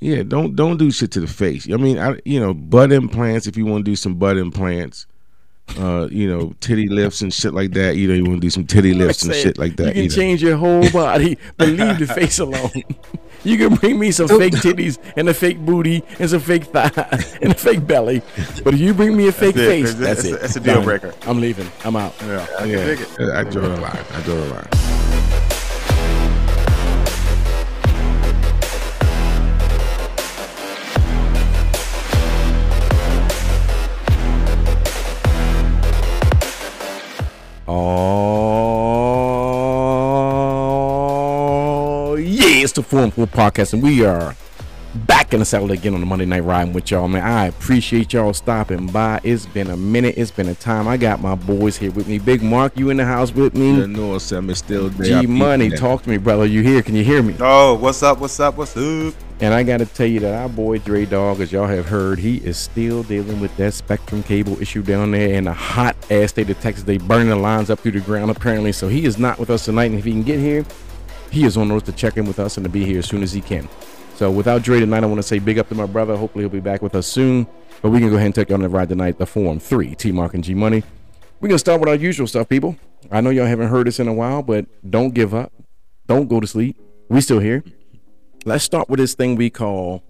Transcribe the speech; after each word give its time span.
Yeah, 0.00 0.22
don't 0.22 0.56
don't 0.56 0.78
do 0.78 0.90
shit 0.90 1.10
to 1.12 1.20
the 1.20 1.26
face. 1.26 1.70
I 1.70 1.76
mean, 1.76 1.98
I 1.98 2.18
you 2.24 2.40
know, 2.40 2.54
butt 2.54 2.90
implants 2.92 3.46
if 3.46 3.56
you 3.56 3.66
want 3.66 3.84
to 3.84 3.90
do 3.90 3.96
some 3.96 4.14
butt 4.14 4.36
implants. 4.38 5.06
Uh, 5.78 6.08
you 6.10 6.28
know, 6.28 6.52
titty 6.58 6.88
lifts 6.88 7.20
and 7.20 7.32
shit 7.32 7.54
like 7.54 7.72
that. 7.74 7.96
You 7.96 8.08
know, 8.08 8.14
you 8.14 8.24
want 8.24 8.38
to 8.38 8.40
do 8.40 8.50
some 8.50 8.66
titty 8.66 8.92
lifts 8.92 9.22
and 9.22 9.32
shit 9.32 9.56
like 9.56 9.76
that. 9.76 9.94
You 9.94 10.02
can 10.02 10.02
know. 10.08 10.08
change 10.16 10.42
your 10.42 10.56
whole 10.56 10.90
body, 10.90 11.38
but 11.58 11.68
leave 11.68 11.98
the 11.98 12.06
face 12.06 12.38
alone. 12.38 12.70
You 13.42 13.56
can 13.56 13.74
bring 13.76 13.98
me 13.98 14.10
some 14.10 14.28
fake 14.28 14.52
titties 14.52 14.98
and 15.16 15.26
a 15.26 15.32
fake 15.32 15.58
booty 15.60 16.04
and 16.18 16.28
some 16.28 16.40
fake 16.40 16.64
thigh 16.64 16.90
and 17.40 17.52
a 17.52 17.54
fake 17.54 17.86
belly, 17.86 18.20
but 18.62 18.74
if 18.74 18.80
you 18.80 18.92
bring 18.92 19.16
me 19.16 19.28
a 19.28 19.32
fake 19.32 19.56
it. 19.56 19.66
face, 19.66 19.94
That's- 19.94 20.22
that's, 20.22 20.22
that's 20.22 20.24
it. 20.24 20.32
a- 20.34 20.38
that's 20.42 20.56
a 20.56 20.60
deal 20.60 20.74
Done. 20.74 20.84
breaker. 20.84 21.14
I'm 21.22 21.40
leaving. 21.40 21.66
I'm 21.82 21.96
out. 21.96 22.12
Yeah, 22.20 22.46
I 22.58 22.60
can 22.60 22.68
Yeah, 22.68 22.84
dig 22.84 23.00
it. 23.00 23.18
I 23.18 23.44
draw 23.44 23.62
the 23.62 23.80
line. 23.80 24.04
I 24.12 24.20
draw 24.24 24.34
the 24.34 24.46
line. 24.54 24.99
Oh, 37.72 37.76
yeah, 42.16 42.64
it's 42.64 42.72
the 42.72 42.82
Forum 42.82 43.12
4 43.12 43.28
podcast, 43.28 43.74
and 43.74 43.80
we 43.80 44.04
are 44.04 44.34
back 45.06 45.32
in 45.32 45.38
the 45.38 45.44
saddle 45.44 45.70
again 45.70 45.94
on 45.94 46.00
the 46.00 46.06
Monday 46.06 46.24
Night 46.24 46.42
Riding 46.42 46.72
with 46.72 46.90
y'all, 46.90 47.06
man. 47.06 47.22
I 47.22 47.46
appreciate 47.46 48.12
y'all 48.12 48.32
stopping 48.34 48.88
by. 48.88 49.20
It's 49.22 49.46
been 49.46 49.70
a 49.70 49.76
minute, 49.76 50.16
it's 50.18 50.32
been 50.32 50.48
a 50.48 50.54
time. 50.56 50.88
I 50.88 50.96
got 50.96 51.20
my 51.20 51.36
boys 51.36 51.76
here 51.76 51.92
with 51.92 52.08
me. 52.08 52.18
Big 52.18 52.42
Mark, 52.42 52.76
you 52.76 52.90
in 52.90 52.96
the 52.96 53.04
house 53.04 53.32
with 53.32 53.54
me? 53.54 53.76
The 53.76 53.86
me? 53.86 54.00
North 54.00 54.22
Summit 54.22 54.56
still 54.56 54.88
there. 54.88 55.18
I 55.18 55.20
G 55.20 55.28
peep 55.28 55.30
Money, 55.30 55.70
talk 55.70 56.02
to 56.02 56.10
me, 56.10 56.16
brother. 56.16 56.46
You 56.46 56.62
here? 56.62 56.82
Can 56.82 56.96
you 56.96 57.04
hear 57.04 57.22
me? 57.22 57.36
Oh, 57.38 57.74
what's 57.74 58.02
up? 58.02 58.18
What's 58.18 58.40
up? 58.40 58.56
What's 58.56 58.76
up? 58.76 59.14
And 59.42 59.54
I 59.54 59.62
got 59.62 59.78
to 59.78 59.86
tell 59.86 60.06
you 60.06 60.20
that 60.20 60.34
our 60.34 60.50
boy 60.50 60.78
Dre 60.78 61.06
Dog, 61.06 61.40
as 61.40 61.50
y'all 61.50 61.66
have 61.66 61.86
heard, 61.86 62.18
he 62.18 62.36
is 62.38 62.58
still 62.58 63.02
dealing 63.02 63.40
with 63.40 63.56
that 63.56 63.72
Spectrum 63.72 64.22
cable 64.22 64.60
issue 64.60 64.82
down 64.82 65.12
there 65.12 65.32
in 65.32 65.44
the 65.44 65.52
hot 65.54 65.96
ass 66.10 66.30
state 66.30 66.50
of 66.50 66.60
Texas. 66.60 66.84
They 66.84 66.98
burning 66.98 67.30
the 67.30 67.36
lines 67.36 67.70
up 67.70 67.78
through 67.78 67.92
the 67.92 68.00
ground 68.00 68.30
apparently. 68.30 68.72
So 68.72 68.88
he 68.88 69.06
is 69.06 69.16
not 69.18 69.38
with 69.38 69.48
us 69.48 69.64
tonight. 69.64 69.86
And 69.86 69.98
if 69.98 70.04
he 70.04 70.10
can 70.10 70.24
get 70.24 70.40
here, 70.40 70.66
he 71.30 71.44
is 71.44 71.56
on 71.56 71.68
the 71.68 71.74
road 71.74 71.86
to 71.86 71.92
check 71.92 72.18
in 72.18 72.26
with 72.26 72.38
us 72.38 72.58
and 72.58 72.64
to 72.64 72.70
be 72.70 72.84
here 72.84 72.98
as 72.98 73.06
soon 73.06 73.22
as 73.22 73.32
he 73.32 73.40
can. 73.40 73.66
So 74.16 74.30
without 74.30 74.62
Dre 74.62 74.78
tonight, 74.78 75.04
I 75.04 75.06
want 75.06 75.20
to 75.20 75.22
say 75.22 75.38
big 75.38 75.58
up 75.58 75.70
to 75.70 75.74
my 75.74 75.86
brother. 75.86 76.16
Hopefully 76.16 76.42
he'll 76.42 76.50
be 76.50 76.60
back 76.60 76.82
with 76.82 76.94
us 76.94 77.06
soon. 77.06 77.46
But 77.80 77.88
we 77.88 77.98
can 77.98 78.10
go 78.10 78.16
ahead 78.16 78.26
and 78.26 78.34
take 78.34 78.50
you 78.50 78.54
on 78.54 78.60
the 78.60 78.68
ride 78.68 78.90
tonight. 78.90 79.16
The 79.16 79.24
Forum 79.24 79.58
3, 79.58 79.94
T 79.94 80.12
Mark 80.12 80.34
and 80.34 80.44
G 80.44 80.52
Money. 80.52 80.82
We're 81.40 81.48
going 81.48 81.54
to 81.54 81.58
start 81.58 81.80
with 81.80 81.88
our 81.88 81.94
usual 81.94 82.26
stuff, 82.26 82.46
people. 82.46 82.76
I 83.10 83.22
know 83.22 83.30
y'all 83.30 83.46
haven't 83.46 83.68
heard 83.68 83.88
us 83.88 83.98
in 83.98 84.06
a 84.06 84.12
while, 84.12 84.42
but 84.42 84.66
don't 84.90 85.14
give 85.14 85.32
up. 85.32 85.50
Don't 86.06 86.28
go 86.28 86.40
to 86.40 86.46
sleep. 86.46 86.76
We 87.08 87.22
still 87.22 87.38
here. 87.38 87.64
Let's 88.44 88.64
start 88.64 88.88
with 88.88 88.98
this 88.98 89.14
thing 89.14 89.36
we 89.36 89.50
call 89.50 90.02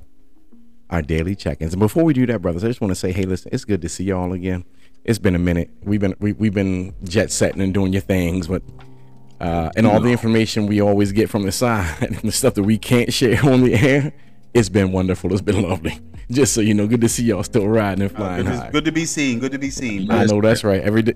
our 0.88 1.02
daily 1.02 1.34
check-ins. 1.34 1.72
And 1.72 1.80
before 1.80 2.04
we 2.04 2.12
do 2.12 2.26
that, 2.26 2.40
brothers, 2.40 2.62
I 2.62 2.68
just 2.68 2.80
want 2.80 2.90
to 2.92 2.94
say, 2.94 3.10
hey, 3.12 3.24
listen, 3.24 3.50
it's 3.52 3.64
good 3.64 3.82
to 3.82 3.88
see 3.88 4.04
y'all 4.04 4.32
again. 4.32 4.64
It's 5.04 5.18
been 5.18 5.34
a 5.34 5.38
minute. 5.38 5.70
We've 5.82 6.00
been 6.00 6.14
we, 6.20 6.32
we've 6.34 6.54
been 6.54 6.94
jet 7.04 7.32
setting 7.32 7.60
and 7.60 7.72
doing 7.72 7.92
your 7.92 8.02
things, 8.02 8.46
but 8.46 8.62
uh, 9.40 9.70
and 9.74 9.86
all 9.86 9.98
the 9.98 10.10
information 10.10 10.66
we 10.66 10.80
always 10.80 11.10
get 11.12 11.30
from 11.30 11.42
the 11.42 11.52
side 11.52 11.96
and 12.02 12.16
the 12.16 12.32
stuff 12.32 12.54
that 12.54 12.62
we 12.62 12.76
can't 12.76 13.12
share 13.12 13.44
on 13.44 13.62
the 13.62 13.74
air, 13.74 14.12
it's 14.52 14.68
been 14.68 14.92
wonderful. 14.92 15.32
It's 15.32 15.40
been 15.40 15.62
lovely. 15.62 15.98
Just 16.30 16.52
so 16.52 16.60
you 16.60 16.74
know, 16.74 16.86
good 16.86 17.00
to 17.00 17.08
see 17.08 17.24
y'all 17.24 17.42
still 17.42 17.66
riding 17.66 18.02
and 18.02 18.14
flying 18.14 18.44
Good, 18.44 18.54
high. 18.54 18.66
to, 18.66 18.72
good 18.72 18.84
to 18.84 18.92
be 18.92 19.04
seen. 19.04 19.40
Good 19.40 19.52
to 19.52 19.58
be 19.58 19.70
seen. 19.70 20.08
I 20.10 20.26
know 20.26 20.40
that's 20.40 20.62
right. 20.62 20.80
Every 20.82 21.02
day, 21.02 21.14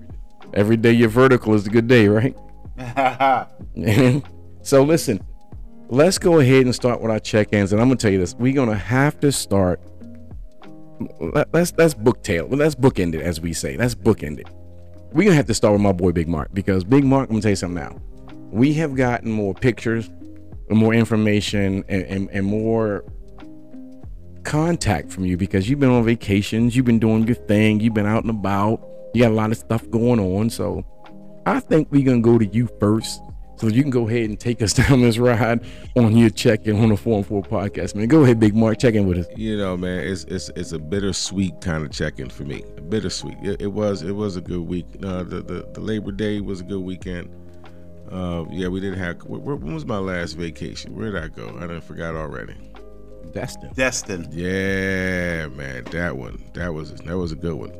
every 0.53 0.75
day 0.75 0.91
you're 0.91 1.07
vertical 1.07 1.53
is 1.53 1.65
a 1.67 1.69
good 1.69 1.87
day, 1.87 2.09
right? 2.09 2.35
so 4.61 4.83
listen, 4.83 5.23
let's 5.89 6.17
go 6.17 6.39
ahead 6.39 6.65
and 6.65 6.73
start 6.75 7.01
with 7.01 7.11
our 7.11 7.19
check-ins, 7.19 7.71
and 7.71 7.81
I'm 7.81 7.87
gonna 7.87 7.97
tell 7.97 8.11
you 8.11 8.19
this: 8.19 8.35
we're 8.35 8.53
gonna 8.53 8.75
have 8.75 9.19
to 9.21 9.31
start. 9.31 9.79
let- 11.19 11.53
Let's 11.53 11.73
let's 11.77 11.93
book 11.93 12.23
tail. 12.23 12.47
Let's 12.49 12.75
bookend 12.75 13.15
it, 13.15 13.21
as 13.21 13.41
we 13.41 13.53
say. 13.53 13.75
Let's 13.77 13.95
bookend 13.95 14.39
it. 14.39 14.47
We're 15.11 15.25
gonna 15.25 15.35
have 15.35 15.47
to 15.47 15.53
start 15.53 15.73
with 15.73 15.81
my 15.81 15.91
boy 15.91 16.11
Big 16.11 16.27
Mark 16.27 16.53
because 16.53 16.83
Big 16.83 17.03
Mark. 17.03 17.29
I'm 17.29 17.35
gonna 17.35 17.41
tell 17.41 17.51
you 17.51 17.55
something 17.55 17.83
now. 17.83 17.99
We 18.51 18.73
have 18.73 18.95
gotten 18.95 19.31
more 19.31 19.53
pictures, 19.53 20.09
more 20.69 20.93
information, 20.93 21.83
and, 21.89 22.03
and, 22.03 22.29
and 22.31 22.45
more 22.45 23.03
contact 24.43 25.11
from 25.11 25.25
you 25.25 25.35
because 25.37 25.67
you've 25.69 25.79
been 25.79 25.89
on 25.89 26.05
vacations, 26.05 26.75
you've 26.75 26.85
been 26.85 26.99
doing 26.99 27.25
your 27.25 27.35
thing, 27.35 27.79
you've 27.79 27.93
been 27.95 28.05
out 28.05 28.21
and 28.23 28.29
about, 28.29 28.79
you 29.13 29.23
got 29.23 29.31
a 29.31 29.33
lot 29.33 29.51
of 29.51 29.57
stuff 29.57 29.89
going 29.89 30.19
on. 30.19 30.49
So 30.49 30.85
I 31.45 31.59
think 31.59 31.89
we're 31.91 32.05
gonna 32.05 32.21
go 32.21 32.37
to 32.37 32.45
you 32.45 32.69
first. 32.79 33.19
So 33.57 33.67
you 33.67 33.81
can 33.81 33.89
go 33.91 34.07
ahead 34.07 34.29
and 34.29 34.39
take 34.39 34.61
us 34.61 34.73
down 34.87 35.01
this 35.01 35.17
ride 35.17 35.61
on 35.95 36.15
your 36.17 36.29
check-in 36.29 36.75
on 36.81 36.89
the 36.89 36.97
Forum 36.97 37.23
4 37.23 37.41
podcast, 37.43 37.95
man. 37.95 38.07
Go 38.07 38.23
ahead, 38.23 38.39
Big 38.39 38.53
Mark, 38.55 38.79
check 38.79 38.95
in 38.95 39.07
with 39.07 39.19
us. 39.19 39.27
You 39.37 39.57
know, 39.57 39.77
man, 39.77 39.99
it's 40.05 40.25
it's 40.25 40.49
it's 40.55 40.71
a 40.73 40.79
bittersweet 40.79 41.61
kind 41.61 41.83
of 41.85 41.91
check-in 41.91 42.29
for 42.29 42.43
me. 42.43 42.63
Bittersweet. 42.89 43.37
It, 43.43 43.61
it 43.61 43.67
was 43.67 44.01
it 44.01 44.11
was 44.11 44.35
a 44.35 44.41
good 44.41 44.61
week. 44.67 44.85
Uh, 45.03 45.23
the, 45.23 45.41
the 45.41 45.69
the 45.73 45.79
Labor 45.81 46.11
Day 46.11 46.41
was 46.41 46.59
a 46.61 46.63
good 46.63 46.81
weekend. 46.81 47.29
Uh, 48.11 48.45
yeah, 48.51 48.67
we 48.67 48.79
did 48.79 48.95
have. 48.95 49.17
Where, 49.23 49.39
where- 49.39 49.55
when 49.55 49.73
was 49.73 49.85
my 49.85 49.97
last 49.97 50.33
vacation? 50.33 50.95
Where 50.95 51.11
did 51.11 51.23
I 51.23 51.27
go? 51.29 51.57
I 51.59 51.65
done 51.67 51.81
forgot 51.81 52.15
already. 52.15 52.55
Destin. 53.31 53.71
Destin. 53.73 54.27
Yeah, 54.31 55.47
man, 55.47 55.83
that 55.85 56.15
one. 56.15 56.43
That 56.53 56.73
was 56.73 56.93
that 56.93 57.17
was 57.17 57.31
a 57.31 57.35
good 57.35 57.55
one. 57.55 57.73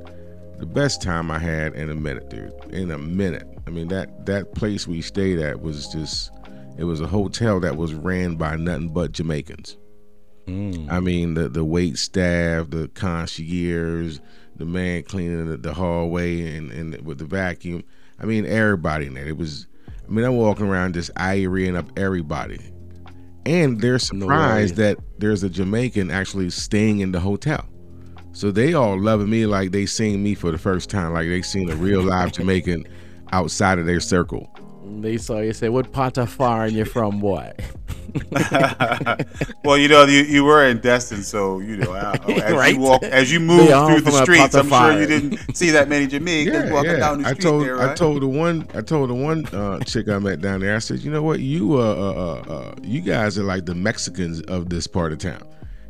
The 0.58 0.66
best 0.66 1.02
time 1.02 1.30
I 1.31 1.38
had 1.40 1.74
in 1.75 1.90
a 1.90 1.96
minute, 1.96 2.30
dude. 2.30 2.53
In 2.72 2.91
a 2.91 2.97
minute. 2.97 3.47
I 3.68 3.72
mean 3.72 3.88
that 3.90 4.26
that 4.26 4.53
place 4.53 4.88
we 4.88 5.02
stayed 5.02 5.40
at 5.40 5.62
was 5.62 5.88
just 5.88 6.31
it 6.78 6.84
was 6.84 7.02
a 7.02 7.08
hotel 7.08 7.59
that 7.62 7.78
was 7.78 7.94
ran 7.94 8.36
by 8.36 8.56
nothing 8.56 8.90
but 8.90 9.12
Jamaicans. 9.12 9.78
Mm. 10.48 10.92
I 10.92 11.00
mean 11.00 11.34
the 11.34 11.50
the 11.50 11.66
wait 11.66 11.98
staff, 11.98 12.70
the 12.70 12.88
concierge, 12.90 14.20
the 14.56 14.66
man 14.66 15.03
cleaning 15.03 15.50
the, 15.50 15.58
the 15.58 15.74
hallway 15.74 16.56
and, 16.56 16.72
and 16.72 17.02
with 17.06 17.18
the 17.18 17.26
vacuum. 17.26 17.84
I 18.20 18.26
mean 18.26 18.46
everybody 18.46 19.08
in 19.08 19.16
there. 19.16 19.28
It 19.28 19.38
was 19.38 19.68
I 20.08 20.12
mean 20.12 20.26
I'm 20.26 20.36
walking 20.36 20.68
around 20.68 20.94
just 20.94 21.12
ironing 21.16 21.76
up 21.76 21.88
everybody. 21.97 22.59
And 23.47 23.80
they're 23.80 24.00
surprised 24.00 24.76
that 24.78 24.97
there's 25.20 25.44
a 25.44 25.50
Jamaican 25.50 26.09
actually 26.09 26.50
staying 26.50 27.00
in 27.00 27.12
the 27.12 27.20
hotel. 27.20 27.68
So 28.32 28.52
they 28.52 28.74
all 28.74 29.00
loving 29.00 29.30
me 29.30 29.46
like 29.46 29.72
they 29.72 29.86
seen 29.86 30.24
me 30.24 30.34
for 30.34 30.52
the 30.52 30.58
first 30.58 30.90
time, 30.90 31.14
like 31.14 31.28
they 31.28 31.42
seen 31.44 31.70
a 31.70 31.76
real 31.76 32.02
live 32.02 32.32
Jamaican 32.34 32.86
outside 33.31 33.80
of 33.80 33.86
their 33.86 34.00
circle. 34.00 34.50
They 35.02 35.18
saw 35.18 35.40
you 35.40 35.53
say, 35.53 35.69
What 35.69 35.91
part 35.91 36.18
of 36.18 36.30
foreign 36.30 36.74
you 36.74 36.86
from, 36.86 37.19
boy? 37.19 37.53
well, 39.63 39.78
you 39.78 39.90
know, 39.90 40.06
you, 40.06 40.22
you 40.22 40.44
were 40.46 40.66
in 40.66 40.80
Destin, 40.80 41.22
so 41.22 41.59
you 41.59 41.78
know, 41.78 41.94
uh, 41.94 42.16
as 42.30 42.53
Right. 42.53 42.75
you 42.75 42.80
walk, 42.80 43.03
as 43.03 43.31
you 43.31 43.41
move 43.41 43.68
through 43.68 44.02
the 44.02 44.24
streets, 44.24 44.56
I'm 44.56 44.69
sure 44.69 45.00
you 45.00 45.06
didn't 45.06 45.56
see 45.56 45.72
that 45.72 45.90
many 45.90 46.08
Jamaicans 46.08 46.72
walking 46.72 46.97
down 46.97 47.22
the 47.22 47.30
street. 47.30 47.40
I 47.40 47.50
told 47.50 47.66
there, 47.66 47.81
I 47.81 47.94
told 47.94 48.22
the 48.22 48.28
one 48.28 48.68
I 48.74 48.81
told 48.81 49.09
the 49.09 49.16
one 49.16 49.46
uh, 49.47 49.80
chick 49.80 50.08
I 50.08 50.19
met 50.19 50.40
down 50.40 50.62
there. 50.62 50.75
I 50.75 50.80
said, 50.80 51.00
you 51.00 51.12
know 51.12 51.24
what, 51.24 51.41
you 51.41 51.74
uh, 51.74 51.81
uh, 51.81 52.14
uh, 52.47 52.53
uh 52.53 52.75
you 52.84 53.02
guys 53.02 53.38
are 53.38 53.44
like 53.44 53.66
the 53.66 53.75
Mexicans 53.75 54.41
of 54.44 54.69
this 54.69 54.88
part 54.88 55.12
of 55.12 55.19
town. 55.19 55.46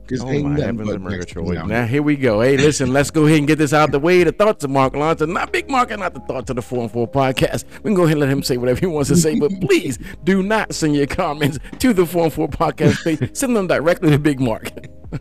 Because 0.07 0.21
Oh 0.21 0.43
my 0.43 0.59
heavens 0.59 0.89
and 0.89 1.03
Murgatroyd. 1.03 1.67
Now 1.67 1.85
here. 1.85 2.01
we 2.03 2.15
go. 2.15 2.41
Hey, 2.41 2.57
listen, 2.57 2.93
let's 2.93 3.09
go 3.11 3.25
ahead 3.25 3.39
and 3.39 3.47
get 3.47 3.57
this 3.57 3.73
out 3.73 3.89
of 3.89 3.91
the 3.91 3.99
way. 3.99 4.23
The 4.23 4.31
thoughts 4.31 4.63
of 4.63 4.69
Mark 4.69 4.95
Lawson, 4.95 5.33
not 5.33 5.51
Big 5.51 5.69
Mark, 5.69 5.91
and 5.91 6.01
not 6.01 6.13
the 6.13 6.19
thoughts 6.21 6.49
of 6.49 6.55
the 6.55 6.61
Forum 6.61 6.89
4 6.89 7.07
podcast. 7.07 7.65
We 7.83 7.89
can 7.89 7.95
go 7.95 8.03
ahead 8.03 8.13
and 8.13 8.21
let 8.21 8.29
him 8.29 8.43
say 8.43 8.57
whatever 8.57 8.79
he 8.79 8.85
wants 8.85 9.09
to 9.09 9.15
say, 9.15 9.39
but 9.39 9.51
please 9.61 9.97
do 10.23 10.43
not 10.43 10.73
send 10.75 10.95
your 10.95 11.07
comments 11.07 11.57
to 11.79 11.93
the 11.93 12.05
Forum 12.05 12.29
4 12.29 12.47
podcast 12.49 13.03
page. 13.03 13.35
Send 13.35 13.55
them 13.55 13.67
directly 13.67 14.11
to 14.11 14.19
Big 14.19 14.39
Mark. 14.39 14.69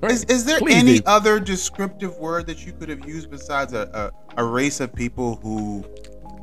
Right? 0.01 0.11
Is, 0.11 0.25
is 0.25 0.45
there 0.45 0.59
Please 0.59 0.75
any 0.75 0.99
do. 0.99 1.03
other 1.07 1.39
descriptive 1.39 2.17
word 2.19 2.47
that 2.49 2.67
you 2.67 2.73
could 2.73 2.89
have 2.89 3.07
used 3.07 3.31
besides 3.31 3.73
a, 3.75 4.13
a, 4.37 4.43
a 4.43 4.45
race 4.45 4.81
of 4.81 4.93
people 4.93 5.37
who 5.37 5.85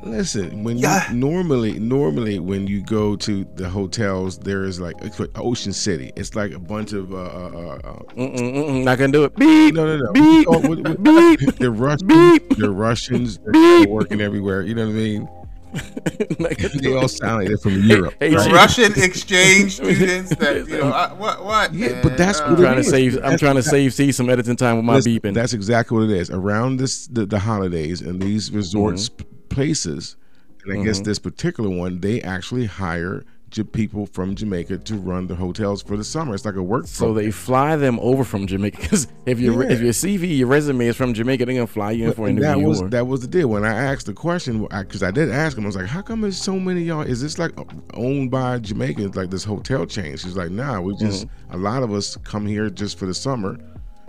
Listen, 0.04 0.64
when 0.64 0.78
Yeah. 0.78 1.08
you 1.10 1.16
normally 1.16 1.78
normally 1.78 2.38
when 2.40 2.66
you 2.66 2.82
go 2.82 3.14
to 3.16 3.46
the 3.54 3.68
hotels, 3.68 4.38
there 4.38 4.64
is 4.64 4.80
like 4.80 4.96
Ocean 5.36 5.72
City. 5.72 6.10
It's 6.16 6.34
like 6.34 6.52
a 6.52 6.58
bunch 6.58 6.92
of 6.92 7.12
uh, 7.12 7.16
uh, 7.16 7.20
uh, 7.20 7.88
uh 7.88 7.98
Mm-mm, 8.16 8.36
mm-mm, 8.36 8.84
not 8.84 8.98
gonna 8.98 9.12
do 9.12 9.24
it. 9.24 9.36
Beep. 9.36 9.74
no 9.74 9.86
no 9.86 10.04
no. 10.04 10.12
Beep. 10.12 10.46
Oh, 10.48 10.58
what- 10.58 10.78
what- 10.80 11.02
Beep. 11.04 11.56
the 11.58 11.70
Russians, 11.70 12.02
Beep. 12.02 12.56
the 12.56 12.70
Russians, 12.70 13.38
they're 13.38 13.52
Beep. 13.52 13.88
working 13.88 14.20
everywhere. 14.20 14.62
You 14.62 14.74
know 14.74 14.86
what 14.86 14.92
I 14.92 14.94
mean? 14.94 15.28
They 16.82 16.94
all 16.94 17.08
sound 17.08 17.38
like 17.38 17.48
they're 17.48 17.56
from 17.56 17.80
Europe. 17.84 18.14
hey, 18.20 18.34
right? 18.34 18.52
Russian 18.52 18.92
exchange 18.96 19.76
students 19.76 20.34
that 20.36 20.68
you 20.68 20.78
know 20.78 20.90
I, 20.90 21.12
what 21.14 21.44
what 21.44 21.72
Yeah, 21.72 22.00
but 22.02 22.18
that's 22.18 22.40
Uh, 22.40 22.44
what 22.44 22.50
I'm 22.52 22.56
trying 22.64 22.76
to 22.76 22.84
save. 22.84 23.14
I'm 23.14 23.20
That's- 23.22 23.40
trying 23.40 23.54
to 23.56 23.62
save 23.62 23.94
C 23.94 24.12
some 24.12 24.28
editing 24.28 24.56
time 24.56 24.76
with 24.76 24.84
my 24.84 24.96
Listen, 24.96 25.12
beeping. 25.12 25.32
That's 25.34 25.54
exactly 25.54 25.96
what 25.98 26.10
it 26.10 26.16
is. 26.20 26.28
Around 26.30 26.78
this 26.78 27.06
the, 27.06 27.24
the 27.24 27.38
holidays 27.38 28.02
and 28.02 28.20
these 28.20 28.50
resorts 28.52 29.08
Mm-hmm. 29.08 29.28
Sp- 29.52 29.56
places, 29.56 30.16
and 30.64 30.80
I 30.80 30.84
guess 30.84 31.00
this 31.00 31.18
particular 31.18 31.70
one, 31.70 32.00
they 32.00 32.20
actually 32.22 32.66
hire 32.66 33.24
J- 33.50 33.64
people 33.64 34.06
from 34.06 34.34
Jamaica 34.34 34.78
to 34.78 34.94
run 34.94 35.26
the 35.26 35.34
hotels 35.34 35.82
for 35.82 35.96
the 35.98 36.04
summer. 36.04 36.34
It's 36.34 36.46
like 36.46 36.54
a 36.54 36.62
work. 36.62 36.86
So 36.86 37.06
program. 37.06 37.24
they 37.26 37.30
fly 37.30 37.76
them 37.76 37.98
over 38.00 38.24
from 38.24 38.46
Jamaica 38.46 38.78
because 38.80 39.08
if 39.26 39.38
your 39.38 39.62
Yeah. 39.64 39.72
if 39.72 39.80
your 39.82 39.92
CV, 39.92 40.38
your 40.38 40.46
resume 40.48 40.86
is 40.86 40.96
from 40.96 41.12
Jamaica, 41.12 41.44
they're 41.44 41.54
gonna 41.56 41.66
fly 41.66 41.90
you 41.90 42.06
in 42.06 42.12
for 42.14 42.26
an 42.28 42.36
And 42.36 42.44
that 42.44 42.52
interview. 42.52 42.68
was 42.68 42.80
or- 42.82 42.88
that 42.88 43.06
was 43.06 43.20
the 43.20 43.26
deal. 43.26 43.48
When 43.48 43.64
I 43.64 43.74
asked 43.74 44.06
the 44.06 44.14
question, 44.14 44.66
because 44.70 45.02
I, 45.02 45.10
did 45.10 45.30
ask 45.30 45.58
him, 45.58 45.64
I 45.64 45.66
was 45.66 45.76
like, 45.76 45.84
"How 45.86 46.00
come 46.00 46.22
there's 46.22 46.40
so 46.40 46.58
many 46.58 46.80
of 46.82 46.86
y'all? 46.86 47.00
Is 47.02 47.20
this 47.20 47.38
like 47.38 47.52
owned 47.92 48.30
by 48.30 48.58
Jamaicans, 48.58 49.16
like 49.16 49.28
this 49.30 49.44
hotel 49.44 49.84
chain?" 49.84 50.16
She's 50.16 50.34
like, 50.36 50.50
"Nah, 50.50 50.80
we 50.80 50.96
just 50.96 51.26
Mm-hmm. 51.26 51.54
a 51.54 51.58
lot 51.58 51.82
of 51.82 51.92
us 51.92 52.16
come 52.24 52.46
here 52.46 52.70
just 52.70 52.98
for 52.98 53.04
the 53.04 53.12
summer, 53.14 53.58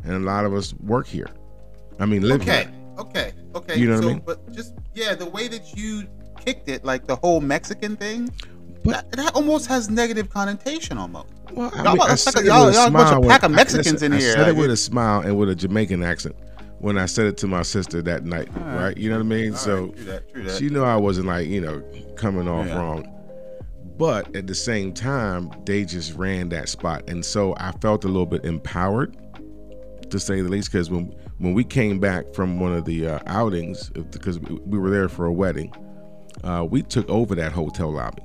and 0.06 0.14
a 0.14 0.20
lot 0.20 0.46
of 0.46 0.54
us 0.54 0.74
work 0.76 1.06
here. 1.08 1.28
I 2.00 2.06
mean, 2.06 2.22
live 2.22 2.42
Okay, 2.44 2.62
here. 2.64 2.72
okay, 3.00 3.32
okay. 3.56 3.78
You 3.78 3.88
know 3.90 3.96
what 3.96 4.04
I 4.06 4.08
mean? 4.08 4.22
But 4.26 4.52
just 4.54 4.74
yeah, 4.94 5.16
the 5.16 5.26
way 5.30 5.48
that 5.48 5.76
you 5.76 6.08
kicked 6.40 6.70
it, 6.70 6.84
like 6.84 7.08
the 7.08 7.16
whole 7.16 7.42
Mexican 7.42 7.96
thing, 7.96 8.30
But- 8.84 8.92
that, 8.92 9.12
that 9.14 9.36
almost 9.36 9.68
has 9.68 9.90
negative 9.90 10.30
connotation 10.30 10.98
almost. 10.98 11.28
Well, 11.54 11.72
I 11.74 11.84
Y'all 11.84 11.94
mean, 11.94 12.02
I 12.02 12.06
like 12.10 12.18
said 12.18 12.46
y'all- 12.46 12.66
with 12.66 12.76
a 12.76 12.78
y'all 12.80 12.88
a 12.88 12.92
bunch 12.92 13.16
of 13.16 13.30
pack 13.30 13.44
of 13.44 13.52
I- 13.52 13.56
Mexicans 13.56 13.94
listen, 13.94 14.06
in 14.14 14.18
I 14.18 14.22
here. 14.22 14.34
said 14.34 14.48
it 14.50 14.56
with 14.56 14.72
a 14.72 14.78
smile 14.78 15.22
and 15.22 15.38
with 15.38 15.50
a 15.50 15.56
Jamaican 15.56 16.04
accent 16.04 16.36
when 16.80 16.98
I 16.98 17.06
said 17.06 17.28
it 17.28 17.38
to 17.38 17.48
my 17.48 17.62
sister 17.62 18.02
that 18.02 18.26
night, 18.26 18.50
right? 18.58 18.98
You 18.98 19.10
know 19.10 19.18
what 19.18 19.26
I 19.26 19.30
mean? 19.30 19.52
All 19.54 19.58
so 19.58 19.84
right, 19.86 19.96
true 19.96 20.06
that, 20.06 20.34
true 20.34 20.44
that. 20.44 20.58
she 20.58 20.70
knew 20.70 20.84
I 20.84 20.96
wasn't 20.98 21.28
like 21.28 21.48
you 21.48 21.62
know 21.62 21.82
coming 22.18 22.48
off 22.48 22.68
Yeah. 22.68 22.78
wrong. 22.78 23.10
But 23.98 24.36
at 24.36 24.48
the 24.48 24.56
same 24.56 24.92
time, 24.92 25.52
they 25.66 25.86
just 25.86 26.16
ran 26.16 26.50
that 26.50 26.68
spot, 26.68 27.04
and 27.08 27.24
so 27.24 27.54
I 27.58 27.72
felt 27.74 28.04
a 28.04 28.08
little 28.08 28.26
bit 28.26 28.44
empowered, 28.44 29.16
to 30.10 30.20
say 30.20 30.42
the 30.42 30.50
least. 30.50 30.72
Because 30.72 30.90
when 30.90 31.14
when 31.44 31.54
we 31.54 31.64
came 31.66 32.00
back 32.00 32.34
from 32.34 32.60
one 32.60 32.74
of 32.74 32.86
the 32.86 33.06
uh, 33.08 33.20
outings, 33.28 33.90
because 33.90 34.40
we 34.40 34.80
were 34.80 34.90
there 34.90 35.10
for 35.10 35.26
a 35.26 35.34
wedding, 35.34 35.74
uh, 36.44 36.66
we 36.70 36.82
took 36.82 37.08
over 37.10 37.36
that 37.36 37.52
hotel 37.52 37.92
lobby. 37.92 38.24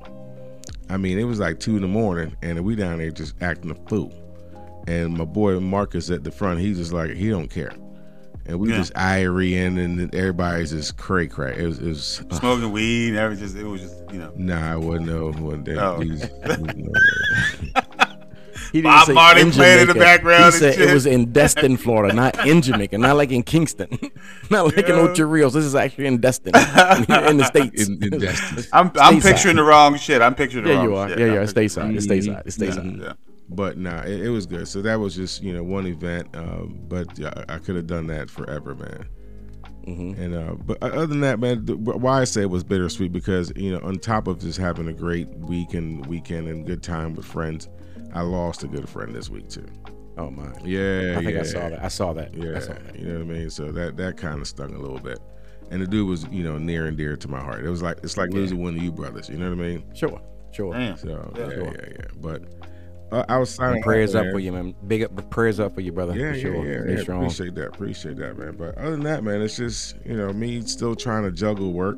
I 0.89 0.95
mean, 0.97 1.19
it 1.19 1.25
was 1.25 1.37
like 1.39 1.59
two 1.59 1.75
in 1.75 1.81
the 1.81 1.87
morning, 1.89 2.35
and 2.41 2.63
we 2.63 2.75
down 2.75 2.97
there 2.99 3.11
just 3.11 3.35
acting 3.41 3.71
a 3.71 3.75
fool. 3.89 4.13
And 4.87 5.17
my 5.17 5.25
boy 5.25 5.59
Marcus 5.59 6.09
at 6.09 6.23
the 6.23 6.31
front, 6.31 6.61
he's 6.61 6.77
just 6.77 6.93
like 6.93 7.11
he 7.11 7.29
don't 7.29 7.49
care, 7.49 7.73
and 8.45 8.57
we 8.57 8.69
Yeah. 8.69 8.77
just 8.77 8.93
irie-ing, 8.93 9.77
and 9.77 10.15
everybody's 10.15 10.71
just 10.71 10.95
cray 10.97 11.27
cray. 11.27 11.55
It 11.57 11.65
was, 11.67 11.79
it 11.79 11.87
was 11.89 12.21
uh, 12.31 12.35
smoking 12.39 12.71
weed, 12.71 13.15
everything. 13.15 13.43
Just 13.45 13.57
it 13.57 13.65
was 13.65 13.81
just 13.81 13.95
you 14.13 14.19
know. 14.19 14.31
Nah, 14.37 14.71
I 14.73 14.75
wasn't 14.77 15.07
no 15.07 15.31
one 15.33 15.63
that. 15.65 15.77
Oh. 15.77 15.97
no, 16.01 17.81
He 18.71 18.81
Bob 18.81 19.07
say 19.07 19.13
Marley 19.13 19.49
playing 19.51 19.81
in 19.81 19.87
the 19.87 19.93
background 19.95 20.45
He 20.53 20.59
said 20.59 20.75
shit. 20.75 20.89
it 20.89 20.93
was 20.93 21.05
in 21.05 21.31
Destin, 21.31 21.75
Florida, 21.77 22.13
not 22.13 22.45
in 22.47 22.61
Jamaica, 22.61 22.97
not 22.97 23.15
like 23.17 23.31
in 23.31 23.43
Kingston, 23.43 23.89
not 24.49 24.65
like 24.65 24.87
in 24.87 24.95
Yeah. 24.95 25.01
Ocho 25.01 25.25
Rios. 25.25 25.53
This 25.53 25.65
is 25.65 25.75
actually 25.75 26.05
in 26.07 26.19
Destin, 26.19 26.53
in 26.55 27.37
the 27.37 27.45
states. 27.45 27.87
in, 27.87 28.03
in 28.03 28.19
Destin. 28.19 28.63
I'm 28.73 28.91
I'm 28.99 29.19
picturing 29.21 29.55
the 29.55 29.63
wrong 29.63 29.97
shit. 29.97 30.21
I'm 30.21 30.35
picturing 30.35 30.65
the 30.65 30.69
Yeah, 30.71 30.75
wrong 30.77 30.85
you 30.85 30.95
are. 30.95 31.09
shit. 31.09 31.19
Yeah, 31.19 31.25
I'm 31.25 31.31
you 31.33 31.37
are. 31.39 31.41
It's 31.43 31.53
picturing- 31.53 31.91
stateside. 31.93 31.95
It's 31.97 32.07
stateside. 32.07 32.43
It's 32.45 32.57
stateside. 32.57 33.01
Yeah. 33.01 33.13
But 33.51 33.77
nah, 33.79 34.01
it, 34.03 34.21
it 34.27 34.29
was 34.29 34.45
good. 34.45 34.67
So 34.67 34.81
that 34.83 34.99
was 34.99 35.15
just 35.15 35.41
you 35.41 35.53
know 35.53 35.63
one 35.63 35.87
event. 35.87 36.27
Um, 36.35 36.81
but 36.87 37.17
yeah, 37.17 37.33
I, 37.49 37.55
I 37.55 37.57
could 37.57 37.75
have 37.75 37.87
done 37.87 38.07
that 38.07 38.29
forever, 38.29 38.75
man. 38.75 39.07
Mhm. 39.87 40.19
And 40.19 40.35
uh, 40.35 40.53
but 40.55 40.77
other 40.83 41.07
than 41.07 41.21
that, 41.21 41.39
man, 41.39 41.65
the, 41.65 41.75
why 41.75 42.21
I 42.21 42.25
say 42.25 42.41
it 42.41 42.49
was 42.49 42.63
bittersweet 42.63 43.11
because 43.11 43.51
you 43.55 43.71
know 43.71 43.79
on 43.83 43.97
top 43.97 44.27
of 44.27 44.39
just 44.39 44.59
having 44.59 44.87
a 44.87 44.93
great 44.93 45.27
week 45.37 45.73
and 45.73 46.05
weekend 46.05 46.47
and 46.47 46.65
good 46.65 46.83
time 46.83 47.15
with 47.15 47.25
friends, 47.25 47.67
I 48.13 48.21
lost 48.21 48.63
a 48.63 48.67
good 48.67 48.87
friend 48.89 49.13
this 49.13 49.29
week 49.29 49.49
too. 49.49 49.65
Oh 50.17 50.29
my! 50.29 50.51
Yeah, 50.65 51.15
I 51.17 51.23
think 51.23 51.35
yeah. 51.35 51.39
I 51.39 51.43
saw 51.43 51.69
that. 51.69 51.83
I 51.83 51.87
saw 51.87 52.13
that. 52.13 52.33
Yeah, 52.33 52.57
I 52.57 52.59
saw 52.59 52.73
that. 52.73 52.99
you 52.99 53.05
know 53.05 53.19
what 53.25 53.35
I 53.35 53.39
mean. 53.39 53.49
So 53.49 53.71
that 53.71 53.95
that 53.97 54.17
kind 54.17 54.41
of 54.41 54.47
stung 54.47 54.73
a 54.73 54.79
little 54.79 54.99
bit. 54.99 55.19
And 55.71 55.81
the 55.81 55.87
dude 55.87 56.07
was, 56.09 56.25
you 56.31 56.43
know, 56.43 56.57
near 56.57 56.87
and 56.87 56.97
dear 56.97 57.15
to 57.15 57.27
my 57.27 57.39
heart. 57.39 57.63
It 57.63 57.69
was 57.69 57.81
like 57.83 57.99
it's 58.03 58.17
like 58.17 58.31
Yeah. 58.31 58.37
losing 58.39 58.61
one 58.61 58.75
of 58.75 58.83
you 58.83 58.91
brothers. 58.91 59.29
You 59.29 59.37
know 59.37 59.49
what 59.49 59.59
I 59.59 59.61
mean? 59.61 59.83
Sure, 59.93 60.19
sure. 60.51 60.73
Damn. 60.73 60.97
So 60.97 61.31
Yeah. 61.37 61.41
yeah, 61.43 61.49
Sure. 61.53 61.65
yeah, 61.65 61.85
yeah. 61.99 62.05
But 62.19 62.41
uh, 63.11 63.23
I 63.29 63.37
was 63.37 63.51
signing 63.51 63.81
prayers 63.83 64.13
up 64.15 64.25
man. 64.25 64.33
for 64.33 64.39
you, 64.39 64.51
man. 64.51 64.75
Big 64.87 65.03
up, 65.03 65.29
prayers 65.29 65.59
up 65.59 65.73
for 65.75 65.81
you, 65.81 65.91
brother. 65.91 66.15
Yeah, 66.17 66.33
for 66.33 66.39
sure. 66.39 66.65
yeah, 66.65 66.83
yeah, 66.85 66.95
yeah. 66.97 67.01
strong. 67.03 67.23
Appreciate 67.23 67.55
that. 67.55 67.67
Appreciate 67.67 68.17
that, 68.17 68.37
man. 68.37 68.55
But 68.57 68.77
other 68.77 68.91
than 68.91 69.03
that, 69.03 69.23
man, 69.23 69.41
it's 69.41 69.55
just 69.57 69.95
you 70.05 70.17
know 70.17 70.33
me 70.33 70.61
still 70.61 70.95
trying 70.95 71.23
to 71.23 71.31
juggle 71.31 71.71
work. 71.71 71.97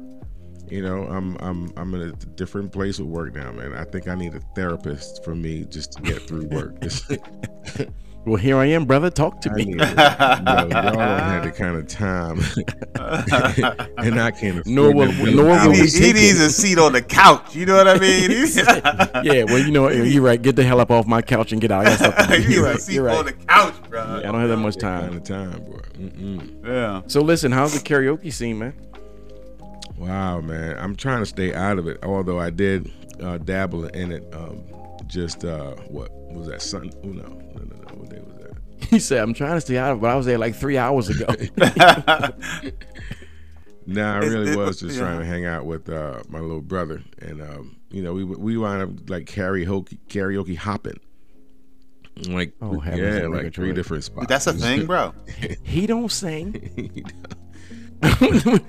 You 0.71 0.81
know, 0.81 1.03
I'm 1.03 1.35
I'm 1.41 1.71
I'm 1.75 1.93
in 1.95 2.01
a 2.01 2.11
different 2.13 2.71
place 2.71 2.97
with 2.97 3.09
work 3.09 3.35
now, 3.35 3.51
man. 3.51 3.73
I 3.73 3.83
think 3.83 4.07
I 4.07 4.15
need 4.15 4.33
a 4.35 4.39
therapist 4.55 5.21
for 5.23 5.35
me 5.35 5.65
just 5.65 5.91
to 5.93 6.01
get 6.01 6.21
through 6.23 6.47
work. 6.47 6.75
Well, 8.23 8.35
here 8.35 8.55
I 8.57 8.65
am, 8.67 8.85
brother. 8.85 9.09
Talk 9.09 9.41
to 9.41 9.49
I 9.49 9.53
me. 9.55 9.65
need, 9.65 9.71
you 9.73 9.77
know, 9.79 9.85
y'all 9.87 10.69
don't 10.69 10.99
have 10.99 11.43
the 11.43 11.51
kind 11.51 11.75
of 11.75 11.87
time, 11.87 12.37
and 13.97 14.19
I 14.21 14.29
can't. 14.29 14.63
Nor 14.67 14.91
afford 14.91 15.07
will- 15.07 15.15
to 15.15 15.23
wait 15.23 15.35
nor 15.35 15.45
will 15.45 15.59
He, 15.61 15.67
we 15.69 15.77
hours. 15.79 15.79
needs, 15.79 15.93
he 15.97 16.13
needs 16.13 16.39
a 16.39 16.51
seat 16.51 16.77
on 16.77 16.93
the 16.93 17.01
couch. 17.01 17.55
You 17.55 17.65
know 17.65 17.77
what 17.77 17.87
I 17.87 17.97
mean? 17.97 18.29
Yeah, 19.23 19.43
well, 19.45 19.57
you 19.57 19.71
know? 19.71 19.89
You're 19.89 20.21
right. 20.21 20.39
Get 20.39 20.55
the 20.55 20.63
hell 20.63 20.79
up 20.79 20.91
off 20.91 21.07
my 21.07 21.23
couch 21.23 21.51
and 21.51 21.59
get 21.59 21.71
out. 21.71 21.81
I 21.87 21.97
got 21.97 21.97
stuff 21.97 22.15
to 22.17 22.27
do. 22.27 22.33
he 22.33 22.39
needs 22.41 22.49
You're 22.55 22.65
a 22.65 22.69
right. 22.71 22.79
seat 22.79 22.93
You're 22.93 23.03
right. 23.05 23.17
on 23.17 23.25
the 23.25 23.33
couch, 23.33 23.73
bro. 23.89 24.01
I 24.03 24.21
don't 24.21 24.39
have 24.39 24.49
that 24.49 24.57
much 24.57 24.77
kind 24.77 25.07
time. 25.07 25.17
of 25.17 25.23
time, 25.23 25.63
bro. 25.65 25.79
Mm-mm. 25.97 26.63
Yeah. 26.65 27.01
So 27.07 27.21
listen, 27.21 27.51
how's 27.51 27.73
the 27.73 27.79
karaoke 27.79 28.31
scene, 28.31 28.59
man? 28.59 28.73
Wow, 30.01 30.41
man, 30.41 30.77
I'm 30.79 30.95
trying 30.95 31.19
to 31.21 31.25
stay 31.25 31.53
out 31.53 31.77
of 31.77 31.87
it. 31.87 31.99
Although 32.03 32.39
I 32.39 32.49
did 32.49 32.91
uh, 33.21 33.37
dabble 33.37 33.85
in 33.87 34.11
it. 34.11 34.23
Um, 34.33 34.63
just 35.07 35.43
uh, 35.45 35.75
what 35.89 36.11
was 36.31 36.47
that? 36.47 36.61
Sun? 36.61 36.91
Oh, 37.03 37.07
no, 37.07 37.23
no, 37.23 37.29
no, 37.55 37.63
no. 37.63 37.95
What 37.95 38.09
day 38.09 38.19
was 38.25 38.35
that? 38.37 38.51
He 38.89 38.99
said, 38.99 39.19
"I'm 39.19 39.33
trying 39.33 39.55
to 39.55 39.61
stay 39.61 39.77
out 39.77 39.91
of 39.91 39.97
it, 39.97 40.01
but 40.01 40.09
I 40.09 40.15
was 40.15 40.25
there 40.25 40.37
like 40.37 40.55
three 40.55 40.77
hours 40.77 41.09
ago." 41.09 41.27
Nah, 43.87 44.13
I 44.15 44.17
really 44.19 44.51
it 44.51 44.55
was 44.57 44.67
was- 44.67 44.79
just 44.81 44.95
yeah. 44.95 45.01
trying 45.01 45.19
to 45.19 45.25
hang 45.25 45.45
out 45.45 45.65
with 45.65 45.89
uh, 45.89 46.21
my 46.29 46.39
little 46.39 46.61
brother, 46.61 47.01
and 47.19 47.41
um, 47.41 47.77
you 47.89 48.01
know, 48.03 48.13
we 48.13 48.23
we 48.23 48.55
wound 48.57 48.81
up 48.83 49.09
like 49.09 49.25
karaoke 49.25 49.97
karaoke 50.07 50.55
hopping. 50.55 50.99
Like 52.27 52.53
Oh, 52.61 52.81
yeah, 52.83 53.25
like 53.27 53.53
three 53.53 53.73
different 53.73 54.03
spots. 54.03 54.27
That's 54.27 54.45
a 54.45 54.53
thing, 54.53 54.85
bro. 54.85 55.13
he 55.63 55.87
don't 55.87 56.11
sing. 56.11 56.71
he 56.93 57.03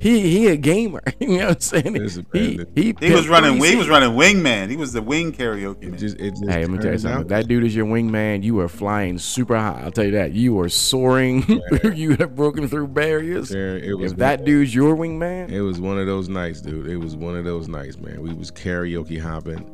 he 0.00 0.20
he 0.20 0.46
a 0.48 0.56
gamer. 0.56 1.00
You 1.20 1.38
know 1.38 1.46
what 1.48 1.54
I'm 1.56 1.60
saying? 1.60 1.94
Listen, 1.94 2.26
He 2.32 2.58
he, 2.74 2.94
He 3.00 3.12
was 3.12 3.28
running. 3.28 3.58
three 3.58 3.70
He 3.70 3.76
was 3.76 3.88
running 3.88 4.10
wingman. 4.10 4.68
He 4.70 4.76
was 4.76 4.92
the 4.92 5.00
wing 5.02 5.32
karaoke 5.32 5.82
It 5.84 5.90
man. 5.90 5.98
just, 5.98 6.18
it 6.18 6.30
just 6.30 6.48
Hey, 6.50 6.62
let 6.62 6.70
me 6.70 6.78
tell 6.78 6.92
you 6.92 6.98
something. 6.98 7.20
out- 7.20 7.28
That 7.28 7.46
dude 7.48 7.62
is 7.64 7.74
your 7.76 7.86
wingman. 7.86 8.42
You 8.42 8.58
are 8.60 8.68
flying 8.68 9.18
super 9.18 9.56
high. 9.56 9.80
I'll 9.84 9.92
tell 9.92 10.04
you 10.04 10.10
that. 10.12 10.32
You 10.32 10.58
are 10.60 10.68
soaring. 10.68 11.44
you 11.94 12.16
have 12.16 12.34
broken 12.34 12.66
through 12.68 12.88
barriers. 12.88 13.48
there, 13.50 13.78
it 13.78 13.96
was 13.96 14.12
If 14.12 14.18
that 14.18 14.44
dude's 14.44 14.74
your 14.74 14.96
wingman, 14.96 15.50
It 15.50 15.62
was 15.62 15.80
one 15.80 15.98
of 15.98 16.06
those 16.06 16.28
nights, 16.28 16.60
dude. 16.60 16.88
It 16.88 16.96
was 16.96 17.14
one 17.16 17.36
of 17.36 17.44
those 17.44 17.68
nights, 17.68 17.98
man. 17.98 18.20
We 18.20 18.34
was 18.34 18.50
karaoke 18.50 19.20
hopping, 19.20 19.64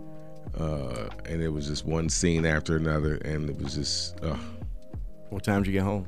uh, 0.59 1.09
and 1.25 1.41
it 1.43 1.49
was 1.49 1.67
just 1.67 1.87
one 1.87 2.09
scene 2.11 2.45
after 2.45 2.77
another, 2.77 3.15
and 3.25 3.49
it 3.49 3.57
was 3.59 3.75
just, 3.75 4.23
uh, 4.23 4.37
what 5.31 5.43
time 5.45 5.63
did 5.63 5.69
you 5.69 5.73
get 5.73 5.83
home? 5.85 6.07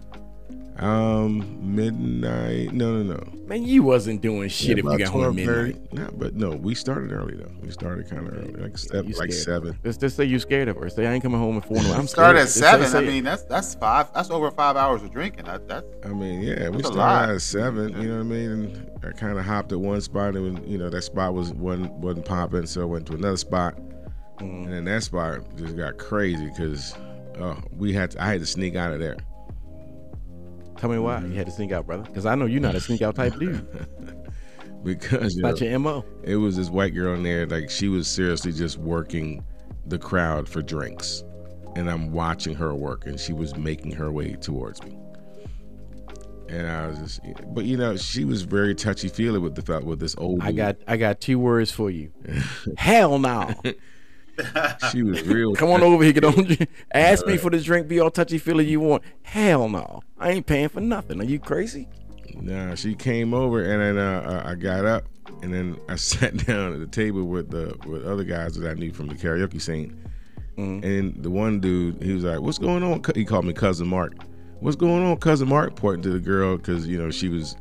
Um, 0.79 1.75
midnight. 1.75 2.73
No, 2.73 3.03
no, 3.03 3.15
no. 3.15 3.23
Man, 3.47 3.65
you 3.65 3.83
wasn't 3.83 4.23
doing 4.23 4.49
shit 4.49 4.79
if 4.79 4.85
you 4.85 4.89
About 4.91 4.99
got 5.01 5.09
home 5.09 5.39
at 5.39 5.45
12:30. 5.47 5.67
midnight. 5.67 5.93
Nah, 5.93 6.11
but 6.17 6.35
no, 6.35 6.51
we 6.51 6.75
started 6.75 7.13
early 7.13 7.35
though. 7.37 7.51
We 7.63 7.71
started 7.71 8.09
kind 8.09 8.27
of 8.29 8.35
early, 8.37 8.53
like 8.55 8.79
seven, 8.79 9.11
You 9.11 9.17
like 9.19 9.33
seven. 9.33 9.79
Just, 9.85 10.01
just 10.01 10.17
say 10.17 10.25
you 10.25 10.39
scared 10.39 10.69
of 10.69 10.77
her. 10.77 10.89
Say 10.89 11.07
I 11.07 11.13
ain't 11.13 11.23
coming 11.23 11.39
home 11.41 11.57
at 11.59 11.67
four. 11.67 11.77
No, 11.83 11.93
I'm 11.95 12.07
Start 12.07 12.37
scared. 12.37 12.37
at 12.37 12.43
Just 12.45 12.55
say- 12.55 12.61
seven. 12.61 12.87
say 12.89 12.99
I 12.99 13.01
mean, 13.03 13.25
that's 13.25 13.43
that's 13.45 13.75
five. 13.75 14.13
That's 14.15 14.31
over 14.31 14.51
five 14.53 14.77
hours 14.77 15.03
of 15.03 15.11
drinking. 15.11 15.45
That, 15.47 15.69
that's 15.69 15.87
I 16.05 16.09
mean, 16.09 16.43
yeah, 16.43 16.69
we 16.69 16.77
That's 16.79 16.91
a 16.91 16.93
started 16.93 17.35
at 17.35 17.43
seven. 17.43 18.01
You 18.01 18.09
know 18.09 18.15
what 18.19 18.21
I 18.21 18.25
mean? 18.25 18.51
And 18.51 18.91
I 19.05 19.11
kind 19.13 19.39
of 19.39 19.45
hopped 19.45 19.73
at 19.73 19.81
one 19.81 20.01
spot, 20.01 20.37
and 20.37 20.67
you 20.67 20.79
know 20.79 20.89
that 20.89 21.03
spot 21.03 21.35
was 21.35 21.53
wasn't 21.53 21.93
wasn't 21.95 22.25
popping, 22.25 22.67
so 22.67 22.83
I 22.83 22.85
went 22.85 23.07
to 23.09 23.15
another 23.15 23.37
spot, 23.37 23.77
Mm. 24.39 24.65
and 24.65 24.73
then 24.73 24.85
that 24.87 25.03
spot 25.03 25.41
just 25.57 25.77
got 25.77 25.99
crazy 25.99 26.47
because 26.47 26.95
uh, 27.39 27.57
we 27.77 27.93
had 27.93 28.13
to, 28.13 28.23
I 28.23 28.27
had 28.29 28.41
to 28.41 28.47
sneak 28.47 28.75
out 28.77 28.93
of 28.93 28.99
there. 29.01 29.17
Tell 30.81 30.89
me 30.89 30.99
why 30.99 31.21
you 31.21 31.35
had 31.35 31.45
to 31.45 31.53
sneak 31.53 31.73
out, 31.73 31.87
brother. 31.87 32.05
Because 32.05 32.25
I 32.25 32.35
know 32.35 32.47
you're 32.47 32.59
not 32.59 32.75
a 32.75 32.81
sneak 32.81 33.03
out 33.03 33.15
type 33.15 33.39
dude. 33.39 33.69
because 34.83 35.37
you 35.37 35.43
know, 35.43 35.55
your 35.55 35.79
mo. 35.79 36.07
it 36.23 36.37
was 36.37 36.57
this 36.57 36.71
white 36.71 36.95
girl 36.95 37.13
in 37.13 37.23
there, 37.23 37.45
like 37.47 37.69
she 37.69 37.89
was 37.89 38.09
seriously 38.09 38.51
just 38.51 38.79
working 38.79 39.45
the 39.85 39.99
crowd 39.99 40.49
for 40.49 40.63
drinks, 40.63 41.23
and 41.77 41.91
I'm 41.91 42.13
watching 42.13 42.55
her 42.55 42.75
work, 42.75 43.05
and 43.05 43.21
she 43.21 43.35
was 43.35 43.55
making 43.57 43.93
her 43.93 44.11
way 44.11 44.37
towards 44.37 44.83
me. 44.83 44.97
And 46.49 46.67
I 46.67 46.87
was 46.87 46.99
just, 46.99 47.21
but 47.49 47.67
you 47.67 47.77
know, 47.77 47.99
she 47.99 48.25
was 48.25 48.41
very 48.41 48.75
touchy 48.75 49.09
feely 49.09 49.39
with 49.39 49.57
the 49.57 49.63
fact 49.63 49.85
with 49.85 50.01
this 50.01 50.17
old. 50.17 50.41
I 50.41 50.47
dude. 50.47 50.57
got 50.57 50.77
I 50.89 50.97
got 50.97 51.21
two 51.21 51.39
words 51.39 51.71
for 51.71 51.91
you. 51.91 52.11
Hell 52.79 53.19
no. 53.19 53.53
She 54.91 55.03
was 55.03 55.23
real. 55.23 55.55
Come 55.55 55.71
on 55.71 55.83
over 55.83 56.03
here. 56.03 56.13
Get 56.13 56.25
on. 56.25 56.57
Ask 56.93 57.27
me 57.27 57.37
for 57.37 57.51
the 57.51 57.61
drink. 57.61 57.89
Be 57.89 58.01
all 58.01 58.11
touchy 58.11 58.39
feely 58.39 58.67
you 58.67 58.81
want. 58.81 59.03
Hell 59.23 59.69
no. 59.69 60.03
I 60.19 60.31
ain't 60.31 60.47
paying 60.47 60.69
for 60.69 60.81
nothing. 60.81 61.21
Are 61.21 61.25
you 61.25 61.39
crazy? 61.39 61.89
Nah, 62.35 62.75
she 62.75 62.95
came 62.95 63.35
over 63.35 63.63
and 63.63 63.83
then 63.83 63.99
uh, 63.99 64.43
I 64.47 64.53
I 64.53 64.55
got 64.55 64.85
up 64.85 65.05
and 65.43 65.53
then 65.53 65.79
I 65.89 65.97
sat 65.97 66.47
down 66.47 66.73
at 66.75 66.81
the 66.81 66.87
table 66.87 67.25
with 67.25 67.51
the 67.51 67.77
with 67.87 68.07
other 68.07 68.25
guys 68.25 68.55
that 68.57 68.69
I 68.69 68.75
knew 68.75 68.93
from 68.93 69.09
the 69.09 69.15
karaoke 69.15 69.61
scene. 69.61 70.01
And 70.57 71.23
the 71.23 71.31
one 71.31 71.59
dude, 71.59 72.03
he 72.03 72.13
was 72.13 72.23
like, 72.23 72.41
"What's 72.41 72.59
going 72.59 72.83
on?" 72.83 73.03
He 73.15 73.25
called 73.25 73.47
me 73.47 73.55
cousin 73.55 73.89
Mark. 73.89 74.13
What's 74.59 74.77
going 74.77 75.03
on, 75.03 75.17
cousin 75.17 75.49
Mark? 75.49 75.75
Pointing 75.75 76.03
to 76.03 76.11
the 76.11 76.21
girl 76.21 76.59
because 76.59 76.87
you 76.87 76.99
know 76.99 77.11
she 77.11 77.31
was 77.31 77.57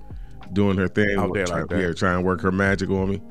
doing 0.52 0.76
her 0.78 0.90
thing, 0.90 1.18
Out 1.18 1.34
there 1.34 1.46
trying, 1.46 1.62
like 1.62 1.70
that. 1.70 1.80
yeah, 1.82 1.94
trying 1.94 2.18
to 2.18 2.22
work 2.22 2.42
her 2.42 2.52
magic 2.52 2.90
on 2.90 3.10
me. 3.12 3.22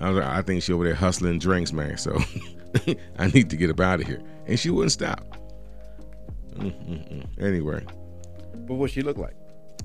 I 0.00 0.08
was 0.08 0.18
like, 0.18 0.26
I 0.26 0.40
think 0.40 0.62
she 0.62 0.72
over 0.72 0.84
there 0.84 0.94
hustling 0.94 1.38
drinks, 1.38 1.74
man. 1.74 1.98
So 1.98 2.18
I 3.18 3.26
need 3.28 3.50
to 3.50 3.56
get 3.56 3.70
up 3.70 3.80
out 3.80 4.00
of 4.00 4.06
here, 4.06 4.20
and 4.46 4.58
she 4.58 4.70
wouldn't 4.70 4.92
stop. 4.92 5.20
Mm-mm-mm. 6.54 7.26
Anyway, 7.40 7.84
But 8.66 8.74
what 8.74 8.90
she 8.90 9.02
look 9.02 9.18
like? 9.18 9.34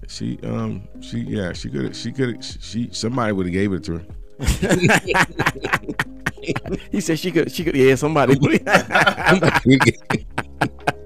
she 0.07 0.39
um 0.43 0.88
she 1.00 1.19
yeah 1.19 1.53
she 1.53 1.69
could 1.69 1.95
she 1.95 2.12
could 2.12 2.43
she 2.43 2.89
somebody 2.91 3.31
would 3.33 3.45
have 3.45 3.53
gave 3.53 3.71
it 3.74 3.83
to 3.83 4.00
her. 4.00 4.05
He 6.91 7.01
said 7.01 7.19
she 7.19 7.31
could. 7.31 7.51
She 7.51 7.63
could. 7.63 7.75
Yeah, 7.75 7.95
somebody. 7.95 8.36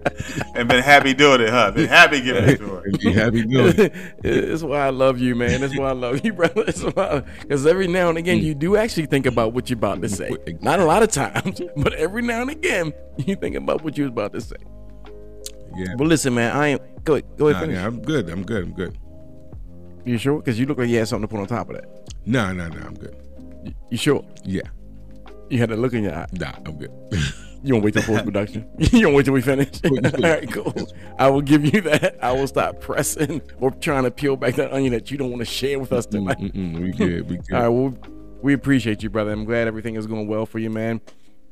And 0.56 0.70
been 0.70 0.84
happy 0.84 1.14
doing 1.14 1.42
it, 1.42 1.50
huh? 1.50 1.72
Been 1.72 1.90
happy 1.90 2.22
giving 2.22 2.46
it 2.46 2.58
to 2.58 2.68
her. 2.68 2.84
Be 3.00 3.12
happy 3.12 3.44
doing 3.46 3.74
it. 3.78 3.94
That's 4.22 4.64
why 4.64 4.88
I 4.88 4.90
love 4.90 5.20
you, 5.20 5.36
man. 5.36 5.62
That's 5.62 5.78
why 5.78 5.90
I 5.90 5.94
love 5.94 6.24
you, 6.24 6.32
brother. 6.32 6.64
It's 6.68 6.82
why. 6.82 7.24
Because 7.42 7.66
every 7.66 7.88
now 7.88 8.10
and 8.10 8.18
again, 8.18 8.40
mm. 8.40 8.44
you 8.44 8.56
do 8.56 8.78
actually 8.78 9.08
think 9.08 9.26
about 9.26 9.54
what 9.54 9.70
you're 9.70 9.78
about 9.78 10.02
to 10.02 10.10
say. 10.10 10.32
Not 10.62 10.80
a 10.80 10.86
lot 10.86 11.04
of 11.04 11.12
times, 11.12 11.62
but 11.78 11.94
every 11.94 12.22
now 12.22 12.42
and 12.42 12.50
again, 12.50 12.94
you 13.18 13.36
think 13.36 13.56
about 13.56 13.84
what 13.84 13.98
you 13.98 14.06
was 14.06 14.12
about 14.12 14.32
to 14.34 14.42
say. 14.42 14.56
Yeah. 15.76 15.96
But 15.98 16.08
listen, 16.08 16.34
man, 16.34 16.56
I 16.56 16.68
ain't. 16.68 17.04
Go 17.04 17.16
ahead. 17.16 17.26
Go 17.38 17.48
ahead. 17.50 17.56
Nah, 17.56 17.66
finish. 17.66 17.76
yeah, 17.76 17.88
I'm 17.88 18.02
good. 18.02 18.30
I'm 18.30 18.44
good. 18.44 18.64
I'm 18.64 18.74
good. 18.74 18.98
You 20.06 20.18
sure? 20.18 20.38
Because 20.38 20.58
you 20.58 20.66
look 20.68 20.78
like 20.78 20.88
you 20.88 21.00
had 21.00 21.08
something 21.08 21.28
to 21.28 21.36
put 21.36 21.42
on 21.42 21.48
top 21.48 21.70
of 21.70 21.76
that. 21.76 22.10
No, 22.26 22.54
no, 22.54 22.70
no. 22.70 22.80
I'm 22.80 22.96
good. 22.96 23.16
You, 23.64 23.74
you 23.90 23.98
sure? 23.98 24.26
Yeah. 24.46 24.62
You 25.50 25.60
had 25.60 25.72
a 25.72 25.76
look 25.76 25.94
in 25.94 26.04
your 26.04 26.16
eye. 26.16 26.28
Nah, 26.32 26.54
I'm 26.66 26.78
good. 26.78 26.92
You 27.66 27.74
don't 27.74 27.82
wait 27.82 27.96
till 27.96 28.04
post 28.04 28.24
production. 28.26 28.70
you 28.78 29.02
don't 29.02 29.16
wait 29.16 29.26
till 29.26 29.34
we 29.34 29.42
finish. 29.42 29.70
All 29.84 30.22
right, 30.22 30.52
cool. 30.52 30.74
I 31.18 31.28
will 31.30 31.42
give 31.42 31.66
you 31.66 31.82
that. 31.82 32.16
I 32.22 32.32
will 32.32 32.46
stop 32.46 32.80
pressing 32.80 33.42
or 33.60 33.72
trying 33.72 34.04
to 34.04 34.12
peel 34.12 34.36
back 34.36 34.54
that 34.56 34.72
onion 34.72 34.94
that 34.94 35.10
you 35.10 35.18
don't 35.18 35.32
want 35.32 35.42
to 35.42 35.46
share 35.46 35.80
with 35.80 35.92
us 35.92 36.06
tonight. 36.06 36.38
Mm-mm, 36.38 36.80
we 36.80 36.92
good. 36.92 37.28
We 37.28 37.38
good. 37.38 37.54
All 37.54 37.62
right, 37.62 37.68
well, 37.70 37.98
we 38.44 38.54
appreciate 38.54 39.02
you, 39.02 39.10
brother. 39.10 39.32
I'm 39.32 39.46
glad 39.46 39.68
everything 39.68 39.96
is 39.96 40.06
going 40.06 40.28
well 40.28 40.46
for 40.46 40.60
you, 40.60 40.70
man. 40.70 41.02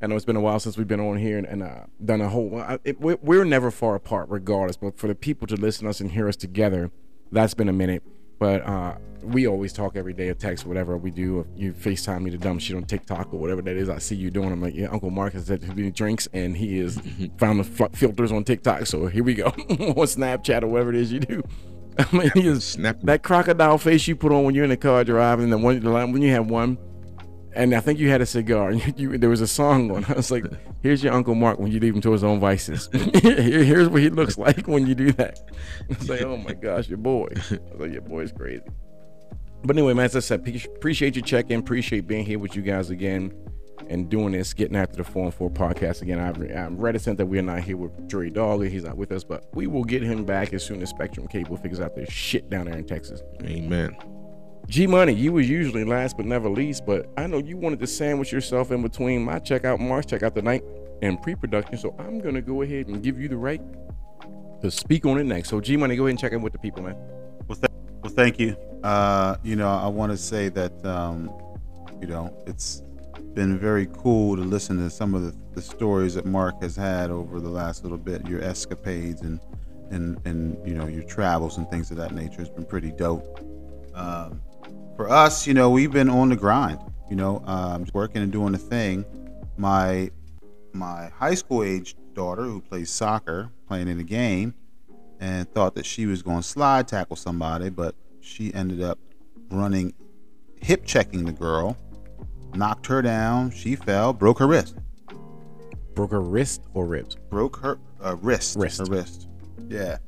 I 0.00 0.06
know 0.06 0.14
it's 0.14 0.24
been 0.24 0.36
a 0.36 0.40
while 0.40 0.60
since 0.60 0.76
we've 0.76 0.86
been 0.86 1.00
on 1.00 1.16
here 1.16 1.36
and, 1.36 1.46
and 1.48 1.62
uh, 1.64 1.86
done 2.04 2.20
a 2.20 2.28
whole. 2.28 2.62
It, 2.84 3.00
we're, 3.00 3.18
we're 3.20 3.44
never 3.44 3.72
far 3.72 3.96
apart, 3.96 4.28
regardless. 4.28 4.76
But 4.76 4.96
for 4.96 5.08
the 5.08 5.14
people 5.16 5.48
to 5.48 5.56
listen 5.56 5.84
to 5.84 5.90
us 5.90 6.00
and 6.00 6.12
hear 6.12 6.28
us 6.28 6.36
together, 6.36 6.92
that's 7.32 7.54
been 7.54 7.68
a 7.68 7.72
minute. 7.72 8.04
But 8.44 8.60
uh, 8.66 8.96
we 9.22 9.48
always 9.48 9.72
talk 9.72 9.96
every 9.96 10.12
day, 10.12 10.28
or 10.28 10.34
text, 10.34 10.66
whatever 10.66 10.98
we 10.98 11.10
do. 11.10 11.40
If 11.40 11.46
you 11.56 11.72
FaceTime 11.72 12.20
me 12.20 12.30
the 12.30 12.36
dumb 12.36 12.58
shit 12.58 12.76
on 12.76 12.84
TikTok 12.84 13.32
or 13.32 13.40
whatever 13.40 13.62
that 13.62 13.74
is, 13.74 13.88
I 13.88 13.96
see 13.96 14.16
you 14.16 14.30
doing. 14.30 14.52
I'm 14.52 14.60
like, 14.60 14.74
yeah, 14.74 14.88
Uncle 14.88 15.08
Mark 15.08 15.32
has 15.32 15.46
said 15.46 15.62
he 15.62 15.90
drinks 15.90 16.28
and 16.34 16.54
he 16.54 16.78
is 16.78 17.00
found 17.38 17.58
the 17.58 17.88
filters 17.94 18.32
on 18.32 18.44
TikTok. 18.44 18.84
So 18.84 19.06
here 19.06 19.24
we 19.24 19.32
go 19.32 19.46
on 19.46 19.54
Snapchat 19.54 20.62
or 20.62 20.66
whatever 20.66 20.90
it 20.90 20.96
is 20.96 21.10
you 21.10 21.20
do. 21.20 21.42
I 21.98 22.14
mean, 22.14 22.30
he 22.34 22.46
is 22.46 22.64
Snap. 22.64 23.00
that 23.04 23.22
crocodile 23.22 23.78
face 23.78 24.06
you 24.06 24.14
put 24.14 24.30
on 24.30 24.44
when 24.44 24.54
you're 24.54 24.64
in 24.64 24.70
the 24.70 24.76
car 24.76 25.04
driving, 25.04 25.48
the 25.48 25.56
one 25.56 25.80
the 25.80 25.88
line 25.88 26.12
when 26.12 26.20
you 26.20 26.30
have 26.32 26.50
one, 26.50 26.76
and 27.54 27.74
I 27.74 27.80
think 27.80 27.98
you 27.98 28.10
had 28.10 28.20
a 28.20 28.26
cigar. 28.26 28.70
And 28.70 28.84
you, 28.98 29.10
you, 29.10 29.18
there 29.18 29.30
was 29.30 29.40
a 29.40 29.46
song 29.46 29.90
on. 29.90 30.04
I 30.06 30.14
was 30.14 30.30
like, 30.30 30.44
"Here's 30.82 31.02
your 31.02 31.12
Uncle 31.12 31.34
Mark 31.34 31.58
when 31.58 31.72
you 31.72 31.80
leave 31.80 31.94
him 31.94 32.00
to 32.02 32.12
his 32.12 32.24
own 32.24 32.40
vices. 32.40 32.88
Here's 32.92 33.88
what 33.88 34.02
he 34.02 34.10
looks 34.10 34.38
like 34.38 34.66
when 34.66 34.86
you 34.86 34.94
do 34.94 35.12
that." 35.12 35.40
I 35.90 35.94
was 35.98 36.08
like, 36.08 36.22
"Oh 36.22 36.36
my 36.36 36.54
gosh, 36.54 36.88
your 36.88 36.98
boy!" 36.98 37.28
I 37.32 37.58
was 37.72 37.80
like, 37.80 37.92
"Your 37.92 38.02
boy's 38.02 38.32
crazy." 38.32 38.62
But 39.64 39.76
anyway, 39.76 39.94
man, 39.94 40.04
as 40.04 40.16
I 40.16 40.20
said, 40.20 40.46
appreciate 40.76 41.16
you 41.16 41.22
checking. 41.22 41.58
Appreciate 41.58 42.06
being 42.06 42.26
here 42.26 42.38
with 42.38 42.54
you 42.54 42.60
guys 42.60 42.90
again 42.90 43.32
and 43.88 44.10
doing 44.10 44.32
this, 44.32 44.52
getting 44.52 44.76
after 44.76 44.96
the 44.96 45.04
Forum 45.04 45.30
4 45.30 45.50
podcast 45.50 46.02
again. 46.02 46.18
I've, 46.18 46.38
I'm 46.54 46.76
reticent 46.76 47.16
that 47.18 47.26
we're 47.26 47.42
not 47.42 47.60
here 47.60 47.76
with 47.76 48.06
Dre 48.06 48.28
Dogger. 48.30 48.66
He's 48.66 48.84
not 48.84 48.96
with 48.96 49.10
us, 49.10 49.24
but 49.24 49.46
we 49.54 49.66
will 49.66 49.84
get 49.84 50.02
him 50.02 50.24
back 50.24 50.52
as 50.52 50.64
soon 50.64 50.82
as 50.82 50.90
Spectrum 50.90 51.26
Cable 51.28 51.56
figures 51.56 51.80
out 51.80 51.94
their 51.94 52.06
shit 52.06 52.50
down 52.50 52.66
there 52.66 52.76
in 52.76 52.86
Texas. 52.86 53.22
Amen. 53.42 53.96
G 54.68 54.86
Money, 54.86 55.12
you 55.12 55.32
was 55.32 55.48
usually 55.48 55.84
last 55.84 56.16
but 56.16 56.26
never 56.26 56.48
least, 56.48 56.86
but 56.86 57.08
I 57.16 57.26
know 57.26 57.38
you 57.38 57.56
wanted 57.56 57.80
to 57.80 57.86
sandwich 57.86 58.32
yourself 58.32 58.70
in 58.72 58.82
between 58.82 59.22
my 59.22 59.38
checkout 59.38 59.78
marks, 59.78 60.06
checkout 60.06 60.34
the 60.34 60.42
night, 60.42 60.64
and 61.02 61.20
pre-production. 61.22 61.76
So 61.76 61.94
I'm 61.98 62.20
gonna 62.20 62.42
go 62.42 62.62
ahead 62.62 62.88
and 62.88 63.02
give 63.02 63.20
you 63.20 63.28
the 63.28 63.36
right 63.36 63.60
to 64.62 64.70
speak 64.70 65.04
on 65.04 65.18
it 65.18 65.24
next. 65.24 65.50
So 65.50 65.60
G 65.60 65.76
Money, 65.76 65.96
go 65.96 66.04
ahead 66.04 66.10
and 66.10 66.18
check 66.18 66.32
in 66.32 66.42
with 66.42 66.52
the 66.52 66.58
people, 66.58 66.82
man. 66.82 66.96
Well, 67.46 67.56
th- 67.56 67.70
well 68.02 68.12
thank 68.12 68.38
you. 68.38 68.56
Uh, 68.82 69.36
you 69.42 69.56
know, 69.56 69.68
I 69.68 69.86
want 69.86 70.12
to 70.12 70.18
say 70.18 70.48
that, 70.50 70.84
um, 70.84 71.30
you 72.00 72.06
know, 72.06 72.34
it's 72.46 72.82
been 73.34 73.58
very 73.58 73.88
cool 73.92 74.36
to 74.36 74.42
listen 74.42 74.78
to 74.78 74.88
some 74.90 75.14
of 75.14 75.22
the, 75.22 75.34
the 75.54 75.62
stories 75.62 76.14
that 76.14 76.24
Mark 76.24 76.62
has 76.62 76.76
had 76.76 77.10
over 77.10 77.40
the 77.40 77.48
last 77.48 77.82
little 77.82 77.98
bit, 77.98 78.26
your 78.26 78.42
escapades 78.42 79.22
and, 79.22 79.40
and, 79.90 80.20
and, 80.24 80.56
you 80.66 80.74
know, 80.74 80.86
your 80.86 81.02
travels 81.02 81.58
and 81.58 81.68
things 81.68 81.90
of 81.90 81.96
that 81.96 82.12
nature 82.12 82.38
has 82.38 82.48
been 82.48 82.64
pretty 82.64 82.92
dope. 82.92 83.40
Um, 83.94 84.40
for 84.96 85.10
us, 85.10 85.46
you 85.46 85.54
know, 85.54 85.70
we've 85.70 85.92
been 85.92 86.08
on 86.08 86.28
the 86.28 86.36
grind, 86.36 86.78
you 87.10 87.16
know, 87.16 87.42
um, 87.46 87.86
working 87.92 88.22
and 88.22 88.30
doing 88.32 88.52
the 88.52 88.58
thing. 88.58 89.04
My, 89.56 90.10
my 90.72 91.08
high 91.08 91.34
school 91.34 91.62
age 91.62 91.96
daughter 92.14 92.42
who 92.44 92.60
plays 92.60 92.90
soccer, 92.90 93.50
playing 93.68 93.88
in 93.88 93.98
a 94.00 94.04
game, 94.04 94.54
and 95.20 95.50
thought 95.52 95.74
that 95.74 95.86
she 95.86 96.06
was 96.06 96.22
going 96.22 96.38
to 96.38 96.42
slide 96.46 96.88
tackle 96.88 97.16
somebody, 97.16 97.70
but 97.70 97.94
she 98.20 98.52
ended 98.54 98.82
up 98.82 98.98
running, 99.50 99.92
hip 100.60 100.84
checking 100.84 101.24
the 101.24 101.32
girl, 101.32 101.76
knocked 102.54 102.86
her 102.86 103.02
down. 103.02 103.50
She 103.50 103.76
fell, 103.76 104.12
broke 104.12 104.38
her 104.38 104.46
wrist, 104.46 104.76
Broke 105.94 106.10
her 106.10 106.20
wrist 106.20 106.62
or 106.74 106.86
ribs? 106.86 107.16
broke 107.30 107.56
her 107.58 107.78
uh, 108.02 108.16
wrist, 108.16 108.56
Wrist. 108.58 108.78
her 108.80 108.84
wrist. 108.86 109.28
Yeah. 109.68 109.98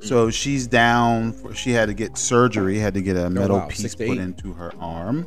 So 0.00 0.30
she's 0.30 0.66
down. 0.66 1.32
For, 1.32 1.54
she 1.54 1.70
had 1.70 1.86
to 1.86 1.94
get 1.94 2.16
surgery. 2.16 2.78
Had 2.78 2.94
to 2.94 3.02
get 3.02 3.16
a 3.16 3.30
metal 3.30 3.58
wow. 3.58 3.66
piece 3.66 3.94
put 3.94 4.18
into 4.18 4.52
her 4.52 4.72
arm. 4.78 5.26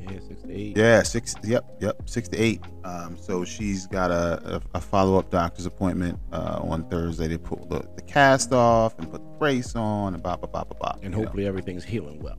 Yeah, 0.00 0.18
six 0.20 0.42
to 0.42 0.52
eight. 0.52 0.76
Yeah, 0.76 1.02
six. 1.02 1.34
Yep, 1.42 1.76
yep, 1.80 2.02
six 2.08 2.28
to 2.28 2.36
eight. 2.36 2.62
Um, 2.84 3.16
so 3.16 3.44
she's 3.44 3.86
got 3.86 4.10
a, 4.10 4.56
a, 4.56 4.78
a 4.78 4.80
follow 4.80 5.18
up 5.18 5.30
doctor's 5.30 5.66
appointment 5.66 6.18
uh, 6.32 6.60
on 6.62 6.88
Thursday. 6.90 7.28
They 7.28 7.38
put 7.38 7.68
the, 7.70 7.82
the 7.96 8.02
cast 8.02 8.52
off 8.52 8.98
and 8.98 9.10
put 9.10 9.22
the 9.22 9.38
brace 9.38 9.74
on 9.74 10.14
and 10.14 10.22
blah 10.22 10.36
blah 10.36 10.48
blah 10.48 10.64
blah 10.64 10.78
blah. 10.78 10.92
And 11.02 11.04
you 11.04 11.10
know. 11.10 11.18
hopefully 11.18 11.46
everything's 11.46 11.84
healing 11.84 12.22
well. 12.22 12.36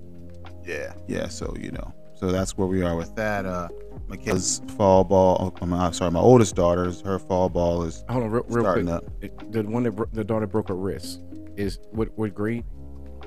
Yeah, 0.64 0.94
yeah. 1.08 1.28
So 1.28 1.56
you 1.60 1.72
know, 1.72 1.94
so 2.16 2.32
that's 2.32 2.58
where 2.58 2.68
we 2.68 2.84
are 2.84 2.96
with 2.96 3.16
that. 3.16 3.46
Uh, 3.46 3.70
Michaela's 4.08 4.62
fall 4.78 5.04
ball. 5.04 5.54
oh, 5.62 5.66
I'm 5.74 5.94
sorry, 5.94 6.12
my 6.12 6.20
oldest 6.20 6.56
daughter's 6.56 7.02
her 7.02 7.18
fall 7.20 7.50
ball 7.50 7.84
is 7.84 8.04
Hold 8.10 8.24
on, 8.24 8.30
real, 8.32 8.44
real 8.48 8.64
starting 8.64 8.86
quick. 8.88 8.96
up. 8.98 9.04
It- 9.22 9.52
The 9.52 9.64
one 9.64 9.84
that 9.84 9.92
bro- 9.92 10.10
the 10.14 10.24
daughter 10.24 10.48
broke 10.48 10.68
her 10.70 10.76
wrist 10.76 11.22
is 11.58 11.80
what 11.92 12.10
what 12.18 12.34
grade? 12.34 12.64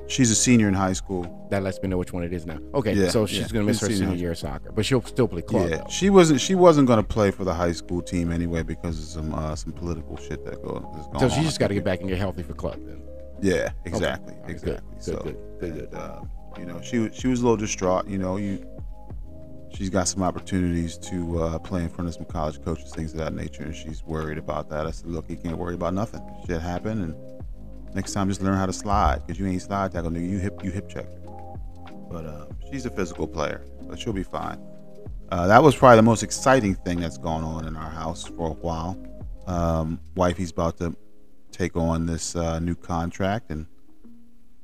She's 0.07 0.31
a 0.31 0.35
senior 0.35 0.69
in 0.69 0.75
high 0.75 0.95
school. 0.95 1.47
That 1.51 1.63
lets 1.63 1.83
me 1.83 1.89
know 1.89 1.99
which 1.99 2.15
one 2.15 2.23
it 2.23 2.33
is 2.33 2.47
now. 2.47 2.59
Okay, 2.75 2.95
Yeah, 2.95 3.11
so 3.11 3.27
she's 3.27 3.41
yeah. 3.41 3.49
gonna 3.49 3.65
miss 3.67 3.81
her 3.81 3.89
Senior 3.91 4.15
year 4.15 4.31
of 4.31 4.39
soccer, 4.39 4.73
but 4.73 4.87
she'll 4.87 5.03
still 5.03 5.29
play 5.29 5.43
club. 5.43 5.69
yeah, 5.69 5.77
though. 5.79 5.85
she 5.91 6.09
wasn't. 6.09 6.41
She 6.41 6.55
wasn't 6.55 6.87
going 6.87 6.99
to 6.99 7.07
play 7.07 7.31
for 7.31 7.45
the 7.45 7.53
high 7.53 7.73
school 7.73 8.01
team 8.01 8.33
anyway 8.33 8.63
because 8.63 8.99
of 8.99 9.05
some 9.05 9.35
uh, 9.35 9.55
some 9.55 9.73
political 9.73 10.17
shit 10.17 10.45
that 10.47 10.63
goes. 10.63 10.83
That's 10.95 11.07
going 11.09 11.19
So 11.21 11.29
she 11.29 11.43
just 11.43 11.59
got 11.61 11.69
to 11.69 11.75
get 11.75 11.85
back 11.85 12.01
and 12.01 12.09
get 12.09 12.17
healthy 12.19 12.43
for 12.43 12.55
club 12.55 12.79
then. 12.87 13.03
Yeah, 13.43 13.71
exactly, 13.85 14.35
good, 14.47 14.51
exactly. 14.51 14.93
good, 14.95 15.03
so, 15.03 15.17
good, 15.17 15.37
good, 15.61 15.75
good. 15.75 15.85
and, 15.93 15.95
uh, 15.95 16.21
you 16.59 16.65
know, 16.65 16.81
she 16.81 17.11
she 17.13 17.29
was 17.29 17.41
a 17.41 17.43
little 17.43 17.57
distraught. 17.59 18.09
You 18.09 18.17
know, 18.19 18.37
you 18.39 18.65
she's 19.75 19.91
got 19.91 20.09
some 20.09 20.23
opportunities 20.23 20.97
to 20.99 21.43
uh, 21.43 21.59
play 21.59 21.83
in 21.83 21.89
front 21.89 22.09
of 22.09 22.15
some 22.15 22.25
college 22.25 22.63
coaches, 22.63 22.93
things 22.93 23.13
of 23.13 23.19
that 23.19 23.35
nature, 23.35 23.63
and 23.63 23.75
she's 23.75 24.03
worried 24.05 24.39
about 24.39 24.69
that. 24.71 24.87
I 24.87 24.91
said, 24.91 25.11
look, 25.11 25.29
you 25.29 25.37
can't 25.37 25.59
worry 25.59 25.75
about 25.75 25.95
nothing. 25.95 26.23
Shit 26.47 26.61
happened, 26.61 27.03
and 27.03 27.95
next 27.95 28.13
time 28.13 28.29
just 28.29 28.43
learn 28.43 28.57
how 28.57 28.67
to 28.67 28.73
slide 28.73 29.27
because 29.27 29.39
you 29.39 29.47
ain't 29.47 29.63
slide 29.63 29.93
tackle, 29.93 30.11
nigga. 30.11 30.29
You 30.29 30.39
hip 30.39 30.63
you 30.65 30.71
hip 30.71 30.89
check. 30.89 31.07
But 32.11 32.25
uh, 32.25 32.47
she's 32.71 32.87
a 32.87 32.91
physical 32.91 33.27
player, 33.27 33.65
but 33.83 33.99
she'll 33.99 34.13
be 34.13 34.23
fine. 34.23 34.59
Uh, 35.31 35.47
that 35.47 35.63
was 35.63 35.77
probably 35.77 35.97
the 35.97 36.03
most 36.03 36.23
exciting 36.23 36.75
thing 36.75 37.01
that's 37.01 37.19
gone 37.19 37.45
on 37.45 37.67
in 37.67 37.77
our 37.77 37.91
house 37.91 38.27
for 38.27 38.49
a 38.49 38.55
while. 38.55 38.99
Um, 39.47 40.01
wifey's 40.15 40.51
about 40.51 40.79
to 40.79 40.97
take 41.53 41.77
on 41.77 42.07
this 42.07 42.35
uh, 42.35 42.59
new 42.61 42.75
contract 42.75 43.51
and 43.51 43.67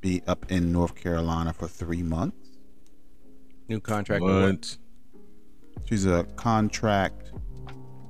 be 0.00 0.22
up 0.26 0.50
in 0.50 0.72
North 0.72 0.94
Carolina 0.94 1.52
for 1.52 1.68
three 1.68 2.02
months. 2.02 2.36
New 3.68 3.80
contract. 3.80 4.22
with 4.22 4.34
what? 4.34 4.42
What? 4.42 4.76
She's 5.84 6.06
a 6.06 6.24
contract. 6.36 7.30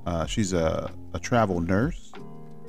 Uh, 0.05 0.25
she's 0.25 0.53
a, 0.53 0.91
a 1.13 1.19
travel 1.19 1.59
nurse, 1.59 2.11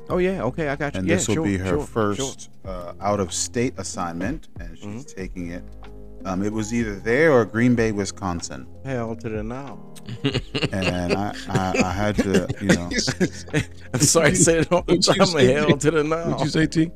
Oh 0.08 0.18
yeah, 0.18 0.42
okay, 0.44 0.68
I 0.68 0.76
got 0.76 0.94
you. 0.94 1.00
and 1.00 1.08
yeah, 1.08 1.16
this 1.16 1.26
will 1.28 1.34
sure, 1.36 1.44
be 1.44 1.56
her 1.58 1.66
sure, 1.70 1.84
first 1.86 2.50
uh, 2.64 2.92
out 3.00 3.18
of 3.20 3.32
state 3.32 3.74
assignment, 3.76 4.48
and 4.60 4.78
she's 4.78 4.86
Mm-hmm. 4.86 5.20
taking 5.20 5.50
it. 5.50 5.64
Um, 6.24 6.42
it 6.42 6.52
was 6.52 6.72
either 6.72 6.94
there 6.96 7.32
or 7.32 7.44
Green 7.44 7.74
Bay, 7.74 7.92
Wisconsin, 7.92 8.66
Hell 8.84 9.14
to 9.16 9.28
the 9.28 9.42
now. 9.42 9.78
and 10.72 11.12
I, 11.14 11.34
I, 11.48 11.74
I 11.84 11.92
had 11.92 12.16
to, 12.16 12.48
you 12.60 12.68
know, 12.68 12.88
I'm 13.94 14.00
sorry 14.00 14.30
to 14.30 14.36
say 14.36 14.58
it 14.60 14.72
all 14.72 14.82
the 14.82 14.94
What'd 14.94 15.16
time. 15.34 15.46
Hell 15.46 15.76
to 15.76 15.90
the 15.90 16.02
now. 16.04 16.30
What'd 16.30 16.40
you 16.44 16.50
say, 16.50 16.66
T? 16.66 16.90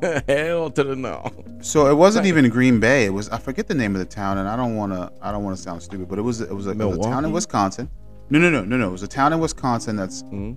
Hell 0.28 0.70
to 0.70 0.84
the 0.84 0.96
no. 0.96 1.30
So 1.62 1.90
it 1.90 1.94
wasn't 1.94 2.26
even 2.26 2.48
Green 2.48 2.80
Bay. 2.80 3.04
It 3.06 3.10
was 3.10 3.28
I 3.30 3.38
forget 3.38 3.66
the 3.66 3.74
name 3.74 3.94
of 3.94 3.98
the 4.00 4.04
town, 4.06 4.38
and 4.38 4.48
I 4.48 4.56
don't 4.56 4.76
want 4.76 4.92
to 4.92 5.10
I 5.22 5.32
don't 5.32 5.44
want 5.44 5.56
to 5.56 5.62
sound 5.62 5.82
stupid, 5.82 6.08
but 6.08 6.18
it 6.18 6.22
was 6.22 6.40
it 6.40 6.52
was 6.54 6.66
a, 6.66 6.70
it 6.70 6.76
was 6.76 6.98
a 6.98 7.02
town 7.02 7.24
in 7.24 7.32
Wisconsin. 7.32 7.88
No, 8.30 8.38
no, 8.38 8.50
no, 8.50 8.62
no, 8.64 8.76
no. 8.76 8.88
It 8.88 8.92
was 8.92 9.02
a 9.02 9.08
town 9.08 9.32
in 9.32 9.38
Wisconsin 9.40 9.96
that's 9.96 10.22
Mhm. 10.24 10.56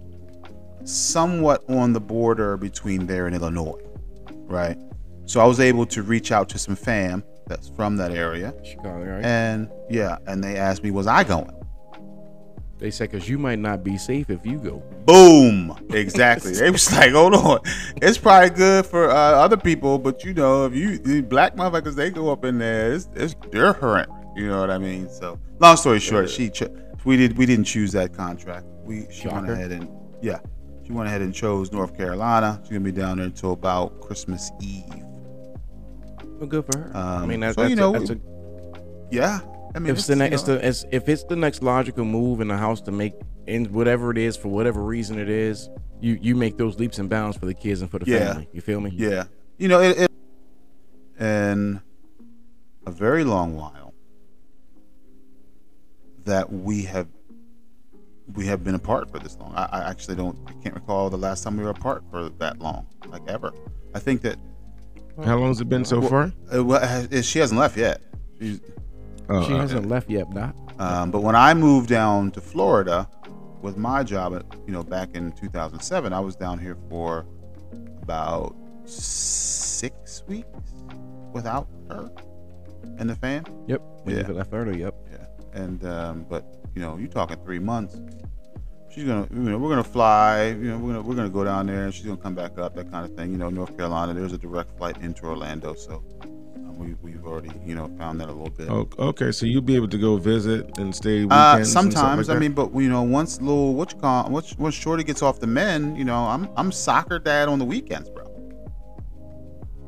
somewhat 0.88 1.64
on 1.70 1.94
the 1.94 2.00
border 2.00 2.58
between 2.58 3.06
there 3.08 3.28
and 3.28 3.36
Illinois, 3.36 3.80
right? 4.46 4.78
So 5.26 5.40
I 5.40 5.46
was 5.46 5.60
able 5.60 5.86
to 5.88 6.02
reach 6.02 6.32
out 6.32 6.50
to 6.50 6.58
some 6.58 6.76
fam 6.76 7.24
that's 7.48 7.70
from 7.70 7.98
that 7.98 8.12
area, 8.12 8.54
Chicago, 8.64 9.04
right? 9.16 9.24
and 9.26 9.70
yeah, 9.90 10.18
and 10.28 10.44
they 10.44 10.58
asked 10.58 10.84
me, 10.84 10.92
was 10.92 11.06
I 11.08 11.24
going? 11.24 11.52
They 12.80 12.90
said 12.92 13.12
because 13.12 13.28
you 13.30 13.38
might 13.38 13.60
not 13.60 13.84
be 13.84 13.98
safe 13.98 14.30
if 14.30 14.46
you 14.46 14.58
go. 14.58 14.82
Boom! 15.06 15.78
Exactly. 15.92 16.54
they 16.54 16.70
was 16.72 16.92
like, 16.92 17.12
hold 17.12 17.34
on, 17.36 17.60
it's 18.02 18.18
probably 18.18 18.50
good 18.50 18.86
for 18.86 19.10
uh, 19.10 19.14
other 19.16 19.58
people, 19.58 19.98
but 20.00 20.24
you 20.24 20.34
know, 20.34 20.66
if 20.66 20.74
you 20.74 20.98
the 20.98 21.22
black 21.22 21.56
motherfuckers, 21.56 21.96
they 21.96 22.10
go 22.10 22.32
up 22.32 22.46
in 22.46 22.58
there, 22.58 22.94
it's, 22.94 23.08
it's 23.16 23.36
different. 23.52 24.10
You 24.36 24.48
know 24.48 24.60
what 24.62 24.70
I 24.72 24.78
mean? 24.78 25.10
So, 25.10 25.40
long 25.60 25.76
story 25.78 26.00
short, 26.00 26.30
she 26.30 26.50
ch- 26.50 26.64
we 27.06 27.18
did 27.18 27.38
we 27.38 27.46
didn't 27.46 27.66
choose 27.66 27.92
that 27.94 28.14
contract. 28.14 28.66
We 28.84 29.08
she 29.12 29.28
went 29.28 29.50
ahead 29.50 29.72
and 29.72 29.90
yeah, 30.22 30.40
she 30.86 30.92
went 30.94 31.08
ahead 31.08 31.22
and 31.22 31.34
chose 31.34 31.72
North 31.72 31.96
Carolina. 31.98 32.60
She's 32.64 32.70
gonna 32.70 32.82
be 32.82 32.92
down 32.92 33.18
there 33.18 33.26
until 33.26 33.52
about 33.54 34.00
Christmas 34.02 34.52
Eve. 34.62 34.84
Well, 36.38 36.48
good 36.48 36.66
for 36.72 36.80
her. 36.80 36.92
I 36.94 37.18
Um, 37.24 37.28
mean, 37.28 37.40
that, 37.42 37.56
so, 37.56 37.62
that's, 37.62 37.70
you 37.70 37.76
know, 37.76 37.94
a, 37.96 38.00
that's 38.00 38.12
a, 38.12 38.20
Yeah, 39.12 39.40
I 39.76 39.80
mean, 39.80 39.92
if 39.92 39.98
it's 40.00 40.08
the 40.08 40.14
you 40.14 40.20
next, 40.20 40.34
it's 40.34 40.44
the 40.44 40.68
it's, 40.68 40.86
if 40.92 41.08
it's 41.10 41.24
the 41.26 41.36
next 41.36 41.62
logical 41.62 42.06
move 42.06 42.42
in 42.42 42.48
the 42.48 42.58
house 42.58 42.82
to 42.82 42.92
make, 42.92 43.14
in 43.48 43.66
whatever 43.72 44.12
it 44.12 44.18
is 44.18 44.36
for 44.36 44.48
whatever 44.48 44.82
reason 44.82 45.20
it 45.20 45.30
is, 45.30 45.70
you 46.02 46.18
you 46.22 46.36
make 46.36 46.58
those 46.58 46.80
leaps 46.80 46.98
and 47.00 47.10
bounds 47.10 47.38
for 47.38 47.46
the 47.46 47.54
kids 47.54 47.82
and 47.82 47.90
for 47.90 48.00
the 48.00 48.06
Yeah. 48.10 48.34
family. 48.34 48.50
You 48.52 48.62
feel 48.62 48.82
me? 48.82 48.92
Yeah, 48.94 49.26
you 49.58 49.68
know, 49.68 49.80
it, 49.82 49.98
it 50.00 50.12
in 51.20 51.82
a 52.88 52.92
very 52.92 53.24
long 53.24 53.56
while 53.56 53.94
that 56.26 56.52
we 56.52 56.84
have 56.84 57.08
we 58.36 58.46
have 58.46 58.64
been 58.64 58.76
apart 58.76 59.10
for 59.12 59.20
this 59.20 59.38
long. 59.40 59.54
I, 59.56 59.68
I 59.72 59.90
actually 59.90 60.16
don't, 60.16 60.38
I 60.48 60.52
can't 60.64 60.76
recall 60.76 61.10
the 61.10 61.18
last 61.18 61.44
time 61.44 61.58
we 61.58 61.64
were 61.64 61.72
apart 61.72 62.04
for 62.12 62.30
that 62.30 62.60
long, 62.60 62.86
like 63.08 63.22
ever. 63.28 63.52
I 63.96 64.00
think 64.00 64.22
that 64.22 64.38
How 65.26 65.36
long 65.38 65.48
has 65.48 65.62
it 65.62 65.68
been 65.70 65.84
so 65.84 66.00
Well, 66.00 66.10
far? 66.10 66.34
uh, 66.56 66.64
well, 66.64 66.80
uh, 67.12 67.22
she 67.24 67.40
hasn't 67.40 67.60
left 67.60 67.76
yet. 67.76 68.02
She's, 68.40 68.62
Oh, 69.30 69.42
She 69.46 69.54
okay. 69.54 69.62
hasn't 69.62 69.88
left 69.88 70.10
yet, 70.10 70.30
Doc. 70.34 70.56
Um, 70.80 71.12
but 71.12 71.22
when 71.22 71.36
I 71.36 71.54
moved 71.54 71.90
down 71.90 72.32
to 72.32 72.42
Florida 72.42 73.08
with 73.62 73.78
my 73.78 74.04
job, 74.04 74.34
at, 74.36 74.44
you 74.66 74.74
know, 74.74 74.82
back 74.84 75.10
in 75.14 75.32
2007, 75.34 76.14
I 76.14 76.20
was 76.20 76.36
down 76.36 76.58
here 76.58 76.78
for 76.90 77.26
about 78.02 78.56
six 78.86 80.24
weeks 80.28 80.48
without 81.34 81.68
her 81.90 82.10
and 82.98 83.10
the 83.10 83.16
fam. 83.16 83.44
Yep. 83.68 83.82
When 84.04 84.16
Yeah. 84.16 84.28
you 84.28 84.34
left 84.34 84.54
early. 84.54 84.80
Yep. 84.80 84.96
Yeah, 85.12 85.62
and 85.62 85.86
um, 85.86 86.26
but 86.30 86.44
you 86.76 86.82
know, 86.82 86.98
you 86.98 87.08
talking 87.08 87.38
three 87.44 87.60
months. 87.60 88.00
She's 88.90 89.04
gonna, 89.04 89.28
you 89.32 89.40
know, 89.52 89.58
we're 89.60 89.70
gonna 89.70 89.84
fly. 89.84 90.48
You 90.48 90.72
know, 90.72 90.78
we're 90.80 90.94
gonna 90.94 91.02
we're 91.04 91.16
gonna 91.16 91.30
go 91.30 91.44
down 91.44 91.68
there, 91.68 91.84
and 91.86 91.94
she's 91.94 92.06
gonna 92.06 92.18
come 92.18 92.34
back 92.36 92.58
up, 92.58 92.76
that 92.76 92.90
kind 92.92 93.06
of 93.06 93.16
thing. 93.16 93.32
You 93.32 93.38
know, 93.38 93.50
North 93.50 93.78
Carolina, 93.78 94.14
there's 94.14 94.34
a 94.34 94.38
direct 94.38 94.76
flight 94.78 94.98
into 95.02 95.26
Orlando, 95.26 95.76
so 95.76 96.04
we 96.80 96.96
we've 97.02 97.26
already, 97.26 97.52
you 97.66 97.76
know, 97.76 97.88
found 97.98 98.20
that 98.22 98.30
a 98.30 98.32
little 98.32 98.50
bit. 98.50 98.70
Oh, 98.70 98.88
okay, 99.10 99.32
so 99.32 99.46
you'll 99.46 99.62
be 99.62 99.76
able 99.76 99.90
to 99.90 99.98
go 99.98 100.18
visit 100.18 100.78
and 100.78 100.96
stay. 100.96 101.28
Uh, 101.30 101.64
sometimes 101.64 102.30
like 102.30 102.38
I 102.38 102.40
mean, 102.40 102.54
but 102.54 102.74
you 102.74 102.90
know, 102.90 103.04
once 103.04 103.42
little 103.42 103.74
what 103.76 103.92
you 103.94 104.00
call 104.00 104.30
once 104.30 104.58
once 104.58 104.76
Shorty 104.76 105.04
gets 105.04 105.22
off 105.22 105.40
the 105.40 105.48
men, 105.48 105.96
you 105.96 106.06
know, 106.06 106.16
I'm 106.26 106.50
I'm 106.56 106.72
soccer 106.72 107.20
dad 107.20 107.50
on 107.50 107.60
the 107.60 107.66
weekends, 107.66 108.10
bro. 108.10 108.26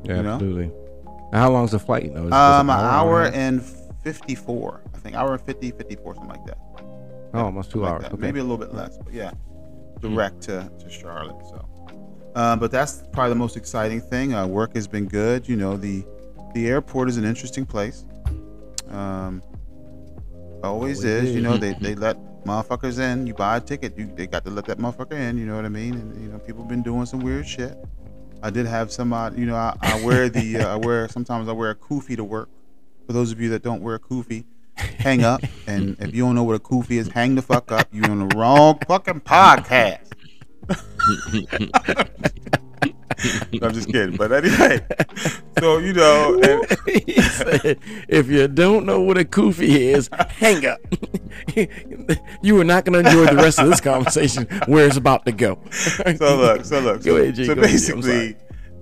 Yeah, 0.04 0.16
You 0.16 0.22
know? 0.22 0.32
absolutely. 0.34 0.66
Now, 1.32 1.38
how 1.40 1.50
long's 1.50 1.70
the 1.70 1.78
flight? 1.78 2.12
No, 2.12 2.24
Um, 2.24 2.68
an 2.68 2.78
a 2.78 2.82
hour 2.82 3.24
and 3.26 3.62
fifty 4.04 4.34
four, 4.34 4.82
I 4.94 4.98
think, 4.98 5.16
hour 5.16 5.32
and 5.32 5.40
50, 5.40 5.70
54, 5.70 6.14
something 6.16 6.30
like 6.30 6.44
that. 6.46 6.58
Oh, 7.34 7.44
almost 7.46 7.70
two 7.70 7.78
Something 7.80 7.92
hours. 7.94 8.04
Okay. 8.12 8.16
maybe 8.20 8.40
a 8.40 8.42
little 8.42 8.58
bit 8.58 8.74
less, 8.74 8.98
but 8.98 9.12
yeah, 9.14 9.30
direct 10.00 10.42
to 10.42 10.70
to 10.78 10.90
Charlotte. 10.90 11.36
So, 11.48 11.64
um, 12.34 12.58
but 12.58 12.70
that's 12.70 13.04
probably 13.12 13.30
the 13.30 13.36
most 13.38 13.56
exciting 13.56 14.00
thing. 14.02 14.34
Uh, 14.34 14.46
work 14.46 14.74
has 14.74 14.86
been 14.86 15.06
good. 15.06 15.48
You 15.48 15.56
know, 15.56 15.76
the 15.78 16.04
the 16.54 16.68
airport 16.68 17.08
is 17.08 17.16
an 17.16 17.24
interesting 17.24 17.66
place. 17.66 18.04
Um, 18.90 19.42
always 20.62 20.98
Always 20.98 21.04
is. 21.04 21.34
You 21.34 21.40
know, 21.40 21.56
they 21.56 21.74
they 21.74 21.94
let 21.94 22.16
motherfuckers 22.44 22.98
in. 22.98 23.26
You 23.26 23.34
buy 23.34 23.56
a 23.56 23.60
ticket, 23.60 23.96
you 23.98 24.10
they 24.14 24.26
got 24.26 24.44
to 24.44 24.50
let 24.50 24.66
that 24.66 24.78
motherfucker 24.78 25.12
in. 25.12 25.38
You 25.38 25.46
know 25.46 25.56
what 25.56 25.64
I 25.64 25.70
mean? 25.70 25.94
And 25.94 26.22
you 26.22 26.28
know, 26.28 26.38
people 26.38 26.64
been 26.64 26.82
doing 26.82 27.06
some 27.06 27.20
weird 27.20 27.46
shit. 27.46 27.76
I 28.42 28.50
did 28.50 28.66
have 28.66 28.90
somebody. 28.90 29.40
You 29.40 29.46
know, 29.46 29.56
I, 29.56 29.76
I 29.80 30.04
wear 30.04 30.28
the 30.28 30.58
uh, 30.58 30.74
I 30.74 30.76
wear 30.76 31.08
sometimes 31.08 31.48
I 31.48 31.52
wear 31.52 31.70
a 31.70 31.74
kufi 31.74 32.16
to 32.16 32.24
work. 32.24 32.48
For 33.06 33.12
those 33.12 33.32
of 33.32 33.40
you 33.40 33.50
that 33.50 33.62
don't 33.62 33.82
wear 33.82 33.96
a 33.96 34.00
kufi, 34.00 34.44
hang 34.76 35.24
up. 35.24 35.42
And 35.66 35.96
if 36.00 36.14
you 36.14 36.22
don't 36.22 36.34
know 36.34 36.44
what 36.44 36.56
a 36.56 36.60
kufi 36.60 36.92
is, 36.92 37.08
hang 37.08 37.34
the 37.34 37.42
fuck 37.42 37.72
up. 37.72 37.88
You're 37.92 38.10
on 38.10 38.28
the 38.28 38.36
wrong 38.36 38.78
fucking 38.86 39.20
podcast. 39.20 40.12
No, 43.52 43.68
I'm 43.68 43.74
just 43.74 43.88
kidding. 43.88 44.16
But 44.16 44.32
anyway, 44.32 44.80
so 45.58 45.78
you 45.78 45.92
know, 45.92 46.40
and, 46.42 46.78
He 47.06 47.20
said, 47.20 47.78
if 48.08 48.28
you 48.28 48.48
don't 48.48 48.86
know 48.86 49.00
what 49.00 49.18
a 49.18 49.24
kufi 49.24 49.68
is, 49.68 50.08
hang 50.28 50.66
up. 50.66 50.80
you 52.42 52.60
are 52.60 52.64
not 52.64 52.84
going 52.84 53.02
to 53.02 53.08
enjoy 53.08 53.26
the 53.26 53.36
rest 53.36 53.58
of 53.58 53.68
this 53.68 53.80
conversation 53.80 54.46
where 54.66 54.86
it's 54.86 54.96
about 54.96 55.24
to 55.26 55.32
go. 55.32 55.58
so 55.70 56.36
look, 56.36 56.64
so 56.64 56.80
look, 56.80 57.02
so, 57.02 57.16
ahead, 57.16 57.34
G, 57.34 57.44
so 57.44 57.54
go 57.54 57.62
ahead, 57.62 57.78
G, 57.78 57.92
I'm 57.92 58.02
sorry. 58.02 58.32
basically, 58.32 58.36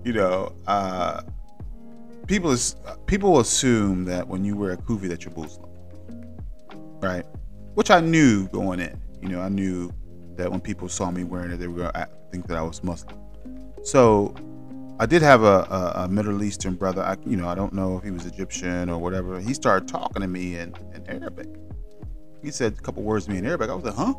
you 0.04 0.12
know, 0.12 0.54
uh, 0.66 1.22
people 2.26 2.50
is 2.50 2.76
people 3.06 3.40
assume 3.40 4.04
that 4.04 4.26
when 4.26 4.44
you 4.44 4.56
wear 4.56 4.72
a 4.72 4.76
kufi 4.76 5.08
that 5.08 5.24
you're 5.24 5.34
Muslim, 5.34 5.68
right? 7.00 7.24
Which 7.74 7.90
I 7.90 8.00
knew 8.00 8.48
going 8.48 8.80
in. 8.80 9.00
You 9.22 9.28
know, 9.28 9.40
I 9.40 9.48
knew 9.48 9.92
that 10.36 10.50
when 10.50 10.60
people 10.60 10.88
saw 10.88 11.10
me 11.10 11.24
wearing 11.24 11.50
it, 11.52 11.58
they 11.58 11.66
were 11.68 11.76
going 11.76 11.92
to 11.92 12.08
think 12.32 12.46
that 12.46 12.56
I 12.56 12.62
was 12.62 12.82
Muslim. 12.82 13.19
So 13.82 14.34
I 14.98 15.06
did 15.06 15.22
have 15.22 15.42
a, 15.42 15.66
a, 15.70 15.92
a 16.04 16.08
Middle 16.08 16.42
Eastern 16.42 16.74
brother. 16.74 17.02
I, 17.02 17.16
you 17.26 17.36
know, 17.36 17.48
I 17.48 17.54
don't 17.54 17.72
know 17.72 17.96
if 17.96 18.04
he 18.04 18.10
was 18.10 18.26
Egyptian 18.26 18.90
or 18.90 18.98
whatever. 18.98 19.40
He 19.40 19.54
started 19.54 19.88
talking 19.88 20.22
to 20.22 20.28
me 20.28 20.56
in, 20.56 20.74
in 20.94 21.08
Arabic. 21.08 21.48
He 22.42 22.50
said 22.50 22.74
a 22.78 22.82
couple 22.82 23.02
words 23.02 23.26
to 23.26 23.32
me 23.32 23.38
in 23.38 23.46
Arabic. 23.46 23.70
I 23.70 23.74
was 23.74 23.84
like, 23.84 23.94
huh? 23.94 24.14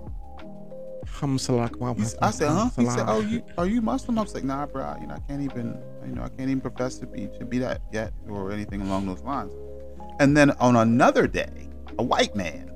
I 2.21 2.31
said, 2.31 2.49
huh? 2.49 2.69
He 2.77 2.85
said, 2.89 3.05
oh, 3.07 3.19
you 3.19 3.43
are 3.57 3.67
you 3.67 3.81
Muslim? 3.81 4.17
I 4.17 4.21
was 4.23 4.33
like, 4.33 4.43
nah, 4.43 4.65
bro. 4.65 4.95
You 4.99 5.07
know, 5.07 5.15
I 5.15 5.19
can't 5.19 5.41
even, 5.41 5.77
you 6.05 6.15
know, 6.15 6.23
I 6.23 6.29
can't 6.29 6.49
even 6.49 6.61
profess 6.61 6.97
to 6.99 7.05
be 7.05 7.27
to 7.37 7.45
be 7.45 7.59
that 7.59 7.81
yet 7.91 8.13
or 8.29 8.51
anything 8.51 8.81
along 8.81 9.07
those 9.07 9.21
lines. 9.21 9.53
And 10.19 10.35
then 10.35 10.51
on 10.51 10.75
another 10.75 11.27
day, 11.27 11.69
a 11.99 12.03
white 12.03 12.35
man 12.35 12.71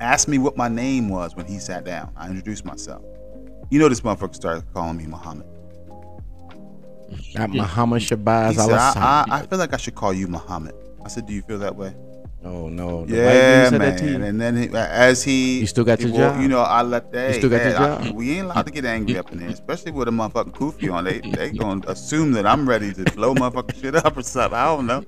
asked 0.00 0.28
me 0.28 0.38
what 0.38 0.56
my 0.56 0.68
name 0.68 1.08
was 1.08 1.36
when 1.36 1.46
he 1.46 1.58
sat 1.58 1.84
down. 1.84 2.12
I 2.16 2.28
introduced 2.28 2.64
myself. 2.64 3.04
You 3.70 3.78
know, 3.78 3.88
this 3.88 4.00
motherfucker 4.00 4.34
started 4.34 4.64
calling 4.74 4.96
me 4.96 5.06
Muhammad. 5.06 5.46
At 7.36 7.50
Muhammad 7.50 8.02
Shabazz 8.02 8.50
He 8.50 8.54
said, 8.56 8.70
I, 8.72 9.24
I, 9.28 9.38
I 9.38 9.46
feel 9.46 9.58
like 9.58 9.72
I 9.72 9.76
should 9.76 9.94
call 9.94 10.12
you 10.12 10.26
Muhammad. 10.28 10.74
I 11.04 11.08
said, 11.08 11.26
do 11.26 11.32
you 11.32 11.42
feel 11.42 11.58
that 11.58 11.74
way? 11.76 11.94
Oh, 12.44 12.68
no. 12.68 13.04
The 13.04 13.16
Yeah, 13.16 13.70
man. 13.70 13.80
that 13.80 13.98
to? 13.98 14.22
And 14.24 14.40
then 14.40 14.56
he, 14.56 14.68
as 14.74 15.22
he, 15.22 15.60
You 15.60 15.66
still 15.66 15.84
got 15.84 16.00
your 16.00 16.10
wa- 16.10 16.16
job? 16.18 16.40
You 16.40 16.48
know, 16.48 16.60
I 16.60 16.82
let 16.82 17.12
that. 17.12 17.28
You 17.28 17.34
still 17.34 17.50
got 17.50 17.62
your 17.64 17.76
I- 17.76 18.04
job? 18.04 18.14
we 18.14 18.30
ain't 18.32 18.46
allowed 18.46 18.66
to 18.66 18.72
get 18.72 18.84
angry 18.84 19.18
up 19.18 19.30
in 19.32 19.38
there, 19.40 19.50
especially 19.50 19.92
with 19.92 20.08
a 20.08 20.10
motherfucking 20.10 20.52
kufi 20.52 20.92
on. 20.92 21.04
They 21.04 21.20
they 21.20 21.50
gonna 21.50 21.82
assume 21.86 22.32
that 22.32 22.46
I'm 22.46 22.66
ready 22.68 22.92
to 22.94 23.04
blow 23.12 23.34
motherfucking 23.34 23.80
shit 23.80 23.94
up 23.94 24.16
or 24.16 24.22
something. 24.22 24.56
I 24.58 24.64
don't 24.64 24.86
know, 24.86 25.04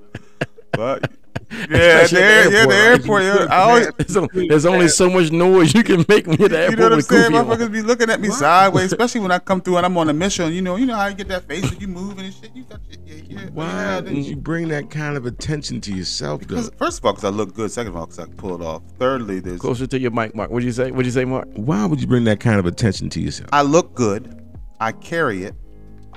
but 0.73 1.11
yeah, 1.51 2.01
at 2.03 2.09
the 2.09 2.15
there, 2.15 2.51
yeah, 2.51 2.65
the 2.65 2.75
airport, 2.75 3.23
airport. 3.23 3.49
yeah, 3.49 3.55
I 3.55 3.57
always, 3.57 3.87
There's 3.97 4.17
only, 4.17 4.47
there's 4.49 4.65
only 4.65 4.87
so 4.87 5.09
much 5.09 5.31
noise 5.31 5.73
you 5.73 5.83
can 5.83 6.05
make 6.07 6.27
when 6.27 6.37
you're 6.37 6.45
at 6.45 6.51
the 6.51 6.57
you 6.57 6.63
airport 6.63 6.79
know 6.79 6.83
what 6.85 6.93
I'm 6.93 7.01
saying? 7.01 7.31
Motherfuckers 7.31 7.71
be 7.71 7.81
looking 7.81 8.09
at 8.09 8.19
me 8.21 8.29
sideways, 8.29 8.85
especially 8.93 9.21
when 9.21 9.31
I 9.31 9.39
come 9.39 9.61
through 9.61 9.77
and 9.77 9.85
I'm 9.85 9.97
on 9.97 10.09
a 10.09 10.13
mission. 10.13 10.51
You 10.53 10.61
know, 10.61 10.75
you 10.75 10.85
know 10.85 10.95
how 10.95 11.07
you 11.07 11.15
get 11.15 11.27
that 11.29 11.47
face 11.47 11.69
when 11.69 11.79
you 11.79 11.87
move 11.87 12.17
and 12.17 12.33
shit. 12.33 12.51
You 12.55 12.63
got 12.63 12.79
your, 12.89 12.99
yeah, 13.05 13.23
yeah, 13.41 13.49
Why 13.51 13.65
yeah, 13.67 14.01
didn't 14.01 14.23
you 14.23 14.35
bring 14.35 14.67
that 14.69 14.89
kind 14.89 15.17
of 15.17 15.25
attention 15.25 15.81
to 15.81 15.93
yourself, 15.93 16.41
though? 16.47 16.61
First 16.77 16.99
of 16.99 17.05
all, 17.05 17.13
because 17.13 17.25
I 17.25 17.29
look 17.29 17.53
good. 17.53 17.71
Second 17.71 17.89
of 17.89 17.97
all, 17.97 18.05
because 18.05 18.19
I 18.19 18.25
can 18.25 18.35
pull 18.35 18.55
it 18.61 18.65
off. 18.65 18.83
Thirdly, 18.99 19.39
there's 19.39 19.59
Closer 19.59 19.87
to 19.87 19.99
your 19.99 20.11
mic, 20.11 20.35
Mark. 20.35 20.51
What'd 20.51 20.65
you 20.65 20.71
say? 20.71 20.91
What'd 20.91 21.05
you 21.05 21.11
say, 21.11 21.25
Mark? 21.25 21.47
Why 21.53 21.85
would 21.85 21.99
you 22.01 22.07
bring 22.07 22.23
that 22.25 22.39
kind 22.39 22.59
of 22.59 22.65
attention 22.65 23.09
to 23.11 23.19
yourself? 23.21 23.49
I 23.53 23.61
look 23.61 23.93
good. 23.93 24.41
I 24.79 24.91
carry 24.91 25.43
it. 25.43 25.55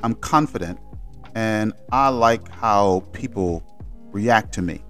I'm 0.02 0.14
confident, 0.14 0.78
and 1.34 1.72
I 1.92 2.08
like 2.08 2.48
how 2.50 3.00
people 3.12 3.62
react 4.12 4.52
to 4.54 4.62
me. 4.62 4.82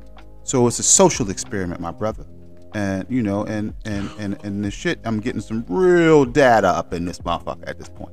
So 0.47 0.65
it's 0.69 0.79
a 0.79 0.85
social 0.85 1.29
experiment, 1.29 1.81
my 1.81 1.91
brother. 1.91 2.25
And 2.73 3.05
you 3.09 3.21
know, 3.21 3.45
and 3.45 3.75
and 3.85 4.09
and 4.19 4.39
and 4.45 4.65
the 4.65 4.71
shit, 4.71 5.01
I'm 5.05 5.19
getting 5.19 5.41
some 5.41 5.65
real 5.69 6.25
data 6.25 6.69
up 6.69 6.95
in 6.95 7.05
this 7.05 7.19
motherfucker 7.19 7.69
at 7.69 7.79
this 7.79 7.89
point. 7.89 8.13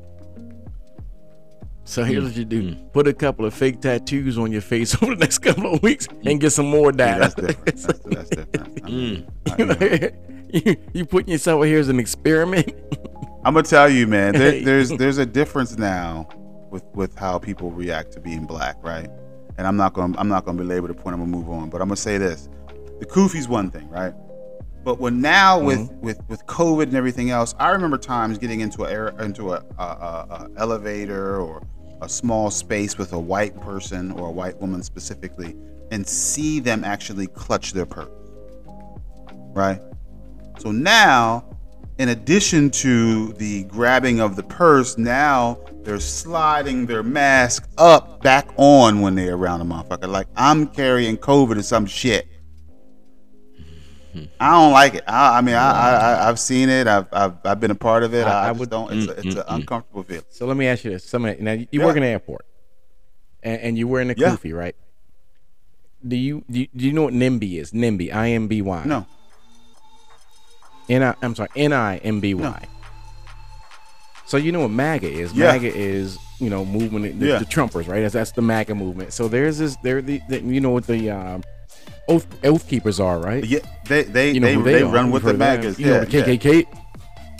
So 1.83 2.03
here's 2.03 2.23
hmm. 2.23 2.29
what 2.29 2.35
you 2.35 2.45
do: 2.45 2.73
hmm. 2.73 2.87
put 2.87 3.07
a 3.07 3.13
couple 3.13 3.45
of 3.45 3.53
fake 3.53 3.81
tattoos 3.81 4.39
on 4.39 4.51
your 4.51 4.61
face 4.61 4.95
over 5.03 5.13
the 5.13 5.19
next 5.19 5.39
couple 5.39 5.71
of 5.71 5.83
weeks, 5.83 6.07
and 6.25 6.41
get 6.41 6.49
some 6.51 6.65
more 6.65 6.91
Yeah, 6.91 7.19
that's 7.19 7.35
data. 7.35 7.47
different. 7.49 7.65
That's, 7.65 7.99
that's 8.03 8.29
different. 8.29 8.81
I 8.83 8.89
mean, 8.89 9.27
hmm. 9.45 9.51
I- 9.51 9.55
you, 9.59 9.65
know, 9.65 10.09
you, 10.71 10.75
you 10.93 11.05
putting 11.05 11.31
yourself 11.31 11.59
out 11.59 11.63
here 11.63 11.79
as 11.79 11.89
an 11.89 11.99
experiment. 11.99 12.73
I'm 13.45 13.53
gonna 13.53 13.61
tell 13.61 13.89
you, 13.89 14.07
man. 14.07 14.33
There, 14.33 14.59
there's 14.61 14.89
there's 14.89 15.19
a 15.19 15.25
difference 15.25 15.77
now 15.77 16.27
with 16.71 16.83
with 16.95 17.15
how 17.15 17.37
people 17.37 17.69
react 17.69 18.13
to 18.13 18.19
being 18.19 18.45
black, 18.45 18.77
right? 18.81 19.09
And 19.57 19.67
I'm 19.67 19.77
not 19.77 19.93
gonna 19.93 20.17
I'm 20.17 20.27
not 20.29 20.45
gonna 20.45 20.57
belabor 20.57 20.87
the 20.87 20.93
point. 20.93 21.13
I'm 21.13 21.19
gonna 21.19 21.31
move 21.31 21.49
on, 21.49 21.69
but 21.69 21.81
I'm 21.81 21.87
gonna 21.87 21.95
say 21.97 22.17
this: 22.17 22.49
the 22.99 23.05
kufi's 23.05 23.47
one 23.47 23.69
thing, 23.69 23.87
right? 23.89 24.13
But 24.83 24.99
when 24.99 25.21
now 25.21 25.59
with 25.59 25.79
Mm-hmm. 25.79 26.01
with 26.01 26.19
with 26.27 26.45
COVID 26.45 26.83
and 26.83 26.95
everything 26.95 27.29
else, 27.29 27.55
I 27.59 27.69
remember 27.69 27.97
times 27.97 28.37
getting 28.37 28.59
into 28.61 28.83
a 28.83 28.91
air 28.91 29.09
into 29.19 29.53
a, 29.53 29.63
a, 29.77 29.83
a, 29.83 29.85
a 29.85 30.49
elevator 30.57 31.39
or 31.39 31.61
a 32.01 32.09
small 32.09 32.51
space 32.51 32.97
with 32.97 33.13
a 33.13 33.19
white 33.19 33.59
person 33.61 34.11
or 34.11 34.27
a 34.27 34.31
white 34.31 34.59
woman 34.59 34.83
specifically, 34.83 35.55
and 35.91 36.05
see 36.05 36.59
them 36.59 36.83
actually 36.83 37.27
clutch 37.27 37.73
their 37.73 37.85
purse. 37.85 38.09
Right? 39.53 39.79
So 40.59 40.71
now, 40.71 41.45
in 41.99 42.09
addition 42.09 42.69
to 42.71 43.33
the 43.33 43.63
grabbing 43.65 44.19
of 44.19 44.35
the 44.35 44.43
purse, 44.43 44.97
now 44.97 45.59
they're 45.83 45.99
sliding 45.99 46.85
their 46.85 47.03
mask 47.03 47.67
up 47.77 48.21
back 48.23 48.47
on 48.57 49.01
when 49.01 49.15
they're 49.15 49.35
around 49.35 49.61
a 49.61 49.65
motherfucker. 49.65 50.07
Like 50.09 50.27
I'm 50.35 50.67
carrying 50.67 51.17
COVID 51.17 51.57
or 51.57 51.61
some 51.63 51.85
shit. 51.85 52.27
I 54.39 54.51
don't 54.51 54.71
like 54.71 54.93
it. 54.95 55.03
I, 55.07 55.39
I 55.39 55.41
mean, 55.41 55.55
I, 55.55 55.71
I, 55.71 56.29
I've 56.29 56.39
seen 56.39 56.69
it. 56.69 56.85
I've, 56.85 57.07
I've, 57.11 57.33
I've 57.43 57.59
been 57.59 57.71
a 57.71 57.75
part 57.75 58.03
of 58.03 58.13
it. 58.13 58.27
I- 58.27 58.45
I, 58.45 58.47
I 58.49 58.51
would- 58.51 58.69
don't. 58.69 58.93
It's, 58.93 59.07
a, 59.07 59.11
it's 59.11 59.23
an 59.23 59.41
mm, 59.41 59.45
mm. 59.47 59.55
uncomfortable 59.55 60.03
feeling. 60.03 60.23
So 60.29 60.45
let 60.45 60.55
me 60.55 60.67
ask 60.67 60.83
you 60.83 60.91
this: 60.91 61.03
Somebody 61.03 61.41
now 61.41 61.53
you 61.53 61.67
Yeah. 61.71 61.85
work 61.85 61.95
in 61.95 62.03
the 62.03 62.09
airport, 62.09 62.45
and, 63.41 63.59
and 63.61 63.77
you're 63.77 63.87
wearing 63.87 64.11
a 64.11 64.15
Yeah. 64.15 64.29
kufi, 64.35 64.55
right? 64.55 64.75
Do 66.07 66.15
you, 66.15 66.43
do 66.51 66.59
you 66.59 66.67
do 66.75 66.85
you 66.85 66.93
know 66.93 67.03
what 67.03 67.13
NIMBY 67.13 67.59
is? 67.59 67.71
NIMBY, 67.71 68.13
I 68.13 68.29
M 68.31 68.47
B 68.47 68.61
Y. 68.61 68.83
No, 68.85 69.07
N 70.89 71.03
I. 71.03 71.15
I'm 71.21 71.35
sorry, 71.35 71.49
N 71.55 71.73
I 71.73 71.97
M 71.97 72.19
B 72.19 72.33
No. 72.33 72.55
So 74.25 74.37
you 74.37 74.51
know 74.51 74.61
what 74.61 74.71
MAGA 74.71 75.09
is? 75.09 75.33
Yeah. 75.33 75.51
MAGA 75.51 75.73
is 75.75 76.17
you 76.39 76.49
know 76.49 76.65
movement 76.65 77.19
the, 77.19 77.25
Yeah. 77.27 77.39
the 77.39 77.45
Trumpers, 77.45 77.87
right? 77.87 78.01
That's, 78.01 78.13
that's 78.13 78.31
the 78.31 78.41
MAGA 78.41 78.75
movement. 78.75 79.13
So 79.13 79.27
there's 79.27 79.57
this 79.57 79.75
there 79.83 80.01
the, 80.01 80.21
the 80.29 80.41
you 80.41 80.59
know 80.61 80.71
what 80.71 80.87
the 80.87 81.09
um, 81.11 81.43
oath 82.07 82.25
oath 82.43 82.67
keepers 82.67 82.99
are, 82.99 83.19
right? 83.19 83.43
yeah, 83.45 83.59
they 83.87 84.03
they 84.03 84.31
You 84.31 84.39
know 84.39 84.61
they, 84.63 84.73
they, 84.73 84.81
are. 84.83 84.91
run 84.91 85.11
with 85.11 85.23
the 85.23 85.33
them. 85.33 85.75
You 85.77 85.85
know 85.87 85.93
yeah, 85.93 85.99
what 85.99 86.09
the 86.09 86.37
KKK. 86.37 86.65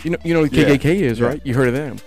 You 0.03 0.11
know, 0.11 0.17
you 0.23 0.33
know 0.33 0.41
what 0.41 0.51
the 0.51 0.57
Yeah. 0.61 0.75
KKK 0.75 1.01
is, 1.01 1.21
right? 1.21 1.41
You 1.45 1.53
heard 1.53 1.69
of 1.69 1.73
them. 1.73 1.97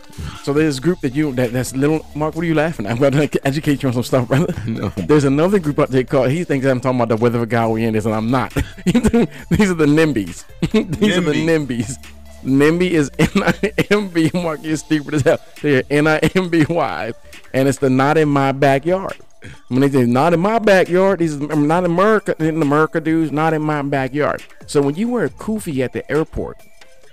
So 0.42 0.52
there's 0.52 0.74
this 0.74 0.80
group 0.80 1.00
that 1.00 1.14
you 1.14 1.32
that, 1.32 1.52
that's 1.52 1.74
little. 1.74 2.04
Mark, 2.14 2.34
what 2.34 2.42
are 2.42 2.46
you 2.46 2.54
laughing 2.54 2.84
at? 2.86 2.92
I'm 2.92 2.98
going 2.98 3.12
to 3.28 3.46
educate 3.46 3.82
you 3.82 3.88
on 3.88 3.94
some 3.94 4.02
stuff, 4.02 4.28
brother. 4.28 4.52
No. 4.66 4.88
There's 4.90 5.24
another 5.24 5.58
group 5.58 5.78
out 5.78 5.88
there 5.88 6.04
called. 6.04 6.30
He 6.30 6.44
thinks 6.44 6.66
I'm 6.66 6.80
talking 6.80 7.00
about 7.00 7.08
the 7.08 7.22
weather 7.22 7.44
guy 7.46 7.66
we 7.66 7.84
in 7.84 7.94
this, 7.94 8.04
and 8.04 8.14
I'm 8.14 8.30
not. 8.30 8.52
These 8.84 9.70
are 9.70 9.74
the 9.74 9.86
NIMBYs. 9.86 10.44
These 10.98 11.16
are 11.16 11.20
the 11.22 11.32
NIMBYs. 11.32 11.96
NIMBY 12.44 12.90
is 12.90 13.10
N-I-M-B. 13.18 14.30
Mark, 14.34 14.60
you're 14.62 14.76
stupid 14.76 15.14
as 15.14 15.22
hell. 15.22 15.38
They're 15.62 15.82
N-I-M-B-Y, 15.90 17.12
and 17.54 17.68
it's 17.68 17.78
the 17.78 17.90
not 17.90 18.18
in 18.18 18.28
my 18.28 18.52
backyard. 18.52 19.16
When 19.68 19.80
they 19.80 19.90
say 19.90 20.04
not 20.06 20.32
in 20.34 20.40
my 20.40 20.58
backyard, 20.58 21.20
these 21.20 21.40
are 21.40 21.56
not 21.56 21.84
in 21.84 21.90
America, 21.90 22.34
in 22.38 22.60
America 22.62 23.00
dudes, 23.00 23.32
not 23.32 23.52
in 23.54 23.62
my 23.62 23.82
backyard. 23.82 24.42
So 24.66 24.82
when 24.82 24.94
you 24.96 25.08
wear 25.08 25.24
a 25.24 25.30
kufi 25.30 25.84
at 25.84 25.92
the 25.92 26.08
airport, 26.10 26.58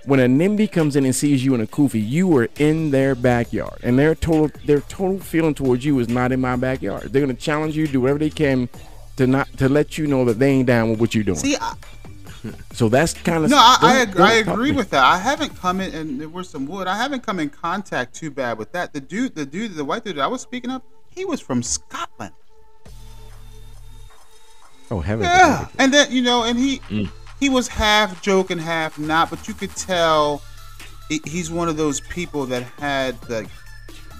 when 0.06 0.20
a 0.20 0.26
NIMBY 0.26 0.70
comes 0.70 0.96
in 0.96 1.04
and 1.04 1.14
sees 1.14 1.44
you 1.44 1.54
in 1.54 1.60
a 1.60 1.66
kufi, 1.66 2.06
you 2.06 2.36
are 2.36 2.48
in 2.58 2.90
their 2.90 3.14
backyard, 3.14 3.78
and 3.82 3.98
their 3.98 4.14
total 4.14 4.50
their 4.66 4.80
total 4.82 5.18
feeling 5.18 5.54
towards 5.54 5.84
you 5.84 5.98
is 6.00 6.08
not 6.08 6.32
in 6.32 6.40
my 6.40 6.56
backyard. 6.56 7.12
They're 7.12 7.22
gonna 7.22 7.34
challenge 7.34 7.76
you, 7.76 7.86
do 7.86 8.00
whatever 8.02 8.18
they 8.18 8.30
can 8.30 8.68
to 9.16 9.26
not 9.26 9.48
to 9.58 9.68
let 9.68 9.96
you 9.98 10.06
know 10.06 10.24
that 10.26 10.38
they 10.38 10.50
ain't 10.50 10.66
down 10.66 10.90
with 10.90 11.00
what 11.00 11.14
you're 11.14 11.24
doing. 11.24 11.38
See, 11.38 11.56
I, 11.60 11.74
so 12.72 12.88
that's 12.88 13.14
kind 13.14 13.44
of 13.44 13.50
no, 13.50 13.56
I, 13.56 13.78
I, 13.80 14.00
ag- 14.02 14.20
I 14.20 14.32
agree 14.34 14.72
with 14.72 14.90
that. 14.90 15.02
I 15.04 15.16
haven't 15.18 15.56
come 15.56 15.80
in, 15.80 15.94
and 15.94 16.20
there 16.20 16.28
was 16.28 16.48
some 16.48 16.66
wood. 16.66 16.86
I 16.86 16.96
haven't 16.96 17.22
come 17.24 17.40
in 17.40 17.48
contact 17.48 18.14
too 18.14 18.30
bad 18.30 18.58
with 18.58 18.72
that. 18.72 18.92
The 18.92 19.00
dude, 19.00 19.34
the 19.34 19.46
dude, 19.46 19.74
the 19.74 19.84
white 19.84 20.04
dude 20.04 20.16
that 20.16 20.22
I 20.22 20.26
was 20.26 20.42
speaking 20.42 20.70
of, 20.70 20.82
he 21.08 21.24
was 21.24 21.40
from 21.40 21.62
Scotland. 21.62 22.32
Oh 24.90 25.00
heaven! 25.00 25.24
Yeah, 25.24 25.68
and 25.78 25.92
then 25.94 26.12
you 26.12 26.20
know, 26.22 26.44
and 26.44 26.58
he 26.58 26.78
Mm. 26.90 27.08
He 27.40 27.48
was 27.48 27.68
half 27.68 28.22
joking, 28.22 28.58
half 28.58 28.98
not, 28.98 29.30
but 29.30 29.46
you 29.48 29.54
could 29.54 29.74
tell 29.76 30.42
he's 31.24 31.50
one 31.50 31.68
of 31.68 31.76
those 31.76 32.00
people 32.00 32.46
that 32.46 32.62
had 32.78 33.20
the. 33.22 33.48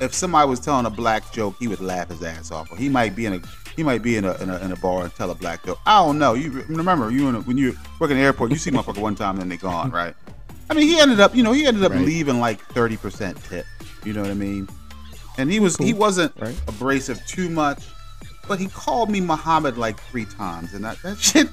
if 0.00 0.12
somebody 0.14 0.48
was 0.48 0.60
telling 0.60 0.86
a 0.86 0.90
black 0.90 1.32
joke, 1.32 1.56
he 1.58 1.68
would 1.68 1.80
laugh 1.80 2.08
his 2.08 2.22
ass 2.22 2.50
off. 2.50 2.70
Or 2.70 2.76
he 2.76 2.88
might 2.88 3.14
be 3.16 3.26
in 3.26 3.34
a 3.34 3.40
he 3.76 3.82
might 3.82 4.02
be 4.02 4.16
in 4.16 4.24
a, 4.24 4.34
in 4.42 4.50
a 4.50 4.58
in 4.58 4.72
a 4.72 4.76
bar 4.76 5.02
and 5.04 5.14
tell 5.14 5.30
a 5.30 5.34
black 5.34 5.64
joke. 5.64 5.78
I 5.86 6.04
don't 6.04 6.18
know. 6.18 6.34
You 6.34 6.50
remember 6.68 7.10
you 7.10 7.28
in 7.28 7.34
a, 7.36 7.40
when 7.40 7.56
you 7.58 7.76
work 8.00 8.10
in 8.10 8.16
the 8.16 8.22
airport, 8.22 8.50
you 8.50 8.56
see 8.58 8.70
motherfucker 8.70 8.98
one 8.98 9.14
time 9.14 9.30
and 9.34 9.40
then 9.40 9.48
they 9.48 9.56
gone, 9.56 9.90
right? 9.90 10.14
I 10.70 10.74
mean, 10.74 10.86
he 10.88 10.98
ended 10.98 11.20
up, 11.20 11.34
you 11.34 11.42
know, 11.42 11.52
he 11.52 11.66
ended 11.66 11.84
up 11.84 11.92
Right. 11.92 12.00
leaving 12.00 12.40
like 12.40 12.60
thirty 12.72 12.96
percent 12.96 13.42
tip. 13.44 13.66
You 14.04 14.12
know 14.12 14.22
what 14.22 14.30
I 14.30 14.34
mean? 14.34 14.68
And 15.38 15.50
he 15.50 15.58
was 15.60 15.76
he 15.76 15.92
wasn't 15.94 16.32
Right. 16.40 16.54
abrasive 16.68 17.24
too 17.26 17.48
much, 17.48 17.84
but 18.46 18.58
he 18.58 18.68
called 18.68 19.10
me 19.10 19.20
Muhammad 19.20 19.76
like 19.76 20.00
three 20.10 20.24
times, 20.24 20.74
and 20.74 20.84
that, 20.84 21.00
that 21.02 21.18
shit. 21.28 21.48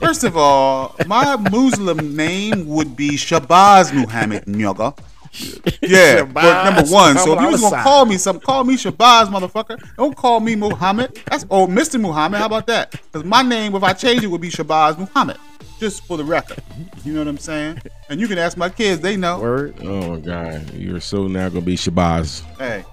First 0.00 0.24
of 0.24 0.36
all, 0.36 0.96
my 1.06 1.36
Muslim 1.36 2.16
name 2.16 2.66
would 2.66 2.96
be 2.96 3.10
Shabazz 3.10 3.92
Muhammad 3.94 4.44
Nyoga. 4.46 4.96
Yeah, 5.82 6.24
but 6.24 6.64
number 6.64 6.90
one. 6.90 7.18
So 7.18 7.34
if 7.34 7.40
you 7.40 7.48
was 7.48 7.60
gonna 7.60 7.82
call 7.82 8.06
me 8.06 8.16
some, 8.18 8.40
call 8.40 8.64
me 8.64 8.76
Shabazz, 8.76 9.26
motherfucker. 9.26 9.82
Don't 9.96 10.16
call 10.16 10.40
me 10.40 10.54
Muhammad. 10.54 11.20
That's 11.26 11.44
oh, 11.50 11.66
Mr. 11.66 12.00
Muhammad. 12.00 12.40
How 12.40 12.46
about 12.46 12.66
that? 12.68 12.92
Because 12.92 13.24
my 13.24 13.42
name, 13.42 13.74
if 13.74 13.82
I 13.82 13.92
change 13.92 14.22
it, 14.22 14.28
would 14.28 14.40
be 14.40 14.50
Shabazz 14.50 14.98
Muhammad. 14.98 15.36
Just 15.80 16.04
for 16.06 16.16
the 16.16 16.24
record, 16.24 16.62
you 17.04 17.12
know 17.12 17.18
what 17.18 17.28
I'm 17.28 17.38
saying? 17.38 17.82
And 18.08 18.20
you 18.20 18.28
can 18.28 18.38
ask 18.38 18.56
my 18.56 18.68
kids; 18.68 19.00
they 19.00 19.16
know. 19.16 19.40
Word. 19.40 19.76
Oh 19.82 20.12
my 20.12 20.20
God, 20.20 20.72
you're 20.72 21.00
so 21.00 21.26
now 21.26 21.48
gonna 21.48 21.62
be 21.62 21.76
Shabazz. 21.76 22.42
Hey, 22.56 22.84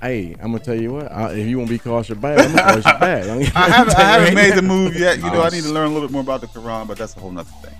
Hey, 0.00 0.32
I'm 0.40 0.52
gonna 0.52 0.58
tell 0.60 0.80
you 0.80 0.92
what. 0.94 1.12
I, 1.12 1.32
if 1.32 1.46
you 1.46 1.58
want 1.58 1.68
to 1.68 1.74
be 1.74 1.78
called 1.78 2.06
Shabbat, 2.06 2.38
I'm 2.44 2.52
gonna 2.52 2.62
call 2.62 2.76
you 2.76 2.82
Shabbat. 2.82 3.56
I 3.56 3.68
haven't, 3.68 3.96
I 3.96 4.00
haven't 4.02 4.34
made 4.34 4.54
the 4.54 4.62
move. 4.62 4.96
yet. 4.98 5.18
You 5.18 5.24
know, 5.30 5.42
I 5.42 5.50
need 5.50 5.64
to 5.64 5.70
learn 5.72 5.90
a 5.90 5.92
little 5.92 6.08
bit 6.08 6.12
more 6.12 6.22
about 6.22 6.40
the 6.40 6.46
Quran, 6.46 6.86
but 6.88 6.96
that's 6.96 7.16
a 7.16 7.20
whole 7.20 7.30
nother 7.30 7.50
thing. 7.62 7.74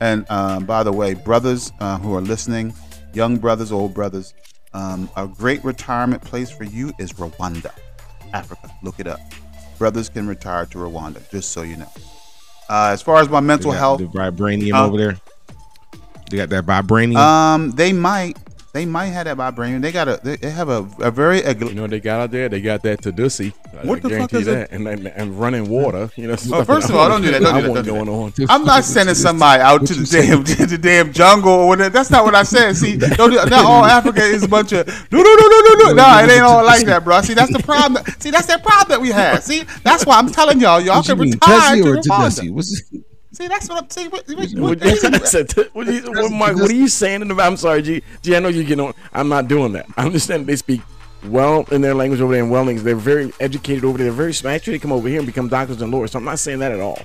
And 0.00 0.30
um, 0.30 0.64
by 0.64 0.82
the 0.82 0.92
way, 0.92 1.14
brothers 1.14 1.72
uh, 1.80 1.98
who 1.98 2.14
are 2.14 2.20
listening, 2.20 2.74
young 3.12 3.36
brothers, 3.36 3.72
old 3.72 3.92
brothers, 3.94 4.32
um, 4.74 5.08
a 5.16 5.26
great 5.26 5.62
retirement 5.64 6.22
place 6.22 6.50
for 6.50 6.64
you 6.64 6.92
is 6.98 7.12
Rwanda, 7.14 7.70
Africa. 8.32 8.70
Look 8.82 8.98
it 9.00 9.06
up. 9.06 9.20
Brothers 9.78 10.08
can 10.08 10.26
retire 10.26 10.64
to 10.66 10.78
Rwanda, 10.78 11.28
just 11.30 11.50
so 11.52 11.62
you 11.62 11.76
know. 11.76 11.90
Uh, 12.68 12.88
as 12.92 13.00
far 13.02 13.20
as 13.20 13.28
my 13.28 13.40
mental 13.40 13.70
health, 13.72 14.00
the 14.00 14.06
vibranium 14.06 14.72
Huh? 14.72 14.86
over 14.86 14.96
there. 14.96 15.16
They 16.30 16.38
got 16.38 16.48
that 16.48 16.64
vibranium. 16.66 17.16
um, 17.16 17.70
they 17.72 17.92
might, 17.92 18.36
they 18.76 18.84
might 18.84 19.06
have 19.06 19.24
that 19.24 19.38
vibranium. 19.38 19.80
They 19.80 19.90
got 19.90 20.06
a, 20.06 20.20
they 20.22 20.36
they 20.36 20.50
have 20.50 20.68
a, 20.68 20.86
a 21.00 21.10
very, 21.10 21.40
a, 21.40 21.56
You 21.56 21.72
know 21.72 21.86
they 21.86 21.98
got 21.98 22.20
out 22.20 22.30
there? 22.30 22.48
They 22.50 22.60
got 22.60 22.82
that 22.82 23.00
Tadusi. 23.00 23.54
I 23.72 23.86
What 23.86 24.02
the 24.02 24.10
fuck 24.10 24.34
is 24.34 24.44
that. 24.44 24.70
And, 24.70 24.86
and, 24.86 25.06
and 25.06 25.40
running 25.40 25.70
water. 25.70 26.10
You 26.16 26.28
know. 26.28 26.36
Oh, 26.52 26.62
first 26.62 26.90
of 26.90 26.94
all, 26.94 27.08
don't 27.08 27.22
do 27.22 27.30
that, 27.30 27.40
don't 27.40 27.54
do 27.54 27.68
that, 27.68 27.74
don't 27.74 27.84
do 27.84 27.90
going 27.90 28.34
that. 28.34 28.44
on. 28.44 28.46
I'm 28.50 28.66
not 28.66 28.84
sending 28.84 29.14
somebody 29.14 29.62
out 29.62 29.86
to 29.86 29.94
the 29.94 30.04
damn 30.04 30.44
to 30.56 30.66
the 30.66 30.76
damn 30.76 31.12
jungle 31.12 31.52
or 31.52 31.68
whatever. 31.68 31.88
That's 31.88 32.10
not 32.10 32.24
what 32.24 32.34
I 32.34 32.42
said. 32.42 32.76
See, 32.76 32.98
don't 32.98 33.30
do, 33.30 33.36
not 33.36 33.52
all 33.64 33.84
Africa 33.84 34.20
is 34.20 34.42
a 34.42 34.48
bunch 34.48 34.72
of 34.72 34.86
no 35.10 35.22
no 35.22 35.34
no 35.34 35.48
no 35.48 35.60
no 35.60 35.74
no. 35.74 35.92
No, 35.94 36.24
it 36.24 36.30
ain't 36.30 36.42
all 36.42 36.62
like 36.62 36.84
that, 36.84 37.02
bro. 37.02 37.22
See, 37.22 37.34
that's 37.34 37.52
the 37.52 37.62
problem. 37.62 38.04
See, 38.18 38.30
that's 38.30 38.46
that 38.46 38.62
problem 38.62 38.88
that 38.90 39.00
we 39.00 39.08
have. 39.08 39.42
See, 39.42 39.64
that's 39.84 40.04
why 40.04 40.18
I'm 40.18 40.30
telling 40.30 40.60
y'all, 40.60 40.80
y'all 40.80 40.96
what 40.96 41.08
you 41.08 41.14
can 41.14 41.22
mean, 41.22 41.32
retire 41.32 41.60
Tessie 41.60 41.82
to 41.82 41.88
or 41.88 41.96
Rwanda. 41.96 42.50
What's 42.50 42.82
See, 43.36 43.48
that's 43.48 43.68
what 43.68 43.82
I'm 43.84 43.90
saying. 43.90 44.08
What, 44.08 44.26
what, 44.28 44.50
What, 44.52 44.80
what, 44.80 44.80
that's 44.80 45.34
a 45.34 45.44
t- 45.44 45.64
what, 45.74 45.86
you- 45.86 46.10
what, 46.10 46.32
Mike, 46.32 46.56
what 46.56 46.70
are 46.70 46.74
you 46.74 46.88
saying 46.88 47.20
in 47.20 47.28
the? 47.28 47.34
I'm 47.34 47.58
sorry, 47.58 47.82
G. 47.82 48.02
G. 48.22 48.34
I 48.34 48.38
know 48.40 48.48
you 48.48 48.64
get 48.64 48.80
on. 48.80 48.94
I'm 49.12 49.28
not 49.28 49.46
doing 49.46 49.72
that. 49.72 49.84
I 49.94 50.06
understand 50.06 50.46
they 50.46 50.56
speak 50.56 50.80
well 51.26 51.66
in 51.70 51.82
their 51.82 51.92
language 51.94 52.22
over 52.22 52.32
there 52.32 52.42
in 52.42 52.48
Wellings. 52.48 52.82
They're 52.82 52.96
very 52.96 53.30
educated 53.38 53.84
over 53.84 53.98
there. 53.98 54.06
They're 54.06 54.14
very 54.14 54.32
smart. 54.32 54.54
Actually, 54.54 54.74
they 54.74 54.78
come 54.78 54.92
over 54.92 55.06
here 55.06 55.18
and 55.18 55.26
become 55.26 55.48
doctors 55.48 55.82
and 55.82 55.92
lawyers. 55.92 56.12
So 56.12 56.18
I'm 56.18 56.24
not 56.24 56.38
saying 56.38 56.60
that 56.60 56.72
at 56.72 56.80
all. 56.80 56.98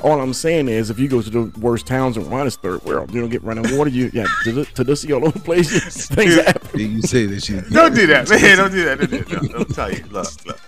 All 0.00 0.20
I'm 0.20 0.32
saying 0.32 0.68
is, 0.68 0.90
if 0.90 1.00
you 1.00 1.08
go 1.08 1.20
to 1.22 1.28
the 1.30 1.58
worst 1.58 1.88
towns 1.88 2.16
in 2.16 2.22
Rwanda's 2.24 2.54
third 2.54 2.84
world, 2.84 3.12
you 3.12 3.20
don't 3.20 3.30
get 3.30 3.42
running 3.42 3.76
water. 3.76 3.90
You 3.90 4.12
yeah, 4.14 4.26
to 4.44 4.64
to 4.64 4.84
this 4.84 5.04
all 5.10 5.24
over 5.26 5.30
the 5.36 5.40
place. 5.40 6.06
Things 6.06 6.36
happen. 6.36 6.78
you 6.78 7.02
say 7.02 7.26
that 7.26 7.42
shit? 7.42 7.68
don't 7.70 7.92
do 7.96 8.06
that, 8.06 8.30
man. 8.30 8.58
Don't 8.58 8.70
do 8.70 8.84
that. 8.84 8.98
Don't 9.00 9.10
do 9.10 9.24
that. 9.24 9.42
No, 9.50 9.58
I'll 9.58 9.64
tell 9.64 9.92
you. 9.92 10.04
Look, 10.10 10.46
look. 10.46 10.60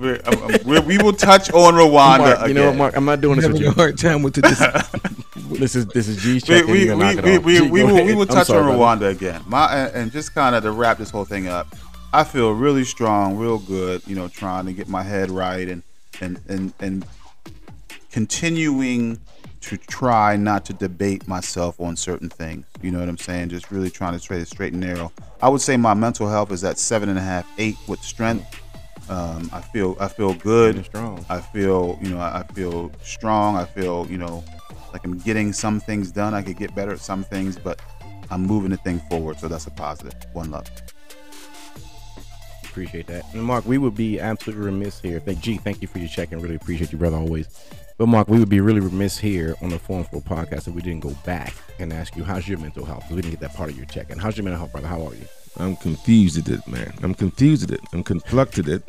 We're- 0.00 0.20
I'm- 0.26 0.42
I'm- 0.42 0.60
we 0.64 0.80
we 0.80 0.98
will 0.98 1.12
touch 1.12 1.50
on 1.52 1.74
Rwanda 1.74 2.18
Mark, 2.18 2.48
you 2.48 2.54
know 2.54 2.66
what. 2.68 2.76
Mark? 2.76 2.96
I'm 2.96 3.04
not 3.04 3.20
doing 3.20 3.36
this 3.36 3.46
with 3.46 3.56
having 3.56 3.68
you. 3.68 3.74
hard 3.74 3.98
time 3.98 4.22
with 4.22 4.34
Tedeschi. 4.34 5.16
This 5.50 5.74
is 5.74 5.86
this 5.86 6.06
is 6.08 6.16
G's 6.22 6.34
we, 6.34 6.40
checking. 6.40 6.70
we, 6.70 6.84
you 6.86 6.96
we, 6.96 7.38
we, 7.38 7.38
we, 7.38 7.58
G, 7.58 7.60
we 7.70 7.84
will, 7.84 8.04
we 8.04 8.14
will 8.14 8.24
touch 8.26 8.46
sorry, 8.46 8.60
on 8.70 8.76
brother. 8.78 9.06
Rwanda 9.06 9.10
again. 9.10 9.42
My 9.46 9.66
and, 9.74 9.94
and 9.96 10.12
just 10.12 10.32
kind 10.32 10.54
of 10.54 10.62
to 10.62 10.70
wrap 10.70 10.96
this 10.98 11.10
whole 11.10 11.24
thing 11.24 11.48
up, 11.48 11.74
I 12.12 12.24
feel 12.24 12.52
really 12.52 12.84
strong, 12.84 13.36
real 13.36 13.58
good. 13.58 14.00
You 14.06 14.14
know, 14.16 14.28
trying 14.28 14.66
to 14.66 14.72
get 14.72 14.88
my 14.88 15.02
head 15.02 15.30
right 15.30 15.68
and 15.68 15.82
and 16.20 16.40
and 16.48 16.72
and 16.80 17.04
continuing 18.12 19.18
to 19.62 19.76
try 19.76 20.36
not 20.36 20.64
to 20.66 20.72
debate 20.72 21.28
myself 21.28 21.78
on 21.80 21.96
certain 21.96 22.28
things. 22.28 22.64
You 22.80 22.90
know 22.90 23.00
what 23.00 23.08
I'm 23.08 23.18
saying? 23.18 23.50
Just 23.50 23.70
really 23.70 23.90
trying 23.90 24.18
to 24.18 24.24
trade 24.24 24.40
it 24.40 24.48
straight 24.48 24.72
and 24.72 24.80
narrow. 24.80 25.12
I 25.42 25.48
would 25.48 25.60
say 25.60 25.76
my 25.76 25.94
mental 25.94 26.28
health 26.28 26.50
is 26.52 26.64
at 26.64 26.78
seven 26.78 27.08
and 27.08 27.18
a 27.18 27.22
half, 27.22 27.46
eight 27.58 27.76
with 27.86 28.00
strength. 28.02 28.59
Um, 29.10 29.50
I 29.52 29.60
feel 29.60 29.96
I 29.98 30.06
feel 30.06 30.34
good. 30.34 30.88
I 31.28 31.40
feel, 31.40 31.98
you 32.00 32.10
know, 32.10 32.20
I 32.20 32.44
feel 32.54 32.92
strong. 33.02 33.56
I 33.56 33.64
feel, 33.64 34.06
you 34.08 34.16
know, 34.16 34.44
like 34.92 35.04
I'm 35.04 35.18
getting 35.18 35.52
some 35.52 35.80
things 35.80 36.12
done. 36.12 36.32
I 36.32 36.42
could 36.42 36.56
get 36.56 36.74
better 36.76 36.92
at 36.92 37.00
some 37.00 37.24
things, 37.24 37.58
but 37.58 37.82
I'm 38.30 38.42
moving 38.42 38.70
the 38.70 38.76
thing 38.76 39.00
forward. 39.10 39.40
So 39.40 39.48
that's 39.48 39.66
a 39.66 39.72
positive. 39.72 40.14
One 40.32 40.52
love. 40.52 40.66
Appreciate 42.64 43.08
that. 43.08 43.24
And 43.34 43.42
Mark, 43.42 43.66
we 43.66 43.78
would 43.78 43.96
be 43.96 44.20
absolutely 44.20 44.64
remiss 44.64 45.00
here. 45.00 45.18
Thank 45.18 45.40
G, 45.40 45.56
thank 45.56 45.82
you 45.82 45.88
for 45.88 45.98
your 45.98 46.08
check 46.08 46.30
and 46.30 46.40
really 46.40 46.54
appreciate 46.54 46.92
you, 46.92 46.98
brother, 46.98 47.16
always. 47.16 47.48
But 47.98 48.06
Mark, 48.06 48.28
we 48.28 48.38
would 48.38 48.48
be 48.48 48.60
really 48.60 48.80
remiss 48.80 49.18
here 49.18 49.56
on 49.60 49.70
the 49.70 49.78
Forum 49.78 50.04
Flow 50.04 50.20
podcast 50.20 50.68
if 50.68 50.74
we 50.74 50.82
didn't 50.82 51.00
go 51.00 51.10
back 51.26 51.52
and 51.80 51.92
ask 51.92 52.16
you 52.16 52.22
how's 52.22 52.46
your 52.46 52.58
mental 52.58 52.84
health. 52.84 53.04
we 53.10 53.16
didn't 53.16 53.32
get 53.32 53.40
that 53.40 53.54
part 53.54 53.70
of 53.70 53.76
your 53.76 53.86
check. 53.86 54.10
And 54.10 54.20
how's 54.20 54.36
your 54.36 54.44
mental 54.44 54.60
health, 54.60 54.70
brother? 54.70 54.86
How 54.86 55.04
are 55.04 55.14
you? 55.14 55.26
I'm 55.58 55.76
confused 55.76 56.38
at 56.38 56.48
it, 56.48 56.66
man. 56.68 56.92
I'm 57.02 57.14
confused 57.14 57.64
at 57.64 57.70
it. 57.70 57.80
I'm 57.92 58.02
conflicted 58.02 58.68
it. 58.68 58.82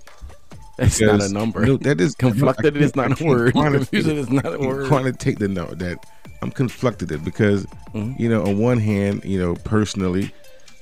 That's 0.78 1.00
not 1.02 1.22
a 1.22 1.30
number. 1.30 1.66
No, 1.66 1.78
that 1.78 2.00
is 2.02 2.16
Conflicted 2.20 2.76
It 2.78 2.82
is 2.82 2.96
not 2.96 3.20
a 3.20 3.24
word. 3.26 3.54
Confusing 3.54 4.18
is 4.18 4.30
not 4.30 4.54
a 4.56 4.60
word. 4.60 4.88
Quantitate 4.88 5.40
the 5.40 5.48
note 5.48 5.80
that 5.80 5.98
I'm 6.42 6.52
conflicted 6.52 7.12
it 7.12 7.24
because 7.24 7.66
Mhm. 7.94 8.20
you 8.20 8.30
know 8.30 8.44
on 8.46 8.58
one 8.58 8.80
hand 8.80 9.24
you 9.26 9.38
know 9.38 9.56
personally 9.64 10.32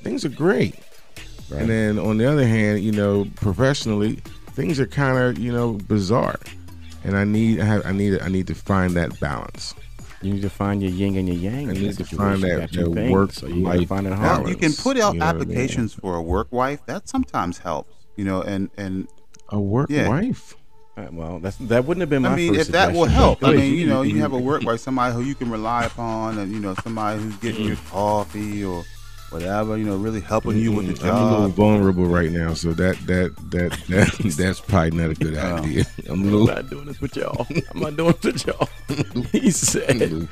things 0.04 0.24
are 0.24 0.30
great, 0.30 0.76
Right. 1.50 1.62
and 1.62 1.70
then 1.70 2.00
on 2.00 2.18
the 2.18 2.26
other 2.32 2.48
hand 2.48 2.82
you 2.82 2.92
know 2.94 3.26
professionally 3.36 4.20
things 4.54 4.80
are 4.80 4.86
kind 4.88 5.18
of 5.18 5.38
you 5.40 5.52
know 5.52 5.74
bizarre, 5.74 6.40
and 7.04 7.18
I 7.18 7.24
need 7.26 7.60
I 7.60 7.66
have 7.66 7.86
I 7.86 7.92
need 7.92 8.22
I 8.22 8.30
need 8.30 8.48
to 8.48 8.56
find 8.56 8.94
that 8.96 9.20
balance. 9.20 9.74
You 10.22 10.34
need 10.34 10.42
to 10.42 10.50
find 10.50 10.82
your 10.82 10.92
yin 10.92 11.16
and 11.16 11.28
your 11.28 11.38
yang. 11.38 11.70
I 11.70 11.74
in 11.74 11.82
need 11.82 11.98
to 11.98 12.04
find 12.04 12.42
You 12.42 12.48
that- 12.50 12.60
got 12.60 12.72
two 12.72 12.84
that 12.90 12.94
things, 12.94 13.12
work 13.12 13.32
So 13.34 13.48
you 13.48 13.64
gotta 13.64 13.80
life 13.80 13.88
find 13.88 14.06
it 14.08 14.10
Now, 14.10 14.16
hard. 14.18 14.50
you 14.50 14.56
can 14.56 14.74
put 14.74 14.98
out 14.98 15.14
you 15.14 15.20
know 15.20 15.26
what 15.26 15.36
I 15.36 15.38
mean? 15.38 15.42
applications 15.42 15.94
for 15.94 16.16
a 16.16 16.22
work 16.22 16.48
wife. 16.52 16.86
That 16.88 17.08
sometimes 17.08 17.60
helps, 17.60 17.94
you 18.18 18.26
know, 18.26 18.42
and 18.42 18.70
and 18.78 19.08
A 19.52 19.60
work 19.60 19.90
Yeah. 19.90 20.10
wife. 20.10 20.56
Uh, 20.98 21.08
Well, 21.14 21.40
that's 21.40 21.56
that 21.58 21.86
wouldn't 21.86 22.02
have 22.02 22.10
been 22.10 22.24
my 22.24 22.34
I 22.34 22.36
mean, 22.36 22.56
if 22.56 22.68
that 22.70 22.92
will 22.94 23.06
help. 23.06 23.42
I 23.44 23.54
mean, 23.54 23.74
you 23.76 23.88
know, 23.88 24.02
you 24.02 24.20
have 24.22 24.34
a 24.34 24.38
work 24.38 24.64
wife, 24.66 24.82
somebody 24.82 25.14
who 25.16 25.22
you 25.22 25.36
can 25.36 25.50
rely 25.50 25.86
upon, 25.86 26.38
and 26.38 26.52
you 26.52 26.60
know, 26.60 26.76
somebody 26.84 27.22
who's 27.22 27.36
getting 27.38 27.66
your 27.66 27.78
coffee 27.90 28.64
or 28.66 28.84
whatever, 29.32 29.78
you 29.78 29.86
know, 29.86 29.96
really 29.98 30.22
helping 30.22 30.58
you 30.58 30.72
with 30.72 30.88
the 30.88 30.94
job. 30.94 31.06
I'm 31.16 31.22
a 31.24 31.32
little 31.32 31.48
vulnerable 31.50 32.06
right 32.06 32.32
now, 32.32 32.54
so 32.54 32.74
that 32.74 32.98
that 33.08 33.36
that 33.52 33.72
that 33.90 34.34
that's 34.38 34.60
probably 34.60 34.92
not 34.92 35.12
a 35.12 35.16
good 35.16 35.38
idea. 35.38 35.86
I'm 36.10 36.10
a 36.10 36.14
I'm 36.14 36.24
little. 36.24 36.48
not 36.48 36.70
doing 36.70 36.86
this 36.86 37.00
with 37.02 37.16
y'all. 37.16 37.48
I'm 37.74 37.80
not 37.80 37.96
doing 37.98 38.14
this 38.22 38.34
with 38.34 38.48
y'all. 38.48 38.70
He 39.32 39.52
said, 39.52 40.28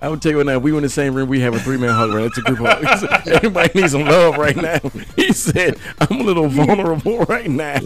I 0.00 0.08
would 0.08 0.20
tell 0.20 0.32
you 0.32 0.36
what 0.38 0.46
now, 0.46 0.58
we 0.58 0.72
were 0.72 0.78
in 0.78 0.82
the 0.82 0.88
same 0.90 1.14
room, 1.14 1.28
we 1.28 1.40
have 1.40 1.54
a 1.54 1.58
three 1.58 1.78
man 1.78 1.90
hug, 1.94 2.12
right? 2.12 2.26
It's 2.26 2.36
a 2.38 2.42
group 2.42 2.58
hug. 2.58 2.98
Said, 2.98 3.28
Everybody 3.28 3.80
needs 3.80 3.92
some 3.92 4.04
love 4.04 4.36
right 4.36 4.54
now. 4.56 4.78
He 5.16 5.32
said, 5.32 5.78
I'm 6.00 6.20
a 6.20 6.22
little 6.22 6.48
vulnerable 6.48 7.20
right 7.20 7.48
now. 7.48 7.78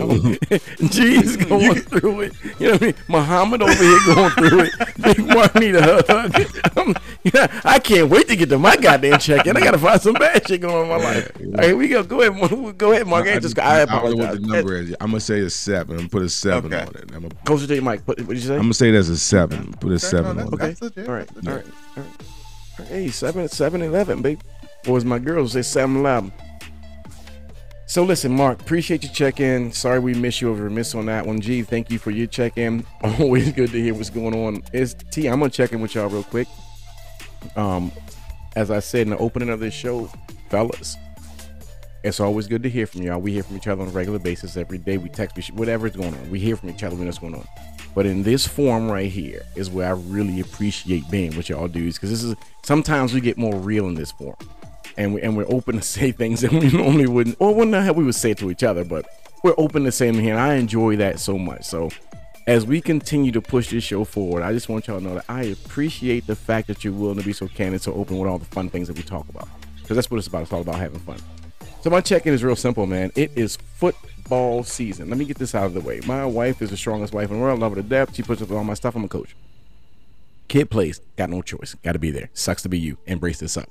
G's 0.78 1.36
going 1.36 1.80
through 1.82 2.20
it. 2.22 2.32
You 2.58 2.66
know 2.66 2.72
what 2.72 2.82
I 2.82 2.86
mean? 2.86 2.94
Muhammad 3.08 3.62
over 3.62 3.72
here 3.72 3.98
going 4.06 4.30
through 4.30 4.60
it. 4.62 4.72
Big 5.00 5.26
Mark 5.26 5.54
need 5.54 5.76
a 5.76 5.82
hug. 5.82 6.10
I'm- 6.76 6.94
yeah, 7.22 7.60
I 7.64 7.78
can't 7.78 8.08
wait 8.10 8.28
to 8.28 8.36
get 8.36 8.48
to 8.48 8.58
my 8.58 8.76
goddamn 8.76 9.18
check 9.18 9.46
in. 9.46 9.56
I 9.56 9.60
got 9.60 9.72
to 9.72 9.78
find 9.78 10.00
some 10.00 10.14
bad 10.14 10.44
shit 10.48 10.60
going 10.60 10.74
on 10.74 10.82
in 10.82 10.88
my 10.88 10.96
life. 10.96 11.30
All 11.40 11.50
right, 11.52 11.64
here 11.66 11.76
we 11.76 11.88
go. 11.88 12.02
Go 12.02 12.20
ahead, 12.22 12.34
Mark. 12.60 12.76
Go 12.78 12.92
ahead, 12.92 13.06
Mark. 13.06 13.26
I, 13.26 13.30
ain't 13.30 13.42
just, 13.42 13.58
I, 13.58 13.82
I 13.82 13.84
don't 13.84 13.88
know 13.92 13.98
apologize. 13.98 14.40
what 14.40 14.40
the 14.42 14.46
number 14.56 14.76
is. 14.76 14.96
I'm 15.00 15.10
gonna 15.10 15.20
say 15.20 15.40
a 15.40 15.50
seven. 15.50 15.92
I'm 15.92 15.96
gonna 15.98 16.08
put 16.08 16.22
a 16.22 16.28
seven 16.28 16.72
Okay. 16.74 16.82
on 16.84 16.94
it. 16.96 17.10
I'm 17.14 17.22
gonna, 17.22 17.34
Closer 17.44 17.66
to 17.66 17.74
your 17.74 17.82
mic. 17.84 18.00
What, 18.06 18.18
what 18.20 18.28
did 18.28 18.36
you 18.36 18.48
say? 18.48 18.54
I'm 18.54 18.62
gonna 18.62 18.74
say 18.74 18.90
that's 18.90 19.08
a 19.08 19.16
seven. 19.18 19.72
Put 19.74 19.90
a 19.90 19.94
Okay, 19.94 19.98
seven 19.98 20.36
no, 20.38 20.44
on 20.44 20.50
that's- 20.50 20.80
it. 20.82 20.84
Okay. 20.86 20.92
that's 20.96 20.96
legit, 20.96 21.08
All 21.08 21.14
right. 21.14 21.28
that's 21.34 21.46
All 21.46 21.52
legit. 21.54 21.66
right. 21.96 22.04
All 22.78 22.84
right. 22.84 22.88
Hey, 22.88 23.08
seven, 23.08 23.48
seven, 23.48 23.82
eleven, 23.82 24.22
babe. 24.22 24.40
Or 24.88 24.96
as 24.96 25.04
my 25.04 25.18
girls 25.18 25.52
say, 25.52 25.62
seven, 25.62 25.96
eleven. 25.96 26.32
So 27.86 28.04
listen, 28.04 28.32
Mark, 28.36 28.60
appreciate 28.60 29.02
you 29.02 29.08
check 29.08 29.40
in. 29.40 29.72
Sorry 29.72 29.98
we 29.98 30.12
missed 30.12 30.42
you 30.42 30.50
over 30.50 30.68
miss 30.68 30.94
on 30.94 31.06
that 31.06 31.24
one. 31.26 31.40
G, 31.40 31.62
thank 31.62 31.90
you 31.90 31.98
for 31.98 32.10
your 32.10 32.26
check 32.26 32.58
in. 32.58 32.84
Always 33.18 33.50
good 33.52 33.70
to 33.70 33.80
hear 33.82 33.94
what's 33.94 34.10
going 34.10 34.34
on. 34.34 34.62
Is 34.74 34.94
T, 35.10 35.26
I'm 35.26 35.38
gonna 35.40 35.50
check 35.50 35.72
in 35.72 35.80
with 35.80 35.94
y'all 35.94 36.08
real 36.10 36.22
quick. 36.22 36.48
Um, 37.56 37.90
as 38.56 38.70
I 38.70 38.80
said 38.80 39.02
in 39.02 39.10
the 39.10 39.18
opening 39.18 39.48
of 39.48 39.60
this 39.60 39.72
show, 39.72 40.10
fellas, 40.48 40.96
it's 42.04 42.20
always 42.20 42.46
good 42.46 42.62
to 42.62 42.70
hear 42.70 42.86
from 42.86 43.02
y'all. 43.02 43.20
We 43.20 43.32
hear 43.32 43.42
from 43.42 43.56
each 43.56 43.66
other 43.66 43.82
on 43.82 43.88
a 43.88 43.90
regular 43.90 44.18
basis 44.18 44.56
every 44.56 44.78
day. 44.78 44.98
We 44.98 45.08
text, 45.08 45.52
whatever's 45.52 45.96
going 45.96 46.14
on. 46.14 46.30
We 46.30 46.38
hear 46.38 46.56
from 46.56 46.70
each 46.70 46.82
other 46.82 46.96
when 46.96 47.06
what's 47.06 47.18
going 47.18 47.34
on. 47.34 47.46
But 47.94 48.06
in 48.06 48.22
this 48.22 48.46
form 48.46 48.90
right 48.90 49.10
here 49.10 49.42
is 49.56 49.70
where 49.70 49.88
I 49.88 49.92
really 49.92 50.40
appreciate 50.40 51.10
being 51.10 51.36
with 51.36 51.48
y'all 51.48 51.68
dudes 51.68 51.96
because 51.96 52.10
this 52.10 52.22
is 52.22 52.36
sometimes 52.62 53.12
we 53.12 53.20
get 53.20 53.36
more 53.36 53.56
real 53.56 53.88
in 53.88 53.94
this 53.94 54.12
form, 54.12 54.36
and 54.96 55.14
we 55.14 55.22
and 55.22 55.36
we're 55.36 55.46
open 55.48 55.76
to 55.76 55.82
say 55.96 56.12
things 56.12 56.42
that 56.42 56.52
we 56.52 56.70
normally 56.70 57.08
wouldn't, 57.08 57.36
or 57.40 57.54
wouldn't 57.54 57.74
have 57.74 57.96
we 57.96 58.04
would 58.04 58.14
say 58.14 58.34
to 58.34 58.50
each 58.50 58.62
other. 58.62 58.84
But 58.84 59.06
we're 59.42 59.54
open 59.58 59.84
to 59.84 59.90
saying 59.92 60.14
here, 60.14 60.34
and 60.34 60.40
I 60.40 60.54
enjoy 60.54 60.96
that 60.96 61.18
so 61.18 61.38
much. 61.38 61.64
So 61.64 61.90
as 62.46 62.64
we 62.64 62.80
continue 62.80 63.32
to 63.32 63.42
push 63.42 63.70
this 63.70 63.84
show 63.84 64.04
forward, 64.04 64.42
I 64.42 64.52
just 64.52 64.68
want 64.68 64.86
y'all 64.86 65.00
to 65.00 65.04
know 65.04 65.14
that 65.14 65.24
I 65.28 65.44
appreciate 65.44 66.26
the 66.26 66.36
fact 66.36 66.68
that 66.68 66.84
you're 66.84 66.92
willing 66.92 67.18
to 67.18 67.24
be 67.24 67.32
so 67.32 67.48
candid, 67.48 67.82
so 67.82 67.92
open 67.94 68.18
with 68.18 68.28
all 68.28 68.38
the 68.38 68.44
fun 68.44 68.70
things 68.70 68.88
that 68.88 68.96
we 68.96 69.02
talk 69.02 69.28
about. 69.28 69.48
Because 69.88 69.96
that's 69.96 70.10
what 70.10 70.18
it's 70.18 70.26
about. 70.26 70.42
It's 70.42 70.52
all 70.52 70.60
about 70.60 70.74
having 70.74 70.98
fun. 70.98 71.16
So 71.80 71.88
my 71.88 72.02
check-in 72.02 72.34
is 72.34 72.44
real 72.44 72.56
simple, 72.56 72.84
man. 72.84 73.10
It 73.14 73.32
is 73.36 73.56
football 73.56 74.62
season. 74.62 75.08
Let 75.08 75.16
me 75.18 75.24
get 75.24 75.38
this 75.38 75.54
out 75.54 75.64
of 75.64 75.72
the 75.72 75.80
way. 75.80 76.02
My 76.04 76.26
wife 76.26 76.60
is 76.60 76.68
the 76.68 76.76
strongest 76.76 77.14
wife 77.14 77.30
in 77.30 77.36
the 77.36 77.42
world. 77.42 77.60
Love 77.60 77.72
her 77.72 77.76
to 77.76 77.88
death. 77.88 78.14
She 78.14 78.22
puts 78.22 78.42
up 78.42 78.50
with 78.50 78.58
all 78.58 78.64
my 78.64 78.74
stuff. 78.74 78.94
I'm 78.94 79.04
a 79.04 79.08
coach. 79.08 79.34
Kid 80.48 80.68
plays. 80.68 81.00
Got 81.16 81.30
no 81.30 81.40
choice. 81.40 81.74
Got 81.82 81.92
to 81.92 81.98
be 81.98 82.10
there. 82.10 82.28
Sucks 82.34 82.60
to 82.64 82.68
be 82.68 82.78
you. 82.78 82.98
Embrace 83.06 83.40
this 83.40 83.56
up. 83.56 83.70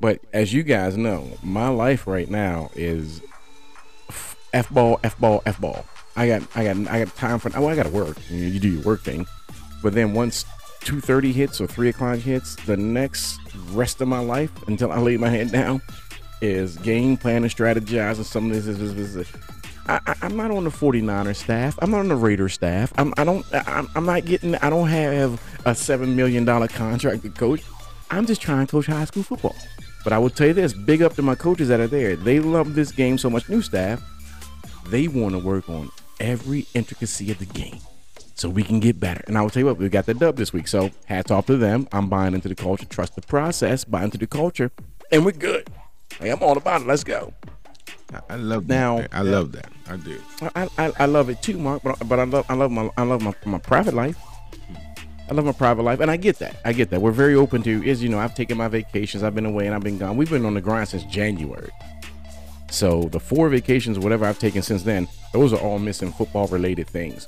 But 0.00 0.20
as 0.32 0.52
you 0.52 0.62
guys 0.62 0.96
know, 0.96 1.28
my 1.42 1.70
life 1.70 2.06
right 2.06 2.30
now 2.30 2.70
is 2.76 3.20
f 4.52 4.70
ball, 4.70 5.00
f 5.02 5.18
ball, 5.18 5.42
f 5.44 5.60
ball. 5.60 5.84
I 6.14 6.28
got, 6.28 6.42
I 6.54 6.64
got, 6.64 6.88
I 6.88 7.04
got 7.04 7.16
time 7.16 7.40
for. 7.40 7.50
Oh, 7.56 7.66
I 7.66 7.74
got 7.74 7.82
to 7.86 7.90
work. 7.90 8.16
You 8.30 8.60
do 8.60 8.68
your 8.68 8.82
work 8.82 9.02
thing, 9.02 9.26
but 9.82 9.92
then 9.92 10.12
once 10.12 10.44
two 10.86 11.00
thirty 11.00 11.32
hits 11.32 11.60
or 11.60 11.66
three 11.66 11.88
o'clock 11.88 12.18
hits, 12.18 12.54
the 12.64 12.76
next 12.76 13.40
rest 13.72 14.00
of 14.00 14.06
my 14.06 14.20
life 14.20 14.52
until 14.68 14.92
I 14.92 15.00
lay 15.00 15.16
my 15.16 15.28
head 15.28 15.50
down 15.50 15.82
is 16.40 16.76
game 16.78 17.16
plan 17.16 17.42
and 17.42 17.52
strategize 17.52 18.22
some 18.24 18.50
of 18.50 18.52
this 18.52 18.66
is. 18.66 18.94
this, 18.94 19.14
this. 19.14 19.32
I, 19.88 20.00
I'm 20.22 20.36
not 20.36 20.50
on 20.50 20.64
the 20.64 20.70
49er 20.70 21.36
staff. 21.36 21.78
I'm 21.80 21.92
not 21.92 22.00
on 22.00 22.08
the 22.08 22.16
Raider 22.16 22.48
staff. 22.48 22.92
I'm, 22.96 23.14
I 23.16 23.24
don't. 23.24 23.44
I'm, 23.52 23.88
I'm 23.94 24.06
not 24.06 24.24
getting. 24.24 24.54
I 24.56 24.70
don't 24.70 24.88
have 24.88 25.42
a 25.64 25.74
seven 25.74 26.14
million 26.14 26.44
dollar 26.44 26.68
contract 26.68 27.22
to 27.22 27.30
coach. 27.30 27.62
I'm 28.10 28.24
just 28.24 28.40
trying 28.40 28.66
to 28.66 28.70
coach 28.70 28.86
high 28.86 29.04
school 29.06 29.24
football. 29.24 29.56
But 30.04 30.12
I 30.12 30.18
will 30.18 30.30
tell 30.30 30.46
you 30.46 30.54
this: 30.54 30.72
big 30.72 31.02
up 31.02 31.14
to 31.14 31.22
my 31.22 31.34
coaches 31.34 31.68
that 31.68 31.80
are 31.80 31.88
there. 31.88 32.14
They 32.14 32.38
love 32.38 32.74
this 32.74 32.92
game 32.92 33.18
so 33.18 33.28
much. 33.28 33.48
New 33.48 33.62
staff, 33.62 34.00
they 34.88 35.08
want 35.08 35.34
to 35.34 35.40
work 35.40 35.68
on 35.68 35.90
every 36.20 36.66
intricacy 36.74 37.30
of 37.32 37.38
the 37.38 37.46
game 37.46 37.80
so 38.36 38.48
we 38.50 38.62
can 38.62 38.78
get 38.80 39.00
better. 39.00 39.24
And 39.26 39.36
I 39.36 39.42
will 39.42 39.50
tell 39.50 39.60
you 39.60 39.66
what, 39.66 39.78
we 39.78 39.88
got 39.88 40.06
the 40.06 40.14
dub 40.14 40.36
this 40.36 40.52
week. 40.52 40.68
So 40.68 40.90
hats 41.06 41.30
off 41.30 41.46
to 41.46 41.56
them. 41.56 41.88
I'm 41.90 42.08
buying 42.08 42.34
into 42.34 42.48
the 42.48 42.54
culture, 42.54 42.84
trust 42.84 43.16
the 43.16 43.22
process, 43.22 43.84
buy 43.84 44.04
into 44.04 44.18
the 44.18 44.26
culture, 44.26 44.70
and 45.10 45.24
we're 45.24 45.32
good. 45.32 45.68
Hey, 46.20 46.30
I'm 46.30 46.42
all 46.42 46.56
about 46.56 46.82
it. 46.82 46.86
Let's 46.86 47.02
go. 47.02 47.32
I, 48.28 48.36
love 48.36 48.68
Now- 48.68 48.98
that. 48.98 49.08
I 49.12 49.22
love 49.22 49.52
that. 49.52 49.68
I 49.88 49.96
do. 49.96 50.20
I, 50.54 50.68
I, 50.78 50.92
I 51.00 51.06
love 51.06 51.28
it 51.28 51.42
too, 51.42 51.58
Mark. 51.58 51.82
But 51.82 51.98
but 52.08 52.18
I 52.20 52.24
love 52.24 52.46
I 52.48 52.54
love 52.54 52.70
my 52.70 52.90
I 52.96 53.02
love 53.02 53.22
my, 53.22 53.34
my 53.44 53.58
private 53.58 53.94
life. 53.94 54.16
I 55.28 55.34
love 55.34 55.44
my 55.44 55.52
private 55.52 55.82
life, 55.82 55.98
and 55.98 56.08
I 56.08 56.16
get 56.16 56.38
that. 56.38 56.60
I 56.64 56.72
get 56.72 56.90
that. 56.90 57.00
We're 57.02 57.10
very 57.10 57.34
open 57.34 57.62
to 57.62 57.84
is 57.84 58.02
you 58.02 58.08
know 58.08 58.18
I've 58.18 58.34
taken 58.34 58.56
my 58.56 58.68
vacations. 58.68 59.22
I've 59.24 59.34
been 59.34 59.46
away 59.46 59.66
and 59.66 59.74
I've 59.74 59.82
been 59.82 59.98
gone. 59.98 60.16
We've 60.16 60.30
been 60.30 60.46
on 60.46 60.54
the 60.54 60.60
grind 60.60 60.88
since 60.88 61.02
January. 61.04 61.70
So 62.70 63.02
the 63.04 63.20
four 63.20 63.48
vacations, 63.48 63.98
whatever 63.98 64.24
I've 64.24 64.38
taken 64.38 64.62
since 64.62 64.82
then, 64.82 65.08
those 65.32 65.52
are 65.52 65.60
all 65.60 65.78
missing 65.78 66.12
football 66.12 66.46
related 66.48 66.88
things. 66.88 67.26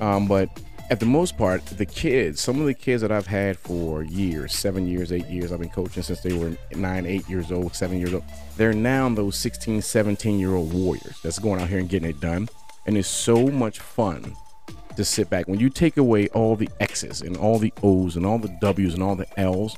Um, 0.00 0.26
but 0.26 0.48
at 0.90 1.00
the 1.00 1.06
most 1.06 1.36
part, 1.36 1.64
the 1.66 1.84
kids, 1.84 2.40
some 2.40 2.60
of 2.60 2.66
the 2.66 2.74
kids 2.74 3.02
that 3.02 3.12
I've 3.12 3.26
had 3.26 3.58
for 3.58 4.02
years, 4.02 4.54
seven 4.54 4.88
years, 4.88 5.12
eight 5.12 5.26
years, 5.26 5.52
I've 5.52 5.60
been 5.60 5.68
coaching 5.68 6.02
since 6.02 6.20
they 6.20 6.32
were 6.32 6.56
nine, 6.74 7.04
eight 7.04 7.28
years 7.28 7.52
old, 7.52 7.74
seven 7.74 7.98
years 7.98 8.14
old. 8.14 8.24
They're 8.56 8.72
now 8.72 9.08
those 9.10 9.36
16, 9.36 9.82
17 9.82 10.38
year 10.38 10.54
old 10.54 10.72
warriors 10.72 11.20
that's 11.22 11.38
going 11.38 11.60
out 11.60 11.68
here 11.68 11.78
and 11.78 11.88
getting 11.88 12.08
it 12.08 12.20
done. 12.20 12.48
And 12.86 12.96
it's 12.96 13.08
so 13.08 13.48
much 13.48 13.80
fun 13.80 14.34
to 14.96 15.04
sit 15.04 15.28
back. 15.28 15.46
When 15.46 15.60
you 15.60 15.68
take 15.68 15.98
away 15.98 16.28
all 16.28 16.56
the 16.56 16.70
X's 16.80 17.20
and 17.20 17.36
all 17.36 17.58
the 17.58 17.72
O's 17.82 18.16
and 18.16 18.24
all 18.24 18.38
the 18.38 18.56
W's 18.60 18.94
and 18.94 19.02
all 19.02 19.14
the 19.14 19.26
L's, 19.38 19.76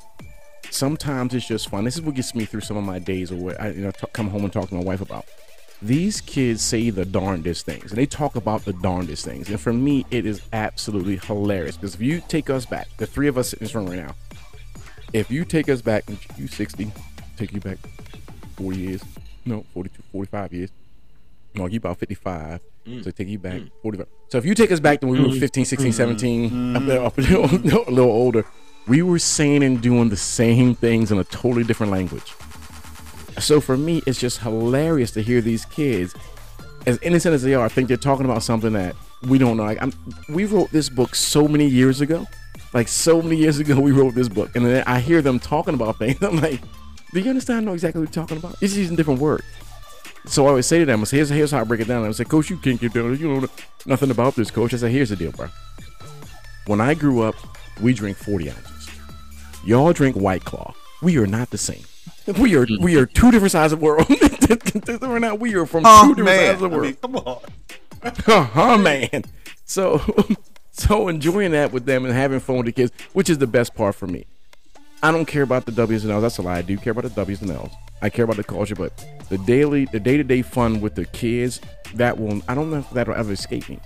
sometimes 0.70 1.34
it's 1.34 1.46
just 1.46 1.68
fun. 1.68 1.84
This 1.84 1.96
is 1.96 2.02
what 2.02 2.14
gets 2.14 2.34
me 2.36 2.44
through 2.44 2.60
some 2.60 2.76
of 2.76 2.84
my 2.84 3.00
days 3.00 3.32
or 3.32 3.36
what 3.36 3.60
I 3.60 3.70
you 3.70 3.82
know, 3.82 3.90
t- 3.90 4.06
come 4.12 4.28
home 4.28 4.44
and 4.44 4.52
talk 4.52 4.68
to 4.68 4.74
my 4.74 4.82
wife 4.82 5.00
about. 5.00 5.26
These 5.82 6.20
kids 6.20 6.62
say 6.62 6.90
the 6.90 7.06
darndest 7.06 7.64
things 7.64 7.90
and 7.90 7.98
they 7.98 8.06
talk 8.06 8.36
about 8.36 8.64
the 8.64 8.74
darndest 8.74 9.24
things. 9.24 9.48
And 9.48 9.58
for 9.58 9.72
me, 9.72 10.04
it 10.10 10.26
is 10.26 10.42
absolutely 10.52 11.16
hilarious 11.16 11.76
because 11.76 11.94
if 11.94 12.02
you 12.02 12.20
take 12.28 12.50
us 12.50 12.66
back, 12.66 12.88
the 12.98 13.06
three 13.06 13.28
of 13.28 13.38
us 13.38 13.54
in 13.54 13.60
this 13.60 13.74
room 13.74 13.86
right 13.86 13.98
now, 13.98 14.14
if 15.12 15.30
you 15.30 15.44
take 15.44 15.68
us 15.68 15.80
back, 15.80 16.04
you 16.36 16.46
60, 16.46 16.92
take 17.36 17.52
you 17.52 17.60
back 17.60 17.78
40 18.56 18.78
years, 18.78 19.02
no, 19.46 19.64
42, 19.72 20.02
45 20.12 20.52
years. 20.52 20.70
No, 21.54 21.66
you 21.66 21.78
about 21.78 21.98
55. 21.98 22.60
Mm. 22.86 23.04
So 23.04 23.10
take 23.10 23.28
you 23.28 23.38
back 23.38 23.60
mm. 23.60 23.70
45. 23.82 24.06
So 24.28 24.38
if 24.38 24.44
you 24.44 24.54
take 24.54 24.70
us 24.70 24.80
back 24.80 25.00
to 25.00 25.06
when 25.06 25.20
we 25.20 25.28
were 25.28 25.34
mm. 25.34 25.40
15, 25.40 25.64
16, 25.64 25.92
mm-hmm. 25.92 25.96
17, 25.96 26.50
mm-hmm. 26.50 26.76
up 26.76 26.84
there, 26.84 27.04
up 27.04 27.14
there, 27.16 27.36
a 27.86 27.90
little 27.90 28.00
older, 28.00 28.44
we 28.86 29.02
were 29.02 29.18
saying 29.18 29.62
and 29.62 29.80
doing 29.80 30.10
the 30.10 30.16
same 30.16 30.74
things 30.74 31.10
in 31.10 31.18
a 31.18 31.24
totally 31.24 31.64
different 31.64 31.92
language. 31.92 32.34
So 33.40 33.60
for 33.60 33.76
me, 33.76 34.02
it's 34.06 34.20
just 34.20 34.38
hilarious 34.38 35.10
to 35.12 35.22
hear 35.22 35.40
these 35.40 35.64
kids, 35.64 36.14
as 36.86 36.98
innocent 37.02 37.34
as 37.34 37.42
they 37.42 37.54
are, 37.54 37.68
think 37.68 37.88
they're 37.88 37.96
talking 37.96 38.24
about 38.24 38.42
something 38.42 38.72
that 38.74 38.94
we 39.22 39.38
don't 39.38 39.56
know. 39.56 39.64
Like 39.64 39.82
I'm, 39.82 39.92
we 40.28 40.44
wrote 40.44 40.70
this 40.70 40.88
book 40.88 41.14
so 41.14 41.48
many 41.48 41.66
years 41.66 42.00
ago, 42.00 42.26
like 42.72 42.88
so 42.88 43.20
many 43.20 43.36
years 43.36 43.58
ago, 43.58 43.78
we 43.80 43.92
wrote 43.92 44.14
this 44.14 44.28
book, 44.28 44.54
and 44.54 44.64
then 44.64 44.84
I 44.86 45.00
hear 45.00 45.22
them 45.22 45.38
talking 45.38 45.74
about 45.74 45.98
things. 45.98 46.22
I'm 46.22 46.36
like, 46.40 46.60
do 47.12 47.20
you 47.20 47.30
understand? 47.30 47.60
I 47.60 47.64
know 47.64 47.72
exactly 47.72 48.00
what 48.00 48.14
you're 48.14 48.22
talking 48.22 48.36
about. 48.36 48.56
It's 48.60 48.76
using 48.76 48.96
different 48.96 49.20
words. 49.20 49.44
So 50.26 50.46
I 50.46 50.50
always 50.50 50.66
say 50.66 50.78
to 50.78 50.84
them, 50.84 51.00
I 51.00 51.04
say, 51.04 51.16
here's, 51.16 51.30
here's 51.30 51.50
how 51.50 51.60
I 51.60 51.64
break 51.64 51.80
it 51.80 51.88
down. 51.88 52.06
I 52.06 52.10
say, 52.12 52.24
Coach, 52.24 52.50
you 52.50 52.58
can't 52.58 52.80
get 52.80 52.92
down. 52.92 53.16
You 53.18 53.40
know 53.40 53.48
nothing 53.86 54.10
about 54.10 54.36
this, 54.36 54.50
Coach. 54.50 54.74
I 54.74 54.76
say, 54.76 54.92
here's 54.92 55.08
the 55.08 55.16
deal, 55.16 55.32
bro. 55.32 55.48
When 56.66 56.80
I 56.80 56.94
grew 56.94 57.22
up, 57.22 57.34
we 57.80 57.94
drink 57.94 58.16
40 58.16 58.50
ounces. 58.50 58.90
Y'all 59.64 59.92
drink 59.92 60.16
White 60.16 60.44
Claw. 60.44 60.74
We 61.02 61.16
are 61.16 61.26
not 61.26 61.50
the 61.50 61.58
same. 61.58 61.84
We 62.26 62.54
are 62.56 62.66
mm. 62.66 62.80
we 62.80 62.96
are 62.96 63.06
two 63.06 63.30
different 63.30 63.52
sides 63.52 63.72
of 63.72 63.80
the 63.80 63.84
world. 63.84 64.08
right 65.02 65.20
now, 65.20 65.34
we 65.34 65.54
are 65.54 65.66
from 65.66 65.84
Oh 65.86 66.08
two 66.08 66.14
different 66.14 66.38
man, 66.38 66.46
sides 66.46 66.62
of 66.62 66.70
the 66.70 66.76
I 66.76 66.78
world. 66.78 66.86
mean, 66.86 66.96
come 66.96 67.16
on. 67.16 67.40
huh, 68.52 68.78
man. 68.78 69.24
So, 69.64 70.02
so 70.70 71.08
enjoying 71.08 71.52
that 71.52 71.72
with 71.72 71.86
them 71.86 72.04
and 72.04 72.14
having 72.14 72.40
fun 72.40 72.56
with 72.56 72.66
the 72.66 72.72
kids, 72.72 72.92
which 73.12 73.30
is 73.30 73.38
the 73.38 73.46
best 73.46 73.74
part 73.74 73.94
for 73.94 74.06
me. 74.06 74.26
I 75.02 75.12
don't 75.12 75.24
care 75.24 75.42
about 75.42 75.64
the 75.64 75.72
W's 75.72 76.04
and 76.04 76.12
L's. 76.12 76.22
That's 76.22 76.38
a 76.38 76.42
lie. 76.42 76.58
I 76.58 76.62
do 76.62 76.76
care 76.76 76.90
about 76.90 77.04
the 77.04 77.10
W's 77.10 77.40
and 77.40 77.50
L's. 77.50 77.72
I 78.02 78.10
care 78.10 78.24
about 78.24 78.36
the 78.36 78.44
culture, 78.44 78.74
but 78.74 78.92
the 79.28 79.38
daily, 79.38 79.86
the 79.86 80.00
day 80.00 80.16
to 80.16 80.24
day 80.24 80.42
fun 80.42 80.80
with 80.80 80.94
the 80.94 81.06
kids, 81.06 81.60
that 81.94 82.18
will. 82.18 82.42
I 82.48 82.54
don't 82.54 82.70
know 82.70 82.78
if 82.78 82.90
that'll 82.90 83.14
ever 83.14 83.32
escape 83.32 83.68
me. 83.68 83.78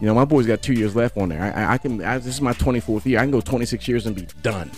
You 0.00 0.06
know, 0.06 0.14
my 0.14 0.24
boy's 0.24 0.46
got 0.46 0.62
two 0.62 0.74
years 0.74 0.94
left 0.94 1.16
on 1.16 1.28
there. 1.30 1.52
I, 1.56 1.74
I 1.74 1.78
can. 1.78 2.02
I, 2.04 2.18
this 2.18 2.34
is 2.34 2.40
my 2.40 2.52
24th 2.52 3.04
year. 3.04 3.18
I 3.18 3.22
can 3.22 3.32
go 3.32 3.40
26 3.40 3.88
years 3.88 4.06
and 4.06 4.14
be 4.14 4.28
done. 4.42 4.70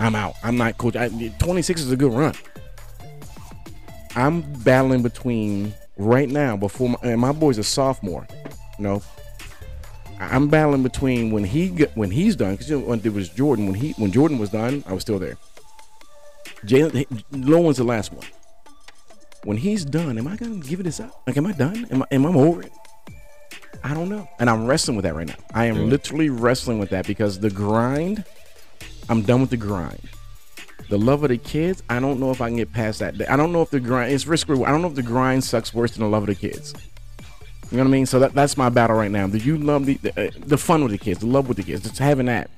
I'm 0.00 0.14
out. 0.14 0.34
I'm 0.42 0.56
not 0.56 0.78
coach. 0.78 0.96
I, 0.96 1.08
26 1.08 1.82
is 1.82 1.92
a 1.92 1.96
good 1.96 2.12
run. 2.12 2.34
I'm 4.16 4.40
battling 4.64 5.02
between 5.02 5.74
right 5.96 6.28
now 6.28 6.56
before 6.56 6.88
my, 6.90 6.96
and 7.02 7.20
my 7.20 7.32
boy's 7.32 7.58
a 7.58 7.62
sophomore. 7.64 8.26
You 8.78 8.84
know, 8.84 9.02
I'm 10.18 10.48
battling 10.48 10.82
between 10.82 11.30
when 11.30 11.44
he 11.44 11.68
get, 11.68 11.96
when 11.96 12.10
he's 12.10 12.34
done 12.34 12.52
because 12.52 12.70
you 12.70 12.80
know, 12.80 12.86
when 12.86 13.00
it 13.04 13.12
was 13.12 13.28
Jordan 13.28 13.66
when 13.66 13.74
he 13.74 13.92
when 13.92 14.10
Jordan 14.10 14.38
was 14.38 14.50
done 14.50 14.82
I 14.86 14.92
was 14.94 15.02
still 15.02 15.18
there. 15.18 15.36
Jalen 16.64 17.22
Lowen's 17.30 17.76
the 17.76 17.84
last 17.84 18.12
one. 18.12 18.26
When 19.44 19.56
he's 19.56 19.84
done, 19.84 20.18
am 20.18 20.26
I 20.26 20.36
gonna 20.36 20.56
give 20.56 20.80
it 20.80 20.82
this 20.84 21.00
up? 21.00 21.22
Like, 21.26 21.36
am 21.36 21.46
I 21.46 21.52
done? 21.52 21.86
Am 21.90 22.02
I 22.02 22.06
am 22.10 22.26
I 22.26 22.30
over 22.30 22.62
it? 22.62 22.72
I 23.84 23.94
don't 23.94 24.08
know, 24.08 24.28
and 24.38 24.50
I'm 24.50 24.66
wrestling 24.66 24.96
with 24.96 25.04
that 25.04 25.14
right 25.14 25.26
now. 25.28 25.36
I 25.54 25.66
am 25.66 25.76
Yeah. 25.76 25.82
literally 25.84 26.28
wrestling 26.30 26.78
with 26.78 26.90
that 26.90 27.06
because 27.06 27.38
the 27.38 27.50
grind. 27.50 28.24
I'm 29.10 29.22
done 29.22 29.40
with 29.40 29.50
the 29.50 29.56
grind. 29.56 30.08
The 30.88 30.96
love 30.96 31.24
of 31.24 31.30
the 31.30 31.36
kids, 31.36 31.82
I 31.90 31.98
don't 31.98 32.20
know 32.20 32.30
if 32.30 32.40
I 32.40 32.48
can 32.48 32.56
get 32.56 32.72
past 32.72 33.00
that. 33.00 33.28
I 33.28 33.36
don't 33.36 33.52
know 33.52 33.60
if 33.60 33.70
the 33.70 33.80
grind 33.80 34.12
it's 34.12 34.26
risk 34.26 34.48
reward. 34.48 34.68
I 34.68 34.72
don't 34.72 34.82
know 34.82 34.88
if 34.88 34.94
the 34.94 35.02
grind 35.02 35.42
sucks 35.42 35.74
worse 35.74 35.92
than 35.92 36.04
the 36.04 36.08
love 36.08 36.22
of 36.22 36.28
the 36.28 36.34
kids. 36.36 36.74
You 37.70 37.76
know 37.76 37.84
what 37.84 37.88
I 37.88 37.92
mean? 37.92 38.06
So 38.06 38.20
that, 38.20 38.34
that's 38.34 38.56
my 38.56 38.68
battle 38.68 38.96
right 38.96 39.10
now. 39.10 39.26
Do 39.26 39.38
you 39.38 39.58
love 39.58 39.86
the 39.86 39.94
the, 39.94 40.28
uh, 40.28 40.30
the 40.38 40.56
fun 40.56 40.82
with 40.82 40.92
the 40.92 40.98
kids, 40.98 41.20
the 41.20 41.26
love 41.26 41.48
with 41.48 41.56
the 41.56 41.64
kids, 41.64 41.82
just 41.82 41.98
having 41.98 42.26
that? 42.26 42.50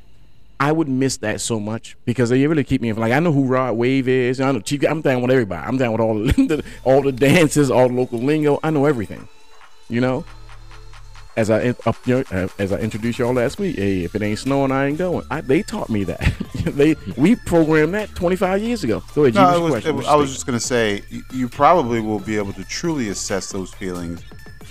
I 0.60 0.72
would 0.72 0.88
miss 0.88 1.16
that 1.18 1.40
so 1.40 1.58
much 1.58 1.96
because 2.04 2.30
they 2.30 2.46
really 2.46 2.64
keep 2.64 2.82
me 2.82 2.90
in. 2.90 2.96
like 2.96 3.12
I 3.12 3.18
know 3.18 3.32
who 3.32 3.44
Rod 3.44 3.76
Wave 3.76 4.06
is. 4.06 4.40
I 4.40 4.52
know 4.52 4.60
Chief. 4.60 4.84
I'm 4.84 5.00
down 5.00 5.22
with 5.22 5.30
everybody. 5.30 5.66
I'm 5.66 5.76
down 5.78 5.92
with 5.92 6.00
all 6.00 6.14
the 6.24 6.62
all 6.84 7.02
the 7.02 7.12
dances, 7.12 7.70
all 7.70 7.88
the 7.88 7.94
local 7.94 8.18
lingo. 8.18 8.60
I 8.62 8.70
know 8.70 8.84
everything. 8.84 9.26
You 9.88 10.02
know. 10.02 10.24
As 11.34 11.48
I 11.50 11.70
up, 11.86 11.96
you 12.06 12.16
know, 12.16 12.24
uh, 12.30 12.48
as 12.58 12.72
I 12.72 12.78
introduced 12.78 13.18
y'all 13.18 13.32
last 13.32 13.58
week, 13.58 13.76
hey, 13.76 14.04
if 14.04 14.14
it 14.14 14.20
ain't 14.20 14.38
snowing, 14.38 14.70
I 14.70 14.88
ain't 14.88 14.98
going. 14.98 15.24
I, 15.30 15.40
they 15.40 15.62
taught 15.62 15.88
me 15.88 16.04
that. 16.04 16.20
they 16.64 16.94
we 17.16 17.36
programmed 17.36 17.94
that 17.94 18.14
25 18.14 18.62
years 18.62 18.84
ago. 18.84 19.02
Go 19.14 19.24
ahead. 19.24 19.34
No, 19.36 19.42
what's 19.42 19.54
it 19.54 19.54
your 19.54 19.62
was, 19.62 19.70
question? 19.72 19.96
was- 19.96 20.06
I 20.08 20.14
was 20.14 20.32
just 20.32 20.46
going 20.46 20.58
to 20.58 20.64
say, 20.64 21.02
you, 21.08 21.22
you 21.32 21.48
probably 21.48 22.00
will 22.00 22.18
be 22.20 22.36
able 22.36 22.52
to 22.52 22.64
truly 22.64 23.08
assess 23.08 23.50
those 23.50 23.72
feelings 23.72 24.22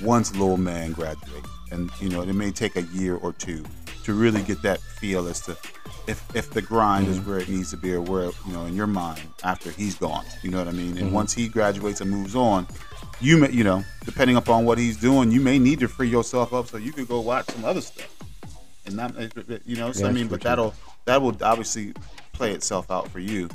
once 0.04 0.32
little 0.34 0.58
man 0.58 0.92
graduates. 0.92 1.50
And, 1.72 1.90
you 2.00 2.10
know, 2.10 2.22
it 2.22 2.34
may 2.34 2.52
take 2.52 2.76
a 2.76 2.84
year 2.84 3.16
or 3.16 3.34
two 3.34 3.64
to 4.04 4.14
really 4.14 4.44
get 4.44 4.62
that 4.62 4.80
feel 4.82 5.28
as 5.28 5.42
to 5.42 5.58
if, 6.08 6.24
if 6.36 6.52
the 6.52 6.62
grind 6.62 7.08
Mm-hmm. 7.08 7.20
is 7.22 7.26
where 7.26 7.40
it 7.40 7.50
needs 7.50 7.72
to 7.72 7.78
be 7.78 7.94
or 7.94 8.02
where, 8.02 8.26
you 8.46 8.54
know, 8.54 8.66
in 8.68 8.76
your 8.76 8.88
mind 8.88 9.22
after 9.44 9.72
he's 9.72 9.96
gone. 9.96 10.26
You 10.44 10.52
know 10.52 10.60
what 10.60 10.68
I 10.68 10.72
mean? 10.74 10.90
And 10.98 11.08
Mm-hmm. 11.08 11.14
once 11.16 11.34
he 11.34 11.48
graduates 11.48 12.02
and 12.02 12.12
moves 12.12 12.36
on, 12.36 12.68
you 13.22 13.38
may, 13.38 13.52
you 13.52 13.64
know, 13.64 13.84
depending 14.06 14.38
upon 14.38 14.66
what 14.66 14.78
he's 14.78 14.98
doing, 14.98 15.32
you 15.32 15.42
may 15.42 15.60
need 15.60 15.80
to 15.80 15.88
free 15.88 16.10
yourself 16.10 16.54
up 16.54 16.68
so 16.68 16.78
you 16.78 16.92
could 16.92 17.08
go 17.08 17.20
watch 17.20 17.46
some 17.48 17.66
other 17.66 17.82
stuff. 17.82 18.14
And 18.86 18.96
not, 18.96 19.14
you 19.66 19.76
know, 19.76 19.92
so 19.92 20.08
I 20.08 20.12
mean, 20.12 20.28
but 20.28 20.42
that'll, 20.42 20.74
that 21.06 21.22
will 21.22 21.38
obviously 21.44 21.94
play 22.34 22.52
itself 22.52 22.90
out 22.90 23.08
for 23.10 23.20
you 23.20 23.48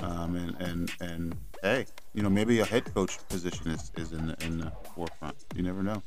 um, 0.00 0.36
and 0.36 0.60
and 0.60 0.92
and 1.00 1.36
hey, 1.62 1.86
you 2.14 2.22
know 2.22 2.30
maybe 2.30 2.60
a 2.60 2.64
head 2.64 2.92
coach 2.94 3.18
position 3.28 3.70
is, 3.70 3.90
is 3.96 4.12
in 4.12 4.26
the 4.26 4.44
in 4.44 4.58
the 4.58 4.72
forefront. 4.94 5.36
You 5.54 5.62
never 5.62 5.82
know. 5.82 6.02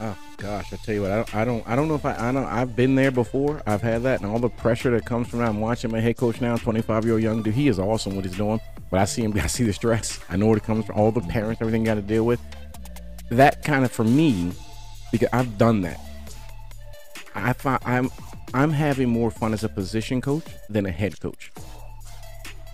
Oh 0.00 0.16
gosh, 0.38 0.72
I 0.72 0.76
tell 0.76 0.94
you 0.94 1.02
what, 1.02 1.12
I 1.12 1.16
don't, 1.16 1.34
I 1.34 1.44
don't, 1.44 1.68
I 1.68 1.76
don't 1.76 1.86
know 1.86 1.94
if 1.94 2.04
I, 2.04 2.28
I 2.28 2.32
don't, 2.32 2.44
I've 2.44 2.74
been 2.74 2.96
there 2.96 3.12
before. 3.12 3.62
I've 3.64 3.80
had 3.80 4.02
that, 4.02 4.20
and 4.20 4.30
all 4.30 4.40
the 4.40 4.48
pressure 4.48 4.90
that 4.90 5.06
comes 5.06 5.28
from 5.28 5.38
that. 5.38 5.48
I'm 5.48 5.60
watching 5.60 5.92
my 5.92 6.00
head 6.00 6.16
coach 6.16 6.40
now, 6.40 6.56
25 6.56 7.04
year 7.04 7.14
old 7.14 7.22
young 7.22 7.42
dude. 7.42 7.54
He 7.54 7.68
is 7.68 7.78
awesome 7.78 8.16
what 8.16 8.24
he's 8.24 8.36
doing, 8.36 8.60
but 8.90 8.98
I 8.98 9.04
see 9.04 9.22
him, 9.22 9.32
I 9.40 9.46
see 9.46 9.64
the 9.64 9.72
stress. 9.72 10.18
I 10.28 10.36
know 10.36 10.46
where 10.46 10.56
it 10.56 10.64
comes 10.64 10.86
from. 10.86 10.96
All 10.96 11.12
the 11.12 11.20
parents, 11.20 11.60
everything 11.60 11.84
got 11.84 11.94
to 11.94 12.02
deal 12.02 12.26
with. 12.26 12.40
That 13.30 13.62
kind 13.62 13.84
of 13.84 13.92
for 13.92 14.04
me, 14.04 14.52
because 15.12 15.28
I've 15.32 15.58
done 15.58 15.82
that. 15.82 16.00
I 17.36 17.52
find 17.52 17.80
I'm, 17.84 18.10
I'm 18.52 18.70
having 18.70 19.08
more 19.08 19.30
fun 19.30 19.52
as 19.52 19.62
a 19.62 19.68
position 19.68 20.20
coach 20.20 20.44
than 20.68 20.86
a 20.86 20.90
head 20.90 21.20
coach. 21.20 21.52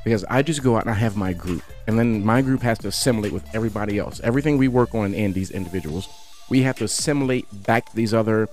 Because 0.05 0.25
I 0.25 0.41
just 0.41 0.63
go 0.63 0.77
out 0.77 0.83
and 0.83 0.91
I 0.91 0.95
have 0.95 1.19
my 1.19 1.35
group, 1.35 1.63
and 1.87 1.99
then 1.99 2.25
my 2.25 2.41
group 2.41 2.63
has 2.63 2.79
to 2.79 2.89
assimilate 2.89 3.33
with 3.33 3.45
everybody 3.55 3.99
else. 3.99 4.21
Everything 4.25 4.57
we 4.57 4.69
work 4.69 4.95
on 4.95 5.13
in 5.13 5.35
these 5.35 5.51
individuals, 5.51 6.09
we 6.51 6.63
have 6.63 6.77
to 6.77 6.85
assimilate 6.85 7.47
back 7.65 7.93
these 7.93 8.13
other 8.13 8.49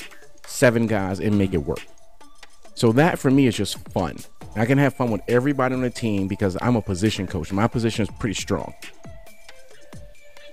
seven 0.46 0.88
guys 0.88 1.20
and 1.20 1.38
make 1.38 1.54
it 1.54 1.58
work. 1.58 1.86
So 2.76 2.92
that 2.94 3.20
for 3.20 3.32
me 3.32 3.48
is 3.48 3.58
just 3.58 3.78
fun. 3.90 4.18
I 4.56 4.66
can 4.66 4.78
have 4.78 4.94
fun 4.94 5.12
with 5.12 5.22
everybody 5.28 5.76
on 5.76 5.82
the 5.82 5.90
team 5.90 6.28
because 6.28 6.58
I'm 6.62 6.76
a 6.76 6.82
position 6.82 7.28
coach. 7.28 7.52
My 7.52 7.68
position 7.68 8.04
is 8.04 8.10
pretty 8.20 8.36
strong. 8.36 8.74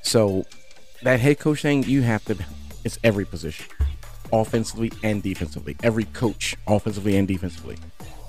So 0.02 0.44
that 1.02 1.20
head 1.20 1.38
coach 1.38 1.62
thing, 1.62 1.84
you 1.84 2.02
have 2.02 2.24
to. 2.26 2.36
It's 2.84 2.98
every 3.02 3.24
position, 3.24 3.66
offensively 4.32 4.92
and 5.02 5.22
defensively. 5.22 5.76
Every 5.82 6.04
coach, 6.04 6.56
offensively 6.66 7.16
and 7.16 7.26
defensively. 7.26 7.76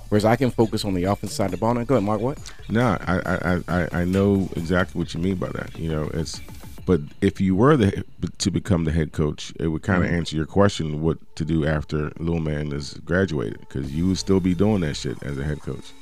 Whereas 0.08 0.24
I 0.24 0.36
can 0.36 0.50
focus 0.50 0.84
on 0.84 0.94
the 0.94 1.04
offensive 1.04 1.36
side 1.36 1.46
of 1.46 1.50
the 1.52 1.56
ball. 1.56 1.74
Now, 1.74 1.84
go 1.84 1.96
ahead, 1.96 2.04
Mark. 2.04 2.20
What? 2.20 2.38
No, 2.68 2.96
I, 3.06 3.20
I, 3.26 3.62
I, 3.68 3.88
I 3.92 4.04
know 4.04 4.48
exactly 4.56 4.98
what 4.98 5.12
you 5.12 5.20
mean 5.20 5.34
by 5.36 5.48
that. 5.48 5.76
You 5.78 5.90
know, 5.90 6.10
it's 6.14 6.40
but 6.86 7.00
if 7.20 7.40
you 7.40 7.56
were 7.56 7.76
the 7.76 8.04
to 8.38 8.50
become 8.50 8.84
the 8.84 8.92
head 8.92 9.12
coach, 9.12 9.52
it 9.58 9.66
would 9.66 9.82
kind 9.82 10.04
of 10.04 10.10
mm. 10.10 10.14
answer 10.14 10.36
your 10.36 10.46
question 10.46 11.02
what 11.02 11.18
to 11.36 11.44
do 11.44 11.66
after 11.66 12.12
little 12.18 12.40
man 12.40 12.72
is 12.72 12.94
graduated 13.04 13.58
because 13.58 13.92
you 13.92 14.06
would 14.06 14.18
still 14.18 14.40
be 14.40 14.54
doing 14.54 14.80
that 14.82 14.94
shit 14.94 15.20
as 15.24 15.36
a 15.36 15.44
head 15.44 15.60
coach. 15.60 15.92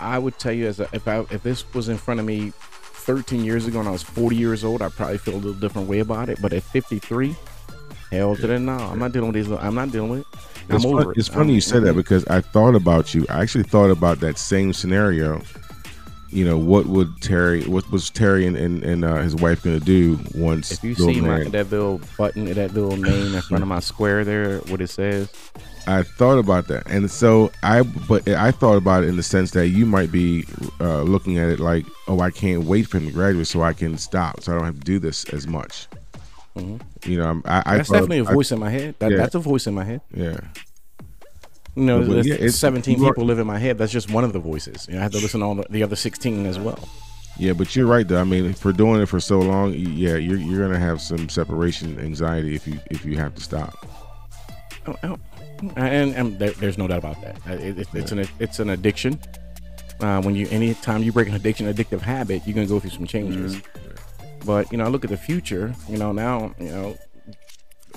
I 0.00 0.18
would 0.18 0.36
tell 0.38 0.52
you 0.52 0.66
as 0.66 0.80
a, 0.80 0.88
if 0.92 1.06
I 1.06 1.20
if 1.30 1.44
this 1.44 1.72
was 1.72 1.88
in 1.88 1.96
front 1.96 2.18
of 2.18 2.26
me 2.26 2.50
13 2.50 3.44
years 3.44 3.66
ago 3.66 3.78
and 3.78 3.88
I 3.88 3.92
was 3.92 4.02
40 4.02 4.34
years 4.34 4.64
old, 4.64 4.82
I'd 4.82 4.92
probably 4.92 5.18
feel 5.18 5.34
a 5.34 5.36
little 5.36 5.54
different 5.54 5.88
way 5.88 6.00
about 6.00 6.28
it. 6.28 6.42
But 6.42 6.52
at 6.52 6.64
53, 6.64 7.36
hell 8.10 8.34
to 8.34 8.46
the 8.46 8.58
no, 8.58 8.72
I'm 8.72 8.98
not 8.98 9.12
dealing 9.12 9.32
with 9.32 9.46
these. 9.46 9.56
I'm 9.56 9.76
not 9.76 9.92
dealing 9.92 10.10
with 10.10 10.20
it. 10.20 10.26
I'm 10.68 10.76
It's, 10.76 10.84
over 10.84 11.02
fun, 11.02 11.10
it. 11.12 11.18
it's 11.18 11.28
funny 11.28 11.40
I'm- 11.40 11.54
you 11.54 11.60
said 11.60 11.84
that 11.84 11.94
because 11.94 12.24
I 12.26 12.40
thought 12.40 12.74
about 12.74 13.14
you. 13.14 13.24
I 13.28 13.40
actually 13.40 13.64
thought 13.64 13.90
about 13.90 14.18
that 14.20 14.36
same 14.36 14.72
scenario. 14.72 15.42
You 16.34 16.44
know, 16.44 16.58
what 16.58 16.86
would 16.86 17.20
Terry, 17.22 17.62
what 17.62 17.88
was 17.92 18.10
Terry 18.10 18.44
and, 18.44 18.56
and, 18.56 18.82
and 18.82 19.04
uh, 19.04 19.18
his 19.22 19.36
wife 19.36 19.62
going 19.62 19.78
to 19.78 19.84
do 19.84 20.18
once 20.34 20.72
If 20.72 20.82
you 20.82 20.96
see 20.96 21.20
my 21.20 21.44
that 21.44 21.70
little 21.70 22.00
button, 22.18 22.46
that 22.52 22.74
little 22.74 22.96
name 22.96 23.34
in 23.36 23.40
front 23.42 23.62
of 23.62 23.68
my 23.68 23.78
square 23.78 24.24
there, 24.24 24.58
what 24.62 24.80
it 24.80 24.88
says, 24.88 25.32
I 25.86 26.02
thought 26.02 26.38
about 26.38 26.66
that, 26.68 26.90
and 26.90 27.08
so 27.08 27.52
I, 27.62 27.82
but 27.82 28.26
I 28.28 28.50
thought 28.50 28.76
about 28.76 29.04
it 29.04 29.08
in 29.10 29.16
the 29.16 29.22
sense 29.22 29.52
that 29.52 29.68
you 29.68 29.86
might 29.86 30.10
be 30.10 30.44
uh, 30.80 31.02
looking 31.02 31.38
at 31.38 31.50
it 31.50 31.60
like, 31.60 31.86
oh, 32.08 32.18
I 32.18 32.30
can't 32.32 32.64
wait 32.64 32.88
for 32.88 32.96
him 32.98 33.06
to 33.06 33.12
graduate 33.12 33.46
so 33.46 33.62
I 33.62 33.72
can 33.72 33.96
stop, 33.96 34.42
so 34.42 34.50
I 34.52 34.56
don't 34.56 34.64
have 34.64 34.78
to 34.78 34.80
do 34.84 34.98
this 34.98 35.24
as 35.26 35.46
much. 35.46 35.86
You 36.56 36.78
know, 37.18 37.26
I'm- 37.26 37.42
I, 37.44 37.62
I 37.64 37.76
that's 37.76 37.88
thought- 37.90 37.94
definitely 37.94 38.18
a 38.20 38.24
I- 38.24 38.32
voice 38.34 38.50
in 38.50 38.58
my 38.58 38.70
head. 38.70 38.94
That, 38.98 39.10
Yeah. 39.12 39.18
That's 39.18 39.34
a 39.36 39.40
voice 39.40 39.66
in 39.68 39.74
my 39.74 39.84
head. 39.84 40.00
yeah, 40.12 40.40
You 41.76 41.84
know, 41.84 42.04
there's 42.04 42.26
yeah, 42.26 42.34
it's- 42.34 42.56
17 42.56 42.98
you 42.98 43.06
are- 43.06 43.12
people 43.12 43.24
live 43.24 43.38
in 43.38 43.46
my 43.46 43.58
head. 43.58 43.78
That's 43.78 43.92
just 43.92 44.10
one 44.10 44.22
of 44.24 44.32
the 44.32 44.38
voices. 44.38 44.86
You 44.88 44.94
know, 44.94 45.00
I 45.00 45.02
have 45.04 45.12
to 45.12 45.18
listen 45.18 45.40
to 45.40 45.46
all 45.46 45.54
the, 45.56 45.66
the 45.70 45.82
other 45.82 45.96
16 45.96 46.46
as 46.46 46.58
well. 46.58 46.78
yeah. 47.38 47.52
But 47.52 47.74
you're 47.74 47.86
right, 47.86 48.06
though. 48.06 48.20
I 48.20 48.24
mean, 48.24 48.52
for 48.54 48.72
doing 48.72 49.00
it 49.02 49.06
for 49.06 49.18
so 49.20 49.40
long, 49.40 49.72
yeah, 49.74 50.14
you're 50.16 50.38
you're 50.38 50.62
gonna 50.66 50.78
have 50.78 51.00
some 51.00 51.28
separation 51.28 51.98
anxiety 51.98 52.54
if 52.54 52.66
you 52.68 52.78
if 52.90 53.04
you 53.04 53.16
have 53.16 53.34
to 53.34 53.40
stop. 53.42 53.74
Oh, 54.86 54.94
oh. 55.02 55.18
And, 55.76 56.14
and 56.14 56.38
there, 56.38 56.50
there's 56.50 56.76
no 56.78 56.86
doubt 56.86 56.98
about 56.98 57.20
that. 57.22 57.36
Uh, 57.48 57.52
It, 57.54 57.78
it, 57.78 57.88
it's 57.94 58.12
an 58.12 58.28
it's 58.38 58.58
an 58.60 58.70
addiction. 58.70 59.18
Uh, 60.00 60.20
when 60.22 60.34
you 60.34 60.46
anytime 60.50 61.02
you 61.02 61.10
break 61.12 61.28
an 61.28 61.34
addiction, 61.34 61.72
addictive 61.72 62.00
habit, 62.02 62.42
you're 62.46 62.54
gonna 62.54 62.66
go 62.66 62.78
through 62.80 62.90
some 62.90 63.06
changes. 63.06 63.60
But 64.44 64.70
you 64.70 64.78
know, 64.78 64.84
I 64.84 64.88
look 64.88 65.04
at 65.04 65.10
the 65.10 65.16
future. 65.16 65.74
You 65.88 65.96
know, 65.96 66.12
now 66.12 66.54
you 66.60 66.68
know, 66.68 66.96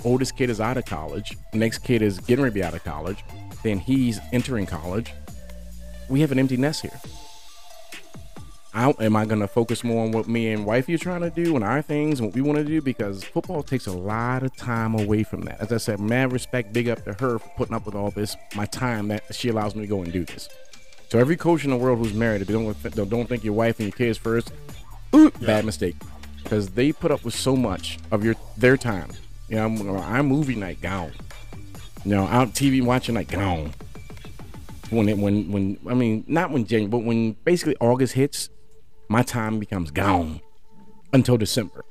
oldest 0.04 0.36
kid 0.36 0.48
is 0.50 0.60
out 0.60 0.76
of 0.78 0.84
college. 0.86 1.36
Next 1.52 1.78
kid 1.78 2.00
is 2.02 2.18
getting 2.20 2.42
ready 2.42 2.52
to 2.52 2.60
be 2.60 2.64
out 2.64 2.74
of 2.74 2.82
college. 2.84 3.22
Then 3.62 3.78
he's 3.78 4.20
entering 4.32 4.66
college. 4.66 5.12
We 6.08 6.20
have 6.20 6.32
an 6.32 6.38
empty 6.38 6.56
nest 6.56 6.82
here. 6.82 7.00
I, 8.74 8.94
am 9.00 9.16
I 9.16 9.24
going 9.24 9.40
to 9.40 9.48
focus 9.48 9.82
more 9.82 10.04
on 10.04 10.12
what 10.12 10.28
me 10.28 10.52
and 10.52 10.64
wifey 10.64 10.94
are 10.94 10.98
trying 10.98 11.22
to 11.22 11.30
do 11.30 11.56
and 11.56 11.64
our 11.64 11.82
things 11.82 12.20
and 12.20 12.28
what 12.28 12.34
we 12.34 12.42
want 12.42 12.58
to 12.58 12.64
do? 12.64 12.80
Because 12.80 13.24
football 13.24 13.62
takes 13.62 13.86
a 13.86 13.92
lot 13.92 14.42
of 14.42 14.54
time 14.56 14.94
away 14.94 15.24
from 15.24 15.40
that. 15.42 15.60
As 15.60 15.72
I 15.72 15.78
said, 15.78 15.98
mad 15.98 16.32
respect, 16.32 16.72
big 16.72 16.88
up 16.88 17.04
to 17.04 17.14
her 17.14 17.38
for 17.38 17.48
putting 17.56 17.74
up 17.74 17.86
with 17.86 17.94
all 17.94 18.10
this, 18.10 18.36
my 18.54 18.66
time 18.66 19.08
that 19.08 19.34
she 19.34 19.48
allows 19.48 19.74
me 19.74 19.80
to 19.82 19.86
go 19.88 20.02
and 20.02 20.12
do 20.12 20.24
this. 20.24 20.48
So 21.08 21.18
every 21.18 21.36
coach 21.36 21.64
in 21.64 21.70
the 21.70 21.76
world 21.76 21.98
who's 21.98 22.12
married, 22.12 22.42
if 22.42 22.50
you 22.50 22.56
don't, 22.56 23.08
don't 23.08 23.28
think 23.28 23.42
your 23.42 23.54
wife 23.54 23.80
and 23.80 23.88
your 23.88 23.96
kids 23.96 24.18
first, 24.18 24.52
ooh, 25.14 25.30
bad 25.30 25.64
mistake. 25.64 25.96
Because 26.42 26.68
they 26.68 26.92
put 26.92 27.10
up 27.10 27.24
with 27.24 27.34
so 27.34 27.56
much 27.56 27.98
of 28.10 28.24
your 28.24 28.34
their 28.56 28.76
time. 28.76 29.10
You 29.48 29.56
know, 29.56 29.64
I'm, 29.64 29.90
I'm 29.98 30.26
movie 30.26 30.54
night 30.54 30.80
gone. 30.80 31.12
You 32.04 32.14
know, 32.14 32.26
out 32.26 32.48
TV 32.54 32.82
watching 32.82 33.14
like 33.14 33.28
gone. 33.28 33.72
When 34.90 35.08
it 35.08 35.18
when 35.18 35.50
when 35.52 35.78
I 35.88 35.94
mean 35.94 36.24
not 36.26 36.50
when 36.50 36.64
January, 36.64 36.88
but 36.88 36.98
when 36.98 37.32
basically 37.44 37.76
August 37.80 38.14
hits, 38.14 38.48
my 39.08 39.22
time 39.22 39.58
becomes 39.58 39.90
gone 39.90 40.40
until 41.12 41.36
December. 41.36 41.84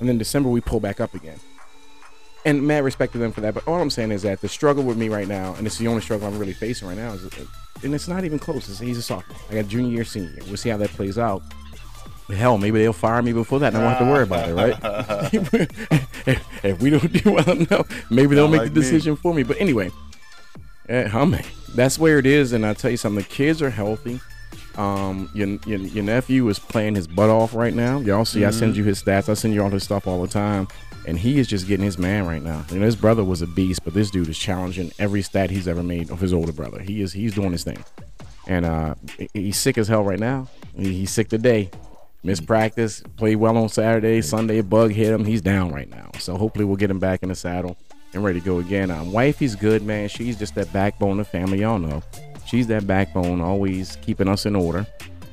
And 0.00 0.08
then 0.08 0.18
December 0.18 0.48
we 0.48 0.60
pull 0.60 0.80
back 0.80 1.00
up 1.00 1.14
again. 1.14 1.38
and 2.44 2.66
mad 2.66 2.82
respect 2.82 3.12
to 3.12 3.18
them 3.18 3.30
for 3.30 3.40
that. 3.42 3.54
But 3.54 3.68
all 3.68 3.80
I'm 3.80 3.90
saying 3.90 4.10
is 4.10 4.22
that 4.22 4.40
the 4.40 4.48
struggle 4.48 4.82
with 4.82 4.96
me 4.96 5.08
right 5.08 5.28
now, 5.28 5.54
and 5.54 5.66
it's 5.66 5.78
the 5.78 5.86
only 5.86 6.00
struggle 6.02 6.26
I'm 6.26 6.38
really 6.38 6.52
facing 6.54 6.88
right 6.88 6.96
now, 6.96 7.12
is, 7.12 7.24
uh, 7.24 7.44
and 7.84 7.94
it's 7.94 8.08
not 8.08 8.24
even 8.24 8.38
close. 8.38 8.68
It's, 8.68 8.80
he's 8.80 8.98
a 8.98 9.02
sophomore. 9.02 9.36
I 9.50 9.54
got 9.54 9.68
junior 9.68 9.92
year, 9.92 10.04
senior 10.04 10.30
year. 10.30 10.40
We'll 10.46 10.56
see 10.56 10.70
how 10.70 10.76
that 10.78 10.90
plays 10.90 11.18
out. 11.18 11.42
Hell, 12.28 12.58
maybe 12.58 12.80
they'll 12.80 12.92
fire 12.92 13.22
me 13.22 13.32
before 13.32 13.60
that, 13.60 13.74
and 13.74 13.82
I 13.82 13.84
won't 13.84 13.96
have 13.98 14.06
to 14.06 14.12
worry 14.12 14.22
about 14.24 14.48
it, 14.48 14.54
right? 14.54 15.68
if, 16.26 16.44
if 16.64 16.80
we 16.80 16.90
don't 16.90 17.12
do 17.12 17.32
well 17.32 17.50
enough, 17.50 18.10
maybe 18.10 18.34
they'll 18.34 18.46
Not 18.48 18.52
make 18.52 18.60
like 18.62 18.74
the 18.74 18.80
me. 18.80 18.86
decision 18.86 19.16
for 19.16 19.32
me. 19.34 19.42
But 19.42 19.60
anyway, 19.60 19.90
eh, 20.88 21.08
humming. 21.08 21.44
That's 21.74 21.98
where 21.98 22.18
it 22.18 22.26
is, 22.26 22.52
and 22.52 22.66
I 22.66 22.74
tell 22.74 22.90
you 22.90 22.96
something. 22.96 23.22
The 23.22 23.28
kids 23.28 23.62
are 23.62 23.70
healthy. 23.70 24.20
Um, 24.76 25.28
your, 25.34 25.48
your 25.66 25.78
your 25.80 26.04
nephew 26.04 26.48
is 26.48 26.58
playing 26.58 26.94
his 26.94 27.06
butt 27.06 27.28
off 27.30 27.54
right 27.54 27.74
now. 27.74 28.00
Y'all 28.00 28.24
see, 28.24 28.44
I 28.44 28.50
send 28.50 28.76
you 28.76 28.84
his 28.84 29.02
stats. 29.02 29.28
I 29.28 29.34
send 29.34 29.52
you 29.54 29.62
all 29.62 29.70
his 29.70 29.82
stuff 29.84 30.06
all 30.06 30.22
the 30.22 30.28
time, 30.28 30.66
and 31.06 31.18
he 31.18 31.38
is 31.38 31.46
just 31.46 31.66
getting 31.66 31.84
his 31.84 31.98
man 31.98 32.26
right 32.26 32.42
now. 32.42 32.64
You 32.70 32.78
know, 32.78 32.86
his 32.86 32.96
brother 32.96 33.22
was 33.22 33.42
a 33.42 33.46
beast, 33.46 33.84
but 33.84 33.92
this 33.92 34.10
dude 34.10 34.28
is 34.28 34.38
challenging 34.38 34.90
every 34.98 35.20
stat 35.20 35.50
he's 35.50 35.68
ever 35.68 35.82
made 35.82 36.10
of 36.10 36.20
his 36.20 36.32
older 36.32 36.52
brother. 36.52 36.80
He 36.80 37.02
is 37.02 37.12
he's 37.12 37.34
doing 37.34 37.52
his 37.52 37.64
thing, 37.64 37.84
and 38.46 38.64
uh, 38.64 38.94
he's 39.34 39.58
sick 39.58 39.76
as 39.76 39.88
hell 39.88 40.04
right 40.04 40.20
now. 40.20 40.48
He's 40.74 41.10
sick 41.10 41.28
today. 41.28 41.70
Missed 42.24 42.46
practice, 42.46 43.02
played 43.16 43.36
well 43.36 43.56
on 43.56 43.68
Saturday. 43.68 44.22
Sunday, 44.22 44.60
bug 44.60 44.92
hit 44.92 45.12
him. 45.12 45.24
He's 45.24 45.40
down 45.40 45.72
right 45.72 45.88
now. 45.88 46.10
So 46.20 46.36
hopefully 46.36 46.64
we'll 46.64 46.76
get 46.76 46.90
him 46.90 47.00
back 47.00 47.22
in 47.24 47.28
the 47.30 47.34
saddle 47.34 47.76
and 48.14 48.22
ready 48.22 48.38
to 48.40 48.46
go 48.46 48.58
again. 48.58 48.90
Um, 48.92 49.10
wifey's 49.10 49.56
good, 49.56 49.82
man. 49.82 50.08
She's 50.08 50.38
just 50.38 50.54
that 50.54 50.72
backbone 50.72 51.18
of 51.18 51.26
the 51.26 51.30
family. 51.30 51.60
Y'all 51.62 51.78
know. 51.80 52.02
She's 52.46 52.66
that 52.68 52.86
backbone, 52.86 53.40
always 53.40 53.96
keeping 54.02 54.28
us 54.28 54.46
in 54.46 54.54
order. 54.54 54.86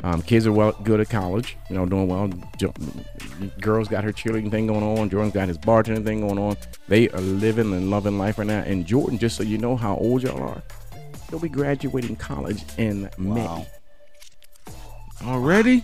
Um, 0.04 0.22
kids 0.22 0.48
are 0.48 0.54
well 0.54 0.72
good 0.84 1.02
at 1.02 1.10
college, 1.10 1.58
you 1.70 1.76
know, 1.76 1.86
doing 1.86 2.08
well. 2.08 2.30
Jo- 2.58 2.74
Girls 3.60 3.88
got 3.90 4.04
her 4.06 4.14
cheerleading 4.14 4.50
thing 4.50 4.68
going 4.68 4.82
on. 4.84 5.10
Jordan's 5.10 5.34
got 5.34 5.48
his 5.50 5.58
bartending 5.58 6.06
thing 6.06 6.22
going 6.22 6.40
on. 6.40 6.56
They 6.88 7.10
are 7.10 7.20
living 7.20 7.74
and 7.74 7.90
loving 7.92 8.18
life 8.18 8.38
right 8.38 8.48
now. 8.48 8.62
And 8.62 8.86
Jordan, 8.86 9.18
just 9.20 9.36
so 9.36 9.44
you 9.44 9.58
know 9.58 9.76
how 9.76 9.98
old 9.98 10.24
y'all 10.24 10.42
are, 10.42 10.64
he'll 11.30 11.40
be 11.40 11.50
graduating 11.50 12.16
college 12.16 12.64
in 12.78 13.10
May. 13.18 13.42
Wow. 13.42 13.68
Already? 15.26 15.84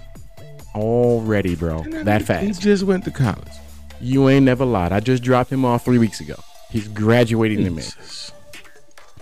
Already, 0.76 1.56
bro. 1.56 1.84
That 2.04 2.24
fast. 2.24 2.46
He 2.46 2.52
just 2.52 2.84
went 2.84 3.06
to 3.06 3.12
college. 3.12 3.48
You 4.02 4.30
ain't 4.30 4.46
never 4.46 4.66
lied. 4.66 4.92
I 4.92 5.00
just 5.00 5.24
dropped 5.24 5.52
him 5.52 5.66
off 5.66 5.86
three 5.86 5.98
weeks 5.98 6.20
ago. 6.20 6.36
He's 6.70 6.88
graduating 6.90 7.66
in 7.66 7.76
May. 7.76 7.82
Jesus. 7.82 8.32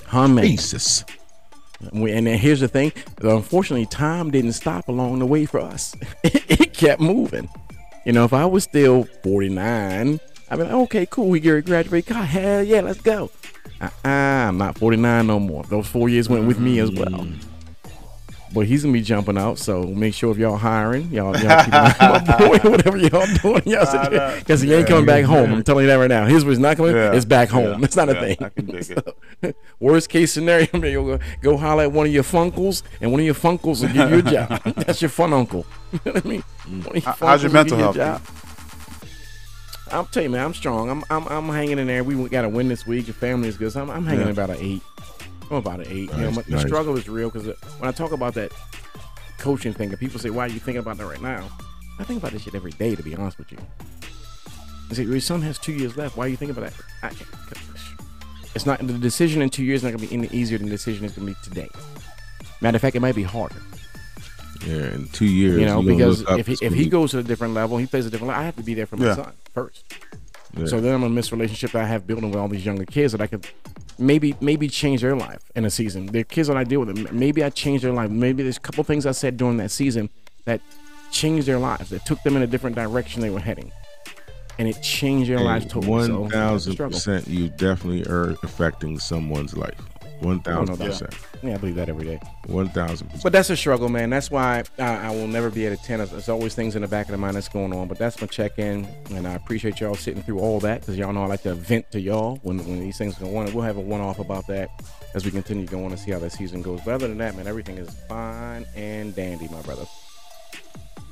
Huh, 0.08 0.28
man? 0.28 0.46
Jesus. 0.46 1.06
And 1.92 2.28
then 2.28 2.38
here's 2.38 2.62
the 2.62 2.68
thing. 2.68 2.92
Unfortunately, 3.22 3.86
time 3.86 4.32
didn't 4.32 4.54
stop 4.54 4.88
along 4.88 5.20
the 5.20 5.26
way 5.26 5.46
for 5.46 5.60
us. 5.60 5.96
it 6.24 6.74
kept 6.74 7.02
moving. 7.02 7.50
You 8.06 8.14
know, 8.14 8.26
if 8.26 8.34
I 8.34 8.46
was 8.46 8.64
still 8.64 9.04
49, 9.24 10.20
I'd 10.50 10.56
be 10.56 10.64
like, 10.64 10.72
okay, 10.74 11.06
cool. 11.06 11.30
We 11.30 11.40
get 11.40 11.56
a 11.56 11.62
graduate. 11.62 12.06
God, 12.06 12.26
hell 12.26 12.64
yeah, 12.64 12.82
let's 12.82 13.02
go. 13.02 13.30
Uh-uh, 13.82 14.08
I'm 14.08 14.58
not 14.58 14.78
49 14.78 15.28
no 15.28 15.40
more. 15.40 15.64
Those 15.64 15.88
four 15.88 16.10
years 16.10 16.30
went 16.30 16.48
with 16.48 16.60
me 16.60 16.80
as 16.80 16.92
well. 16.92 17.08
Mm. 17.08 17.44
But 18.54 18.68
he's 18.68 18.84
gonna 18.84 18.94
be 18.94 19.02
jumping 19.02 19.36
out, 19.38 19.58
so 19.58 19.84
make 19.84 20.14
sure 20.14 20.32
if 20.32 20.38
y'all 20.38 20.58
hiring, 20.58 21.10
y'all, 21.12 21.36
y'all 21.38 21.64
keep 21.64 21.74
an 21.74 21.96
eye 22.00 22.20
on 22.20 22.28
my 22.28 22.38
boy, 22.60 22.60
whatever 22.70 22.98
y'all 22.98 23.26
doing, 23.42 23.64
y'all 23.66 24.36
because 24.38 24.62
he 24.62 24.72
ain't 24.74 24.88
coming 24.88 25.08
back 25.08 25.26
home. 25.26 25.52
I'm 25.52 25.64
telling 25.64 25.86
you 25.86 25.90
that 25.90 25.96
right 25.96 26.08
now. 26.08 26.26
His 26.28 26.46
was 26.46 26.60
not 26.60 26.78
coming. 26.78 26.96
Yeah, 26.96 27.14
It's 27.14 27.26
back 27.26 27.50
home. 27.50 27.80
yeah, 27.80 27.80
It's 27.86 27.96
not 27.96 28.10
a 28.10 28.14
thing. 28.14 28.38
I 28.42 28.50
can 28.50 28.66
dig 28.68 28.92
it. 29.42 29.56
Worst 29.80 30.10
case 30.10 30.34
scenario, 30.34 30.68
man, 30.74 30.92
you'll 30.92 31.18
go, 31.18 31.24
go 31.42 31.58
holler 31.58 31.84
at 31.84 31.92
one 31.92 32.06
of 32.06 32.14
your 32.14 32.24
funkles, 32.24 32.84
and 33.02 33.12
one 33.12 33.22
of 33.22 33.26
your 33.26 33.34
funkles 33.36 33.82
will 33.82 33.92
give 33.92 34.12
you 34.12 34.18
a 34.20 34.22
job. 34.22 34.64
That's 34.86 35.02
your 35.02 35.10
fun 35.10 35.34
uncle. 35.34 35.66
You 35.92 36.00
know 36.06 36.12
what 36.14 36.26
I 36.26 36.30
mean? 36.30 36.44
How- 37.02 37.16
how's 37.20 37.42
your 37.42 37.52
mental 37.52 37.78
a 37.80 37.82
health, 37.82 37.96
job. 37.96 38.22
I'll 39.92 40.06
tell 40.06 40.24
you, 40.24 40.30
man, 40.30 40.44
I'm 40.46 40.54
strong. 40.54 40.90
I'm 40.90 41.04
I'm, 41.10 41.28
I'm 41.28 41.50
hanging 41.50 41.78
in 41.80 41.88
there. 41.88 42.04
We 42.04 42.30
got 42.30 42.44
to 42.44 42.50
win 42.50 42.68
this 42.68 42.86
week. 42.88 43.08
Your 43.08 43.14
family 43.16 43.48
is 43.48 43.58
good. 43.58 43.72
So 43.72 43.82
I'm, 43.82 43.90
I'm 43.92 44.06
hanging 44.06 44.26
Yeah. 44.26 44.32
about 44.32 44.50
an 44.52 44.58
eight. 44.60 44.82
I'm 45.52 45.58
about 45.58 45.82
an 45.82 45.88
eight. 45.90 46.10
you 46.12 46.18
know, 46.18 46.30
Nice, 46.32 46.46
the 46.48 46.60
struggle 46.60 46.98
is 46.98 47.08
real 47.10 47.30
because 47.30 47.48
uh, 47.48 47.54
when 47.80 47.88
I 47.90 47.92
talk 47.92 48.12
about 48.12 48.34
that 48.36 48.52
coaching 49.38 49.74
thing, 49.74 49.90
and 49.90 50.00
people 50.00 50.20
say, 50.20 50.30
"Why 50.30 50.46
are 50.46 50.50
you 50.50 50.60
thinking 50.60 50.80
about 50.80 50.98
that 50.98 51.06
right 51.06 51.22
now?" 51.22 51.48
I 52.00 52.04
think 52.04 52.20
about 52.20 52.32
this 52.32 52.42
shit 52.44 52.56
every 52.56 52.72
day. 52.72 52.96
To 52.96 53.04
be 53.04 53.16
honest 53.16 53.38
with 53.38 53.52
you, 53.52 53.58
I 54.90 54.94
say, 54.94 55.04
your 55.04 55.20
son 55.20 55.42
has 55.44 55.60
two 55.60 55.74
years 55.74 55.96
left. 55.98 56.18
Why 56.18 56.26
are 56.26 56.30
you 56.30 56.38
thinking 56.38 56.58
about 56.58 56.72
that? 56.72 56.84
I, 57.04 57.12
it's 58.56 58.66
not 58.66 58.80
the 58.86 58.94
decision 58.94 59.42
in 59.42 59.50
two 59.50 59.64
years 59.64 59.80
is 59.80 59.84
not 59.84 59.92
gonna 59.98 60.08
be 60.08 60.14
any 60.14 60.28
easier 60.28 60.58
than 60.58 60.68
the 60.68 60.74
decision 60.74 61.06
is 61.06 61.14
gonna 61.14 61.28
be 61.28 61.36
today. 61.44 61.70
Matter 62.62 62.76
of 62.78 62.82
fact, 62.82 62.96
it 62.96 63.00
might 63.02 63.16
be 63.16 63.24
harder. 63.24 63.62
Yeah, 64.66 64.94
in 64.94 65.08
two 65.10 65.26
years. 65.26 65.60
You 65.60 65.66
know, 65.66 65.82
because 65.84 66.22
if 66.22 66.48
he, 66.48 66.58
if 66.62 66.74
he 66.74 66.88
goes 66.88 67.12
to 67.12 67.20
a 67.20 67.24
different 67.24 67.54
level, 67.54 67.78
he 67.78 67.86
plays 67.86 68.06
a 68.06 68.10
different 68.10 68.30
level. 68.30 68.42
I 68.42 68.46
have 68.46 68.56
to 68.56 68.64
be 68.64 68.74
there 68.74 68.86
for 68.86 68.96
my 68.98 69.08
Yeah. 69.08 69.16
son 69.16 69.34
first. 69.54 69.84
Yeah. 70.56 70.68
So 70.68 70.80
then 70.80 70.94
I'm 70.94 71.02
gonna 71.02 71.14
miss 71.14 71.32
relationship 71.32 71.72
that 71.72 71.84
I 71.84 71.88
have 71.88 72.06
building 72.08 72.30
with 72.30 72.40
all 72.40 72.48
these 72.48 72.66
younger 72.66 72.86
kids 72.86 73.12
that 73.12 73.22
I 73.22 73.28
could 73.28 73.46
maybe 73.98 74.36
maybe 74.42 74.68
change 74.68 75.02
their 75.02 75.16
life 75.16 75.42
in 75.56 75.66
a 75.66 75.70
season. 75.70 76.08
Their 76.08 76.24
kids 76.24 76.48
that 76.48 76.58
I 76.58 76.64
deal 76.64 76.82
with, 76.82 76.98
m- 76.98 77.08
maybe 77.18 77.44
I 77.44 77.50
changed 77.50 77.84
their 77.84 77.92
life. 77.94 78.10
Maybe 78.10 78.44
there's 78.44 78.58
a 78.58 78.62
couple 78.62 78.84
things 78.84 79.06
I 79.06 79.12
said 79.12 79.38
during 79.38 79.58
that 79.58 79.72
season 79.72 80.10
that 80.46 80.62
changed 81.12 81.48
their 81.48 81.60
lives. 81.60 81.90
That 81.90 82.06
took 82.06 82.22
them 82.24 82.36
in 82.36 82.42
a 82.42 82.48
different 82.48 82.76
direction 82.76 83.22
they 83.22 83.30
were 83.30 83.40
heading, 83.40 83.72
and 84.60 84.68
it 84.68 84.82
changed 84.82 85.30
their 85.30 85.40
lives 85.40 85.66
totally. 85.66 85.88
One 85.88 86.30
thousand 86.30 86.76
percent, 86.78 87.28
you 87.28 87.50
definitely 87.50 88.06
are 88.12 88.32
affecting 88.44 89.00
someone's 89.00 89.56
life. 89.56 89.80
One 90.20 90.40
thousand 90.40 90.78
percent. 90.78 91.14
Yeah, 91.42 91.56
I 91.56 91.58
believe 91.58 91.76
that 91.76 91.90
every 91.90 92.06
day. 92.06 92.20
One 92.46 92.70
thousand 92.70 93.08
percent. 93.08 93.24
But 93.24 93.34
that's 93.34 93.50
a 93.50 93.58
struggle, 93.58 93.90
man. 93.90 94.10
That's 94.10 94.32
why 94.32 94.64
I, 94.80 94.84
I 94.84 95.10
will 95.12 95.28
never 95.28 95.50
be 95.50 95.66
at 95.68 95.74
a 95.74 95.78
10. 95.78 95.98
There's- 96.00 96.12
There's 96.12 96.30
always 96.30 96.56
things 96.56 96.76
in 96.76 96.82
the 96.82 96.88
back 96.88 97.08
of 97.08 97.12
the 97.12 97.18
mind 97.18 97.36
that's 97.36 97.50
going 97.50 97.74
on. 97.74 97.88
But 97.88 97.98
that's 97.98 98.20
my 98.22 98.28
check 98.28 98.58
in. 98.60 98.88
And 99.12 99.28
I 99.28 99.34
appreciate 99.34 99.80
y'all 99.82 99.96
sitting 99.96 100.24
through 100.24 100.40
all 100.40 100.60
that 100.62 100.82
because 100.82 100.98
y'all 100.98 101.12
know 101.12 101.24
I 101.24 101.28
like 101.28 101.44
to 101.44 101.54
vent 101.56 101.92
to 101.92 102.00
y'all 102.00 102.38
when, 102.44 102.58
when 102.60 102.80
these 102.80 102.98
things 102.98 103.16
go 103.18 103.36
on. 103.38 103.52
We'll 103.54 103.64
have 103.64 103.78
a 103.78 103.82
one 103.82 104.00
off 104.02 104.20
about 104.20 104.48
that 104.48 104.70
as 105.14 105.26
we 105.26 105.32
continue 105.32 105.66
going 105.66 105.92
and 105.92 106.00
see 106.00 106.12
how 106.12 106.20
that 106.20 106.32
season 106.32 106.62
goes. 106.62 106.80
But 106.86 106.94
other 106.94 107.08
than 107.08 107.18
that, 107.18 107.36
man, 107.36 107.48
everything 107.48 107.78
is 107.78 107.90
fine 108.08 108.66
and 108.76 109.14
dandy, 109.16 109.48
my 109.50 109.62
brother. 109.64 109.86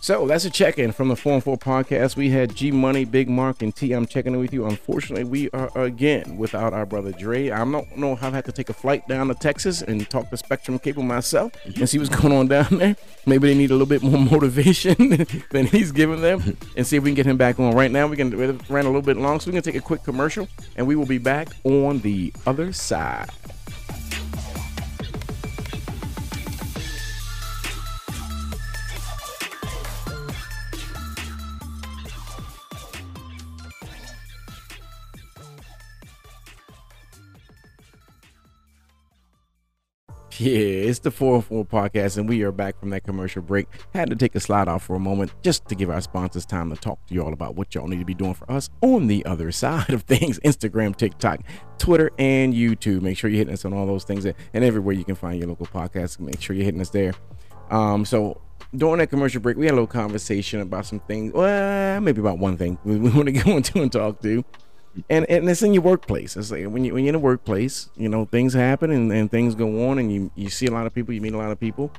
So 0.03 0.25
that's 0.25 0.45
a 0.45 0.49
check 0.49 0.79
in 0.79 0.93
from 0.93 1.09
the 1.09 1.15
Forum 1.15 1.41
4 1.41 1.59
podcast. 1.59 2.15
We 2.15 2.31
had 2.31 2.55
G 2.55 2.71
Money, 2.71 3.05
Big 3.05 3.29
Mark, 3.29 3.61
and 3.61 3.73
T. 3.73 3.93
I'm 3.93 4.07
checking 4.07 4.33
in 4.33 4.39
with 4.39 4.51
you. 4.51 4.65
Unfortunately, 4.65 5.23
we 5.23 5.51
are 5.51 5.69
again 5.75 6.37
without 6.37 6.73
our 6.73 6.87
brother 6.87 7.11
Dre. 7.11 7.51
I 7.51 7.59
don't 7.59 7.95
know 7.95 8.15
how 8.15 8.29
I 8.29 8.31
had 8.31 8.45
to 8.45 8.51
take 8.51 8.69
a 8.69 8.73
flight 8.73 9.07
down 9.07 9.27
to 9.27 9.35
Texas 9.35 9.83
and 9.83 10.09
talk 10.09 10.31
to 10.31 10.37
Spectrum 10.37 10.79
Cable 10.79 11.03
myself 11.03 11.51
mm-hmm. 11.53 11.81
and 11.81 11.87
see 11.87 11.99
what's 11.99 12.09
going 12.09 12.33
on 12.33 12.47
down 12.47 12.79
there. 12.79 12.95
Maybe 13.27 13.49
they 13.49 13.55
need 13.55 13.69
a 13.69 13.75
little 13.75 13.85
bit 13.85 14.01
more 14.01 14.17
motivation 14.31 15.27
than 15.51 15.67
he's 15.67 15.91
giving 15.91 16.21
them 16.21 16.57
and 16.75 16.87
see 16.87 16.97
if 16.97 17.03
we 17.03 17.11
can 17.11 17.15
get 17.15 17.27
him 17.27 17.37
back 17.37 17.59
on. 17.59 17.75
Right 17.75 17.91
now, 17.91 18.07
we 18.07 18.17
can 18.17 18.35
we 18.35 18.47
ran 18.73 18.85
a 18.85 18.89
little 18.89 19.03
bit 19.03 19.17
long, 19.17 19.39
so 19.39 19.49
we're 19.49 19.51
going 19.51 19.61
to 19.61 19.71
take 19.71 19.79
a 19.79 19.85
quick 19.85 20.03
commercial 20.03 20.47
and 20.77 20.87
we 20.87 20.95
will 20.95 21.05
be 21.05 21.19
back 21.19 21.49
on 21.63 21.99
the 21.99 22.33
other 22.47 22.73
side. 22.73 23.29
Yeah, 40.41 40.89
it's 40.89 40.97
the 40.97 41.11
Forum 41.11 41.43
4 41.43 41.65
podcast, 41.65 42.17
and 42.17 42.27
we 42.27 42.41
are 42.41 42.51
back 42.51 42.79
from 42.79 42.89
that 42.89 43.03
commercial 43.03 43.43
break. 43.43 43.67
Had 43.93 44.09
to 44.09 44.15
take 44.15 44.33
a 44.33 44.39
slide 44.39 44.67
off 44.67 44.81
for 44.81 44.95
a 44.95 44.99
moment 44.99 45.31
just 45.43 45.67
to 45.67 45.75
give 45.75 45.91
our 45.91 46.01
sponsors 46.01 46.47
time 46.47 46.71
to 46.71 46.75
talk 46.75 47.05
to 47.05 47.13
you 47.13 47.23
all 47.23 47.31
about 47.31 47.55
what 47.55 47.75
y'all 47.75 47.87
need 47.87 47.99
to 47.99 48.05
be 48.05 48.15
doing 48.15 48.33
for 48.33 48.51
us 48.51 48.67
on 48.81 49.05
the 49.05 49.23
other 49.27 49.51
side 49.51 49.91
of 49.91 50.01
things 50.01 50.39
Instagram, 50.39 50.95
TikTok, 50.95 51.41
Twitter, 51.77 52.09
and 52.17 52.55
YouTube. 52.55 53.03
Make 53.03 53.19
sure 53.19 53.29
you're 53.29 53.37
hitting 53.37 53.53
us 53.53 53.65
on 53.65 53.73
all 53.73 53.85
those 53.85 54.03
things 54.03 54.25
and 54.25 54.35
everywhere 54.51 54.95
you 54.95 55.05
can 55.05 55.13
find 55.13 55.37
your 55.37 55.47
local 55.47 55.67
podcast. 55.67 56.19
Make 56.19 56.41
sure 56.41 56.55
you're 56.55 56.65
hitting 56.65 56.81
us 56.81 56.89
there. 56.89 57.13
Um, 57.69 58.03
so 58.03 58.41
during 58.75 58.97
that 58.97 59.11
commercial 59.11 59.41
break, 59.41 59.57
we 59.57 59.65
had 59.65 59.73
a 59.73 59.75
little 59.75 59.85
conversation 59.85 60.61
about 60.61 60.87
some 60.87 61.01
things. 61.01 61.33
Well, 61.33 62.01
maybe 62.01 62.19
about 62.19 62.39
one 62.39 62.57
thing 62.57 62.79
we, 62.83 62.97
we 62.97 63.11
want 63.11 63.27
to 63.27 63.31
go 63.31 63.57
into 63.57 63.79
and 63.79 63.91
talk 63.91 64.19
to 64.23 64.43
and 65.09 65.29
and 65.29 65.49
it's 65.49 65.61
in 65.61 65.73
your 65.73 65.83
workplace. 65.83 66.35
It's 66.35 66.51
like 66.51 66.65
when 66.65 66.83
you 66.83 66.93
when 66.93 67.03
you're 67.03 67.09
in 67.09 67.15
a 67.15 67.19
workplace, 67.19 67.89
you 67.95 68.09
know, 68.09 68.25
things 68.25 68.53
happen 68.53 68.91
and, 68.91 69.11
and 69.11 69.31
things 69.31 69.55
go 69.55 69.89
on, 69.89 69.99
and 69.99 70.11
you 70.11 70.31
you 70.35 70.49
see 70.49 70.67
a 70.67 70.71
lot 70.71 70.85
of 70.85 70.93
people, 70.93 71.13
you 71.13 71.21
meet 71.21 71.33
a 71.33 71.37
lot 71.37 71.51
of 71.51 71.59
people, 71.59 71.91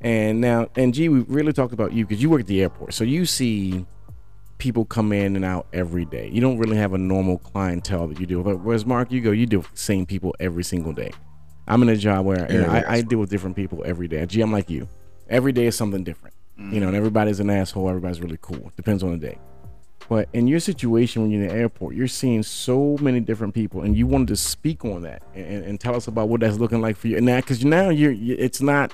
and 0.00 0.40
now 0.40 0.68
and 0.76 0.94
G, 0.94 1.08
we 1.08 1.20
really 1.20 1.52
talked 1.52 1.72
about 1.72 1.92
you 1.92 2.06
because 2.06 2.22
you 2.22 2.30
work 2.30 2.40
at 2.40 2.46
the 2.46 2.62
airport, 2.62 2.94
so 2.94 3.04
you 3.04 3.26
see 3.26 3.86
people 4.58 4.84
come 4.84 5.12
in 5.12 5.36
and 5.36 5.44
out 5.44 5.66
every 5.72 6.04
day. 6.04 6.30
You 6.32 6.40
don't 6.40 6.58
really 6.58 6.76
have 6.76 6.94
a 6.94 6.98
normal 6.98 7.38
clientele 7.38 8.08
that 8.08 8.20
you 8.20 8.26
deal 8.26 8.40
with. 8.40 8.56
Whereas 8.60 8.86
Mark, 8.86 9.10
you 9.10 9.20
go, 9.20 9.30
you 9.30 9.46
deal 9.46 9.60
with 9.60 9.72
the 9.72 9.76
same 9.76 10.06
people 10.06 10.34
every 10.40 10.64
single 10.64 10.92
day. 10.92 11.12
I'm 11.66 11.82
in 11.82 11.88
a 11.88 11.96
job 11.96 12.24
where 12.24 12.50
you 12.50 12.60
know, 12.60 12.68
I, 12.68 12.94
I 12.96 13.00
deal 13.02 13.18
with 13.18 13.30
different 13.30 13.56
people 13.56 13.82
every 13.84 14.08
day. 14.08 14.24
G, 14.26 14.40
I'm 14.40 14.52
like 14.52 14.70
you. 14.70 14.88
Every 15.28 15.52
day 15.52 15.66
is 15.66 15.76
something 15.76 16.04
different. 16.04 16.34
You 16.56 16.78
know, 16.78 16.86
and 16.86 16.96
everybody's 16.96 17.40
an 17.40 17.50
asshole. 17.50 17.88
Everybody's 17.88 18.20
really 18.20 18.38
cool. 18.40 18.70
Depends 18.76 19.02
on 19.02 19.10
the 19.10 19.16
day. 19.16 19.38
But 20.08 20.28
in 20.32 20.46
your 20.46 20.60
situation 20.60 21.22
when 21.22 21.30
you're 21.30 21.42
in 21.42 21.48
the 21.48 21.54
airport, 21.54 21.94
you're 21.94 22.08
seeing 22.08 22.42
so 22.42 22.96
many 23.00 23.20
different 23.20 23.54
people, 23.54 23.82
and 23.82 23.96
you 23.96 24.06
wanted 24.06 24.28
to 24.28 24.36
speak 24.36 24.84
on 24.84 25.02
that 25.02 25.22
and, 25.34 25.64
and 25.64 25.80
tell 25.80 25.96
us 25.96 26.06
about 26.06 26.28
what 26.28 26.40
that's 26.40 26.58
looking 26.58 26.80
like 26.80 26.96
for 26.96 27.08
you. 27.08 27.16
And 27.16 27.26
now, 27.26 27.36
because 27.36 27.64
now 27.64 27.88
you're, 27.88 28.14
it's 28.14 28.60
not. 28.60 28.92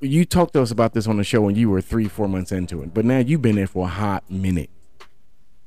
You 0.00 0.24
talked 0.24 0.54
to 0.54 0.62
us 0.62 0.72
about 0.72 0.94
this 0.94 1.06
on 1.06 1.16
the 1.16 1.24
show 1.24 1.42
when 1.42 1.54
you 1.54 1.70
were 1.70 1.80
three, 1.80 2.08
four 2.08 2.28
months 2.28 2.50
into 2.50 2.82
it, 2.82 2.92
but 2.92 3.04
now 3.04 3.18
you've 3.18 3.42
been 3.42 3.56
there 3.56 3.68
for 3.68 3.86
a 3.86 3.90
hot 3.90 4.28
minute. 4.30 4.70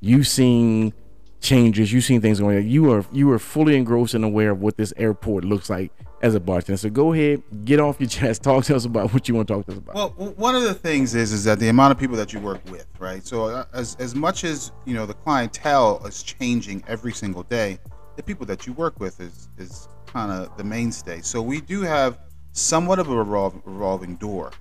You've 0.02 0.28
seen 0.28 0.94
changes, 1.40 1.94
you've 1.94 2.04
seen 2.04 2.22
things 2.22 2.40
going 2.40 2.58
on. 2.58 2.68
You 2.68 2.92
are 2.92 3.06
you 3.12 3.32
are 3.32 3.40
fully 3.40 3.76
engrossed 3.78 4.14
and 4.14 4.26
aware 4.26 4.52
of 4.52 4.62
what 4.62 4.78
this 4.78 4.94
airport 4.98 5.46
looks 5.46 5.70
like 5.70 5.92
as 6.22 6.36
a 6.36 6.40
bartender. 6.40 6.78
So 6.78 6.90
go 6.90 7.14
ahead, 7.14 7.44
get 7.66 7.80
off 7.80 8.00
your 8.00 8.10
chest, 8.10 8.44
talk 8.44 8.66
to 8.66 8.76
us 8.76 8.86
about 8.86 9.14
what 9.14 9.28
you 9.28 9.36
want 9.36 9.48
to 9.48 9.54
talk 9.56 9.66
to 9.66 9.74
us 9.74 9.78
about. 9.78 9.96
Well, 9.96 10.34
one 10.38 10.56
of 10.56 10.64
the 10.64 10.74
things 10.74 11.16
is 11.16 11.32
is 11.32 11.44
that 11.44 11.60
the 11.60 11.70
amount 11.70 11.92
of 11.92 12.00
people 12.00 12.16
that 12.18 12.34
you 12.34 12.40
work 12.40 12.62
with, 12.70 12.88
right? 13.00 13.26
So 13.26 13.46
uh, 13.46 13.66
as 13.74 13.96
as 14.00 14.16
much 14.16 14.44
as 14.44 14.72
you 14.86 14.94
know, 14.94 15.06
the 15.06 15.14
clientele 15.14 16.06
is 16.06 16.24
changing 16.24 16.84
every 16.88 17.14
single 17.14 17.44
day. 17.44 17.80
The 18.16 18.24
people 18.24 18.46
that 18.48 18.66
you 18.66 18.74
work 18.74 19.00
with 19.00 19.20
is 19.20 19.50
is 19.58 19.88
kind 20.08 20.32
of 20.32 20.56
the 20.58 20.64
mainstay. 20.64 21.22
So 21.22 21.42
we 21.42 21.62
do 21.62 21.82
have 21.82 22.20
somewhat 22.54 23.00
of 23.00 23.10
a 23.10 23.14
revol- 23.14 23.62
revolving 23.66 24.16
door. 24.16 24.52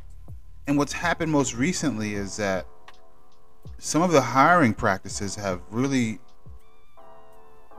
And 0.67 0.77
what's 0.77 0.93
happened 0.93 1.31
most 1.31 1.55
recently 1.55 2.15
is 2.15 2.37
that 2.39 2.67
some 3.79 4.03
of 4.03 4.11
the 4.11 4.21
hiring 4.21 4.75
practices 4.75 5.35
have 5.37 5.61
really 5.71 6.19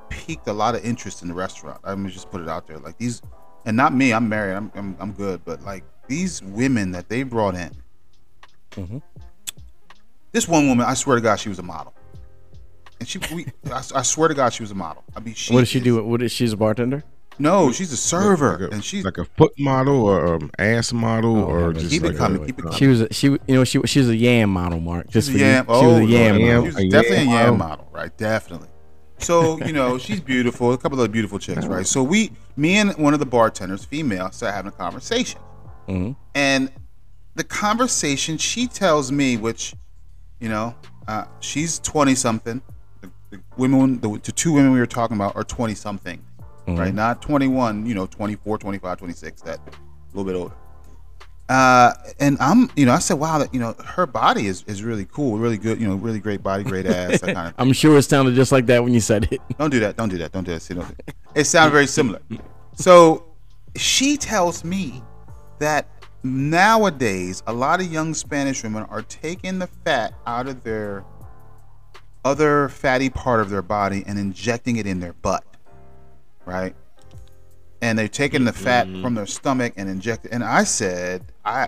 piqued 0.09 0.47
a 0.47 0.53
lot 0.53 0.75
of 0.75 0.85
interest 0.85 1.21
in 1.21 1.27
the 1.27 1.33
restaurant. 1.33 1.79
I'm 1.83 2.07
just 2.09 2.29
put 2.31 2.41
it 2.41 2.47
out 2.47 2.67
there, 2.67 2.77
like 2.77 2.97
these, 2.97 3.21
and 3.65 3.75
not 3.75 3.93
me. 3.93 4.13
I'm 4.13 4.27
married. 4.29 4.55
I'm 4.55 4.71
I'm, 4.75 4.95
I'm 4.99 5.11
good, 5.13 5.41
but 5.45 5.61
like 5.63 5.83
these 6.07 6.41
women 6.43 6.91
that 6.91 7.09
they 7.09 7.23
brought 7.23 7.55
in. 7.55 7.71
Mhm. 8.71 9.01
This 10.31 10.47
one 10.47 10.67
woman, 10.67 10.85
I 10.85 10.93
swear 10.95 11.15
to 11.15 11.21
God, 11.21 11.37
she 11.39 11.47
was 11.49 11.59
a 11.59 11.63
model, 11.63 11.93
and 12.99 13.07
she, 13.07 13.19
we, 13.33 13.45
I, 13.71 13.77
I 13.95 14.01
swear 14.01 14.27
to 14.27 14.33
God, 14.33 14.51
she 14.51 14.63
was 14.63 14.71
a 14.71 14.75
model. 14.75 15.03
I 15.15 15.21
mean, 15.21 15.33
she 15.33 15.53
what 15.53 15.61
does 15.61 15.69
she 15.69 15.77
is- 15.79 15.83
do? 15.85 16.03
What 16.03 16.21
is 16.21 16.31
she's 16.31 16.51
a 16.53 16.57
bartender? 16.57 17.03
No, 17.37 17.69
she's 17.73 17.91
a 17.91 17.97
server, 17.97 18.51
like 18.59 18.71
a, 18.71 18.73
and 18.75 18.83
she's 18.83 19.03
like 19.03 19.17
a 19.17 19.25
foot 19.25 19.51
model 19.59 20.05
or 20.05 20.35
um, 20.35 20.49
ass 20.57 20.93
model 20.93 21.35
Oh, 21.35 21.43
or 21.43 21.59
heavens. 21.59 21.79
just 21.81 21.91
Keep 21.91 22.03
it 22.05 22.15
coming, 22.15 22.45
keep 22.45 22.59
it 22.59 22.65
uh, 22.65 22.71
She 22.71 22.87
was 22.87 23.01
a, 23.01 23.13
she 23.13 23.27
you 23.27 23.39
know 23.49 23.65
she 23.65 23.81
she's 23.85 24.07
a 24.07 24.15
yam 24.15 24.49
model, 24.51 24.79
Mark. 24.79 25.09
Just 25.09 25.27
She's 25.29 25.37
for 25.41 25.43
a 25.43 25.47
yam. 25.47 25.65
you. 25.67 25.73
Oh, 25.73 25.81
she 25.81 25.85
was 25.87 25.97
a 25.97 26.05
yam 26.13 26.37
Lord, 26.37 26.41
model. 26.47 26.63
She 26.63 26.67
was 26.67 26.77
A 26.77 26.89
definitely 26.89 27.17
a 27.17 27.19
yam 27.25 27.27
yam 27.33 27.57
model. 27.57 27.57
model, 27.57 27.87
right? 27.91 28.17
Definitely. 28.17 28.67
So 29.19 29.57
you 29.65 29.73
know 29.73 29.97
she's 29.97 30.19
beautiful. 30.21 30.73
A 30.73 30.77
couple 30.77 30.99
of 31.01 31.11
beautiful 31.11 31.39
chicks, 31.39 31.65
right? 31.65 31.85
So 31.87 32.03
we, 32.03 32.31
me 32.57 32.77
and 32.77 32.95
one 32.97 33.13
of 33.13 33.19
the 33.19 33.25
bartenders, 33.25 33.85
female, 33.85 34.31
start 34.31 34.53
having 34.53 34.69
a 34.69 34.75
conversation, 34.75 35.39
Mhm. 35.87 36.15
and 36.33 36.71
the 37.35 37.43
conversation 37.43 38.37
she 38.37 38.67
tells 38.67 39.11
me, 39.11 39.37
which, 39.37 39.73
you 40.39 40.49
know, 40.49 40.75
uh, 41.07 41.25
she's 41.39 41.79
twenty 41.79 42.15
something. 42.15 42.61
The, 43.01 43.09
the 43.31 43.39
women, 43.57 43.99
the, 43.99 44.09
the 44.23 44.31
two 44.31 44.53
women 44.53 44.71
we 44.73 44.79
were 44.79 44.85
talking 44.85 45.15
about 45.17 45.35
are 45.35 45.43
twenty 45.43 45.75
something, 45.75 46.21
right? 46.67 46.93
Not 46.93 47.21
twenty 47.21 47.47
one. 47.47 47.85
You 47.85 47.93
know, 47.95 48.05
24, 48.05 48.57
25, 48.57 48.97
26, 48.97 49.41
That 49.43 49.59
a 49.59 49.71
little 50.17 50.25
bit 50.25 50.37
older. 50.37 50.53
Uh, 51.47 51.93
and 52.19 52.37
I'm, 52.39 52.71
you 52.75 52.87
know, 52.87 52.93
I 52.93 52.99
said, 52.99 53.15
wow, 53.15 53.37
that 53.37 53.53
you 53.53 53.59
know, 53.59 53.75
her 53.85 54.07
body 54.07 54.47
is 54.47 54.63
is 54.67 54.83
really 54.83 55.05
cool, 55.05 55.37
really 55.37 55.57
good, 55.57 55.79
you 55.79 55.87
know, 55.87 55.95
really 55.95 56.19
great 56.19 56.41
body, 56.41 56.63
great 56.63 56.87
ass, 56.87 57.21
that 57.21 57.35
kind 57.35 57.49
of. 57.49 57.53
I'm 57.57 57.71
sure 57.71 57.97
it 57.97 58.03
sounded 58.03 58.33
just 58.33 58.51
like 58.51 58.65
that 58.65 58.83
when 58.83 58.93
you 58.93 58.99
said 58.99 59.31
it. 59.31 59.41
Don't 59.59 59.69
do 59.69 59.79
that. 59.81 59.95
Don't 59.95 60.09
do 60.09 60.17
that. 60.17 60.31
Don't 60.31 60.43
do 60.43 60.53
that. 60.53 60.61
See, 60.61 60.73
don't 60.73 60.87
do 60.87 60.95
that. 61.05 61.15
It 61.35 61.43
sounded 61.43 61.71
very 61.71 61.87
similar. 61.87 62.19
So 62.73 63.25
she 63.75 64.17
tells 64.17 64.63
me 64.63 65.03
that 65.59 65.87
nowadays 66.23 67.43
a 67.45 67.53
lot 67.53 67.79
of 67.79 67.91
young 67.91 68.13
Spanish 68.13 68.63
women 68.63 68.83
are 68.89 69.03
taking 69.03 69.59
the 69.59 69.67
fat 69.67 70.13
out 70.25 70.47
of 70.47 70.63
their 70.63 71.05
other 72.23 72.69
fatty 72.69 73.09
part 73.09 73.39
of 73.39 73.51
their 73.51 73.61
body 73.61 74.03
and 74.07 74.17
injecting 74.17 74.77
it 74.77 74.87
in 74.87 74.99
their 74.99 75.13
butt, 75.13 75.43
right? 76.45 76.75
And 77.81 77.99
they're 77.99 78.07
taking 78.07 78.45
the 78.45 78.53
fat 78.53 78.87
mm-hmm. 78.87 79.01
from 79.01 79.15
their 79.15 79.25
stomach 79.25 79.73
and 79.77 79.89
inject 79.89 80.25
it. 80.25 80.31
And 80.31 80.43
I 80.43 80.63
said, 80.63 81.23
I, 81.43 81.67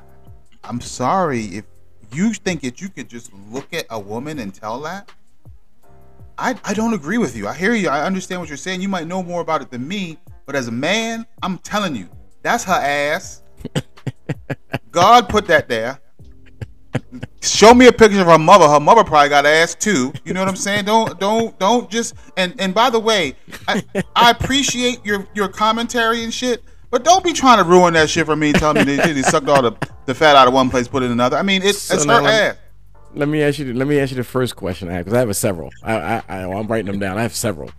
I'm 0.64 0.82
sorry 0.82 1.44
if 1.46 1.66
you 2.12 2.34
think 2.34 2.62
that 2.62 2.82
you 2.82 2.90
could 2.90 3.10
just 3.10 3.32
look 3.52 3.74
at 3.74 3.86
a 3.90 4.00
woman 4.00 4.40
and 4.40 4.54
tell 4.54 4.80
that. 4.82 5.12
I, 6.38 6.56
I 6.64 6.74
don't 6.74 6.94
agree 6.94 7.18
with 7.18 7.36
you. 7.36 7.48
I 7.48 7.54
hear 7.54 7.74
you. 7.74 7.90
I 7.90 8.06
understand 8.06 8.42
what 8.42 8.50
you're 8.50 8.58
saying. 8.58 8.82
You 8.82 8.90
might 8.90 9.08
know 9.08 9.24
more 9.24 9.42
about 9.42 9.62
it 9.62 9.72
than 9.72 9.88
me, 9.88 10.18
but 10.46 10.56
as 10.56 10.68
a 10.68 10.72
man, 10.72 11.26
I'm 11.42 11.58
telling 11.60 11.96
you, 11.96 12.10
that's 12.44 12.64
her 12.66 12.74
ass. 12.74 13.42
God 14.92 15.30
put 15.30 15.48
that 15.48 15.68
there. 15.68 16.00
Show 17.42 17.74
me 17.74 17.88
a 17.88 17.92
picture 17.92 18.22
of 18.22 18.28
her 18.28 18.38
mother. 18.38 18.68
Her 18.68 18.80
mother 18.80 19.04
probably 19.04 19.30
got 19.30 19.46
ass 19.46 19.76
too. 19.76 20.12
You 20.26 20.34
know 20.34 20.42
what 20.42 20.50
I'm 20.50 20.56
saying? 20.56 20.86
Don't 20.86 21.20
don't 21.20 21.58
don't 21.60 21.90
just 21.90 22.16
and 22.36 22.54
and 22.60 22.74
by 22.74 22.90
the 22.90 23.00
way, 23.00 23.36
I, 23.68 23.84
I 24.16 24.32
appreciate 24.32 25.06
your 25.06 25.28
your 25.34 25.48
commentary 25.48 26.24
and 26.24 26.34
shit, 26.34 26.64
but 26.92 27.04
don't 27.04 27.24
be 27.24 27.34
trying 27.34 27.58
to 27.60 27.64
ruin 27.64 27.94
that 27.94 28.10
shit 28.10 28.26
for 28.26 28.36
me. 28.36 28.54
Telling 28.54 28.86
me 28.86 28.96
that 28.98 29.14
they 29.14 29.22
sucked 29.22 29.48
all 29.48 29.62
the, 29.62 29.74
the 30.06 30.14
fat 30.16 30.36
out 30.36 30.48
of 30.48 30.54
one 30.54 30.70
place, 30.70 30.88
put 30.88 31.04
it 31.04 31.08
in 31.08 31.12
another. 31.14 31.38
I 31.38 31.44
mean, 31.44 31.62
it's 31.64 31.80
So 31.80 31.96
it's 31.96 32.06
her 32.06 32.22
let- 32.22 32.52
ass. 32.52 32.58
Let 33.14 33.30
me 33.30 33.42
ask 33.42 33.58
you. 33.58 33.74
Let 33.74 33.88
me 33.88 34.00
ask 34.00 34.12
you 34.12 34.18
the 34.18 34.24
first 34.24 34.56
question 34.56 34.90
I 34.90 34.94
have 34.94 35.06
because 35.06 35.16
I 35.16 35.20
have 35.20 35.30
a 35.30 35.34
several. 35.34 35.72
I, 35.82 35.96
I, 35.96 36.24
I 36.28 36.38
I'm 36.44 36.68
writing 36.68 36.88
them 36.88 37.00
down. 37.00 37.18
I 37.18 37.22
have 37.22 37.34
several. 37.34 37.72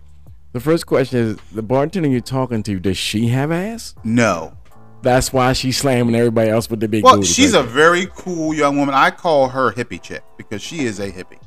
The 0.51 0.59
first 0.59 0.85
question 0.87 1.19
is: 1.19 1.37
the 1.53 1.61
bartender 1.61 2.09
you're 2.09 2.19
talking 2.21 2.63
to, 2.63 2.79
does 2.79 2.97
she 2.97 3.27
have 3.27 3.51
ass? 3.51 3.93
No. 4.03 4.57
That's 5.01 5.31
why 5.31 5.53
she's 5.53 5.77
slamming 5.77 6.15
everybody 6.15 6.49
else 6.49 6.69
with 6.69 6.79
the 6.79 6.87
big. 6.87 7.03
Well, 7.03 7.17
booty. 7.17 7.27
she's 7.27 7.53
a 7.53 7.63
very 7.63 8.07
cool 8.15 8.53
young 8.53 8.77
woman. 8.77 8.93
I 8.93 9.11
call 9.11 9.49
her 9.49 9.71
hippie 9.71 10.01
chick 10.01 10.23
because 10.37 10.61
she 10.61 10.79
is 10.79 10.99
a 10.99 11.11
hippie. 11.11 11.41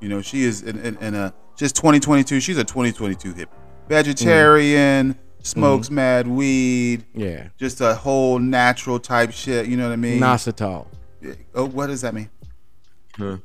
You 0.00 0.08
know, 0.08 0.22
she 0.22 0.42
is 0.42 0.62
in, 0.62 0.78
in, 0.78 0.96
in 0.98 1.14
a 1.14 1.34
just 1.56 1.76
2022. 1.76 2.40
She's 2.40 2.58
a 2.58 2.64
2022 2.64 3.34
hippie. 3.34 3.46
Vegetarian, 3.88 5.14
mm-hmm. 5.14 5.42
smokes 5.42 5.90
mad 5.90 6.26
weed, 6.26 7.04
yeah, 7.14 7.48
just 7.58 7.80
a 7.80 7.94
whole 7.94 8.38
natural 8.38 8.98
type 8.98 9.32
shit. 9.32 9.66
You 9.66 9.76
know 9.76 9.84
what 9.84 9.92
I 9.92 9.96
mean? 9.96 10.20
Nasatol. 10.20 10.86
oh, 11.54 11.66
what 11.66 11.88
does 11.88 12.00
that 12.00 12.14
mean? 12.14 12.30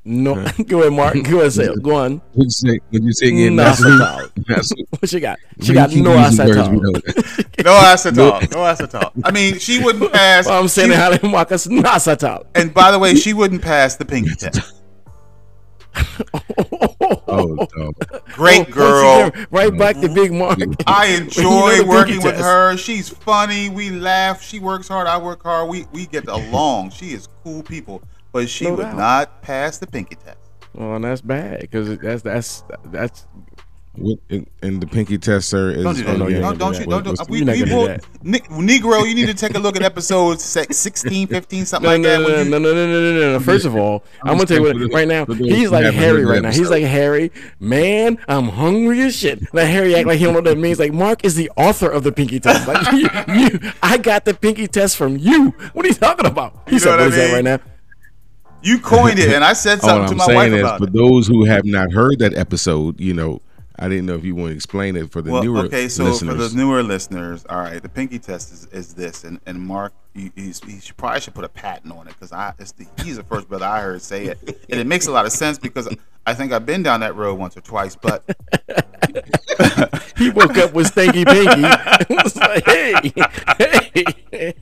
No, 0.04 0.34
go 0.68 0.80
ahead, 0.82 0.94
Mark. 0.94 1.24
Go 1.24 1.40
ahead, 1.42 1.54
say. 1.54 1.68
Go 1.82 1.96
on. 1.96 2.18
What'd 2.34 2.46
you 2.46 2.50
say? 2.50 2.80
What'd 2.90 3.04
you 3.06 3.14
say 3.14 3.28
again? 3.28 3.56
That's 4.48 4.74
What 5.00 5.08
she 5.10 5.20
got? 5.20 5.38
She 5.62 5.74
got 5.74 5.92
no 5.92 5.96
using 5.96 6.04
words 6.06 6.40
we 6.40 6.46
acetol. 6.46 6.82
don't- 6.82 7.66
No 7.66 7.74
acetol. 7.74 8.52
no 8.52 8.58
acetol. 8.58 9.12
I 9.24 9.32
mean, 9.32 9.60
she 9.60 9.84
wouldn't 9.84 10.12
pass. 10.12 10.48
Well, 10.48 10.60
I'm 10.60 10.68
saying 10.68 10.90
she- 10.92 10.96
how 10.96 11.16
they 11.16 11.28
mark 11.28 11.52
us 11.52 11.68
Nasatol. 11.68 12.46
and 12.56 12.74
by 12.74 12.92
the 12.92 12.98
way, 13.00 13.14
she 13.16 13.34
wouldn't 13.34 13.62
pass 13.62 13.96
the 13.96 14.06
pinky 14.06 14.34
test. 14.36 14.74
Oh, 17.28 17.68
no. 17.76 17.92
Great 18.34 18.70
girl. 18.72 19.32
right 19.52 19.76
back 19.78 20.00
to 20.02 20.10
Big 20.10 20.32
Mark. 20.32 20.60
I 20.88 21.06
You 21.08 21.20
know 21.20 21.26
enjoy 21.26 21.84
working 21.88 22.18
with 22.18 22.36
test. 22.36 22.42
her. 22.44 22.78
She's 22.78 23.10
funny. 23.10 23.70
We 23.70 23.90
laugh. 23.90 24.42
She 24.42 24.60
works 24.60 24.88
hard. 24.88 25.08
I 25.08 25.18
work 25.18 25.44
hard. 25.44 25.70
We 25.70 25.86
we 25.92 26.06
get 26.06 26.28
along. 26.28 26.92
She 26.92 27.08
is 27.14 27.28
cool 27.44 27.64
people, 27.64 28.02
but 28.32 28.50
she 28.50 28.66
No 28.66 28.76
would 28.76 28.84
doubt. 28.84 28.98
not 28.98 29.42
pass 29.42 29.78
the 29.78 29.88
pinky 29.88 30.16
test. 30.16 30.38
Well, 30.74 30.96
and 30.96 31.04
that's 31.04 31.22
bad 31.22 31.62
because 31.62 31.98
that's 31.98 32.22
that's 32.22 32.64
that's. 32.86 33.26
What, 33.96 34.20
and, 34.30 34.48
and 34.62 34.80
the 34.82 34.88
pinky 34.88 35.18
test, 35.18 35.50
sir, 35.50 35.72
is 35.72 35.84
Don't 35.84 35.96
do 35.96 36.04
that. 36.04 36.14
Oh, 36.14 36.18
no, 36.18 36.28
you're 36.28 36.40
don't, 36.40 36.58
don't 36.58 36.72
gonna 36.74 36.78
you? 36.80 36.86
do 36.86 36.90
Don't 36.92 37.04
do. 37.04 37.10
What's- 37.10 37.28
We, 37.30 37.44
we 37.44 37.64
will, 37.64 37.88
that. 37.88 38.04
Negro, 38.24 39.06
you 39.06 39.14
need 39.16 39.26
to 39.26 39.34
take 39.34 39.56
a 39.56 39.60
look 39.60 39.76
at 39.76 39.82
episode 39.82 40.40
se- 40.42 40.68
16, 40.72 41.28
15, 41.28 41.66
something 41.66 41.84
No, 41.90 41.94
like 41.96 42.02
no, 42.02 42.10
that. 42.10 42.20
no, 42.22 42.28
no, 42.28 42.44
you- 42.44 42.50
no, 42.50 42.60
no, 42.60 42.74
no, 42.74 42.86
no, 42.86 43.20
no, 43.20 43.34
no. 43.34 43.40
First 43.42 43.66
of 43.66 43.76
all, 43.76 44.06
I'm, 44.22 44.30
I'm 44.30 44.36
gonna 44.38 44.46
tell 44.46 44.58
you 44.66 44.80
what. 44.88 44.94
Right 44.94 45.08
now, 45.08 45.26
he's 45.26 45.72
like 45.72 45.92
Harry 45.94 46.24
right 46.24 46.42
now. 46.42 46.52
He's 46.52 46.70
like 46.70 46.84
Harry, 46.84 47.32
man. 47.60 48.18
I'm 48.30 48.48
hungry 48.48 49.02
as 49.02 49.16
shit. 49.18 49.54
Like 49.54 49.68
Harry 49.68 49.96
act 49.96 50.08
like 50.08 50.20
he 50.20 50.24
don't 50.26 50.34
know 50.34 50.38
what 50.40 50.46
that 50.46 50.58
means. 50.58 50.80
Like 50.80 50.94
Mark 50.94 51.26
is 51.26 51.36
the 51.36 51.50
author 51.58 51.90
of 51.90 52.04
the 52.04 52.12
pinky 52.14 52.40
test. 52.40 52.68
Like 52.68 52.92
you, 52.94 53.10
you 53.34 53.72
I 53.84 53.98
got 53.98 54.24
the 54.24 54.34
pinky 54.36 54.68
test 54.68 54.96
from 54.96 55.18
you. 55.18 55.50
What 55.74 55.84
are 55.84 55.90
you 55.90 55.96
talking 55.96 56.28
about? 56.28 56.62
He's 56.66 56.74
You 56.74 56.80
said, 56.80 56.90
know 56.92 56.98
"What 56.98 57.06
what 57.06 57.14
is 57.14 57.14
I 57.16 57.18
that 57.18 57.26
mean? 57.26 57.36
right 57.36 57.44
now?" 57.44 57.60
You 58.62 58.80
coined 58.80 59.20
it, 59.20 59.34
and 59.34 59.44
I 59.44 59.54
said 59.54 59.82
something 59.82 60.08
to 60.08 60.12
I'm 60.12 60.18
my 60.18 60.26
saying 60.26 60.38
wife 60.38 60.52
is, 60.54 60.60
about 60.62 60.78
for 60.80 60.86
it. 60.86 60.94
those 60.94 61.28
who 61.28 61.46
have 61.46 61.66
not 61.66 61.92
heard 61.92 62.20
that 62.20 62.34
episode, 62.36 63.00
you 63.00 63.14
know, 63.14 63.42
I 63.78 63.88
didn't 63.88 64.06
know 64.08 64.16
if 64.16 64.26
you 64.26 64.36
want 64.36 64.50
to 64.52 64.56
explain 64.56 64.98
it 64.98 65.10
for 65.12 65.22
the 65.22 65.32
Well, 65.32 65.44
newer 65.44 65.60
okay, 65.66 65.88
so 65.88 66.04
listeners. 66.04 66.36
for 66.36 66.48
the 66.50 66.56
newer 66.58 66.84
listeners, 66.84 67.46
all 67.50 67.60
right, 67.62 67.82
the 67.82 67.88
pinky 67.88 68.20
test 68.20 68.52
is, 68.52 68.66
is 68.74 68.94
this, 68.94 69.24
and 69.24 69.40
and 69.46 69.62
Mark, 69.62 69.94
he, 70.14 70.32
he's, 70.36 70.60
he 70.64 70.80
probably 70.98 71.22
should 71.22 71.34
put 71.34 71.46
a 71.46 71.50
patent 71.50 71.94
on 71.94 72.08
it 72.08 72.14
because 72.14 72.34
I 72.34 72.54
it's 72.60 72.74
the, 72.74 72.86
he's 73.04 73.16
the 73.16 73.24
first 73.24 73.48
brother 73.48 73.66
I 73.66 73.80
heard 73.82 74.02
say 74.02 74.26
it, 74.26 74.40
and 74.70 74.80
it 74.80 74.86
makes 74.88 75.08
a 75.08 75.12
lot 75.12 75.26
of 75.26 75.32
sense 75.32 75.58
because 75.58 75.88
I 76.28 76.34
think 76.34 76.52
I've 76.52 76.66
been 76.66 76.84
down 76.84 77.00
that 77.00 77.16
road 77.16 77.40
once 77.40 77.56
or 77.56 77.62
twice, 77.62 77.96
but 77.96 78.24
He 80.18 80.30
woke 80.30 80.58
up 80.58 80.74
with 80.74 80.88
stinky 80.88 81.24
pinky. 81.24 81.62
Was 82.10 82.36
like, 82.36 82.66
hey, 82.66 83.14
hey. 84.32 84.54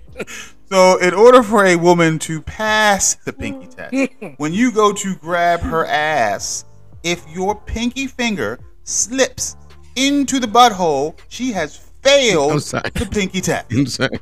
So, 0.69 0.97
in 0.97 1.13
order 1.13 1.43
for 1.43 1.65
a 1.65 1.77
woman 1.77 2.19
to 2.19 2.41
pass 2.41 3.15
the 3.15 3.31
pinky 3.31 3.67
mm. 3.67 3.75
test, 3.75 4.37
when 4.37 4.53
you 4.53 4.71
go 4.71 4.91
to 4.91 5.15
grab 5.15 5.61
her 5.61 5.85
ass, 5.85 6.65
if 7.03 7.23
your 7.33 7.55
pinky 7.55 8.05
finger 8.07 8.59
slips 8.83 9.55
into 9.95 10.39
the 10.39 10.47
butthole, 10.47 11.17
she 11.29 11.53
has 11.53 11.77
failed 12.01 12.61
the 12.61 13.09
pinky 13.09 13.39
test. 13.39 13.71
I'm 13.71 13.87
sorry. 13.87 14.19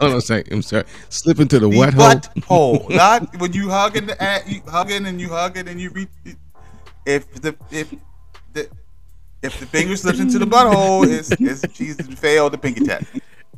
Hold 0.00 0.12
on 0.12 0.18
a 0.18 0.20
second. 0.20 0.52
I'm 0.52 0.62
sorry. 0.62 0.84
Slip 1.08 1.40
into 1.40 1.58
the, 1.58 1.68
The 1.68 1.76
what 1.76 1.94
hole? 1.94 2.78
butthole, 2.78 2.90
not 2.96 3.36
when 3.40 3.52
you 3.52 3.68
hugging 3.68 4.06
the 4.06 4.16
a- 4.22 4.36
uh, 4.36 4.40
you 4.46 4.62
hugging 4.68 5.06
and 5.06 5.20
you 5.20 5.28
hugging 5.30 5.66
and 5.66 5.80
you 5.80 5.90
reach. 5.90 6.08
If 7.04 7.32
the 7.42 7.56
if 7.72 7.92
the 8.52 8.68
if 9.42 9.58
the 9.58 9.66
finger 9.66 9.96
slips 9.96 10.20
into 10.20 10.38
the 10.38 10.46
butthole, 10.46 11.06
is 11.06 11.32
is 11.32 11.64
she's 11.74 11.96
failed 12.20 12.52
the 12.52 12.58
pinky 12.58 12.84
test. 12.84 13.06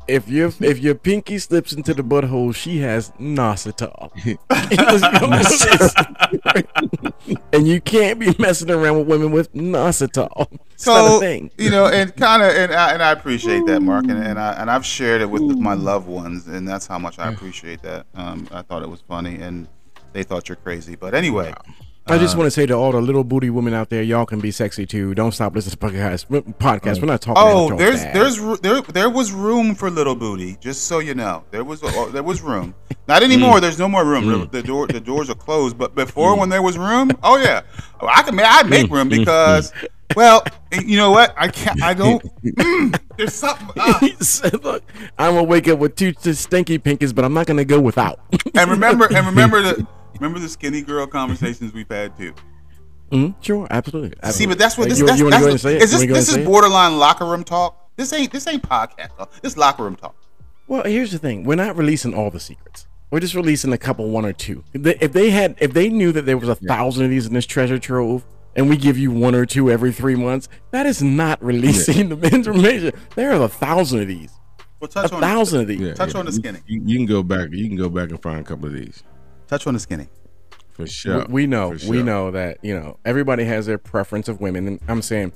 If 0.08 0.28
your 0.28 0.52
if 0.60 0.78
your 0.78 0.94
pinky 0.94 1.38
slips 1.38 1.72
into 1.72 1.94
the 1.94 2.02
butthole, 2.02 2.54
she 2.54 2.78
has 2.78 3.10
Nositol. 3.12 4.10
and 7.52 7.68
you 7.68 7.80
can't 7.80 8.18
be 8.18 8.34
messing 8.38 8.70
around 8.70 8.98
with 8.98 9.06
women 9.06 9.30
with 9.30 9.52
Nositol. 9.54 10.36
not 10.38 10.48
a 10.48 10.78
so 10.78 11.20
thing. 11.20 11.50
you 11.58 11.70
know, 11.70 11.86
and 11.86 12.14
kind 12.16 12.42
of, 12.42 12.50
and 12.50 12.72
I, 12.72 12.92
and 12.92 13.02
I 13.02 13.12
appreciate 13.12 13.66
that, 13.66 13.80
Mark, 13.80 14.04
and, 14.04 14.18
and 14.18 14.38
I 14.38 14.52
and 14.54 14.70
I've 14.70 14.84
shared 14.84 15.20
it 15.20 15.30
with 15.30 15.42
my 15.42 15.74
loved 15.74 16.08
ones, 16.08 16.48
and 16.48 16.66
that's 16.66 16.86
how 16.86 16.98
much 16.98 17.18
I 17.18 17.32
appreciate 17.32 17.82
that. 17.82 18.06
Um, 18.14 18.48
I 18.50 18.62
thought 18.62 18.82
it 18.82 18.88
was 18.88 19.02
funny, 19.02 19.36
and 19.36 19.68
they 20.12 20.22
thought 20.22 20.48
you're 20.48 20.56
crazy, 20.56 20.96
but 20.96 21.14
anyway, 21.14 21.54
I 22.10 22.18
just 22.18 22.34
uh, 22.34 22.38
want 22.38 22.46
to 22.46 22.50
say 22.50 22.66
to 22.66 22.74
all 22.74 22.92
the 22.92 23.00
little 23.00 23.24
booty 23.24 23.50
women 23.50 23.72
out 23.72 23.88
there, 23.88 24.02
y'all 24.02 24.26
can 24.26 24.40
be 24.40 24.50
sexy 24.50 24.86
too. 24.86 25.14
Don't 25.14 25.32
stop 25.32 25.54
listening 25.54 25.72
to 25.72 25.78
podcasts. 25.78 26.26
Podcast. 26.54 27.00
We're 27.00 27.06
not 27.06 27.20
talking. 27.20 27.42
Oh, 27.44 27.76
there's 27.76 28.02
bad. 28.02 28.14
there's 28.14 28.60
there 28.60 28.80
there 28.82 29.10
was 29.10 29.32
room 29.32 29.74
for 29.74 29.90
little 29.90 30.14
booty. 30.14 30.56
Just 30.60 30.84
so 30.84 30.98
you 30.98 31.14
know, 31.14 31.44
there 31.50 31.64
was 31.64 31.80
oh, 31.82 32.10
there 32.10 32.22
was 32.22 32.42
room. 32.42 32.74
Not 33.08 33.22
mm. 33.22 33.26
anymore. 33.26 33.60
There's 33.60 33.78
no 33.78 33.88
more 33.88 34.04
room. 34.04 34.26
The, 34.26 34.46
the 34.46 34.62
door 34.62 34.86
the 34.86 35.00
doors 35.00 35.30
are 35.30 35.34
closed. 35.34 35.78
But 35.78 35.94
before, 35.94 36.34
mm. 36.34 36.40
when 36.40 36.48
there 36.48 36.62
was 36.62 36.76
room, 36.76 37.10
oh 37.22 37.36
yeah, 37.36 37.62
Oh, 38.02 38.08
I 38.08 38.22
can 38.22 38.38
I 38.40 38.62
make 38.62 38.90
room 38.90 39.08
because, 39.08 39.72
well, 40.16 40.42
you 40.72 40.96
know 40.96 41.10
what? 41.10 41.34
I 41.36 41.48
can't. 41.48 41.82
I 41.82 41.94
don't. 41.94 42.22
Mm, 42.42 42.98
there's 43.16 43.34
something. 43.34 43.68
Uh. 43.76 44.08
said, 44.20 44.64
"Look, 44.64 44.82
I'm 45.18 45.34
gonna 45.34 45.44
wake 45.44 45.68
up 45.68 45.78
with 45.78 45.94
two 45.94 46.12
stinky 46.32 46.78
pinkies, 46.78 47.14
but 47.14 47.24
I'm 47.24 47.34
not 47.34 47.46
gonna 47.46 47.64
go 47.64 47.78
without." 47.78 48.20
And 48.54 48.70
remember 48.70 49.06
and 49.14 49.26
remember 49.26 49.62
the 49.62 49.86
remember 50.18 50.38
the 50.38 50.48
skinny 50.48 50.82
girl 50.82 51.06
conversations 51.06 51.72
we've 51.72 51.88
had 51.88 52.16
too. 52.16 52.32
Mm-hmm. 53.10 53.40
Sure, 53.40 53.66
absolutely. 53.70 54.16
See, 54.30 54.46
but 54.46 54.58
that's 54.58 54.78
what 54.78 54.88
this. 54.88 54.98
You, 55.00 55.06
that's, 55.06 55.18
you 55.18 55.24
want 55.24 55.32
that's 55.32 55.42
go 55.42 55.48
ahead 55.48 55.52
what- 55.52 55.52
and 55.52 55.60
say 55.60 55.76
it? 55.76 55.82
Is 55.82 55.92
You 55.92 56.08
this 56.08 56.18
this 56.18 56.28
is 56.28 56.34
and 56.34 56.42
it? 56.44 56.46
borderline 56.46 56.98
locker 56.98 57.24
room 57.26 57.42
talk? 57.44 57.76
This 57.96 58.12
ain't 58.12 58.30
this 58.32 58.46
ain't 58.46 58.62
podcast 58.62 59.16
talk. 59.16 59.32
This 59.40 59.56
locker 59.56 59.82
room 59.82 59.96
talk. 59.96 60.14
Well, 60.68 60.84
here's 60.84 61.10
the 61.10 61.18
thing: 61.18 61.44
we're 61.44 61.56
not 61.56 61.76
releasing 61.76 62.14
all 62.14 62.30
the 62.30 62.40
secrets. 62.40 62.86
We're 63.10 63.18
just 63.20 63.34
releasing 63.34 63.72
a 63.72 63.78
couple, 63.78 64.08
one 64.10 64.24
or 64.24 64.32
two. 64.32 64.62
If 64.72 64.82
they, 64.84 64.96
if 65.00 65.12
they 65.12 65.30
had, 65.30 65.56
if 65.58 65.72
they 65.72 65.88
knew 65.88 66.12
that 66.12 66.22
there 66.26 66.38
was 66.38 66.48
a 66.48 66.54
thousand 66.54 67.04
of 67.06 67.10
these 67.10 67.26
in 67.26 67.34
this 67.34 67.44
treasure 67.46 67.80
trove, 67.80 68.24
and 68.54 68.68
we 68.70 68.76
give 68.76 68.96
you 68.96 69.10
one 69.10 69.34
or 69.34 69.44
two 69.44 69.68
every 69.68 69.90
three 69.90 70.14
months, 70.14 70.48
that 70.70 70.86
is 70.86 71.02
not 71.02 71.42
releasing 71.42 72.08
the 72.20 72.28
information. 72.32 72.92
There 73.16 73.32
are 73.32 73.42
a 73.42 73.48
thousand 73.48 74.02
of 74.02 74.06
these, 74.06 74.30
Well, 74.78 74.88
a 74.88 74.92
touch 74.92 75.12
on 75.12 75.20
thousand 75.20 75.62
of 75.62 75.66
these. 75.66 75.80
Yeah, 75.80 75.94
Touch 75.94 76.14
yeah. 76.14 76.20
on 76.20 76.26
the 76.26 76.32
skinny. 76.32 76.60
You, 76.68 76.82
you 76.84 76.96
can 76.98 77.06
go 77.06 77.24
back. 77.24 77.48
You 77.50 77.66
can 77.66 77.76
go 77.76 77.88
back 77.88 78.10
and 78.10 78.22
find 78.22 78.38
a 78.38 78.44
couple 78.44 78.66
of 78.66 78.74
these 78.74 79.02
touch 79.50 79.66
on 79.66 79.74
the 79.74 79.80
skinny. 79.80 80.06
for 80.70 80.86
sure. 80.86 81.26
We 81.28 81.46
know, 81.46 81.76
for 81.76 81.88
we 81.90 82.02
know 82.02 82.30
that 82.30 82.58
you 82.62 82.74
know 82.78 82.96
everybody 83.04 83.44
has 83.44 83.66
their 83.66 83.78
preference 83.78 84.28
of 84.28 84.40
women, 84.40 84.66
and 84.68 84.80
I'm 84.88 85.02
saying 85.02 85.32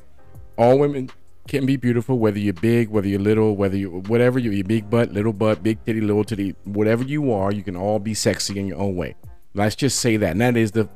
all 0.57 0.79
women 0.79 1.11
can 1.49 1.67
be 1.67 1.77
beautiful, 1.77 2.19
whether 2.19 2.39
you're 2.39 2.55
big, 2.55 2.89
whether 2.89 3.07
you're 3.09 3.21
little, 3.21 3.55
whether 3.57 3.77
you 3.77 3.91
whatever 4.13 4.39
you, 4.39 4.51
you 4.53 4.65
big 4.65 4.89
butt, 4.89 5.13
little 5.13 5.33
butt, 5.35 5.63
big 5.63 5.85
titty, 5.85 6.01
little 6.01 6.25
titty, 6.25 6.55
whatever 6.65 7.03
you 7.05 7.31
are, 7.33 7.53
you 7.53 7.63
can 7.63 7.77
all 7.77 7.99
be 7.99 8.15
sexy 8.15 8.59
in 8.59 8.67
your 8.67 8.79
own 8.79 8.95
way. 8.97 9.15
Let's 9.53 9.75
just 9.77 9.99
say 9.99 10.17
that, 10.17 10.31
and 10.33 10.41
that 10.41 10.57
is 10.57 10.71
the 10.73 10.89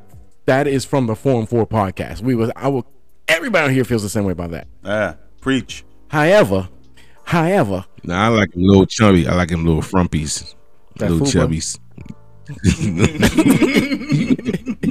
that 0.46 0.66
is 0.66 0.84
from 0.86 1.06
the 1.06 1.14
Forum 1.16 1.44
Four 1.46 1.66
podcast. 1.66 2.22
We 2.22 2.34
was 2.34 2.50
I 2.56 2.68
will 2.68 2.86
everybody 3.26 3.66
out 3.66 3.70
here 3.72 3.84
feels 3.84 4.02
the 4.02 4.08
same 4.08 4.24
way 4.24 4.32
about 4.32 4.52
that. 4.52 4.66
Ah, 4.84 5.16
preach. 5.40 5.84
However, 6.08 6.68
however, 7.24 7.84
Now 8.02 8.24
I 8.24 8.28
like 8.28 8.54
him 8.54 8.62
little 8.62 8.86
chubby. 8.86 9.28
I 9.28 9.34
like 9.34 9.50
him 9.50 9.66
little 9.66 9.82
frumpies, 9.82 10.54
That 10.96 11.10
little 11.10 11.26
fupa. 11.26 11.46
chubbies. 11.48 11.78
You 12.48 12.54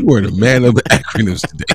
were 0.05 0.21
the 0.21 0.35
man 0.37 0.63
of 0.65 0.75
the 0.75 0.83
acronyms 0.89 1.41
today. 1.47 1.65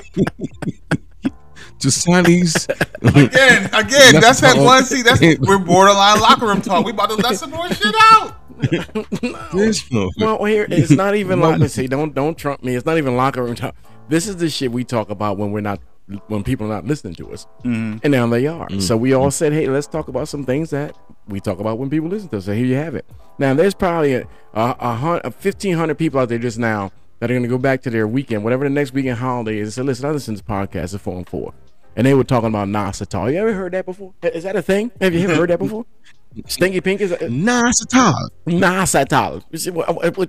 Just 1.79 2.07
Jasani's. 2.07 2.67
Again, 3.01 3.65
again, 3.73 4.21
that's 4.21 4.39
that 4.39 4.55
one. 4.55 4.85
See, 4.85 5.01
that's 5.01 5.19
we're 5.39 5.57
borderline 5.57 6.21
locker 6.21 6.45
room 6.47 6.61
talk. 6.61 6.85
We 6.85 6.91
about 6.91 7.09
to 7.09 7.15
let 7.15 7.35
some 7.35 7.51
more 7.51 7.67
shit 7.69 7.93
out. 7.97 8.37
this 8.61 9.83
motherfucker. 9.89 10.11
Well, 10.17 10.45
here 10.45 10.65
it's 10.69 10.91
not 10.91 11.15
even 11.15 11.41
like 11.41 11.67
see, 11.69 11.87
don't 11.87 12.15
don't 12.15 12.37
trump 12.37 12.63
me. 12.63 12.75
It's 12.75 12.85
not 12.85 12.97
even 12.97 13.17
locker 13.17 13.43
room 13.43 13.55
talk. 13.55 13.75
This 14.07 14.27
is 14.27 14.37
the 14.37 14.49
shit 14.49 14.71
we 14.71 14.85
talk 14.85 15.09
about 15.09 15.37
when 15.37 15.51
we're 15.51 15.61
not 15.61 15.81
when 16.27 16.43
people 16.43 16.67
are 16.67 16.75
not 16.75 16.85
listening 16.85 17.15
to 17.15 17.31
us, 17.31 17.45
mm-hmm. 17.63 17.97
and 18.03 18.11
now 18.11 18.27
they 18.27 18.45
are. 18.47 18.69
So 18.79 18.97
we 18.97 19.13
all 19.13 19.23
mm-hmm. 19.23 19.29
said, 19.31 19.53
hey, 19.53 19.67
let's 19.67 19.87
talk 19.87 20.07
about 20.07 20.27
some 20.27 20.45
things 20.45 20.69
that 20.71 20.97
we 21.27 21.39
talk 21.39 21.59
about 21.59 21.77
when 21.77 21.89
people 21.89 22.09
listen 22.09 22.29
to 22.29 22.37
us. 22.37 22.45
So 22.45 22.53
here 22.53 22.65
you 22.65 22.75
have 22.75 22.95
it. 22.95 23.05
Now 23.39 23.53
there's 23.53 23.73
probably 23.73 24.15
a 24.15 24.27
a, 24.53 24.75
a, 24.79 25.21
a 25.25 25.31
fifteen 25.31 25.75
hundred 25.75 25.97
people 25.97 26.19
out 26.19 26.29
there 26.29 26.39
just 26.39 26.59
now 26.59 26.91
that 27.23 27.31
are 27.31 27.35
going 27.35 27.43
to 27.43 27.49
go 27.49 27.57
back 27.57 27.81
to 27.81 27.89
their 27.89 28.05
weekend, 28.05 28.43
whatever 28.43 28.65
the 28.65 28.69
next 28.69 28.91
weekend 28.91 29.17
holiday 29.17 29.57
is. 29.57 29.77
and 29.77 29.85
Say, 29.85 29.87
listen, 29.87 30.05
I 30.05 30.11
listen 30.11 30.35
to 30.35 30.41
this 30.41 30.47
podcast 30.47 30.93
at 30.93 30.99
Forum 30.99 31.23
4, 31.23 31.53
and 31.95 32.05
they 32.05 32.13
were 32.13 32.25
talking 32.25 32.49
about 32.49 32.67
Nasatal. 32.67 33.31
You 33.31 33.39
ever 33.39 33.53
heard 33.53 33.71
that 33.71 33.85
before? 33.85 34.13
Is 34.23 34.43
that 34.43 34.57
a 34.57 34.61
thing? 34.61 34.91
Have 34.99 35.13
you 35.13 35.21
ever 35.21 35.35
heard 35.35 35.49
that 35.49 35.59
before? 35.59 35.85
Stinky 36.47 36.81
Pink 36.81 36.99
is. 36.99 37.13
Uh, 37.13 37.17
Nasatal. 37.19 38.13
Nasatal. 38.45 39.41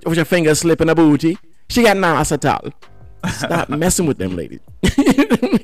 With 0.05 0.15
your 0.15 0.23
finger 0.23 0.55
slipping 0.55 0.87
a 0.87 0.95
booty. 0.95 1.37
She 1.67 1.83
got 1.83 1.97
Nasatal. 1.97 2.71
Stop 3.29 3.69
messing 3.69 4.05
with 4.05 4.17
them 4.17 4.35
ladies. 4.35 4.59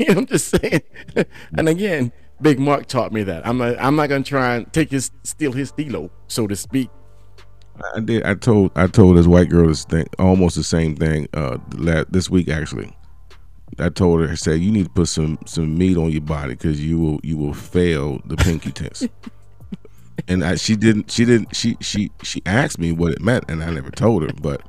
I'm 0.10 0.26
just 0.26 0.50
saying. 0.50 0.82
And 1.58 1.68
again, 1.68 2.12
Big 2.42 2.60
Mark 2.60 2.88
taught 2.88 3.12
me 3.12 3.24
that. 3.24 3.46
I'm 3.46 3.58
not, 3.58 3.76
I'm 3.80 3.96
not 3.96 4.10
gonna 4.10 4.24
try 4.24 4.56
and 4.56 4.74
take 4.74 4.90
his 4.92 5.12
steal 5.24 5.52
his 5.52 5.70
stilo, 5.70 6.10
so 6.28 6.48
to 6.48 6.56
speak. 6.56 6.90
I 7.96 8.00
did. 8.00 8.24
I 8.24 8.36
told. 8.36 8.72
I 8.76 8.88
told 8.88 9.18
this 9.18 9.28
white 9.28 9.50
girl 9.50 9.68
this 9.68 9.86
thing, 9.86 10.08
almost 10.20 10.56
the 10.56 10.64
same 10.64 10.96
thing. 10.96 11.28
Uh, 11.34 11.58
this 12.10 12.30
week 12.30 12.50
actually. 12.50 12.96
I 13.80 13.90
told 13.90 14.22
her. 14.22 14.30
I 14.30 14.36
said 14.36 14.60
you 14.60 14.72
need 14.72 14.86
to 14.86 14.92
put 14.92 15.08
some 15.08 15.40
some 15.46 15.78
meat 15.78 15.98
on 15.98 16.12
your 16.12 16.22
body 16.22 16.54
because 16.54 16.84
you 16.84 17.00
will 17.00 17.20
you 17.24 17.38
will 17.38 17.54
fail 17.54 18.20
the 18.26 18.36
pinky 18.38 18.72
test. 18.74 19.08
and 20.28 20.44
I, 20.44 20.56
she 20.56 20.76
didn't. 20.76 21.12
She 21.12 21.26
didn't. 21.26 21.56
She 21.56 21.78
she 21.80 22.12
she 22.24 22.42
asked 22.46 22.80
me 22.80 22.92
what 22.92 23.14
it 23.14 23.22
meant, 23.22 23.46
and 23.50 23.64
I 23.64 23.72
never 23.72 23.92
told 23.92 24.24
her. 24.24 24.30
But 24.42 24.62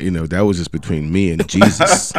you 0.00 0.10
know 0.10 0.26
that 0.26 0.40
was 0.40 0.58
just 0.58 0.72
between 0.72 1.12
me 1.12 1.30
and 1.30 1.46
Jesus. 1.48 2.12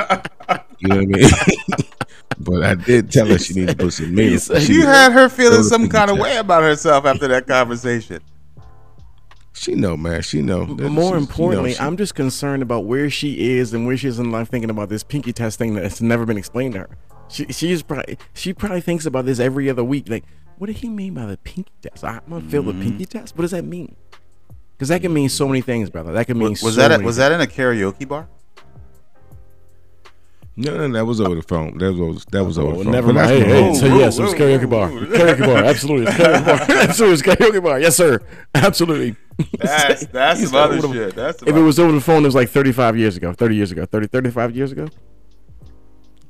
you 0.80 0.88
know 0.88 0.98
what 0.98 1.04
I 1.04 1.06
mean? 1.06 1.30
but 2.40 2.64
I 2.64 2.76
did 2.76 3.12
tell 3.12 3.28
her 3.28 3.38
she 3.38 3.54
needed 3.54 3.78
to 3.78 3.86
put 3.86 3.94
some 3.94 4.14
meat. 4.14 4.28
He 4.28 4.34
on- 4.34 4.40
said- 4.40 4.62
she 4.64 4.74
You 4.74 4.86
had 4.86 5.12
her 5.12 5.30
feeling 5.30 5.64
some 5.64 5.90
kind 5.90 6.12
of 6.12 6.18
way 6.18 6.38
about 6.38 6.64
herself 6.64 7.06
after 7.06 7.28
that 7.28 7.48
conversation. 7.48 8.22
She 9.54 9.76
know, 9.76 9.96
man. 9.96 10.22
She 10.22 10.42
know. 10.42 10.66
But 10.66 10.90
more 10.90 10.90
she's- 10.90 10.96
you 10.96 11.12
know, 11.12 11.18
importantly, 11.18 11.74
she- 11.74 11.80
I'm 11.80 11.98
just 11.98 12.16
concerned 12.16 12.64
about 12.64 12.86
where 12.86 13.10
she 13.10 13.58
is 13.58 13.74
and 13.74 13.86
where 13.86 13.98
she 13.98 14.08
is 14.08 14.18
in 14.18 14.32
life 14.32 14.50
thinking 14.50 14.70
about 14.70 14.90
this 14.90 15.04
pinky 15.04 15.34
test 15.34 15.60
thing 15.60 15.76
that's 15.76 16.02
never 16.02 16.26
been 16.26 16.38
explained 16.38 16.74
to 16.74 16.80
her. 16.82 16.98
She 17.28 17.46
she's 17.46 17.82
probably 17.82 18.18
she 18.34 18.54
probably 18.54 18.82
thinks 18.82 19.06
about 19.06 19.26
this 19.26 19.40
every 19.40 19.70
other 19.70 19.84
week. 19.84 20.10
Like, 20.10 20.26
what 20.58 20.68
did 20.68 20.78
he 20.78 20.90
mean 20.90 21.14
by 21.14 21.26
the 21.26 21.38
pinky 21.38 21.72
test? 21.82 22.04
I'm 22.04 22.22
gonna 22.30 22.42
fail 22.50 22.64
the 22.64 22.74
mm-hmm. 22.74 22.82
pinky 22.82 23.06
test. 23.06 23.38
What 23.38 23.44
does 23.44 23.52
that 23.52 23.64
mean? 23.64 23.96
Because 24.82 24.90
that 24.90 25.02
can 25.04 25.14
mean 25.14 25.30
so 25.30 25.48
many 25.48 25.62
things, 25.62 25.92
brother. 25.92 26.12
That 26.12 26.26
can 26.26 26.40
mean 26.40 26.50
Was, 26.50 26.64
was 26.64 26.74
so 26.74 26.82
that 26.82 26.90
many 26.90 27.04
a, 27.04 27.06
was 27.06 27.18
that 27.18 27.32
in 27.32 27.40
a 27.40 27.46
karaoke 27.46 28.08
bar? 28.08 28.28
No, 30.56 30.76
no, 30.76 30.92
that 30.98 31.06
was 31.06 31.22
over 31.22 31.36
the 31.36 31.44
phone. 31.44 31.78
That 31.78 31.94
was 31.94 32.26
that 32.32 32.44
was 32.44 32.58
over 32.58 32.74
Oh, 32.74 32.78
the 32.80 32.84
phone. 32.86 32.92
never 32.92 33.14
mind. 33.14 33.30
Hey, 33.30 33.44
hey, 33.44 33.74
so 33.76 33.86
yes, 33.86 34.18
it 34.18 34.24
was 34.24 34.34
karaoke 34.34 34.68
bar. 34.68 34.90
Karaoke 34.90 35.46
bar. 35.46 35.64
Absolutely. 35.66 36.08
It's 36.08 36.18
karaoke 36.18 36.46
bar. 36.48 36.56
Absolutely. 36.80 37.14
It's 37.14 37.22
karaoke 37.22 37.64
bar. 37.64 37.80
Yes, 37.80 37.96
sir. 37.96 38.22
Absolutely. 38.56 39.16
That's 39.60 40.06
that's 40.08 40.40
He's 40.40 40.50
some 40.50 40.58
other 40.58 40.82
shit. 40.82 41.14
That's 41.14 41.44
If 41.44 41.56
it 41.56 41.62
was 41.62 41.78
over 41.78 41.92
the 41.92 42.02
phone, 42.02 42.24
it 42.24 42.30
was 42.30 42.34
like 42.34 42.50
35 42.50 42.98
years 42.98 43.18
ago, 43.18 43.34
30 43.34 43.56
years 43.56 43.72
ago, 43.72 43.86
30, 43.86 44.08
35 44.08 44.56
years 44.56 44.72
ago. 44.72 44.88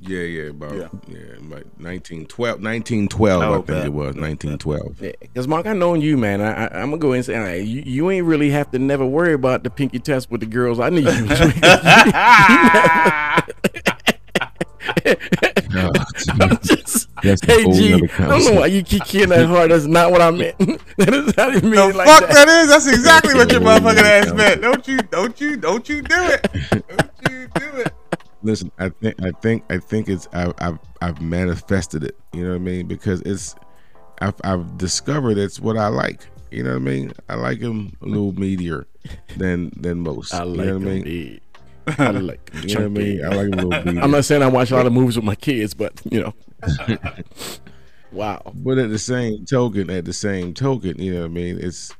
Yeah, 0.03 0.21
yeah, 0.21 0.49
about 0.49 0.73
Yeah. 0.73 0.87
yeah, 1.07 1.33
like 1.41 1.67
1912, 1.77 2.59
1912 2.59 3.43
Oh, 3.43 3.51
I 3.53 3.55
think 3.57 3.67
bad. 3.67 3.85
it 3.85 3.93
was 3.93 4.15
1912. 4.15 4.99
Yeah, 4.99 5.11
because 5.19 5.47
Mark, 5.47 5.67
I 5.67 5.73
know 5.73 5.93
you, 5.93 6.17
man. 6.17 6.41
I, 6.41 6.65
I, 6.65 6.81
I'm 6.81 6.89
gonna 6.89 6.97
go 6.97 7.11
and 7.11 7.23
say, 7.23 7.35
all 7.37 7.43
right, 7.43 7.63
you, 7.63 7.83
you 7.85 8.09
ain't 8.09 8.25
really 8.25 8.49
have 8.49 8.71
to 8.71 8.79
never 8.79 9.05
worry 9.05 9.33
about 9.33 9.61
the 9.63 9.69
pinky 9.69 9.99
test 9.99 10.31
with 10.31 10.39
the 10.41 10.47
girls. 10.47 10.79
I 10.79 10.89
need 10.89 11.05
you. 11.05 11.11
No, 15.73 15.89
I'm 16.41 16.57
just, 16.63 17.07
That's 17.23 17.45
hey, 17.45 17.63
whole 17.63 17.73
G, 17.73 17.91
nother 17.91 18.09
I 18.19 18.27
don't 18.27 18.43
know 18.45 18.59
why 18.59 18.65
you 18.67 18.83
keep 18.83 19.05
kicking 19.05 19.29
that 19.29 19.47
hard. 19.47 19.71
That's 19.71 19.85
not 19.85 20.11
what 20.11 20.21
I 20.21 20.31
meant. 20.31 20.57
that 20.57 21.13
is 21.13 21.33
how 21.37 21.47
you 21.47 21.61
mean 21.61 21.71
the 21.75 21.93
like 21.95 22.07
fuck 22.07 22.21
that. 22.27 22.33
that 22.33 22.47
is? 22.49 22.67
That's 22.69 22.87
exactly 22.87 23.33
what 23.35 23.49
your 23.51 23.61
Yeah. 23.61 23.79
motherfucking 23.79 24.03
ass 24.03 24.33
meant. 24.33 24.61
Don't 24.61 24.85
you? 24.87 24.97
Don't 24.97 25.39
you? 25.39 25.55
Don't 25.57 25.87
you 25.87 26.01
do 26.01 26.15
it? 26.25 26.47
Don't 26.71 27.31
you 27.31 27.47
do 27.55 27.77
it? 27.77 27.93
Listen, 28.43 28.71
I 28.79 28.89
think 28.89 29.21
I 29.21 29.31
think 29.41 29.63
I 29.69 29.77
think 29.77 30.09
it's 30.09 30.27
I've 30.33 30.53
I've, 30.59 30.79
I've 31.01 31.21
manifested 31.21 32.03
it. 32.03 32.17
You 32.33 32.43
know 32.43 32.49
what 32.51 32.55
I 32.55 32.59
mean? 32.59 32.87
Because 32.87 33.21
it's 33.21 33.55
I've 34.19 34.35
I've 34.43 34.77
discovered 34.77 35.37
it's 35.37 35.59
what 35.59 35.77
I 35.77 35.87
like. 35.87 36.27
You 36.51 36.63
know 36.63 36.71
what 36.71 36.77
I 36.77 36.79
mean? 36.79 37.13
I 37.29 37.35
like 37.35 37.59
him 37.59 37.95
a 38.01 38.05
little 38.05 38.33
meatier 38.33 38.85
than 39.37 39.71
than 39.77 39.99
most. 39.99 40.33
I 40.33 40.43
you 40.43 40.49
like 40.49 40.67
know 40.67 40.73
what 40.73 40.81
I 40.81 40.95
mean? 40.95 41.41
I 41.97 42.09
like 42.11 42.51
You 42.63 42.75
know 42.75 42.81
what 42.81 42.85
I 42.85 42.87
mean? 42.89 43.25
I 43.25 43.27
like 43.29 43.47
a 43.47 43.65
little 43.65 43.71
meatier. 43.71 44.03
I'm 44.03 44.11
not 44.11 44.25
saying 44.25 44.43
I 44.43 44.47
watch 44.47 44.71
a 44.71 44.75
lot 44.75 44.85
of 44.85 44.93
movies 44.93 45.15
with 45.15 45.25
my 45.25 45.35
kids, 45.35 45.73
but 45.73 46.01
you 46.09 46.21
know. 46.21 46.33
wow. 48.11 48.41
But 48.53 48.77
at 48.77 48.89
the 48.89 48.99
same 48.99 49.45
token, 49.45 49.89
at 49.89 50.05
the 50.05 50.13
same 50.13 50.53
token, 50.53 51.01
you 51.01 51.13
know 51.13 51.21
what 51.21 51.25
I 51.25 51.33
mean? 51.33 51.59
It's 51.59 51.93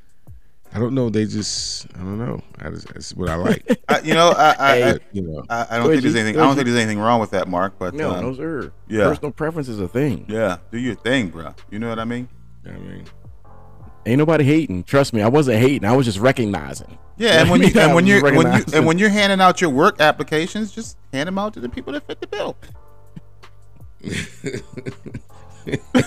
I 0.74 0.80
don't 0.80 0.96
know. 0.96 1.10
They 1.10 1.26
just 1.26 1.88
I 1.96 2.00
don't 2.00 2.18
know. 2.18 2.42
I 2.60 2.70
just, 2.70 2.88
that's 2.88 3.14
what 3.14 3.30
I 3.30 3.36
like. 3.36 3.66
I, 3.90 4.00
you 4.02 4.14
know, 4.14 4.30
I, 4.30 4.56
I, 4.58 4.76
hey, 4.78 4.84
I 4.92 4.98
you 5.12 5.22
know, 5.22 5.44
I, 5.50 5.68
I 5.70 5.78
don't 5.78 5.88
think 5.88 5.92
ahead, 5.92 6.04
there's 6.04 6.16
anything. 6.16 6.36
I 6.36 6.40
don't 6.40 6.46
ahead, 6.46 6.56
think 6.58 6.66
there's 6.68 6.80
anything 6.80 7.00
wrong 7.00 7.20
with 7.20 7.32
that, 7.32 7.48
Mark. 7.48 7.74
But 7.78 7.94
No, 7.94 8.12
um, 8.12 8.24
those 8.24 8.40
are 8.40 8.72
yeah. 8.88 9.04
personal 9.10 9.32
preference 9.32 9.68
is 9.68 9.80
a 9.80 9.88
thing. 9.88 10.26
yeah, 10.30 10.58
do 10.72 10.80
your 10.80 10.96
thing, 10.96 11.30
bro. 11.30 11.54
You 11.70 11.80
know 11.80 11.90
what 11.90 12.00
I 12.00 12.06
mean? 12.06 12.30
I 12.66 12.72
mean, 12.72 13.06
Ain't 14.06 14.18
nobody 14.18 14.44
hating. 14.44 14.84
Trust 14.84 15.14
me, 15.14 15.22
I 15.22 15.28
wasn't 15.28 15.60
hating. 15.60 15.86
I 15.86 15.96
was 15.96 16.06
just 16.06 16.20
recognizing. 16.20 16.98
Yeah, 17.18 17.42
and 17.42 17.50
when 17.52 17.62
you 17.62 17.70
and 17.80 17.94
when 17.94 18.08
you're 18.08 18.22
when 18.24 18.54
you 18.54 18.64
and 18.74 18.86
when 18.86 18.98
you're 18.98 19.10
handing 19.10 19.42
out 19.42 19.62
your 19.62 19.70
work 19.70 20.00
applications, 20.00 20.72
just 20.72 20.98
hand 21.14 21.28
them 21.28 21.38
out 21.38 21.54
to 21.54 21.60
the 21.60 21.70
people 21.70 21.94
that 21.94 22.08
fit 22.08 22.22
the 22.22 22.28
bill. 22.28 22.56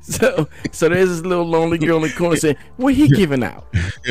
So, 0.00 0.48
so 0.72 0.88
there's 0.88 1.10
this 1.10 1.20
little 1.20 1.44
lonely 1.44 1.76
girl 1.76 1.96
in 1.96 2.02
the 2.04 2.08
corner 2.16 2.36
saying, 2.36 2.56
"What 2.78 2.94
he 2.94 3.08
giving 3.08 3.44
out? 3.44 3.66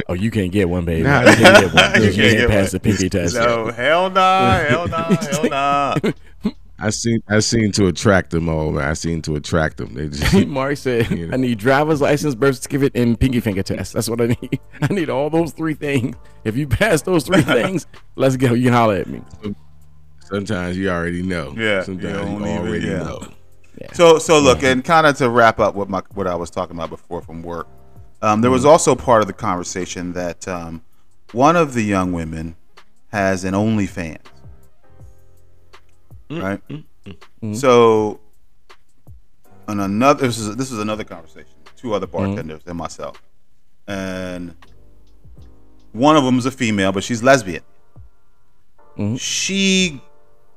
Oh, 0.07 0.13
you 0.13 0.29
can't 0.29 0.51
get 0.51 0.69
one, 0.69 0.85
baby. 0.85 1.01
Nah. 1.01 1.21
you 1.21 1.35
can't 1.35 1.59
get 1.63 1.73
one. 1.73 1.95
You 2.01 2.07
You 2.09 2.13
can't 2.13 2.15
can't, 2.15 2.37
get 2.37 2.49
pass 2.49 2.65
one. 2.65 2.71
the 2.73 2.79
pinky 2.81 3.09
test." 3.09 3.33
No, 3.33 3.71
hell 3.71 4.09
nah, 4.11 4.59
hell 4.59 4.87
nah, 4.87 5.15
hell 5.15 5.43
nah. 5.49 5.95
I 6.77 6.91
seen 6.91 7.23
I 7.27 7.39
seen 7.39 7.71
to 7.73 7.87
attract 7.87 8.29
them 8.29 8.47
all, 8.47 8.71
man. 8.73 8.83
I 8.87 8.93
seen 8.93 9.23
to 9.23 9.35
attract 9.37 9.77
them. 9.77 9.95
They 9.95 10.09
just 10.09 10.45
Mark 10.47 10.77
said, 10.77 11.09
You 11.09 11.27
know. 11.27 11.33
"I 11.33 11.37
need 11.37 11.57
driver's 11.57 11.99
license, 11.99 12.35
birth 12.35 12.57
certificate, 12.61 12.95
and 12.95 13.19
pinky 13.19 13.39
finger 13.39 13.63
test. 13.63 13.93
That's 13.93 14.07
what 14.07 14.21
I 14.21 14.27
need. 14.27 14.59
I 14.83 14.93
need 14.93 15.09
all 15.09 15.31
those 15.31 15.51
three 15.51 15.73
things. 15.73 16.15
If 16.43 16.55
you 16.55 16.67
pass 16.67 17.01
those 17.01 17.23
three 17.23 17.41
things, 17.41 17.87
let's 18.15 18.37
go. 18.37 18.53
You 18.53 18.65
can 18.65 18.73
holler 18.73 18.97
at 18.97 19.07
me." 19.07 19.21
sometimes 20.19 20.77
you 20.77 20.89
already 20.89 21.23
know. 21.23 21.55
Yeah, 21.57 21.81
Sometimes 21.81 22.03
you 22.03 22.09
you, 22.09 22.15
don't 22.39 22.41
even- 22.47 22.57
already 22.67 22.85
yeah. 22.87 22.97
know. 22.97 23.21
So 23.93 24.17
so 24.17 24.39
look, 24.39 24.63
and 24.63 24.83
kind 24.83 25.07
of 25.07 25.17
to 25.17 25.29
wrap 25.29 25.59
up 25.59 25.75
what 25.75 25.89
my 25.89 26.01
what 26.13 26.27
I 26.27 26.35
was 26.35 26.49
talking 26.49 26.75
about 26.75 26.89
before 26.89 27.21
from 27.21 27.43
work. 27.43 27.67
Um, 28.21 28.41
there 28.41 28.49
was 28.49 28.61
mm-hmm. 28.61 28.71
also 28.71 28.95
part 28.95 29.21
of 29.21 29.27
the 29.27 29.33
conversation 29.33 30.13
that 30.13 30.47
um, 30.47 30.83
one 31.33 31.55
of 31.55 31.73
the 31.73 31.83
young 31.83 32.13
women 32.13 32.55
has 33.09 33.43
an 33.43 33.53
OnlyFans, 33.53 34.17
mm, 36.29 36.41
right? 36.41 36.67
Mm, 36.67 36.83
mm. 37.05 37.13
Mm-hmm. 37.13 37.53
So, 37.53 38.19
on 39.67 39.79
another 39.79 40.25
this 40.25 40.39
is 40.39 40.55
this 40.55 40.71
is 40.71 40.79
another 40.79 41.03
conversation. 41.03 41.53
Two 41.75 41.93
other 41.93 42.07
mm-hmm. 42.07 42.33
bartenders 42.35 42.61
and 42.65 42.77
myself, 42.77 43.21
and 43.87 44.55
one 45.91 46.15
of 46.15 46.23
them 46.23 46.39
is 46.39 46.45
a 46.45 46.51
female, 46.51 46.91
but 46.91 47.03
she's 47.03 47.21
lesbian. 47.21 47.63
She 49.17 50.01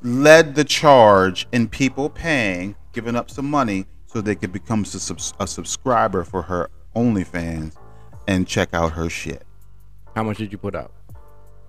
led 0.02 0.54
the 0.54 0.64
charge 0.64 1.46
in 1.52 1.68
people 1.68 2.08
paying, 2.08 2.74
giving 2.92 3.16
up 3.16 3.30
some 3.30 3.48
money 3.48 3.86
so 4.06 4.20
they 4.20 4.34
could 4.34 4.52
become 4.52 4.82
a, 4.82 4.86
subs- 4.86 5.34
a 5.38 5.46
subscriber 5.46 6.24
for 6.24 6.42
her 6.42 6.70
OnlyFans 6.96 7.74
and 8.26 8.46
check 8.46 8.70
out 8.72 8.92
her 8.92 9.08
shit. 9.08 9.44
How 10.14 10.22
much 10.22 10.38
did 10.38 10.52
you 10.52 10.58
put 10.58 10.74
out? 10.74 10.92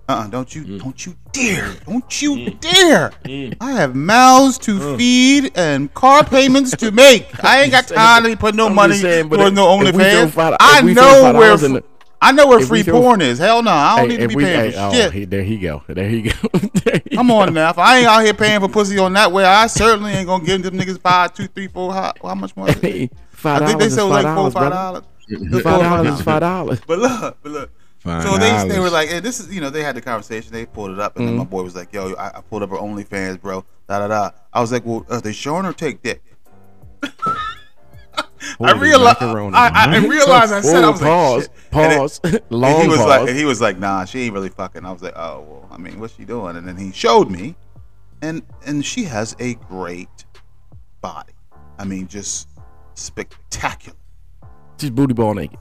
Uh-uh, 0.08 0.26
don't 0.26 0.52
you, 0.52 0.64
mm. 0.64 0.82
don't 0.82 1.06
you 1.06 1.16
dare, 1.30 1.62
mm. 1.62 1.84
don't 1.86 2.22
you 2.22 2.34
mm. 2.34 2.60
dare! 2.60 3.12
I 3.60 3.72
have 3.72 3.94
mouths 3.94 4.58
to 4.58 4.96
feed 4.98 5.52
and 5.56 5.94
car 5.94 6.24
payments 6.24 6.76
to 6.78 6.90
make. 6.90 7.28
I 7.44 7.62
ain't 7.62 7.70
got 7.70 7.86
time 7.86 8.24
to 8.24 8.30
be 8.30 8.36
putting 8.36 8.56
no 8.56 8.66
I'm 8.66 8.74
money 8.74 8.96
saying, 8.96 9.28
for 9.28 9.50
no 9.50 9.66
OnlyFans. 9.68 10.56
I 10.60 10.80
if 10.80 10.84
we 10.84 10.94
throw 10.94 11.04
know 11.04 11.22
where, 11.38 11.48
dollars 11.48 11.62
in 11.62 11.74
the- 11.74 11.84
I 12.22 12.32
know 12.32 12.46
where 12.46 12.60
if 12.60 12.68
free 12.68 12.84
porn 12.84 13.20
is. 13.20 13.38
Hell 13.38 13.62
no, 13.62 13.70
I 13.70 13.96
don't 13.98 14.10
Hey, 14.10 14.16
need 14.16 14.22
to 14.22 14.28
be 14.28 14.34
we- 14.36 14.44
paying 14.44 14.60
hey, 14.60 14.72
for 14.72 14.78
oh, 14.80 14.92
shit. 14.92 15.12
he- 15.12 15.24
there 15.24 15.42
he 15.42 15.58
go. 15.58 15.82
There 15.88 16.08
he 16.08 16.22
go. 16.22 16.32
There 16.84 17.00
he 17.08 17.16
Come 17.16 17.28
go. 17.28 17.36
on 17.36 17.54
now. 17.54 17.70
If 17.70 17.78
I 17.78 17.98
ain't 17.98 18.06
out 18.08 18.24
here 18.24 18.34
paying 18.34 18.60
for 18.60 18.68
pussy 18.68 18.98
on 18.98 19.12
that 19.14 19.30
way, 19.32 19.44
I 19.44 19.66
certainly 19.66 20.12
ain't 20.12 20.26
gonna 20.26 20.44
give 20.44 20.62
them 20.62 20.78
niggas 20.78 21.00
five, 21.00 21.34
two, 21.34 21.46
three, 21.48 21.68
four. 21.68 21.92
How, 21.92 22.12
how 22.22 22.34
much 22.34 22.56
more? 22.56 22.68
is 22.70 22.76
it? 22.76 22.82
Hey, 22.82 23.10
five 23.32 23.62
I 23.62 23.66
think 23.66 23.80
they 23.80 23.88
sold 23.88 24.10
like 24.10 24.22
four, 24.24 24.50
dollars, 24.50 24.52
five 24.54 24.70
dollars. 24.72 25.02
Five 25.62 25.80
dollars 25.80 26.14
is 26.18 26.22
five 26.22 26.40
dollars. 26.40 26.80
But 26.86 26.98
look, 26.98 27.38
but 27.42 27.52
look. 27.52 27.70
Five 27.98 28.22
so 28.24 28.36
they 28.36 28.68
they 28.68 28.80
were 28.80 28.90
like, 28.90 29.08
hey, 29.10 29.20
this 29.20 29.38
is 29.40 29.52
you 29.54 29.60
know 29.60 29.70
they 29.70 29.82
had 29.84 29.94
the 29.96 30.00
conversation. 30.00 30.52
They 30.52 30.66
pulled 30.66 30.90
it 30.90 30.98
up, 30.98 31.16
and 31.16 31.26
then 31.26 31.34
Mm-hmm. 31.34 31.38
my 31.38 31.44
boy 31.44 31.62
was 31.62 31.74
like, 31.76 31.92
yo, 31.92 32.14
I, 32.14 32.38
I 32.38 32.40
pulled 32.40 32.62
up 32.64 32.70
her 32.70 32.76
OnlyFans, 32.76 33.40
bro. 33.40 33.64
Da 33.88 34.00
da 34.00 34.08
da. 34.08 34.30
I 34.52 34.60
was 34.60 34.72
like, 34.72 34.84
well, 34.84 35.06
are 35.08 35.20
they 35.20 35.32
showing 35.32 35.64
her 35.64 35.72
take 35.72 36.02
dick? 36.02 36.22
I 38.60 38.72
realized. 38.72 39.18
I, 39.22 39.70
I, 39.74 39.98
realized. 39.98 40.52
I 40.52 40.60
said, 40.60 40.84
I 40.84 40.90
was 40.90 41.00
pause, 41.00 41.48
like, 41.48 41.50
shit. 41.52 41.74
And 41.74 41.92
it- 41.92 41.98
pause, 41.98 42.20
and 42.24 42.40
long 42.50 42.82
he 42.82 42.88
was 42.88 42.98
pause. 42.98 43.06
like, 43.08 43.28
and 43.28 43.38
he 43.38 43.44
was 43.44 43.60
like, 43.60 43.78
nah, 43.78 44.04
she 44.04 44.20
ain't 44.22 44.34
really 44.34 44.48
fucking. 44.48 44.84
I 44.84 44.92
was 44.92 45.02
like, 45.02 45.16
oh 45.16 45.40
well, 45.48 45.68
I 45.70 45.78
mean, 45.78 45.98
what's 46.00 46.14
she 46.14 46.24
doing? 46.24 46.56
And 46.56 46.66
then 46.66 46.76
he 46.76 46.92
showed 46.92 47.30
me, 47.30 47.54
and 48.20 48.42
and 48.66 48.84
she 48.84 49.04
has 49.04 49.34
a 49.38 49.54
great 49.54 50.24
body. 51.00 51.32
I 51.78 51.84
mean, 51.84 52.06
just 52.08 52.48
spectacular. 52.94 53.96
She's 54.80 54.90
booty 54.90 55.14
ball 55.14 55.34
naked. 55.34 55.58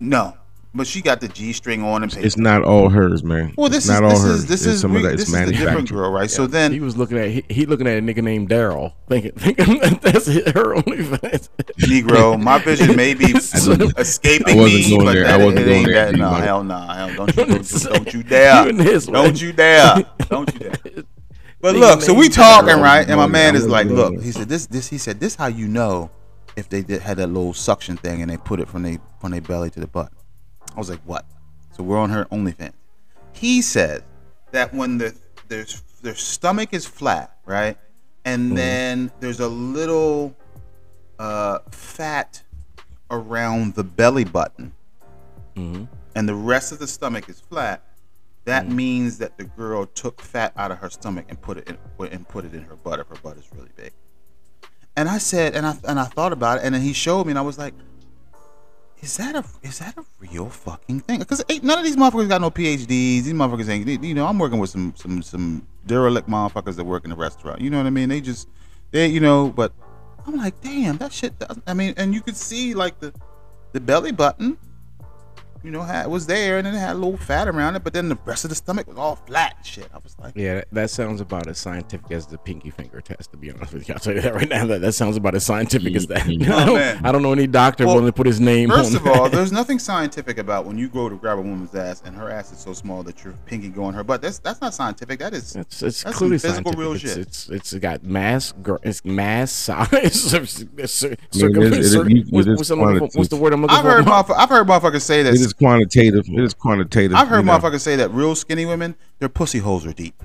No, 0.00 0.36
but 0.76 0.86
she 0.86 1.00
got 1.02 1.20
the 1.20 1.28
G 1.28 1.52
string 1.52 1.82
on 1.82 2.02
and 2.02 2.16
It's 2.16 2.36
not 2.36 2.62
all 2.62 2.88
hers, 2.90 3.24
man. 3.24 3.54
Well, 3.56 3.66
It's 3.66 3.76
this 3.76 3.84
is 3.84 3.90
not 3.90 4.04
all 4.04 4.10
this 4.10 4.22
hers. 4.22 4.30
is 4.38 4.46
this 4.46 4.60
It's 4.66 4.74
is 4.74 4.80
some 4.80 4.92
re- 4.92 4.98
of 4.98 5.02
that 5.04 5.16
this 5.18 5.28
is 5.28 5.34
is 5.34 5.46
the 5.46 5.52
different 5.52 5.88
girl, 5.90 6.10
right? 6.10 6.30
So 6.30 6.46
then 6.46 6.72
he 6.72 6.80
was 6.80 6.96
looking 6.96 7.18
at 7.18 7.30
he, 7.30 7.44
he 7.48 7.66
looking 7.66 7.86
at 7.86 7.98
a 7.98 8.00
nigga 8.02 8.22
named 8.22 8.48
Daryl, 8.48 8.92
thinking 9.08 9.32
thinking 9.36 9.78
that 9.80 10.00
that's 10.02 10.28
it, 10.28 10.48
her 10.54 10.74
OnlyFans. 10.76 11.48
Negro, 11.80 12.40
my 12.40 12.58
vision 12.58 12.94
may 12.96 13.14
be 13.14 13.24
escaping 13.98 14.56
me, 14.56 14.96
but 14.98 15.12
there. 15.12 15.24
that, 15.24 15.40
I 15.40 15.44
wasn't 15.44 15.66
it 15.66 15.68
ain't 15.70 15.86
there, 15.86 16.12
that. 16.12 16.14
No, 16.18 16.30
buddy. 16.30 16.46
hell 16.46 16.64
no, 16.64 16.78
hell 16.78 17.14
don't 17.14 17.36
you, 17.36 17.44
don't 17.44 17.72
you, 17.72 17.78
don't 17.88 18.14
you 18.14 18.22
dare, 18.24 18.62
You 18.64 18.68
in 18.70 18.76
this 18.76 19.06
don't 19.06 19.40
you 19.40 19.52
dare, 19.52 20.04
don't 20.28 20.52
you 20.54 20.60
dare. 20.60 21.04
But 21.60 21.74
look, 21.76 22.02
so 22.02 22.14
we 22.14 22.28
talking 22.28 22.68
Daryl. 22.76 22.82
right, 22.82 23.08
and 23.08 23.16
my 23.16 23.26
man 23.26 23.56
is 23.56 23.66
like, 23.66 23.86
look, 23.88 24.22
he 24.22 24.30
said 24.30 24.48
this, 24.48 24.66
this, 24.66 24.88
he 24.88 24.98
said 24.98 25.20
this, 25.20 25.34
how 25.34 25.46
you 25.46 25.66
know 25.66 26.10
if 26.56 26.68
they 26.68 26.82
did, 26.82 27.02
had 27.02 27.16
that 27.16 27.26
little 27.28 27.52
suction 27.54 27.96
thing 27.96 28.22
and 28.22 28.30
they 28.30 28.36
put 28.36 28.60
it 28.60 28.68
from 28.68 28.82
they 28.82 28.98
from 29.20 29.32
their 29.32 29.40
belly 29.40 29.70
to 29.70 29.80
the 29.80 29.86
butt. 29.86 30.10
I 30.76 30.78
was 30.78 30.90
like, 30.90 31.00
what? 31.04 31.24
So 31.72 31.82
we're 31.82 31.98
on 31.98 32.10
her 32.10 32.26
OnlyFans. 32.26 32.74
He 33.32 33.62
said 33.62 34.04
that 34.52 34.72
when 34.74 34.98
the 34.98 35.14
their 35.48 35.64
their 36.02 36.14
stomach 36.14 36.72
is 36.72 36.86
flat, 36.86 37.36
right, 37.46 37.76
and 38.24 38.46
mm-hmm. 38.46 38.54
then 38.56 39.10
there's 39.20 39.40
a 39.40 39.48
little 39.48 40.36
uh, 41.18 41.58
fat 41.70 42.42
around 43.10 43.74
the 43.74 43.84
belly 43.84 44.24
button, 44.24 44.72
mm-hmm. 45.54 45.84
and 46.14 46.28
the 46.28 46.34
rest 46.34 46.72
of 46.72 46.78
the 46.78 46.86
stomach 46.86 47.28
is 47.28 47.40
flat. 47.40 47.82
That 48.44 48.66
mm-hmm. 48.66 48.76
means 48.76 49.18
that 49.18 49.36
the 49.38 49.44
girl 49.44 49.86
took 49.86 50.20
fat 50.20 50.52
out 50.56 50.70
of 50.70 50.78
her 50.78 50.90
stomach 50.90 51.26
and 51.28 51.40
put 51.40 51.58
it 51.58 51.68
in, 51.68 51.78
and 52.10 52.28
put 52.28 52.44
it 52.44 52.54
in 52.54 52.62
her 52.62 52.76
butt 52.76 53.00
if 53.00 53.08
her 53.08 53.16
butt 53.16 53.36
is 53.36 53.48
really 53.54 53.70
big. 53.76 53.92
And 54.96 55.08
I 55.08 55.18
said, 55.18 55.54
and 55.54 55.66
I 55.66 55.76
and 55.84 56.00
I 56.00 56.04
thought 56.04 56.32
about 56.32 56.58
it, 56.58 56.64
and 56.64 56.74
then 56.74 56.82
he 56.82 56.92
showed 56.92 57.26
me, 57.26 57.32
and 57.32 57.38
I 57.38 57.42
was 57.42 57.58
like, 57.58 57.74
"Is 59.00 59.16
that 59.18 59.36
a 59.36 59.44
is 59.62 59.78
that 59.78 59.96
a 59.96 60.04
real 60.18 60.48
fucking 60.48 61.00
thing?" 61.00 61.20
Because 61.20 61.44
none 61.62 61.78
of 61.78 61.84
these 61.84 61.96
motherfuckers 61.96 62.28
got 62.28 62.40
no 62.40 62.50
PhDs. 62.50 62.86
These 62.86 63.32
motherfuckers 63.32 63.68
ain't. 63.68 64.04
You 64.04 64.14
know, 64.14 64.26
I'm 64.26 64.38
working 64.38 64.58
with 64.58 64.70
some 64.70 64.94
some 64.96 65.22
some 65.22 65.66
derelict 65.86 66.28
motherfuckers 66.28 66.76
that 66.76 66.84
work 66.84 67.04
in 67.04 67.10
the 67.10 67.16
restaurant. 67.16 67.60
You 67.60 67.70
know 67.70 67.78
what 67.78 67.86
I 67.86 67.90
mean? 67.90 68.08
They 68.08 68.20
just 68.20 68.48
they 68.90 69.06
you 69.06 69.20
know, 69.20 69.48
but 69.48 69.72
I'm 70.26 70.36
like, 70.36 70.60
damn, 70.60 70.96
that 70.98 71.12
shit. 71.12 71.38
Does, 71.38 71.60
I 71.66 71.74
mean, 71.74 71.94
and 71.96 72.14
you 72.14 72.20
could 72.20 72.36
see 72.36 72.74
like 72.74 72.98
the 73.00 73.12
the 73.72 73.80
belly 73.80 74.12
button, 74.12 74.56
you 75.66 75.72
know, 75.72 75.82
had 75.82 76.06
was 76.06 76.26
there, 76.26 76.58
and 76.58 76.66
then 76.66 76.74
it 76.74 76.78
had 76.78 76.92
a 76.92 76.98
little 76.98 77.16
fat 77.18 77.48
around 77.48 77.74
it, 77.76 77.82
but 77.84 77.92
then 77.92 78.08
the 78.08 78.16
rest 78.24 78.44
of 78.44 78.50
the 78.50 78.54
stomach 78.54 78.86
was 78.86 78.96
all 78.96 79.16
flat 79.16 79.54
and 79.58 79.66
shit. 79.66 79.88
I 79.92 79.98
was 79.98 80.16
like, 80.18 80.32
Yeah, 80.36 80.54
that, 80.54 80.68
that 80.72 80.90
sounds 80.90 81.20
about 81.20 81.46
as 81.48 81.58
scientific 81.58 82.10
as 82.12 82.26
the 82.26 82.38
pinky 82.38 82.70
finger 82.70 83.00
test. 83.00 83.32
To 83.32 83.36
be 83.36 83.50
honest 83.50 83.74
with 83.74 83.88
you, 83.88 83.94
I'll 83.94 84.00
tell 84.00 84.14
you 84.14 84.20
that 84.22 84.34
right 84.34 84.48
now. 84.48 84.64
That, 84.66 84.80
that 84.80 84.92
sounds 84.92 85.16
about 85.16 85.34
as 85.34 85.44
scientific 85.44 85.94
as 85.96 86.06
that. 86.06 86.22
I, 86.26 86.34
don't. 86.36 86.50
Oh, 86.78 86.98
I 87.04 87.12
don't 87.12 87.22
know 87.22 87.32
any 87.32 87.46
doctor 87.48 87.84
Well, 87.84 87.96
willing 87.96 88.08
to 88.08 88.12
put 88.12 88.26
his 88.26 88.40
name 88.40 88.70
First 88.70 88.90
on 88.94 88.96
of 89.00 89.06
all, 89.08 89.24
that. 89.24 89.32
there's 89.32 89.50
nothing 89.60 89.78
scientific 89.80 90.38
about 90.38 90.64
when 90.66 90.78
you 90.78 90.88
go 90.88 91.08
to 91.08 91.16
grab 91.16 91.38
a 91.38 91.42
woman's 91.42 91.74
ass 91.74 92.00
and 92.06 92.14
her 92.16 92.30
ass 92.30 92.52
is 92.52 92.58
so 92.58 92.72
small 92.72 93.02
that 93.02 93.24
your 93.24 93.34
pinky 93.46 93.68
go 93.68 93.88
in 93.88 93.94
her 93.94 94.04
butt. 94.04 94.22
That's 94.22 94.38
that's 94.38 94.60
not 94.60 94.72
scientific. 94.72 95.18
That 95.18 95.34
is 95.34 95.56
It's, 95.56 95.82
it's 95.82 96.02
That's 96.04 96.16
clearly 96.16 96.38
physical 96.38 96.72
scientific. 96.72 96.78
real 96.78 96.92
it's, 96.92 97.00
shit. 97.02 97.18
It's, 97.18 97.48
it's 97.50 97.74
got 97.74 98.04
mass. 98.04 98.52
gr- 98.62 98.76
It's 98.84 99.04
mass 99.04 99.50
size. 99.50 99.88
It's 100.76 100.92
cir- 100.92 101.16
I 101.34 101.36
mean, 101.38 101.62
it 101.72 101.72
is- 101.78 101.92
circum- 101.92 102.10
it- 102.12 102.16
you- 102.16 102.22
it 102.22 102.26
what's, 102.30 102.46
what's 102.48 102.68
the 102.68 102.76
looking 102.76 102.98
for- 103.10 103.18
what's 103.18 103.28
the 103.30 103.36
word 103.36 103.52
I'm 103.52 103.62
looking 103.62 103.76
I've 103.76 103.82
for? 103.82 103.90
heard 103.90 104.30
I've 104.36 104.48
heard 104.48 104.66
motherfuckers 104.66 105.02
say 105.02 105.22
that 105.22 105.30
It 105.34 105.40
is 105.40 105.52
quantitative. 105.58 106.26
It 106.28 106.40
is 106.40 106.54
quantitative. 106.54 107.16
I've 107.16 107.28
heard 107.28 107.38
you 107.38 107.44
know. 107.44 107.58
motherfuckers 107.58 107.80
say 107.80 107.96
that 107.96 108.10
real 108.10 108.34
skinny 108.34 108.66
women, 108.66 108.96
their 109.18 109.28
pussy 109.28 109.58
holes 109.58 109.86
are 109.86 109.92
deep. 109.92 110.22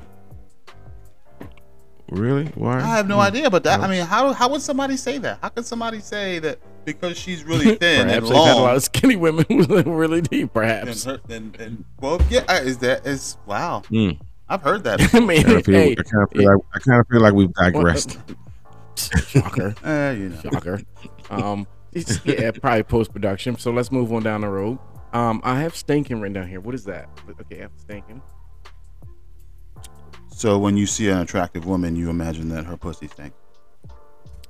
Really? 2.12 2.46
Why? 2.56 2.78
I 2.78 2.98
have 2.98 3.08
no 3.08 3.20
idea, 3.20 3.50
but 3.50 3.64
that 3.64 3.80
I 3.80 3.88
mean, 3.88 4.06
how 4.06 4.34
how 4.34 4.50
would 4.50 4.62
somebody 4.62 4.98
say 4.98 5.18
that? 5.20 5.40
How 5.42 5.48
could 5.48 5.66
somebody 5.66 6.02
say 6.02 6.40
that 6.40 6.60
because 6.84 7.18
she's 7.18 7.46
really 7.46 7.76
thin 7.78 8.10
and 8.10 8.10
Perhaps 8.10 8.30
they've 8.30 8.46
had 8.46 8.58
a 8.58 8.60
lot 8.60 8.76
of 8.76 8.84
skinny 8.84 9.16
women 9.16 9.46
who 9.50 9.78
are 9.78 9.84
really 9.84 10.20
deep. 10.22 10.42
And 10.42 10.54
Perhaps. 10.54 11.06
her, 11.06 11.22
and, 11.30 11.56
and, 11.56 11.86
well, 12.02 12.22
yeah, 12.30 12.44
uh, 12.50 12.56
is 12.56 12.80
that 12.80 13.08
is 13.08 13.38
wow? 13.46 13.82
Mm. 13.90 14.20
I've 14.50 14.62
heard 14.62 14.84
that. 14.84 15.14
I 15.16 15.20
mean, 15.22 15.40
I 15.40 15.44
kind 15.44 15.58
of 15.58 15.66
feel, 15.66 15.76
hey, 15.76 15.96
I 15.98 16.04
kind 16.04 16.24
of 16.24 16.30
feel 16.32 16.52
like 16.52 16.62
I 16.74 16.80
kind 16.80 17.00
of 17.00 17.08
feel 17.08 17.22
like 17.22 17.34
we've 17.34 17.54
digressed. 17.54 18.20
shocker, 18.98 19.76
uh, 19.86 20.14
you 20.14 20.30
know. 20.30 20.42
shocker. 20.42 20.82
Um, 21.30 21.66
it's, 21.94 22.20
yeah, 22.26 22.52
probably 22.52 22.84
post 22.84 23.14
production. 23.14 23.58
So 23.58 23.72
let's 23.72 23.90
move 23.90 24.12
on 24.12 24.24
down 24.24 24.42
the 24.42 24.50
road. 24.50 24.80
Um, 25.14 25.42
I 25.44 25.60
have 25.62 25.76
stinking 25.76 26.22
written 26.22 26.34
down 26.34 26.48
here. 26.48 26.60
What 26.62 26.74
is 26.76 26.86
that? 26.86 27.10
Okay, 27.42 27.60
I 27.60 27.62
have 27.64 27.72
stinking. 27.78 28.22
So 30.30 30.58
when 30.58 30.78
you 30.78 30.86
see 30.88 31.10
an 31.10 31.20
attractive 31.20 31.66
woman, 31.66 31.96
you 31.96 32.10
imagine 32.10 32.50
that 32.50 32.66
her 32.66 32.78
pussy 32.78 33.08
stinks. 33.08 33.38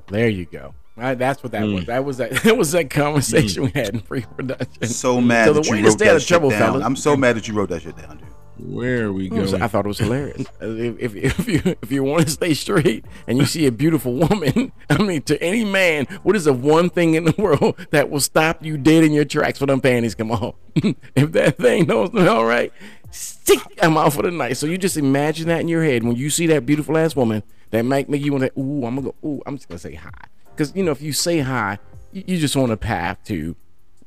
There 0.07 0.29
you 0.29 0.45
go. 0.45 0.73
All 0.97 1.03
right, 1.03 1.17
that's 1.17 1.41
what 1.41 1.51
that 1.53 1.63
Mm. 1.63 1.75
was. 1.75 1.85
That 1.85 2.05
was 2.05 2.17
that. 2.17 2.31
That 2.43 2.57
was 2.57 2.71
that 2.73 2.89
conversation 2.89 3.63
we 3.63 3.71
had 3.71 3.89
in 3.89 4.01
pre-production. 4.01 4.87
So 4.87 5.19
mad 5.21 5.45
So 5.47 5.53
the 5.53 5.61
that 5.61 5.71
way 5.71 5.77
you 5.77 5.83
to 5.83 5.89
wrote 5.89 5.97
stay 5.97 6.05
out 6.05 6.09
that 6.11 6.15
of 6.17 6.21
shit 6.21 6.27
trouble, 6.27 6.49
down. 6.49 6.59
fellas- 6.59 6.85
I'm 6.85 6.95
so 6.95 7.15
mad 7.17 7.35
that 7.37 7.47
you 7.47 7.53
wrote 7.53 7.69
that 7.69 7.81
shit 7.81 7.97
down, 7.97 8.17
dude. 8.17 8.27
Where 8.61 9.07
are 9.07 9.13
we 9.13 9.29
mm, 9.29 9.41
was- 9.41 9.51
going? 9.51 9.63
I 9.63 9.67
thought 9.67 9.85
it 9.85 9.87
was 9.87 9.99
hilarious. 9.99 10.45
If, 10.61 11.15
if, 11.15 11.39
if 11.39 11.47
you 11.47 11.75
if 11.81 11.91
you 11.91 12.03
want 12.03 12.25
to 12.25 12.31
stay 12.31 12.53
straight 12.53 13.05
and 13.27 13.37
you 13.37 13.45
see 13.45 13.65
a 13.65 13.71
beautiful 13.71 14.13
woman, 14.13 14.71
I 14.89 15.01
mean, 15.01 15.23
to 15.23 15.41
any 15.41 15.65
man, 15.65 16.05
what 16.23 16.35
is 16.35 16.45
the 16.45 16.53
one 16.53 16.89
thing 16.89 17.15
in 17.15 17.25
the 17.25 17.35
world 17.37 17.87
that 17.91 18.09
will 18.09 18.19
stop 18.19 18.63
you 18.63 18.77
dead 18.77 19.03
in 19.03 19.11
your 19.11 19.25
tracks 19.25 19.59
when 19.59 19.67
them 19.67 19.81
panties 19.81 20.15
come 20.15 20.31
off? 20.31 20.55
if 20.75 21.31
that 21.33 21.57
thing 21.57 21.87
knows 21.87 22.15
all 22.15 22.45
right, 22.45 22.71
Stick, 23.11 23.59
I'm 23.81 23.97
out 23.97 24.13
for 24.13 24.23
the 24.23 24.31
night. 24.31 24.55
So 24.55 24.65
you 24.65 24.77
just 24.77 24.95
imagine 24.95 25.49
that 25.49 25.59
in 25.59 25.67
your 25.67 25.83
head 25.83 26.03
when 26.03 26.15
you 26.15 26.29
see 26.29 26.47
that 26.47 26.65
beautiful 26.65 26.97
ass 26.97 27.15
woman 27.15 27.43
that 27.71 27.83
might 27.83 28.09
make 28.09 28.23
you 28.23 28.31
want 28.31 28.45
to. 28.45 28.59
Ooh, 28.59 28.85
I'm 28.85 28.95
gonna 28.95 29.01
go. 29.01 29.15
Ooh, 29.27 29.41
I'm 29.45 29.57
just 29.57 29.67
gonna 29.67 29.79
say 29.79 29.95
hi 29.95 30.09
because 30.51 30.73
you 30.75 30.83
know 30.83 30.91
if 30.91 31.01
you 31.01 31.11
say 31.11 31.39
hi, 31.39 31.77
you, 32.13 32.23
you 32.25 32.37
just 32.37 32.55
on 32.55 32.71
a 32.71 32.77
path 32.77 33.17
to 33.25 33.55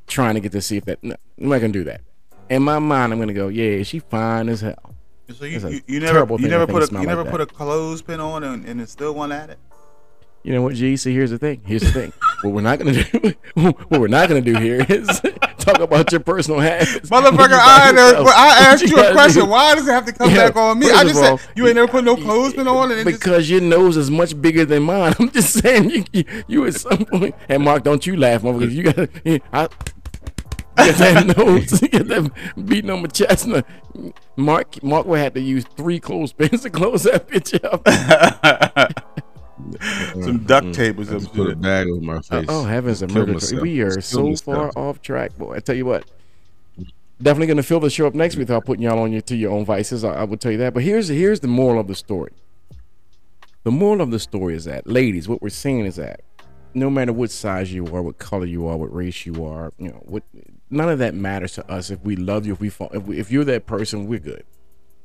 trying 0.07 0.35
to 0.35 0.41
get 0.41 0.53
to 0.53 0.63
see 0.63 0.79
if 0.79 0.87
that. 0.87 1.05
No, 1.05 1.17
I'm 1.39 1.49
not 1.49 1.61
gonna 1.61 1.73
do 1.73 1.85
that. 1.85 2.01
In 2.51 2.63
my 2.63 2.79
mind, 2.79 3.13
I'm 3.13 3.19
gonna 3.19 3.33
go. 3.33 3.49
Yeah, 3.49 3.83
she 3.83 3.99
fine 3.99 4.49
as 4.49 4.61
hell. 4.61 4.95
So 5.39 5.45
you, 5.47 5.59
you, 5.59 5.81
you 5.87 6.01
never 6.01 6.27
you 6.39 6.49
never 6.49 6.67
put 6.67 6.83
a 6.83 6.93
you 6.93 6.99
like 6.99 7.07
never 7.07 7.25
that. 7.25 7.31
put 7.31 7.41
a 7.41 7.47
clothespin 7.47 8.21
on 8.21 8.45
and, 8.45 8.67
and 8.67 8.81
it's 8.81 8.93
still 8.93 9.15
one 9.15 9.33
at 9.33 9.49
it. 9.51 9.59
You 10.43 10.53
know 10.53 10.61
what, 10.61 10.75
G? 10.75 10.99
See, 10.99 11.15
here's 11.15 11.31
the 11.31 11.39
thing. 11.39 11.63
Here's 11.65 11.81
the 11.81 11.91
thing. 11.91 12.13
what 12.43 12.53
we're 12.53 12.61
not 12.61 12.79
gonna 12.79 13.03
do. 13.03 13.33
what 13.89 14.01
we're 14.01 14.09
not 14.09 14.29
gonna 14.29 14.43
do 14.43 14.55
here 14.59 14.85
is 14.87 15.07
talk 15.59 15.79
about 15.79 16.13
your 16.13 16.21
personal 16.21 16.61
habits. 16.61 17.09
Motherfucker, 17.09 17.49
You 17.49 17.57
I. 17.57 18.35
I 18.37 18.65
asked 18.67 18.83
you 18.83 18.99
a 18.99 19.13
question. 19.13 19.45
do- 19.45 19.51
Why 19.51 19.75
does 19.75 19.89
it 19.89 19.93
have 19.93 20.05
to 20.05 20.13
come 20.13 20.29
Yeah, 20.31 20.49
back 20.49 20.57
on 20.57 20.79
me? 20.79 20.91
I 20.91 21.05
just 21.05 21.17
all, 21.25 21.39
said 21.39 21.49
you 21.57 21.67
ain't 21.67 21.77
never 21.77 21.89
put 21.89 22.05
no 22.05 22.15
clothespin 22.17 22.69
on 22.69 22.91
and 22.91 23.01
it 23.01 23.05
just, 23.05 23.21
because 23.23 23.49
your 23.49 23.63
nose 23.63 23.97
is 23.97 24.11
much 24.11 24.39
bigger 24.39 24.67
than 24.67 24.83
mine. 24.83 25.15
I'm 25.19 25.31
just 25.31 25.55
saying 25.59 25.89
you 25.89 26.05
you, 26.13 26.25
you 26.47 26.67
at 26.67 26.75
some 26.75 27.07
point. 27.07 27.35
And 27.49 27.63
Mark, 27.65 27.83
don't 27.83 28.07
you 28.07 28.15
laugh, 28.19 28.43
motherfucker. 28.43 28.71
You 28.71 28.83
got 28.83 29.09
I 29.55 29.69
get 30.77 30.97
that 30.97 31.37
nose, 31.37 31.81
get 31.81 32.09
that 32.09 32.31
beating 32.67 32.91
on 32.91 33.03
my 33.03 33.09
chest. 33.09 33.47
And, 33.47 33.57
uh, 33.57 33.63
Mark 34.37 34.83
Mark 34.83 35.07
will 35.07 35.15
have 35.17 35.35
to 35.35 35.41
use 35.41 35.65
three 35.77 36.01
clothespins 36.01 36.63
to 36.63 36.71
close 36.71 37.05
that 37.05 37.29
bitch 37.29 37.59
up. 37.65 37.87
some 40.23 40.39
duct 40.45 40.75
tape 40.75 40.99
or 40.99 41.03
I 41.03 41.05
some 41.05 41.27
put 41.27 41.51
a 41.51 41.57
bag 41.57 41.87
over 41.89 42.01
my 42.01 42.21
face. 42.21 42.47
oh 42.49 42.65
heavens 42.65 43.03
and 43.03 43.11
Kill 43.13 43.21
murder! 43.23 43.33
myself. 43.35 43.63
We 43.63 43.81
are 43.83 43.95
Just 43.95 44.13
kill 44.13 44.37
so 44.37 44.45
far 44.45 44.71
off 44.77 45.01
track, 45.01 45.37
boy. 45.37 45.55
I 45.57 45.61
tell 45.61 45.77
you 45.77 45.87
what. 45.87 46.05
Definitely 47.23 47.47
going 47.47 47.57
to 47.59 47.63
fill 47.63 47.79
the 47.79 47.91
show 47.91 48.09
up 48.09 48.15
next 48.15 48.35
week 48.35 48.49
without 48.49 48.65
putting 48.67 48.83
y'all 48.83 48.99
on 48.99 49.13
your 49.13 49.21
to 49.23 49.37
your 49.37 49.53
own 49.53 49.65
vices. 49.65 50.03
I, 50.03 50.15
I 50.15 50.25
will 50.25 50.37
tell 50.37 50.51
you 50.51 50.59
that. 50.59 50.75
But 50.75 50.83
here's 50.83 51.09
here's 51.09 51.41
the 51.41 51.49
moral 51.49 51.81
of 51.81 51.87
the 51.87 51.95
story. 51.95 52.33
The 53.63 53.71
moral 53.71 54.03
of 54.03 54.11
the 54.11 54.19
story 54.19 54.55
is 54.55 54.65
that, 54.65 54.87
ladies, 54.87 55.29
what 55.29 55.41
we're 55.41 55.49
seeing 55.49 55.87
is 55.87 55.97
that 55.97 56.21
no 56.75 56.91
matter 56.91 57.13
what 57.13 57.31
size 57.31 57.73
you 57.73 57.87
are, 57.87 58.03
what 58.03 58.19
color 58.19 58.45
you 58.45 58.67
are, 58.67 58.77
what 58.77 58.93
race 58.93 59.25
you 59.25 59.45
are, 59.47 59.73
you 59.79 59.89
know, 59.89 60.03
what 60.05 60.25
none 60.71 60.89
of 60.89 60.99
that 60.99 61.15
matters 61.15 61.53
to 61.55 61.71
us. 61.71 61.91
If 61.91 62.01
we 62.03 62.17
love 62.17 62.47
you, 62.47 62.53
if 62.53 62.61
we 62.61 62.69
fall, 62.69 62.91
if, 62.93 63.03
we, 63.05 63.19
if 63.19 63.31
you're 63.31 63.45
that 63.45 63.67
person, 63.67 64.07
we're 64.07 64.19
good. 64.21 64.45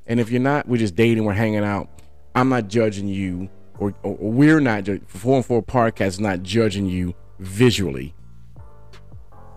And 0.08 0.20
if 0.20 0.32
you're 0.32 0.42
not, 0.42 0.68
we're 0.68 0.78
just 0.78 0.96
dating, 0.96 1.24
we're 1.26 1.34
hanging 1.34 1.64
out. 1.64 1.88
I'm 2.36 2.50
not 2.50 2.68
judging 2.68 3.08
you, 3.08 3.50
or, 3.78 3.94
or, 4.04 4.16
or 4.18 4.32
we're 4.32 4.60
not. 4.60 4.84
ju- 4.86 5.02
Forum 5.08 5.44
4 5.44 5.62
podcast 5.64 6.08
is 6.08 6.20
not 6.20 6.42
judging 6.44 6.86
you 6.88 7.14
visually, 7.40 8.16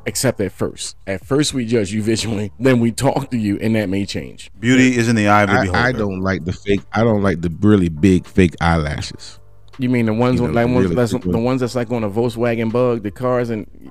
except 0.07 0.41
at 0.41 0.53
first. 0.53 0.97
At 1.07 1.25
first, 1.25 1.55
we 1.55 1.65
judge 1.65 1.93
you 1.93 2.03
visually, 2.03 2.53
then 2.61 2.81
we 2.81 2.93
talk 2.93 3.31
to 3.31 3.39
you, 3.39 3.59
and 3.61 3.75
that 3.77 3.89
may 3.89 4.05
change. 4.05 4.51
Beauty 4.59 4.97
is 4.97 5.09
in 5.09 5.17
the 5.17 5.29
eye 5.29 5.43
of 5.43 5.49
the 5.51 5.55
I, 5.57 5.65
beholder. 5.65 5.79
I 5.89 5.93
don't 5.93 6.21
like 6.21 6.45
the 6.45 6.53
fake. 6.53 6.81
I 6.93 7.03
don't 7.03 7.23
like 7.23 7.41
the 7.41 7.51
really 7.61 7.89
big 7.89 8.27
fake 8.27 8.55
eyelashes. 8.61 9.39
You 9.79 9.89
mean 9.89 10.07
the 10.07 10.13
ones 10.13 10.39
You 10.39 10.49
know, 10.49 10.53
like 10.53 10.69
ones 10.69 10.95
that's, 10.95 11.13
the 11.13 11.19
ones. 11.19 11.37
ones 11.37 11.61
that's 11.63 11.75
like 11.75 11.91
on 11.91 12.05
a 12.05 12.11
Volkswagen 12.11 12.71
Bug, 12.71 13.03
the 13.03 13.11
cars, 13.11 13.49
and 13.49 13.91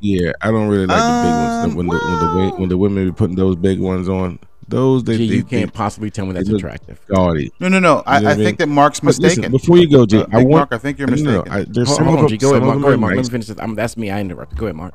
Yeah, 0.00 0.32
I 0.40 0.50
don't 0.50 0.68
really 0.68 0.86
like 0.86 0.98
the 1.00 1.22
big 1.22 1.32
Um, 1.32 1.38
ones. 1.38 1.74
When 1.74 1.86
the, 1.86 1.92
when 1.92 2.18
the 2.18 2.26
wo- 2.52 2.56
when 2.60 2.68
the 2.68 2.78
women 2.78 3.04
be 3.06 3.12
putting 3.12 3.36
those 3.36 3.56
big 3.56 3.80
ones 3.80 4.08
on, 4.08 4.38
those 4.68 5.02
they, 5.02 5.16
gee, 5.16 5.28
they, 5.28 5.34
you 5.36 5.42
they 5.42 5.48
can't 5.60 5.72
possibly 5.72 6.10
tell 6.10 6.26
me 6.26 6.34
that's 6.34 6.48
attractive. 6.48 7.00
gaudy. 7.08 7.50
No, 7.58 7.68
no, 7.68 7.78
no. 7.80 8.02
I, 8.06 8.18
You 8.18 8.22
know 8.24 8.28
I 8.28 8.32
what 8.36 8.44
think 8.44 8.58
that 8.58 8.68
Mark's 8.68 9.00
But 9.00 9.06
listen, 9.18 9.22
mistaken. 9.42 9.52
before 9.52 9.78
you 9.78 9.90
go, 9.90 10.06
Jay, 10.06 10.18
Uh, 10.18 10.26
I 10.30 10.36
think, 10.38 10.50
want 10.50 10.50
Mark, 10.50 10.68
I 10.72 10.78
think 10.78 10.98
you're 10.98 11.08
no, 11.08 11.16
no, 11.16 11.22
mistaken. 11.42 11.52
I, 11.52 11.64
there's 11.68 11.88
Hold, 11.88 11.96
some 11.96 12.06
hold 12.06 12.18
of 12.18 12.24
on, 12.24 12.30
them. 12.30 12.30
G, 12.30 12.36
go 12.38 12.50
ahead, 12.50 12.62
Mark. 12.62 12.80
Go 12.80 12.86
ahead, 12.88 13.00
Mark. 13.00 13.16
Let 13.16 13.24
me 13.24 13.30
finish 13.30 13.46
this. 13.48 13.56
I'm, 13.58 13.74
that's 13.74 13.96
me. 13.96 14.10
I 14.10 14.20
interrupted. 14.20 14.58
Go 14.58 14.66
ahead, 14.66 14.76
Mark. 14.76 14.94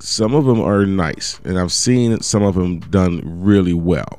Some 0.00 0.34
of 0.34 0.46
them 0.46 0.60
are 0.60 0.84
nice, 0.86 1.40
and 1.44 1.58
I've 1.58 1.72
seen 1.72 2.20
some 2.22 2.42
of 2.42 2.54
them 2.54 2.80
done 2.80 3.20
really 3.24 3.74
well. 3.74 4.18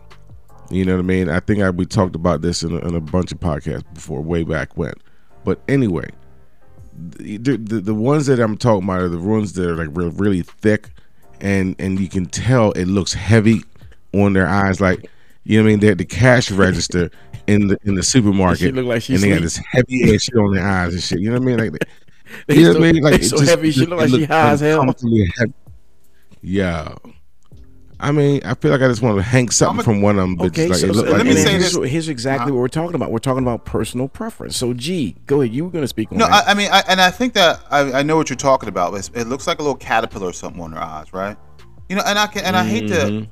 You 0.70 0.86
know 0.86 0.94
what 0.94 1.00
I 1.00 1.04
mean? 1.04 1.28
I 1.30 1.40
think 1.40 1.62
I, 1.62 1.70
we 1.70 1.86
talked 1.86 2.16
about 2.16 2.42
this 2.42 2.64
in 2.64 2.72
a, 2.74 2.78
in 2.88 2.96
a 2.96 3.02
bunch 3.02 3.32
of 3.32 3.40
podcasts 3.40 3.92
before, 3.94 4.22
way 4.22 4.44
back 4.44 4.78
when. 4.78 4.94
But 5.44 5.60
anyway, 5.68 6.08
the, 7.18 7.58
the 7.58 7.80
the 7.82 7.94
ones 7.96 8.26
that 8.28 8.40
I'm 8.40 8.58
talking 8.58 8.84
about 8.84 9.02
are 9.02 9.10
the 9.10 9.20
ones 9.20 9.54
that 9.54 9.68
are 9.70 9.76
like 9.76 9.90
really, 9.92 10.12
really 10.12 10.42
thick, 10.42 10.90
and 11.40 11.76
and 11.80 12.00
you 12.00 12.08
can 12.10 12.26
tell 12.26 12.72
it 12.74 12.86
looks 12.86 13.14
heavy 13.14 13.62
on 14.14 14.34
their 14.34 14.48
eyes, 14.48 14.80
like 14.82 15.10
you 15.44 15.58
know 15.58 15.64
what 15.64 15.70
I 15.70 15.72
mean. 15.72 15.80
They're 15.80 15.92
at 15.92 15.98
the 15.98 16.06
cash 16.06 16.52
register 16.52 17.10
in 17.48 17.68
the 17.68 17.78
in 17.84 17.96
the 17.96 18.04
supermarket, 18.04 18.60
She 18.60 18.72
look 18.72 18.86
like 18.86 19.02
she 19.04 19.16
and 19.16 19.24
they 19.24 19.30
got 19.30 19.42
this 19.42 19.58
heavy 19.58 20.14
ass 20.14 20.24
shit 20.24 20.36
on 20.36 20.54
their 20.54 20.66
eyes 20.66 20.94
and 20.94 21.02
shit. 21.04 21.20
You 21.20 21.32
know 21.32 21.40
what 21.40 21.42
I 21.42 21.46
mean? 21.46 21.58
Like 21.74 21.84
They 22.48 22.56
you 22.58 22.64
know 22.64 22.74
so, 22.74 22.80
what 22.80 22.88
I 22.88 22.92
mean? 22.92 23.04
Like 23.04 23.24
so 23.24 23.38
just- 23.38 23.50
heavy. 23.50 23.72
She 23.72 23.86
look 23.86 24.00
like 24.00 24.10
she 24.10 24.26
high 24.26 24.52
as 24.52 24.60
hell. 24.62 24.94
Yeah. 26.42 26.96
I 28.02 28.12
mean, 28.12 28.42
I 28.44 28.56
feel 28.56 28.72
like 28.72 28.82
I 28.82 28.88
just 28.88 29.02
want 29.02 29.18
to 29.18 29.22
hang 29.22 29.50
something 29.50 29.80
a- 29.82 29.84
from 29.84 30.02
one 30.02 30.18
of 30.18 30.24
them. 30.24 30.36
But 30.36 30.48
Okay, 30.48 30.68
like, 30.68 30.78
so, 30.80 30.88
it 30.88 30.94
so 30.94 31.02
look 31.02 31.06
let 31.08 31.18
like 31.20 31.26
me 31.28 31.36
say 31.36 31.52
here's, 31.52 31.74
this. 31.74 31.90
here's 31.92 32.10
exactly 32.10 32.52
what 32.52 32.60
we're 32.60 32.68
talking 32.68 32.96
about. 32.96 33.12
We're 33.12 33.20
talking 33.20 33.44
about 33.44 33.64
personal 33.66 34.08
preference. 34.08 34.58
So, 34.58 34.74
G, 34.74 35.16
go 35.28 35.42
ahead. 35.42 35.54
You 35.54 35.66
were 35.66 35.70
going 35.72 35.84
to 35.84 35.88
speak 35.88 36.12
on 36.12 36.18
No, 36.18 36.26
that. 36.28 36.48
I, 36.48 36.52
I 36.52 36.54
mean, 36.56 36.70
I, 36.72 36.84
and 36.88 37.00
I 37.00 37.12
think 37.12 37.34
that 37.36 37.60
I, 37.70 38.00
I 38.00 38.04
know 38.04 38.18
what 38.18 38.30
you're 38.30 38.38
talking 38.38 38.70
about. 38.70 38.94
It's, 38.96 39.10
it 39.14 39.26
looks 39.28 39.46
like 39.48 39.60
a 39.60 39.62
little 39.62 39.76
caterpillar 39.78 40.28
or 40.30 40.34
something 40.34 40.62
on 40.62 40.72
her 40.72 40.80
eyes, 40.82 41.14
right? 41.14 41.38
You 41.90 41.96
know, 41.96 42.04
and 42.06 42.18
I 42.18 42.28
can, 42.28 42.44
and 42.44 42.56
I 42.58 42.64
hate 42.66 42.88
to, 42.88 42.94
Mhm. 42.96 43.28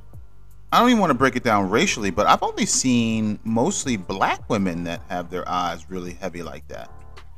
I 0.72 0.78
don't 0.78 0.88
even 0.90 1.00
want 1.00 1.10
to 1.10 1.14
break 1.18 1.34
it 1.34 1.42
down 1.42 1.68
racially, 1.68 2.10
but 2.10 2.28
I've 2.28 2.42
only 2.44 2.64
seen 2.64 3.40
mostly 3.42 3.96
black 3.96 4.48
women 4.48 4.84
that 4.84 5.02
have 5.08 5.28
their 5.30 5.48
eyes 5.48 5.86
really 5.90 6.12
heavy 6.12 6.42
like 6.44 6.68
that. 6.68 6.90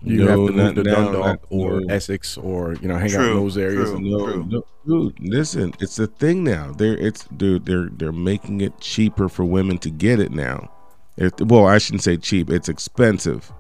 You 0.05 0.19
No, 0.19 0.27
have 0.27 0.35
to 0.37 0.41
move 0.41 0.55
not 0.57 0.75
to 0.77 0.83
now, 0.83 0.95
Dundalk 0.95 1.25
not- 1.25 1.39
or 1.51 1.81
no. 1.81 1.95
Essex 1.95 2.37
or 2.37 2.75
you 2.81 2.89
know 2.89 2.97
hang 2.97 3.15
out 3.15 3.25
in 3.31 3.37
those 3.37 3.57
areas. 3.57 3.91
true. 3.91 4.01
No, 4.01 4.43
no, 4.43 4.65
dude, 4.87 5.19
listen, 5.21 5.73
it's 5.81 5.99
a 5.99 6.07
thing 6.07 6.45
now. 6.45 6.73
They're 6.77 6.97
it's 6.97 7.25
dude, 7.37 7.67
they're 7.67 7.89
they're 7.93 8.13
making 8.13 8.61
it 8.61 8.79
cheaper 8.81 9.29
for 9.29 9.45
women 9.45 9.79
to 9.79 9.91
get 9.91 10.19
it 10.21 10.33
now. 10.33 10.71
It, 11.17 11.41
well, 11.43 11.67
I 11.67 11.79
shouldn't 11.79 12.03
say 12.03 12.17
cheap. 12.17 12.51
It's 12.51 12.69
expensive. 12.69 13.53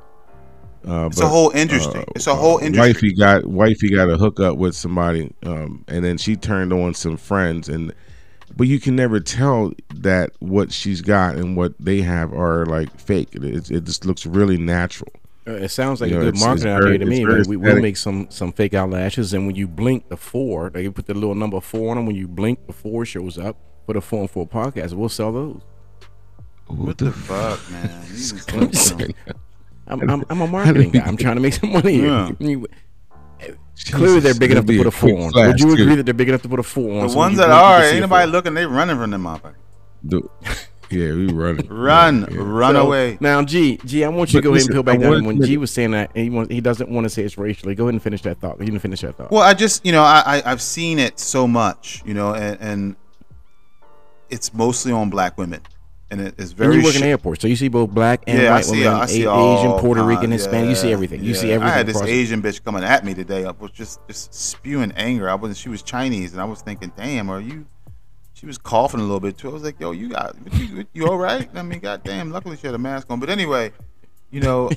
Uh, 0.86 1.06
It's 1.12 1.20
a 1.20 1.28
whole 1.28 1.50
industry. 1.50 2.02
It's 2.16 2.26
a 2.26 2.34
whole 2.34 2.58
industry. 2.58 2.88
Wifey 2.92 3.14
got 3.14 3.46
wifey 3.46 3.90
got 3.90 4.10
a 4.10 4.16
hookup 4.16 4.56
with 4.56 4.74
somebody, 4.74 5.32
um, 5.44 5.84
and 5.86 6.04
then 6.04 6.18
she 6.18 6.34
turned 6.34 6.72
on 6.72 6.94
some 6.94 7.16
friends, 7.16 7.68
and 7.68 7.92
but 8.56 8.66
you 8.66 8.80
can 8.80 8.96
never 8.96 9.20
tell 9.20 9.72
that 9.94 10.30
what 10.40 10.72
she's 10.72 11.00
got 11.00 11.36
and 11.36 11.56
what 11.56 11.74
they 11.78 12.00
have 12.00 12.32
are 12.32 12.66
like 12.66 12.98
fake. 12.98 13.28
It, 13.34 13.44
it, 13.44 13.70
it 13.70 13.84
just 13.84 14.04
looks 14.04 14.26
really 14.26 14.58
natural. 14.58 15.12
Uh, 15.46 15.52
It 15.52 15.70
sounds 15.70 16.00
like 16.00 16.10
You 16.10 16.16
a 16.20 16.24
know, 16.24 16.30
good 16.30 16.40
marketing 16.40 16.70
idea 16.72 16.98
to 16.98 17.06
me. 17.06 17.24
very 17.24 17.42
We 17.48 17.56
will 17.56 17.64
aesthetic. 17.66 17.82
make 17.82 17.96
some 17.96 18.26
some 18.30 18.52
fake 18.52 18.74
eyelashes, 18.74 19.32
and 19.34 19.46
when 19.46 19.56
you 19.56 19.66
blink 19.66 20.08
the 20.08 20.16
four, 20.16 20.70
they 20.70 20.88
put 20.88 21.06
the 21.06 21.14
little 21.14 21.34
number 21.34 21.60
four 21.60 21.90
on 21.90 21.96
them. 21.96 22.06
When 22.06 22.14
you 22.16 22.28
blink, 22.28 22.66
the 22.66 22.72
four 22.72 23.04
shows 23.04 23.38
up 23.38 23.56
for 23.86 23.92
the 23.94 24.00
four 24.00 24.20
and 24.20 24.30
four 24.30 24.46
podcast. 24.46 24.92
We'll 24.94 25.08
sell 25.08 25.32
those. 25.32 25.60
What 26.68 26.98
the 26.98 27.10
fuck, 27.12 27.60
man? 27.70 29.12
I'm. 29.88 30.00
I'm, 30.02 30.10
I'm, 30.10 30.24
I'm 30.30 30.40
a 30.42 30.46
marketing 30.46 30.90
guy. 30.92 31.00
I'm 31.04 31.16
trying 31.16 31.34
to 31.34 31.40
make 31.42 31.54
some 31.54 31.72
money 31.72 31.94
here. 31.94 32.06
Yeah. 32.40 32.56
Clearly, 33.90 34.20
they're 34.20 34.34
big 34.34 34.52
enough 34.52 34.66
to 34.66 34.76
put 34.78 34.86
a 34.86 34.90
four 34.92 35.10
on. 35.10 35.32
Would 35.34 35.58
you 35.58 35.72
agree 35.72 35.96
that 35.96 36.04
they're 36.04 36.14
big 36.14 36.28
enough 36.28 36.42
to 36.42 36.48
put 36.48 36.60
a 36.60 36.62
four 36.62 36.98
on? 37.00 37.06
The 37.06 37.08
So 37.08 37.16
ones 37.18 37.36
that 37.38 37.50
are, 37.50 37.80
can 37.80 37.88
see 37.88 37.96
ain't 37.96 38.02
nobody 38.02 38.30
looking. 38.30 38.54
They 38.54 38.64
running 38.64 38.96
from 38.96 39.10
them 39.10 39.24
motherfuckers. 39.24 39.54
The, 40.04 40.22
yeah, 40.92 41.12
we 41.12 41.26
running. 41.32 41.66
Run, 41.68 42.28
Yeah. 42.30 42.36
run 42.40 42.74
So, 42.74 42.86
away. 42.86 43.18
Now, 43.20 43.42
G, 43.42 43.78
G, 43.84 44.04
I 44.04 44.08
want 44.08 44.32
you 44.32 44.40
to 44.40 44.42
But 44.42 44.42
go 44.42 44.54
ahead 44.54 44.60
and 44.62 44.68
listen, 44.68 44.72
peel 44.72 44.82
back 44.82 44.98
I 44.98 45.02
down. 45.10 45.24
When 45.24 45.42
G 45.42 45.56
was 45.56 45.70
saying 45.70 45.90
that, 45.92 46.10
he 46.14 46.30
wants, 46.30 46.52
he 46.52 46.60
doesn't 46.60 46.88
want 46.90 47.04
to 47.04 47.10
say 47.10 47.22
it's 47.22 47.36
racially. 47.38 47.74
Go 47.74 47.84
ahead 47.84 47.94
and 47.94 48.02
finish 48.02 48.22
that 48.22 48.38
thought. 48.40 48.58
You 48.60 48.66
didn't 48.66 48.80
finish 48.80 49.00
that 49.00 49.16
thought. 49.16 49.30
Well, 49.30 49.42
I 49.42 49.54
just, 49.54 49.84
you 49.84 49.92
know, 49.92 50.02
I, 50.02 50.22
I 50.26 50.42
I've 50.52 50.62
seen 50.62 50.98
it 50.98 51.18
so 51.18 51.46
much, 51.48 52.02
you 52.04 52.14
know, 52.14 52.34
and, 52.34 52.60
and 52.60 52.96
it's 54.30 54.52
mostly 54.54 54.92
on 54.92 55.10
black 55.10 55.36
women, 55.36 55.60
and 56.10 56.20
it 56.20 56.34
is 56.38 56.50
and 56.50 56.58
very. 56.58 56.76
you 56.76 56.82
work 56.84 56.94
in 56.94 57.00
sh- 57.00 57.02
the 57.04 57.08
airport, 57.08 57.40
so 57.40 57.48
you 57.48 57.56
see 57.56 57.68
both 57.68 57.90
black 57.90 58.22
and 58.26 58.40
yeah, 58.40 58.48
I 58.50 58.52
white 58.56 58.64
see. 58.64 58.78
women, 58.80 58.94
I 58.94 59.06
see 59.06 59.24
A- 59.24 59.30
all 59.30 59.58
Asian, 59.58 59.72
Puerto 59.78 60.02
Rican, 60.04 60.30
kinds, 60.30 60.42
Hispanic. 60.44 60.70
You 60.70 60.74
see 60.76 60.88
yeah, 60.88 60.94
everything. 60.94 61.22
You 61.24 61.34
see 61.34 61.52
everything. 61.52 61.72
I 61.72 61.76
had 61.76 61.86
this 61.86 62.00
Asian 62.00 62.40
bitch 62.42 62.64
coming 62.64 62.82
at 62.82 63.04
me 63.04 63.14
today. 63.14 63.44
I 63.44 63.50
was 63.50 63.70
just 63.72 64.00
just 64.06 64.32
spewing 64.32 64.92
anger. 64.92 65.28
I 65.28 65.34
wasn't. 65.34 65.58
She 65.58 65.68
was 65.68 65.82
Chinese, 65.82 66.32
and 66.32 66.40
I 66.40 66.44
was 66.44 66.62
thinking, 66.62 66.92
damn, 66.96 67.28
are 67.30 67.40
you? 67.40 67.66
She 68.34 68.46
was 68.46 68.58
coughing 68.58 69.00
a 69.00 69.04
little 69.04 69.20
bit 69.20 69.38
too. 69.38 69.48
I 69.50 69.52
was 69.52 69.62
like, 69.62 69.78
yo, 69.78 69.92
you 69.92 70.08
got 70.08 70.34
you, 70.52 70.84
you 70.92 71.06
all 71.06 71.18
right? 71.18 71.48
I 71.54 71.62
mean, 71.62 71.80
goddamn. 71.80 72.30
Luckily, 72.30 72.56
she 72.56 72.66
had 72.66 72.74
a 72.74 72.78
mask 72.78 73.10
on. 73.10 73.20
But 73.20 73.30
anyway, 73.30 73.72
you 74.30 74.40
know, 74.40 74.70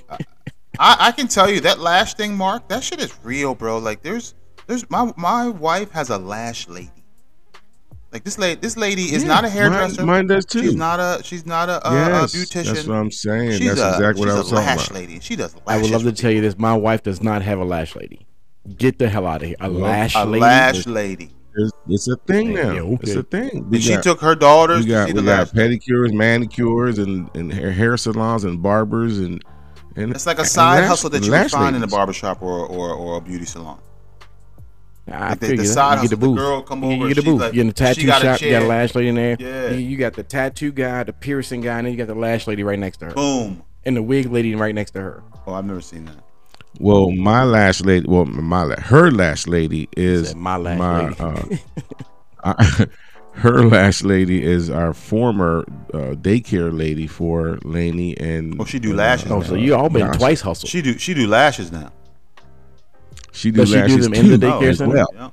I, 0.80 0.98
I 1.00 1.12
can 1.12 1.28
tell 1.28 1.50
you 1.50 1.62
that 1.62 1.80
lash 1.80 2.14
thing, 2.14 2.36
Mark. 2.36 2.68
That 2.68 2.84
shit 2.84 3.00
is 3.00 3.18
real, 3.24 3.56
bro. 3.56 3.78
Like, 3.80 4.04
there's 4.04 4.36
there's 4.68 4.88
my 4.90 5.12
my 5.18 5.48
wife 5.48 5.92
has 5.92 6.10
a 6.10 6.18
lash 6.18 6.68
lady. 6.68 6.92
Like 8.12 8.24
this 8.24 8.38
lady, 8.38 8.62
this 8.62 8.78
lady 8.78 9.04
is 9.14 9.24
Yeah, 9.24 9.28
not 9.30 9.44
a 9.44 9.50
hairdresser. 9.50 10.06
mine 10.06 10.28
does 10.28 10.46
too. 10.46 10.62
She's 10.62 10.76
not 10.76 11.00
a 11.02 11.22
she's 11.24 11.46
not 11.46 11.68
a, 11.68 11.86
a, 11.90 11.94
yes, 11.94 12.34
a 12.34 12.38
beautician. 12.38 12.74
that's 12.74 12.88
what 12.88 12.96
I'm 12.96 13.12
saying. 13.12 13.52
She's 13.58 13.76
that's 13.76 13.82
a, 13.82 13.90
exactly 13.96 14.22
what 14.22 14.30
I 14.30 14.38
was 14.38 14.50
talking 14.50 14.64
about. 14.64 14.80
She's 14.80 14.90
a 14.90 14.94
lash 14.94 15.02
lady. 15.02 15.20
She 15.20 15.36
does 15.36 15.54
a 15.54 15.58
lash. 15.58 15.64
I 15.68 15.82
would 15.82 15.92
love 15.92 16.04
to 16.04 16.14
tell 16.14 16.32
you 16.32 16.40
this. 16.40 16.58
My 16.58 16.74
wife 16.76 17.04
does 17.04 17.22
not 17.22 17.42
have 17.42 17.60
a 17.60 17.66
lash 17.66 17.94
lady. 17.96 18.26
Get 18.78 19.00
the 19.00 19.10
hell 19.10 19.28
out 19.28 19.42
of 19.42 19.48
here. 19.50 19.58
A 19.60 19.70
Well, 19.70 19.82
lash 19.82 20.16
a 20.16 20.24
lady. 20.24 20.38
A 20.38 20.42
lash 20.48 20.88
lady. 20.88 21.32
It's, 21.58 21.72
it's 21.88 22.08
a 22.10 22.16
thing 22.18 22.52
Yeah, 22.52 22.64
now. 22.74 22.80
okay. 22.80 22.98
It's 23.04 23.16
a 23.16 23.24
thing. 23.24 23.70
We 23.70 23.78
And 23.78 23.84
she 23.84 23.98
took 23.98 24.20
her 24.22 24.36
daughters 24.36 24.80
we 24.80 24.86
to 24.86 24.92
got 24.92 25.08
see 25.08 25.14
we 25.14 25.22
the 25.22 25.26
got 25.26 25.38
lash. 25.40 25.52
pedicures, 25.52 26.12
manicures, 26.14 26.98
and 27.00 27.30
and 27.36 27.54
hair, 27.54 27.72
hair 27.72 27.96
salons 27.98 28.44
and 28.44 28.62
barbers 28.62 29.20
and 29.20 29.44
and 29.96 30.12
It's 30.12 30.26
like 30.26 30.40
a 30.40 30.46
side 30.46 30.80
lash- 30.82 30.90
hustle 30.90 31.10
that 31.12 31.20
you 31.20 31.24
can 31.24 31.32
lash 31.32 31.52
find 31.52 31.76
in 31.76 31.82
a 31.82 31.86
ladies. 31.86 31.94
barbershop 31.96 32.42
or, 32.42 32.66
or 32.66 32.94
or 32.94 33.18
a 33.18 33.22
beauty 33.22 33.46
salon. 33.46 33.80
I 35.10 35.30
Like 35.30 35.40
the- 35.40 35.46
figure 35.48 35.62
the 35.64 35.68
that. 35.70 35.74
side 35.74 36.04
you 36.04 36.10
get 36.10 36.18
hustle, 36.18 36.18
the 36.18 36.28
the 36.28 36.34
girl 36.42 36.62
come 36.64 36.84
You- 36.84 36.92
over, 36.96 37.08
You 37.10 37.14
get 37.16 37.24
the 37.24 37.32
booth. 37.32 37.42
like- 37.42 37.54
you 37.54 37.62
in 37.62 37.68
the 37.68 37.74
tattoo 37.74 38.06
got 38.08 38.22
a 38.22 38.26
shop. 38.26 38.42
You 38.42 38.50
got 38.50 38.64
a 38.64 38.68
lash 38.68 38.96
lady 38.96 39.08
in 39.10 39.16
there. 39.16 39.38
Yeah. 39.40 39.70
You, 39.72 39.78
you 39.78 39.98
got 39.98 40.14
the 40.14 40.24
tattoo 40.24 40.72
guy, 40.72 41.04
the 41.04 41.14
piercing 41.14 41.62
guy, 41.62 41.78
and 41.78 41.86
then 41.86 41.94
you 41.94 41.98
got 41.98 42.08
the 42.08 42.16
lash 42.16 42.48
lady 42.48 42.64
right 42.64 42.80
next 42.80 42.98
to 42.98 43.06
her, 43.06 43.12
Boom. 43.14 43.62
and 43.86 43.96
the 43.96 44.02
wig 44.04 44.32
lady 44.32 44.56
right 44.56 44.74
next 44.74 44.92
to 44.92 45.02
her. 45.02 45.24
Oh, 45.48 45.54
I've 45.54 45.64
never 45.66 45.80
seen 45.82 46.06
that. 46.06 46.16
Well, 46.80 47.12
my 47.12 47.44
lash 47.44 47.82
lady, 47.82 48.06
well, 48.08 48.26
my 48.26 48.76
her 48.76 49.12
lash 49.12 49.48
lady 49.48 49.88
is 49.96 50.30
Said 50.30 50.38
my 50.38 50.58
lash 50.58 51.20
lady. 51.20 51.62
uh, 52.44 52.54
I- 52.58 52.86
her 53.34 53.64
lash 53.66 54.02
lady 54.04 54.44
is 54.44 54.70
our 54.70 54.94
former 54.94 55.66
uh, 55.94 56.16
daycare 56.16 56.76
lady 56.78 57.06
for 57.08 57.60
Laney 57.64 58.18
and. 58.18 58.60
Oh, 58.62 58.66
she 58.66 58.80
do 58.80 58.94
lashes 58.94 59.30
Oh, 59.32 59.40
now. 59.40 59.46
so 59.46 59.56
you 59.56 59.76
all 59.76 59.90
been 59.90 60.08
Gosh. 60.08 60.18
twice 60.18 60.42
hustled. 60.42 60.70
She 60.70 60.82
do 60.82 60.98
she 60.98 61.14
do 61.14 61.28
lashes 61.28 61.72
now. 61.72 61.92
She 63.32 63.52
do 63.52 63.58
Does 63.62 63.70
she 63.70 63.76
do 63.76 63.82
lashes 63.82 64.06
them 64.06 64.14
in 64.14 64.30
the 64.30 64.38
daycare 64.38 64.70
as 64.70 64.78
center? 64.78 64.96
well. 64.96 65.08
Yeah. 65.14 65.30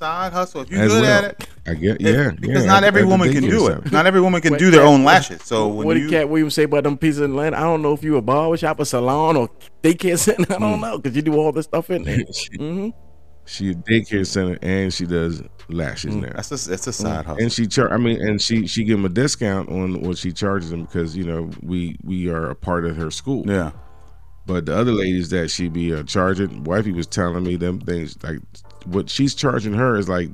It's 0.00 0.06
a 0.06 0.06
side 0.06 0.32
hustle. 0.32 0.62
If 0.62 0.70
you're 0.70 0.80
As 0.82 0.92
good 0.92 1.02
well. 1.02 1.24
at 1.24 1.30
it, 1.42 1.48
I 1.66 1.74
get 1.74 2.00
if- 2.00 2.16
yeah, 2.16 2.30
because 2.30 2.64
yeah, 2.64 2.66
not 2.66 2.82
at- 2.82 2.88
every 2.88 3.02
at 3.02 3.04
the 3.04 3.08
woman 3.10 3.32
can 3.32 3.42
do 3.42 3.66
it. 3.68 3.92
Not 3.92 4.06
every 4.06 4.20
woman 4.22 4.40
can 4.40 4.54
do 4.54 4.70
their 4.70 4.82
own 4.82 5.04
lashes. 5.04 5.42
So 5.42 5.68
when 5.68 5.86
what 5.86 5.94
do 5.94 6.00
you 6.00 6.08
did 6.08 6.20
Katt 6.20 6.28
Williams 6.30 6.54
say 6.54 6.62
about 6.62 6.84
them 6.84 6.96
pieces 6.96 7.20
in 7.20 7.36
land? 7.36 7.54
I 7.54 7.60
don't 7.60 7.82
know 7.82 7.92
if 7.92 8.02
you 8.02 8.16
a 8.16 8.22
barber 8.22 8.56
shop, 8.56 8.80
a 8.80 8.86
salon, 8.86 9.36
or 9.36 9.50
daycare 9.82 10.18
center. 10.18 10.46
I 10.54 10.56
Hmm. 10.56 10.62
don't 10.62 10.80
know 10.80 10.98
because 10.98 11.14
you 11.14 11.20
do 11.22 11.34
all 11.36 11.52
this 11.52 11.66
stuff 11.66 11.90
in 11.90 12.04
there. 12.04 12.20
she, 12.32 12.56
hmm 12.56 12.88
she 13.46 13.70
a 13.70 13.74
daycare 13.74 14.26
center 14.26 14.58
and 14.62 14.92
she 14.94 15.04
does 15.06 15.42
lashes 15.68 16.14
Mm. 16.14 16.22
now. 16.22 16.32
that's 16.36 16.50
a 16.66 16.70
that's 16.70 16.86
a 16.86 16.92
side 16.92 17.26
hustle. 17.26 17.42
and 17.42 17.52
she 17.52 17.66
char- 17.66 17.92
I 17.92 17.96
mean, 17.96 18.20
and 18.20 18.40
she 18.40 18.66
she 18.66 18.84
give 18.84 18.98
him 18.98 19.04
a 19.04 19.08
discount 19.10 19.68
on 19.70 20.00
what 20.02 20.16
she 20.18 20.32
charges 20.32 20.72
him 20.72 20.84
because 20.84 21.16
you 21.16 21.24
know 21.24 21.50
we 21.62 21.96
we 22.04 22.28
are 22.30 22.48
a 22.50 22.54
part 22.54 22.84
of 22.86 22.96
her 22.96 23.10
school. 23.10 23.44
Yeah. 23.46 23.72
But 24.46 24.66
the 24.66 24.74
other 24.76 24.92
ladies 24.92 25.28
that 25.30 25.50
she 25.50 25.68
be 25.68 25.92
uh, 25.94 26.02
charging, 26.04 26.64
wifey 26.64 26.92
was 26.92 27.06
telling 27.06 27.44
me 27.44 27.56
them 27.56 27.80
things 27.80 28.16
like 28.22 28.38
what 28.86 29.10
she's 29.10 29.34
charging 29.34 29.72
her 29.74 29.96
is 29.96 30.08
like 30.08 30.30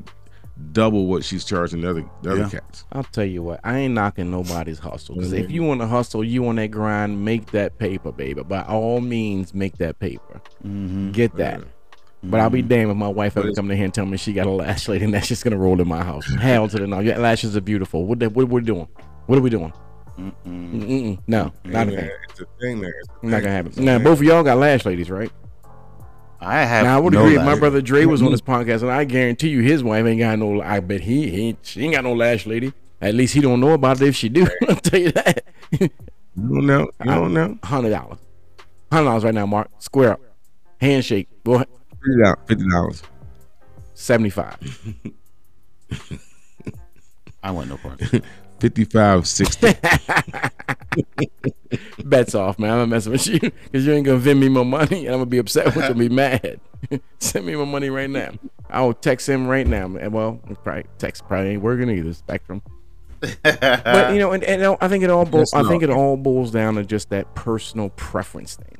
double 0.72 1.06
what 1.06 1.24
she's 1.24 1.44
charging 1.44 1.82
the 1.82 1.90
other 1.90 2.04
the 2.22 2.32
other 2.32 2.48
cats. 2.48 2.84
I'll 2.92 3.04
tell 3.04 3.24
you 3.24 3.42
what, 3.42 3.60
I 3.64 3.78
ain't 3.78 3.94
knocking 3.94 4.30
nobody's 4.30 4.78
hustle. 4.78 5.16
Because 5.16 5.32
if 5.32 5.50
you 5.50 5.62
want 5.62 5.80
to 5.80 5.86
hustle, 5.86 6.24
you 6.24 6.42
want 6.42 6.56
that 6.56 6.68
grind, 6.68 7.24
make 7.24 7.50
that 7.52 7.78
paper, 7.78 8.12
baby. 8.12 8.42
By 8.42 8.62
all 8.62 9.00
means, 9.00 9.54
make 9.54 9.78
that 9.78 9.98
paper. 9.98 10.40
Mm-hmm. 10.64 11.12
Get 11.12 11.36
that. 11.36 11.62
But 12.22 12.40
I'll 12.40 12.50
be 12.50 12.62
damned 12.62 12.90
if 12.90 12.96
my 12.96 13.08
wife 13.08 13.36
ever 13.36 13.52
come 13.52 13.68
to 13.68 13.76
here 13.76 13.84
and 13.84 13.94
tell 13.94 14.06
me 14.06 14.16
she 14.16 14.32
got 14.32 14.46
a 14.46 14.50
lash 14.50 14.88
lady 14.88 15.04
and 15.04 15.14
that's 15.14 15.28
just 15.28 15.44
gonna 15.44 15.58
roll 15.58 15.80
in 15.80 15.86
my 15.86 16.02
house. 16.02 16.26
Hell 16.40 16.68
to 16.68 16.78
the 16.78 16.86
no. 16.86 17.00
Your 17.00 17.18
lashes 17.18 17.56
are 17.56 17.60
beautiful. 17.60 18.04
What 18.04 18.18
the, 18.18 18.30
what 18.30 18.48
we 18.48 18.60
doing? 18.62 18.88
What 19.26 19.38
are 19.38 19.42
we 19.42 19.50
doing? 19.50 19.72
Mm-mm. 20.18 21.18
No, 21.26 21.52
not 21.64 21.88
a 21.88 21.90
thing. 21.90 22.10
it's 22.30 22.40
a 22.40 22.46
thing 22.58 22.80
there. 22.80 22.94
It's 23.00 23.08
a 23.22 23.26
Not 23.26 23.42
gonna 23.42 23.52
happen. 23.52 23.84
Now 23.84 23.98
both 23.98 24.18
of 24.18 24.24
y'all 24.24 24.42
got 24.42 24.56
lash 24.56 24.86
ladies, 24.86 25.10
right? 25.10 25.30
I 26.40 26.62
have. 26.64 26.84
Now 26.84 26.96
I 26.96 27.00
would 27.00 27.12
no 27.12 27.24
agree. 27.24 27.36
If 27.36 27.42
my 27.44 27.58
brother 27.58 27.80
Dre 27.80 28.04
was 28.04 28.22
on 28.22 28.30
this 28.30 28.40
podcast, 28.52 28.82
and 28.82 28.90
I 28.90 29.04
guarantee 29.04 29.48
you, 29.48 29.62
his 29.62 29.82
wife 29.82 30.04
ain't 30.06 30.18
got 30.20 30.38
no. 30.38 30.60
I 30.60 30.80
bet 30.80 31.00
he, 31.02 31.30
he 31.30 31.42
ain't- 31.48 31.58
she 31.62 31.82
ain't 31.82 31.94
got 31.94 32.04
no 32.04 32.12
lash 32.14 32.46
lady. 32.46 32.72
At 33.00 33.14
least 33.14 33.34
he 33.34 33.40
don't 33.40 33.60
know 33.60 33.72
about 33.72 34.00
it 34.00 34.08
if 34.08 34.16
she 34.16 34.28
do. 34.28 34.46
I'll 34.68 34.76
tell 34.76 35.00
you 35.00 35.12
that. 35.12 35.44
You 35.78 35.88
don't 36.36 36.66
know. 36.66 36.90
You 37.04 37.10
don't 37.10 37.34
know. 37.34 37.58
Hundred 37.62 37.90
dollars. 37.90 38.18
Hundred 38.90 39.04
dollars 39.06 39.24
right 39.24 39.34
now, 39.34 39.46
Mark. 39.46 39.68
Square 39.78 40.12
up. 40.12 40.20
Handshake. 40.80 41.28
Boy, 41.44 41.58
Fifty 41.90 42.22
dollars. 42.22 42.38
Fifty 42.46 42.68
dollars. 42.68 43.02
seventy 43.94 44.30
five. 44.30 44.56
I 47.42 47.50
want 47.52 47.68
no 47.68 47.76
part. 47.76 48.00
55, 48.58 49.28
60. 49.28 49.74
Bets 52.04 52.34
off, 52.34 52.58
man. 52.58 52.70
I'm 52.70 52.78
not 52.78 52.88
messing 52.88 53.12
with 53.12 53.26
you 53.26 53.38
because 53.40 53.86
you 53.86 53.92
ain't 53.92 54.06
gonna 54.06 54.18
vend 54.18 54.40
me 54.40 54.48
my 54.48 54.62
money, 54.62 55.06
and 55.06 55.14
I'm 55.14 55.20
gonna 55.20 55.26
be 55.26 55.38
upset 55.38 55.66
with 55.66 55.76
you. 55.76 55.82
and 55.82 55.98
Be 55.98 56.08
mad. 56.08 56.60
Send 57.18 57.46
me 57.46 57.56
my 57.56 57.64
money 57.64 57.90
right 57.90 58.10
now. 58.10 58.32
I'll 58.70 58.92
text 58.92 59.28
him 59.28 59.46
right 59.46 59.66
now. 59.66 59.88
man. 59.88 60.12
Well, 60.12 60.40
probably 60.62 60.84
text 60.98 61.26
probably 61.26 61.50
ain't 61.50 61.62
working 61.62 61.90
either. 61.90 62.12
Spectrum. 62.14 62.62
but 63.20 64.12
you 64.12 64.18
know, 64.18 64.32
and, 64.32 64.44
and 64.44 64.76
I 64.80 64.88
think 64.88 65.02
it 65.02 65.10
all 65.10 65.24
bo- 65.24 65.44
I 65.54 65.62
think 65.64 65.82
it 65.82 65.90
all 65.90 66.16
boils 66.16 66.50
down 66.50 66.74
to 66.74 66.84
just 66.84 67.10
that 67.10 67.34
personal 67.34 67.90
preference 67.90 68.56
thing. 68.56 68.78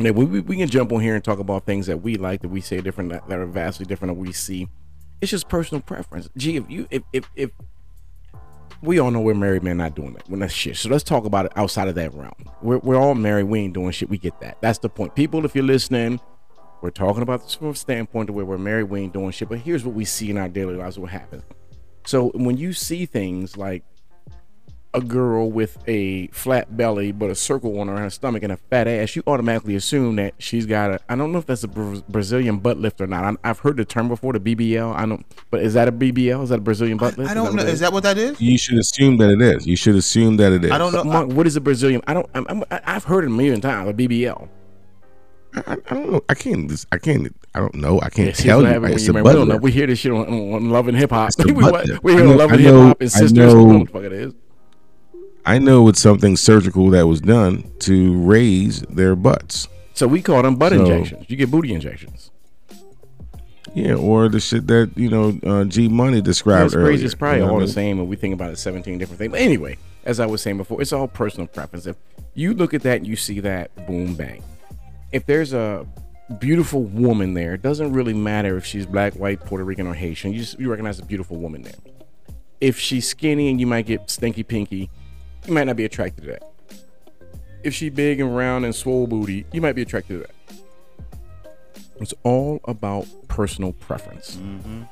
Now, 0.00 0.12
we, 0.12 0.24
we, 0.24 0.40
we 0.40 0.56
can 0.56 0.68
jump 0.68 0.92
on 0.92 1.00
here 1.00 1.16
and 1.16 1.24
talk 1.24 1.40
about 1.40 1.66
things 1.66 1.86
that 1.86 2.02
we 2.02 2.14
like 2.14 2.42
that 2.42 2.48
we 2.48 2.60
say 2.60 2.80
different 2.80 3.10
that, 3.10 3.28
that 3.28 3.38
are 3.38 3.46
vastly 3.46 3.84
different 3.84 4.14
than 4.14 4.24
we 4.24 4.32
see. 4.32 4.68
It's 5.20 5.30
just 5.32 5.48
personal 5.48 5.82
preference. 5.82 6.28
Gee, 6.36 6.56
if 6.56 6.70
you 6.70 6.86
if 6.90 7.02
if, 7.12 7.28
if 7.34 7.50
we 8.82 8.98
all 8.98 9.10
know 9.10 9.20
we're 9.20 9.34
married 9.34 9.62
men 9.62 9.76
not 9.76 9.94
doing 9.94 10.12
that 10.14 10.28
when 10.28 10.40
that's 10.40 10.52
shit. 10.52 10.76
So 10.76 10.88
let's 10.88 11.04
talk 11.04 11.24
about 11.24 11.46
it 11.46 11.52
outside 11.56 11.88
of 11.88 11.94
that 11.96 12.14
realm. 12.14 12.32
We're 12.62 12.78
we're 12.78 12.96
all 12.96 13.14
married. 13.14 13.44
We 13.44 13.60
ain't 13.60 13.74
doing 13.74 13.90
shit. 13.90 14.08
We 14.08 14.18
get 14.18 14.40
that. 14.40 14.58
That's 14.60 14.78
the 14.78 14.88
point. 14.88 15.14
People, 15.14 15.44
if 15.44 15.54
you're 15.54 15.64
listening, 15.64 16.20
we're 16.80 16.90
talking 16.90 17.22
about 17.22 17.42
this 17.42 17.54
from 17.54 17.68
a 17.68 17.74
standpoint 17.74 18.28
of 18.28 18.34
where 18.36 18.44
we're 18.44 18.58
married. 18.58 18.84
We 18.84 19.00
ain't 19.00 19.12
doing 19.12 19.30
shit. 19.32 19.48
But 19.48 19.58
here's 19.60 19.84
what 19.84 19.94
we 19.94 20.04
see 20.04 20.30
in 20.30 20.38
our 20.38 20.48
daily 20.48 20.74
lives. 20.74 20.98
What 20.98 21.10
happens. 21.10 21.42
So 22.06 22.30
when 22.34 22.56
you 22.56 22.72
see 22.72 23.04
things 23.04 23.56
like 23.56 23.84
a 24.94 25.00
girl 25.02 25.50
with 25.50 25.76
a 25.86 26.28
flat 26.28 26.76
belly 26.76 27.12
but 27.12 27.28
a 27.28 27.34
circle 27.34 27.78
on 27.78 27.88
her 27.88 28.08
stomach 28.08 28.42
and 28.42 28.50
a 28.52 28.56
fat 28.56 28.88
ass, 28.88 29.14
you 29.14 29.22
automatically 29.26 29.76
assume 29.76 30.16
that 30.16 30.34
she's 30.38 30.64
got 30.66 30.90
a. 30.90 31.00
I 31.08 31.14
don't 31.14 31.30
know 31.30 31.38
if 31.38 31.46
that's 31.46 31.62
a 31.62 31.68
Bra- 31.68 32.00
Brazilian 32.08 32.58
butt 32.58 32.78
lift 32.78 33.00
or 33.00 33.06
not. 33.06 33.22
I, 33.24 33.50
I've 33.50 33.58
heard 33.58 33.76
the 33.76 33.84
term 33.84 34.08
before, 34.08 34.32
the 34.32 34.40
BBL. 34.40 34.94
I 34.96 35.04
don't, 35.04 35.26
but 35.50 35.62
is 35.62 35.74
that 35.74 35.88
a 35.88 35.92
BBL? 35.92 36.42
Is 36.42 36.48
that 36.48 36.58
a 36.58 36.62
Brazilian 36.62 36.96
butt 36.96 37.18
lift? 37.18 37.30
I 37.30 37.34
don't 37.34 37.54
what 37.54 37.54
know. 37.56 37.62
Is 37.64 37.80
that 37.80 37.92
what 37.92 38.02
that 38.04 38.16
is? 38.16 38.40
You 38.40 38.56
should 38.56 38.78
assume 38.78 39.18
that 39.18 39.30
it 39.30 39.42
is. 39.42 39.66
You 39.66 39.76
should 39.76 39.94
assume 39.94 40.38
that 40.38 40.52
it 40.52 40.64
is. 40.64 40.70
I 40.70 40.78
don't 40.78 40.92
know. 40.92 41.04
Mark, 41.04 41.28
what 41.28 41.46
is 41.46 41.56
a 41.56 41.60
Brazilian? 41.60 42.00
I 42.06 42.14
don't. 42.14 42.26
I'm, 42.34 42.46
I'm, 42.48 42.64
I've 42.70 43.04
heard 43.04 43.24
it 43.24 43.28
a 43.28 43.30
million 43.30 43.60
times. 43.60 43.90
A 43.90 43.92
BBL. 43.92 44.48
I, 45.54 45.72
I 45.90 45.94
don't 45.94 46.12
know. 46.12 46.20
I 46.28 46.34
can't. 46.34 46.86
I 46.92 46.98
can't. 46.98 47.34
I 47.54 47.58
don't 47.60 47.74
know. 47.74 48.00
I 48.00 48.08
can't 48.10 48.28
Yeah, 48.28 48.32
tell 48.32 48.60
you. 48.62 48.66
happens 48.68 48.82
when 48.82 48.92
It's 48.92 49.06
you 49.06 49.10
a 49.10 49.22
butt 49.22 49.24
we 49.24 49.32
don't 49.32 49.48
know. 49.48 49.54
lift. 49.54 49.64
We 49.64 49.72
hear 49.72 49.86
this 49.86 49.98
shit 49.98 50.12
on, 50.12 50.26
on 50.54 50.70
Love 50.70 50.88
and 50.88 50.96
Hip 50.96 51.10
Hop. 51.10 51.30
We 51.44 51.52
butt 51.52 51.72
wa- 51.72 51.80
lift. 51.80 52.02
we 52.04 52.12
hear 52.14 52.24
know- 52.24 52.36
Love 52.36 52.52
and 52.52 52.60
Hip 52.60 52.74
Hop 52.74 53.00
and 53.00 53.06
I 53.06 53.08
Sisters. 53.10 53.32
We 53.32 53.38
know 53.38 53.54
know- 53.66 53.78
what 53.78 53.86
the 53.86 53.92
fuck 53.92 54.02
it 54.04 54.12
is. 54.12 54.34
I 55.48 55.58
know 55.58 55.88
it's 55.88 56.00
something 56.00 56.36
surgical 56.36 56.90
that 56.90 57.06
was 57.06 57.22
done 57.22 57.64
to 57.80 58.18
raise 58.22 58.82
their 58.82 59.16
butts. 59.16 59.66
So 59.94 60.06
we 60.06 60.20
call 60.20 60.42
them 60.42 60.56
butt 60.56 60.72
So- 60.72 60.80
injections. 60.80 61.24
You 61.28 61.36
get 61.36 61.50
booty 61.50 61.72
injections. 61.72 62.30
Yeah, 63.74 63.94
or 63.94 64.28
the 64.28 64.40
shit 64.40 64.66
that 64.66 64.90
you 64.96 65.08
know 65.08 65.38
uh, 65.44 65.64
G 65.64 65.88
Money 65.88 66.20
described 66.20 66.72
crazy. 66.72 67.04
It's 67.04 67.14
probably 67.14 67.40
You 67.40 67.46
know 67.46 67.52
all 67.52 67.62
I 67.62 67.66
the 67.66 67.72
same, 67.72 67.98
and 67.98 68.08
we 68.08 68.16
think 68.16 68.34
about 68.34 68.50
it 68.50 68.58
17 68.58 68.98
different 68.98 69.18
things. 69.18 69.30
But 69.30 69.40
anyway, 69.40 69.78
as 70.04 70.20
I 70.20 70.26
was 70.26 70.42
saying 70.42 70.56
before, 70.58 70.82
it's 70.82 70.92
all 70.92 71.06
personal 71.08 71.46
preference. 71.46 71.86
If 71.86 71.96
you 72.34 72.54
look 72.54 72.74
at 72.74 72.82
that 72.82 72.98
and 72.98 73.06
you 73.06 73.16
see 73.16 73.40
that, 73.40 73.74
boom, 73.86 74.14
bang. 74.14 74.42
If 75.12 75.26
there's 75.26 75.52
a 75.52 75.86
beautiful 76.40 76.82
woman 76.82 77.34
there, 77.34 77.54
it 77.54 77.62
doesn't 77.62 77.92
really 77.92 78.14
matter 78.14 78.56
if 78.56 78.64
she's 78.66 78.84
black, 78.86 79.14
white, 79.14 79.40
Puerto 79.40 79.64
Rican, 79.64 79.86
or 79.86 79.94
Haitian. 79.94 80.32
You 80.32 80.40
just 80.40 80.58
you 80.58 80.68
recognize 80.70 80.98
a 80.98 81.04
beautiful 81.04 81.36
woman 81.36 81.62
there. 81.62 81.74
If 82.60 82.78
she's 82.78 83.06
skinny 83.08 83.48
and 83.48 83.60
you 83.60 83.66
might 83.66 83.86
get 83.86 84.10
stinky 84.10 84.42
pinky, 84.42 84.90
you 85.48 85.54
might 85.54 85.64
not 85.64 85.76
be 85.76 85.86
attracted 85.86 86.24
to 86.24 86.30
that. 86.32 86.42
If 87.64 87.74
she 87.74 87.88
big 87.88 88.20
and 88.20 88.36
round 88.36 88.64
and 88.64 88.74
swole 88.74 89.06
booty, 89.06 89.46
you 89.52 89.60
might 89.60 89.72
be 89.72 89.82
attracted 89.82 90.20
to 90.20 90.26
that. 90.26 90.30
It's 92.00 92.14
all 92.22 92.60
about 92.64 93.06
personal 93.26 93.72
preference. 93.72 94.36
Mm-hmm. 94.36 94.82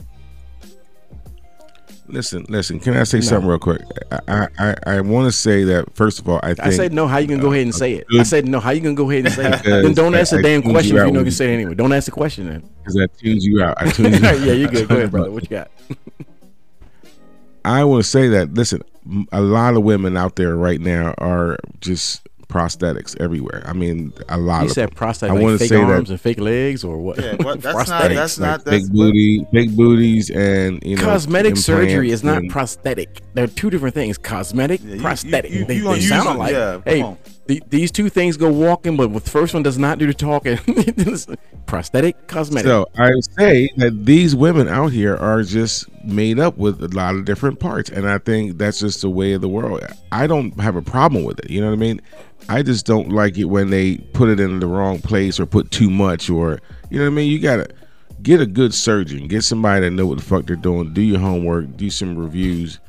Listen, 2.09 2.47
listen. 2.49 2.81
Can 2.81 2.97
I 2.97 3.03
say 3.03 3.21
something 3.21 3.49
real 3.49 3.59
quick? 3.59 3.83
I 4.29 4.47
I, 4.59 4.75
I 4.87 5.01
want 5.01 5.27
to 5.27 5.33
say 5.33 5.65
that 5.65 5.95
first 5.95 6.21
of 6.21 6.29
all, 6.29 6.39
I 6.43 6.55
think 6.55 6.61
I 6.61 6.71
said 6.71 6.93
no. 6.93 7.07
How 7.09 7.19
you 7.19 7.27
gonna 7.27 7.43
go 7.43 7.53
ahead 7.53 7.65
and 7.65 7.75
say 7.75 7.95
it? 7.95 8.07
I 8.19 8.23
said 8.23 8.47
no. 8.47 8.61
How 8.61 8.71
you 8.71 8.81
gonna 8.81 8.95
go 8.95 9.11
ahead 9.11 9.27
and 9.27 9.35
say 9.35 9.51
it? 9.51 9.63
Then 9.65 9.93
don't 9.93 10.15
ask 10.15 10.33
a 10.33 10.41
damn 10.41 10.63
question 10.63 10.97
you 10.97 11.03
if 11.03 11.07
you 11.09 11.13
know 11.13 11.23
you 11.23 11.31
say 11.33 11.51
it 11.53 11.55
anyway. 11.55 11.75
Don't 11.75 11.93
ask 11.93 12.07
the 12.07 12.13
question 12.13 12.47
then. 12.47 12.69
because 12.79 12.97
I 12.97 13.07
tuned 13.07 13.43
you 13.43 13.63
out. 13.63 13.75
I 13.83 13.91
tuned 13.91 14.15
you 14.21 14.27
out. 14.27 14.41
yeah, 14.41 14.53
you 14.53 14.69
good. 14.69 14.89
Go 14.89 14.97
ahead, 14.97 15.11
brother. 15.11 15.31
What 15.33 15.43
you 15.43 15.49
got? 15.51 15.71
I 17.65 17.83
want 17.83 18.05
to 18.05 18.09
say 18.09 18.29
that 18.29 18.55
listen, 18.55 18.83
a 19.33 19.41
lot 19.41 19.75
of 19.77 19.83
women 19.83 20.17
out 20.17 20.37
there 20.37 20.57
right 20.57 20.81
now 20.81 21.15
are 21.19 21.59
just 21.81 22.27
prosthetics 22.49 23.21
everywhere. 23.21 23.63
I 23.67 23.73
mean, 23.73 24.13
a 24.29 24.39
lot 24.39 24.61
You 24.63 24.67
of 24.67 24.73
said 24.73 24.89
them. 24.91 24.95
prostate 24.95 25.31
I 25.31 25.35
like 25.35 25.43
wanna 25.43 25.59
fake 25.59 25.69
say 25.69 25.77
that- 25.77 25.83
arms 25.91 26.11
and 26.11 26.21
fake 26.21 26.39
legs 26.39 26.85
or 26.85 26.99
what? 26.99 27.19
Yeah, 27.23 27.35
what- 27.43 27.61
that's 27.63 27.89
not- 27.89 28.09
that's 28.11 28.39
like 28.39 28.49
not- 28.51 28.65
that's- 28.65 28.85
big 28.89 28.93
booty, 28.97 29.47
big 29.53 29.77
booties, 29.77 30.31
and 30.31 30.81
you 30.85 30.97
know, 30.97 31.03
Cosmetic 31.03 31.57
surgery 31.57 32.11
is 32.11 32.23
not 32.23 32.39
and- 32.39 32.51
prosthetic. 32.51 33.21
They're 33.35 33.49
two 33.49 33.69
different 33.71 33.95
things. 33.97 34.17
Cosmetic, 34.17 34.81
Yeah, 34.85 34.95
you- 34.95 35.01
prosthetic. 35.01 35.51
you- 35.51 35.59
you- 35.61 35.65
they 35.67 35.75
you 35.77 35.85
they 35.95 36.01
sound 36.01 36.29
it, 36.29 36.35
alike. 36.37 36.53
yeah, 36.53 36.79
hey, 36.85 37.03
on. 37.03 37.17
The, 37.47 37.63
these 37.69 37.93
two 37.93 38.09
things 38.09 38.37
go 38.37 38.51
walking, 38.51 38.97
but 38.97 39.13
the 39.13 39.21
first 39.21 39.55
one 39.55 39.63
does 39.63 39.79
not 39.79 39.99
do 39.99 40.07
the 40.07 40.15
talking. 40.15 40.59
prosthetic, 41.67 42.27
cosmetic. 42.27 42.67
So 42.67 42.87
I 42.97 43.11
say 43.39 43.71
that 43.77 44.05
these 44.05 44.35
women 44.35 44.69
out 44.69 44.93
here 44.93 45.17
are 45.17 45.43
just 45.43 45.87
made 46.05 46.39
up 46.39 46.57
with 46.57 46.83
a 46.83 46.89
lot 46.89 47.15
of 47.15 47.25
different 47.25 47.61
parts, 47.61 47.91
and 47.91 48.09
I 48.09 48.19
think 48.19 48.59
that's 48.59 48.81
just 48.81 49.03
the 49.03 49.11
way 49.11 49.33
of 49.33 49.41
the 49.41 49.49
world. 49.49 49.81
I 50.11 50.27
don't 50.27 50.59
have 50.61 50.77
a 50.77 50.83
problem 50.83 51.25
with 51.25 51.39
it. 51.41 51.51
You 51.51 51.61
know 51.61 51.69
what 51.69 51.75
I 51.75 51.77
mean? 51.77 52.01
I 52.49 52.63
just 52.63 52.87
don't 52.87 53.11
like 53.11 53.39
it 53.39 53.45
when 53.45 53.71
they 53.71 53.99
put 53.99 54.29
it 54.29 54.41
in 54.41 54.61
the 54.61 54.67
wrong 54.67 55.01
place 55.01 55.39
or 55.41 55.47
put 55.47 55.71
too 55.71 55.91
much, 55.91 56.31
or 56.31 56.61
you 56.91 56.99
know 56.99 57.05
what 57.05 57.13
I 57.13 57.15
mean. 57.15 57.31
You 57.31 57.39
gotta 57.39 57.69
get 58.23 58.41
a 58.41 58.47
good 58.47 58.75
surgeon, 58.75 59.29
get 59.29 59.43
somebody 59.43 59.83
that 59.83 59.91
know 59.91 60.07
what 60.07 60.19
the 60.19 60.25
fuck 60.25 60.47
they're 60.47 60.57
doing, 60.57 60.93
do 60.93 61.03
your 61.03 61.19
homework, 61.19 61.77
do 61.77 61.91
some 61.91 62.17
reviews, 62.17 62.81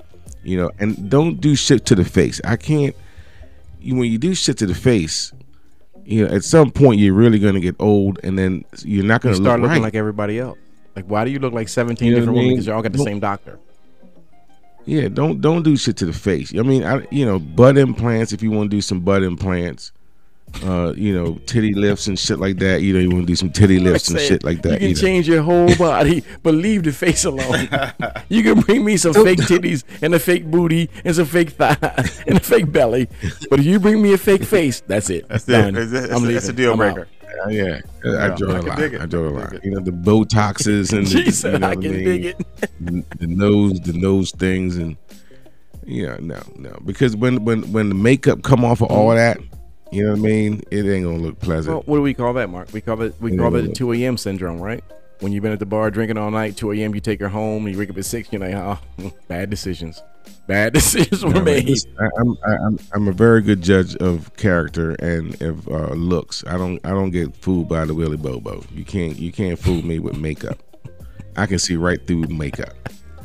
you 0.44 0.58
know, 0.58 0.72
and 0.80 1.10
don't 1.10 1.42
do 1.42 1.56
shit 1.56 1.86
to 1.86 1.96
the 1.96 2.06
face. 2.06 2.40
I 2.44 2.56
can't. 2.56 2.96
You, 3.80 3.96
when 3.96 4.12
you 4.12 4.18
do 4.18 4.34
shit 4.34 4.58
to 4.60 4.66
the 4.66 4.76
face, 4.76 5.32
you 6.04 6.26
know, 6.26 6.34
at 6.34 6.44
some 6.44 6.72
point 6.72 7.00
you're 7.00 7.14
really 7.14 7.40
gonna 7.40 7.60
get 7.60 7.76
old, 7.80 8.20
and 8.24 8.38
then 8.38 8.64
you're 8.84 9.06
not 9.06 9.22
gonna 9.22 9.36
start 9.36 9.60
look 9.60 9.70
looking 9.70 9.82
right. 9.84 9.88
like 9.88 9.96
everybody 9.96 10.40
else. 10.40 10.58
Like, 10.96 11.06
why 11.06 11.26
do 11.26 11.32
you 11.32 11.40
look 11.40 11.54
like 11.54 11.70
17 11.70 12.08
You 12.08 12.14
know 12.14 12.20
different 12.20 12.38
women? 12.38 12.52
Because 12.54 12.68
y'all 12.68 12.82
got 12.82 12.92
the 12.92 12.98
Don't- 12.98 13.06
same 13.06 13.20
doctor. 13.20 13.60
Yeah, 14.86 15.10
don't 15.10 15.42
don't 15.42 15.64
do 15.64 15.76
shit 15.76 15.98
to 15.98 16.06
the 16.06 16.14
face. 16.14 16.54
I 16.58 16.62
mean, 16.62 16.86
I 16.86 17.06
you 17.12 17.26
know, 17.26 17.40
butt 17.40 17.78
implants 17.78 18.32
if 18.32 18.42
you 18.42 18.52
want 18.52 18.72
to 18.72 18.78
do 18.78 18.82
some 18.82 19.02
butt 19.02 19.22
implants. 19.22 19.92
Uh, 20.64 20.92
you 20.98 21.14
know, 21.14 21.36
titty 21.46 21.74
lifts 21.74 22.08
and 22.08 22.18
shit 22.18 22.40
like 22.40 22.58
that. 22.58 22.82
You 22.82 22.94
know, 22.94 23.00
you 23.00 23.10
want 23.10 23.22
to 23.24 23.28
do 23.28 23.36
some 23.36 23.52
titty 23.52 23.80
lifts 23.80 24.08
and 24.10 24.18
Saying 24.18 24.30
shit 24.30 24.44
like 24.44 24.62
that. 24.64 24.74
You 24.74 24.78
can 24.80 24.88
you 24.90 24.96
know. 24.96 25.02
change 25.02 25.28
your 25.28 25.44
whole 25.44 25.76
body, 25.76 26.24
but 26.44 26.56
leave 26.56 26.84
the 26.84 26.92
face 26.92 27.26
alone. 27.26 27.70
you 28.30 28.42
can 28.42 28.62
bring 28.62 28.84
me 28.84 28.98
some 28.98 29.14
fake 29.14 29.40
titties 29.40 29.84
and 30.02 30.16
a 30.16 30.20
fake 30.20 30.46
booty 30.50 30.90
and 31.06 31.16
some 31.16 31.26
fake 31.28 31.52
thigh 31.52 31.78
and 32.28 32.38
a 32.38 32.40
fake 32.40 32.72
belly, 32.72 33.08
but 33.50 33.60
if 33.60 33.66
you 33.66 33.80
bring 33.80 34.02
me 34.02 34.14
a 34.14 34.18
fake 34.18 34.44
face, 34.44 34.82
that's 34.88 35.10
it. 35.10 35.28
That's 35.28 35.46
Done. 35.46 35.76
it. 35.76 35.86
That's, 35.86 36.06
it. 36.06 36.12
I'm 36.12 36.22
leaving. 36.22 36.34
that's 36.36 36.48
a 36.48 36.54
deal 36.54 36.72
I'm 36.72 36.78
breaker. 36.78 37.08
Uh, 37.46 37.50
yeah, 37.50 37.80
I 38.04 38.10
Yeah, 38.30 38.36
draw 38.36 38.54
I 38.54 38.58
a 38.58 38.62
can 38.62 38.70
line. 38.70 39.02
I 39.02 39.06
draw 39.06 39.22
a 39.22 39.28
I 39.28 39.30
can 39.30 39.36
line. 39.36 39.60
You 39.64 39.72
know, 39.72 39.80
the 39.82 39.92
Botoxes 39.92 40.92
and 40.98 41.06
the, 41.06 41.12
Jesus, 41.24 41.44
you 41.44 41.60
know 41.60 41.68
I 41.68 41.76
what 41.76 41.82
can 41.84 41.92
mean? 41.92 42.04
dig 42.06 42.26
it. 42.26 42.46
the, 42.80 43.06
the 43.20 43.28
nose, 43.28 43.80
the 43.82 43.94
nose 43.94 44.32
things, 44.32 44.78
and 44.78 44.98
yeah, 45.86 46.18
no, 46.20 46.42
no, 46.56 46.80
because 46.86 47.16
when 47.16 47.46
when 47.46 47.72
when 47.72 47.90
the 47.90 47.96
makeup 47.96 48.42
come 48.44 48.66
off 48.66 48.82
of 48.82 48.90
all 48.90 49.10
that, 49.10 49.38
you 49.92 50.04
know 50.04 50.12
what 50.12 50.20
I 50.20 50.22
mean, 50.22 50.62
it 50.72 50.86
ain't 50.86 51.06
gonna 51.06 51.18
look 51.18 51.40
pleasant. 51.40 51.74
Well, 51.76 51.84
what 51.86 51.98
do 51.98 52.02
we 52.02 52.14
call 52.14 52.34
that, 52.34 52.50
Mark? 52.50 52.72
We 52.74 52.82
call 52.82 53.02
it 53.02 53.16
we 53.20 53.36
call 53.38 53.56
it 53.56 53.62
the 53.64 53.74
2 53.74 53.94
a.m. 53.94 54.18
syndrome, 54.18 54.60
right? 54.60 54.84
When 55.20 55.32
you've 55.32 55.42
been 55.42 55.52
at 55.52 55.60
the 55.60 55.66
bar 55.66 55.90
drinking 55.90 56.18
all 56.18 56.30
night, 56.30 56.56
2 56.58 56.74
a.m. 56.74 56.94
you 56.94 57.02
take 57.02 57.20
her 57.20 57.30
home, 57.30 57.66
and 57.66 57.74
you 57.74 57.80
wake 57.80 57.90
up 57.90 57.98
at 57.98 58.06
six, 58.06 58.32
you're 58.32 58.40
like, 58.40 58.54
oh, 58.54 58.80
bad 59.28 59.50
decisions, 59.50 60.02
bad 60.46 60.74
decisions 60.74 61.24
were 61.24 61.42
made. 61.42 61.78
I'm 62.20 62.38
I'm 62.46 62.80
I'm 62.94 63.08
a 63.08 63.14
very 63.14 63.42
good 63.42 63.62
judge 63.62 63.96
of 63.98 64.36
character 64.38 64.92
and 65.00 65.42
of 65.42 65.68
uh, 65.68 65.94
looks. 65.94 66.44
I 66.46 66.58
don't 66.58 66.86
I 66.86 66.90
don't 66.90 67.12
get 67.12 67.36
fooled 67.38 67.70
by 67.70 67.86
the 67.86 67.94
Willy 67.94 68.18
Bobo. 68.18 68.64
You 68.72 68.86
can't 68.86 69.18
you 69.18 69.32
can't 69.32 69.58
fool 69.58 69.82
me 69.84 70.00
with 70.00 70.18
makeup. 70.18 70.60
I 71.36 71.46
can 71.46 71.60
see 71.60 71.76
right 71.76 72.06
through 72.06 72.28
makeup. 72.28 72.74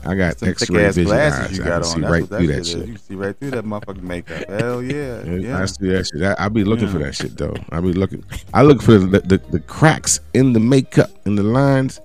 I 0.05 0.15
got 0.15 0.39
Some 0.39 0.49
X-ray 0.49 0.85
vision 0.87 1.05
glasses 1.05 1.41
eyes. 1.51 1.59
you 1.59 1.65
I 1.65 1.67
got 1.69 1.83
can 1.83 1.83
on. 1.83 1.85
see 1.95 2.01
That's 2.01 2.11
right 2.13 2.29
through 2.29 2.29
that 2.29 2.39
through 2.39 2.47
shit 2.47 2.55
that 2.55 2.61
is. 2.61 2.69
shit. 2.69 2.79
You 2.87 2.93
can 2.95 3.03
see 3.03 3.15
right 3.15 3.39
through 3.39 3.51
that 3.53 3.65
motherfucking 3.65 4.03
makeup. 4.03 4.49
Hell 4.49 4.83
yeah. 4.83 5.23
Yeah, 5.25 5.33
Yeah. 5.35 5.63
I 5.63 5.65
see 5.67 5.87
that 5.89 6.07
shit. 6.07 6.23
I, 6.23 6.45
I 6.45 6.49
be 6.49 6.65
looking 6.65 6.89
for 6.89 6.99
that 6.99 7.15
shit 7.15 7.37
though. 7.37 7.55
I 7.71 7.81
be 7.81 7.93
looking. 7.93 8.25
I 8.53 8.63
look 8.63 8.83
for 8.83 8.99
the, 8.99 9.21
the 9.21 9.39
the 9.51 9.61
cracks 9.61 10.21
in 10.35 10.53
the 10.53 10.61
makeup 10.61 11.11
in 11.27 11.35
the 11.37 11.43
lines. 11.43 12.01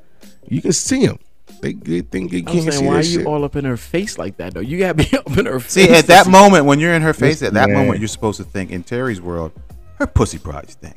You 0.48 0.62
can 0.62 0.74
see 0.74 1.06
them. 1.06 1.20
They, 1.60 1.74
they 1.74 2.02
think 2.02 2.32
they 2.32 2.38
I'm 2.39 2.45
can't 2.45 2.64
see 2.66 2.72
saying, 2.72 2.86
why 2.86 2.93
that 2.98 3.06
are 3.06 3.08
you 3.10 3.18
shit. 3.20 3.26
all 3.26 3.43
up 3.43 3.56
in 3.56 3.66
her 3.66 3.78
face 3.78 4.20
like 4.20 4.38
that, 4.38 4.54
though? 4.54 4.60
You 4.60 4.78
gotta 4.78 4.93
be 4.93 5.10
up 5.18 5.36
in 5.38 5.48
her 5.48 5.60
face. 5.60 5.72
See, 5.72 5.89
at 5.89 6.06
that 6.06 6.28
moment 6.28 6.66
when 6.66 6.80
you're 6.80 6.93
in 6.93 7.02
her 7.02 7.14
face, 7.14 7.41
at 7.41 7.54
that 7.54 7.70
Man. 7.70 7.78
moment 7.80 8.00
you're 8.00 8.08
supposed 8.08 8.38
to 8.38 8.43
think 8.43 8.70
in 8.70 8.84
Terry's 8.84 9.20
world, 9.20 9.52
her 9.95 10.06
pussy 10.06 10.38
probably 10.38 10.70
stink. 10.70 10.95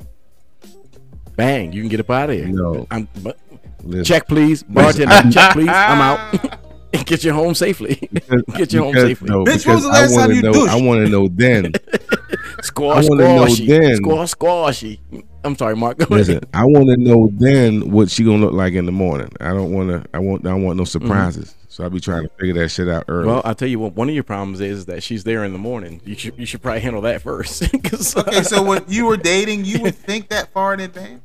bang, 1.35 1.73
you 1.73 1.81
can 1.81 1.89
get 1.89 1.99
up 1.99 2.09
out 2.11 2.29
of 2.29 2.35
here. 2.35 2.47
No. 2.47 2.85
I'm, 2.91 3.07
but, 3.23 3.39
Listen, 3.83 4.03
check, 4.03 4.27
please, 4.27 4.61
bartender. 4.69 5.31
check, 5.31 5.53
please. 5.53 5.67
I'm 5.67 5.99
out. 5.99 6.59
and 6.93 7.05
get 7.05 7.23
you 7.23 7.33
home 7.33 7.55
safely. 7.55 7.95
get 8.55 8.73
you 8.73 8.83
home 8.83 8.93
safely. 8.95 9.29
no, 9.29 9.43
Bitch, 9.43 9.65
when 9.65 9.75
was 9.75 9.83
the 9.83 9.89
last 9.89 10.11
I 10.13 10.15
wanna 10.15 10.27
time 10.27 10.35
you 10.35 10.41
know, 10.41 10.53
douched? 10.53 10.71
I 10.71 10.81
want 10.81 11.05
to 11.05 11.11
know 11.11 11.27
then. 11.27 11.71
Squash, 12.61 13.05
I 13.05 13.07
wanna 13.09 13.23
know 13.23 13.45
squashy, 13.47 13.65
then. 13.67 13.95
squash, 13.95 14.29
squashy. 14.31 14.99
I'm 15.43 15.55
sorry, 15.57 15.75
Mark. 15.75 16.07
Listen. 16.09 16.41
I 16.53 16.63
want 16.65 16.87
to 16.89 16.97
know 16.97 17.29
then 17.33 17.89
what 17.89 18.11
she 18.11 18.23
gonna 18.23 18.37
look 18.37 18.53
like 18.53 18.73
in 18.73 18.85
the 18.85 18.91
morning. 18.91 19.31
I 19.39 19.49
don't 19.49 19.71
want 19.73 19.89
to. 19.89 20.07
I 20.13 20.19
want. 20.19 20.45
I 20.45 20.51
don't 20.51 20.63
want 20.63 20.77
no 20.77 20.83
surprises. 20.83 21.55
So 21.67 21.83
I'll 21.83 21.89
be 21.89 21.99
trying 21.99 22.23
to 22.23 22.29
figure 22.37 22.53
that 22.61 22.69
shit 22.69 22.87
out 22.87 23.05
early. 23.07 23.21
Mm-hmm. 23.21 23.29
Well, 23.31 23.41
I'll 23.45 23.55
tell 23.55 23.67
you 23.67 23.79
what. 23.79 23.93
One 23.95 24.07
of 24.09 24.13
your 24.13 24.23
problems 24.25 24.59
is 24.61 24.85
that 24.85 25.01
she's 25.01 25.23
there 25.23 25.43
in 25.43 25.53
the 25.53 25.57
morning. 25.57 26.01
You 26.05 26.15
should 26.15 26.37
you 26.37 26.45
should 26.45 26.61
probably 26.61 26.81
handle 26.81 27.01
that 27.03 27.23
first. 27.23 27.63
'Cause, 27.83 28.15
uh, 28.15 28.23
Okay, 28.27 28.43
so 28.43 28.61
when 28.61 28.83
you 28.87 29.07
were 29.07 29.17
dating, 29.17 29.65
you 29.65 29.81
would 29.81 29.95
think 29.95 30.29
that 30.29 30.53
far 30.53 30.73
in 30.75 30.81
advance? 30.81 31.21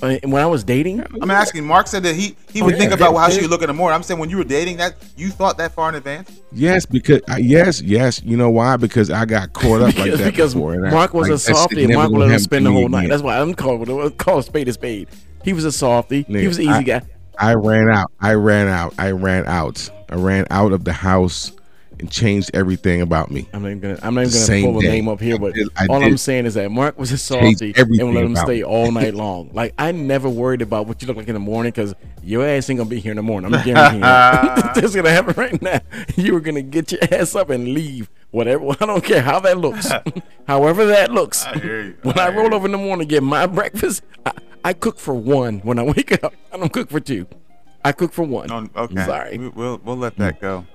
When 0.00 0.34
I 0.34 0.46
was 0.46 0.64
dating, 0.64 1.04
I'm 1.22 1.30
asking. 1.30 1.64
Mark 1.64 1.86
said 1.86 2.02
that 2.02 2.14
he 2.14 2.36
he 2.50 2.60
Oh, 2.60 2.64
would 2.66 2.74
yeah. 2.74 2.80
think 2.80 2.92
about 2.92 3.14
how 3.16 3.28
Yeah. 3.28 3.34
she 3.34 3.40
would 3.42 3.50
look 3.50 3.62
in 3.62 3.68
the 3.68 3.72
morning. 3.74 3.94
I'm 3.94 4.02
saying 4.02 4.18
when 4.18 4.30
you 4.30 4.36
were 4.36 4.44
dating, 4.44 4.78
that 4.78 4.94
you 5.16 5.30
thought 5.30 5.58
that 5.58 5.72
far 5.72 5.88
in 5.88 5.94
advance. 5.94 6.30
yes, 6.52 6.84
because 6.86 7.20
uh, 7.30 7.36
yes, 7.38 7.80
yes. 7.82 8.20
You 8.24 8.36
know 8.36 8.50
why? 8.50 8.76
Because 8.76 9.10
I 9.10 9.24
got 9.24 9.52
caught 9.52 9.82
up 9.82 9.94
like 9.96 10.04
because, 10.04 10.18
that 10.20 10.24
because 10.32 10.54
before. 10.54 10.74
and 10.74 10.86
I- 10.86 10.90
Mark 10.90 11.14
was 11.14 11.28
like, 11.28 11.30
a 11.30 11.34
that 11.36 11.40
shit 11.46 11.56
softy, 11.56 11.80
and 11.82 11.88
never 11.90 12.00
Mark 12.00 12.10
gonna 12.12 12.24
let 12.24 12.32
him 12.32 12.38
spend 12.40 12.66
the 12.66 12.72
whole 12.72 12.88
night. 12.88 12.98
again. 13.00 13.10
That's 13.10 13.22
why 13.22 13.38
I'm 13.40 13.54
called 13.54 14.18
call 14.18 14.38
a 14.38 14.42
spade 14.42 14.68
a 14.68 14.72
spade. 14.72 15.08
He 15.44 15.52
was 15.52 15.64
a 15.64 15.72
softy. 15.72 16.22
he 16.22 16.46
was 16.48 16.58
an 16.58 16.64
easy 16.64 16.72
I- 16.72 16.82
guy. 16.82 17.02
I 17.38 17.52
ran 17.54 17.90
out. 17.90 18.10
I 18.20 18.32
ran 18.32 18.66
out. 18.66 18.94
I 18.98 19.10
ran 19.10 19.46
out. 19.46 19.90
I 20.08 20.14
ran 20.14 20.46
out 20.50 20.72
of 20.72 20.84
the 20.84 20.92
house 20.94 21.52
and 21.98 22.10
changed 22.10 22.50
everything 22.54 23.00
about 23.00 23.30
me. 23.30 23.48
I'm 23.52 23.62
not 23.62 23.68
even 23.68 23.80
gonna. 23.80 23.98
I'm 24.02 24.14
not 24.14 24.22
even 24.22 24.30
The 24.32 24.36
gonna 24.36 24.46
same 24.46 24.64
pull 24.72 24.78
a 24.80 24.82
name 24.82 25.08
up 25.08 25.20
here, 25.20 25.36
I 25.36 25.38
but 25.38 25.54
did- 25.54 25.68
I 25.76 25.86
all 25.88 26.02
I'm 26.04 26.16
saying 26.18 26.46
is 26.46 26.54
that 26.54 26.70
Mark 26.70 26.98
was 26.98 27.10
a 27.10 27.16
change 27.34 27.58
softy 27.58 27.72
everything 27.76 28.06
and 28.08 28.14
let 28.16 28.24
him 28.24 28.36
stay 28.36 28.56
me. 28.58 28.64
all 28.64 28.90
night 28.92 29.14
long. 29.24 29.50
Like 29.52 29.72
I 29.78 29.92
never 29.92 30.28
worried 30.28 30.62
about 30.62 30.86
what 30.86 31.00
you 31.00 31.08
look 31.08 31.16
like 31.16 31.28
in 31.28 31.34
the 31.34 31.40
morning 31.40 31.70
because 31.72 31.94
your 32.22 32.46
ass 32.46 32.68
ain't 32.70 32.78
gonna 32.78 32.90
be 32.90 33.00
here 33.00 33.12
in 33.12 33.16
the 33.16 33.22
morning. 33.22 33.54
I'm 33.54 33.64
guaranteeing 33.64 34.02
it. 34.02 34.74
That's 34.74 34.94
gonna 34.94 35.10
happen 35.10 35.34
right 35.36 35.60
now. 35.62 35.80
You 36.16 36.34
were 36.34 36.40
gonna 36.40 36.62
get 36.62 36.92
your 36.92 37.00
ass 37.12 37.34
up 37.34 37.50
and 37.50 37.68
leave. 37.74 38.10
Whatever. 38.30 38.70
I 38.80 38.86
don't 38.86 39.02
care 39.04 39.22
how 39.22 39.40
that 39.40 39.58
looks. 39.58 39.90
However 40.46 40.86
that 40.86 41.10
looks. 41.12 41.44
hear 41.44 41.82
you. 41.82 41.96
When 42.02 42.18
I 42.18 42.26
I 42.26 42.30
roll 42.30 42.48
you. 42.48 42.54
over 42.54 42.66
in 42.66 42.72
the 42.72 42.78
morning, 42.78 43.06
get 43.08 43.22
my 43.22 43.46
breakfast. 43.46 44.02
I, 44.24 44.32
I 44.64 44.72
cook 44.72 44.98
for 44.98 45.14
one 45.14 45.60
when 45.60 45.78
I 45.78 45.82
wake 45.82 46.22
up. 46.24 46.34
I 46.52 46.56
don't 46.58 46.72
cook 46.72 46.90
for 46.90 47.00
two. 47.00 47.26
I 47.84 47.92
cook 47.92 48.12
for 48.12 48.24
one. 48.24 48.48
No, 48.48 48.68
okay. 48.76 49.04
Sorry. 49.06 49.38
We, 49.38 49.48
we'll 49.48 49.80
we'll 49.84 49.96
let 49.96 50.16
that 50.16 50.40
go. 50.40 50.66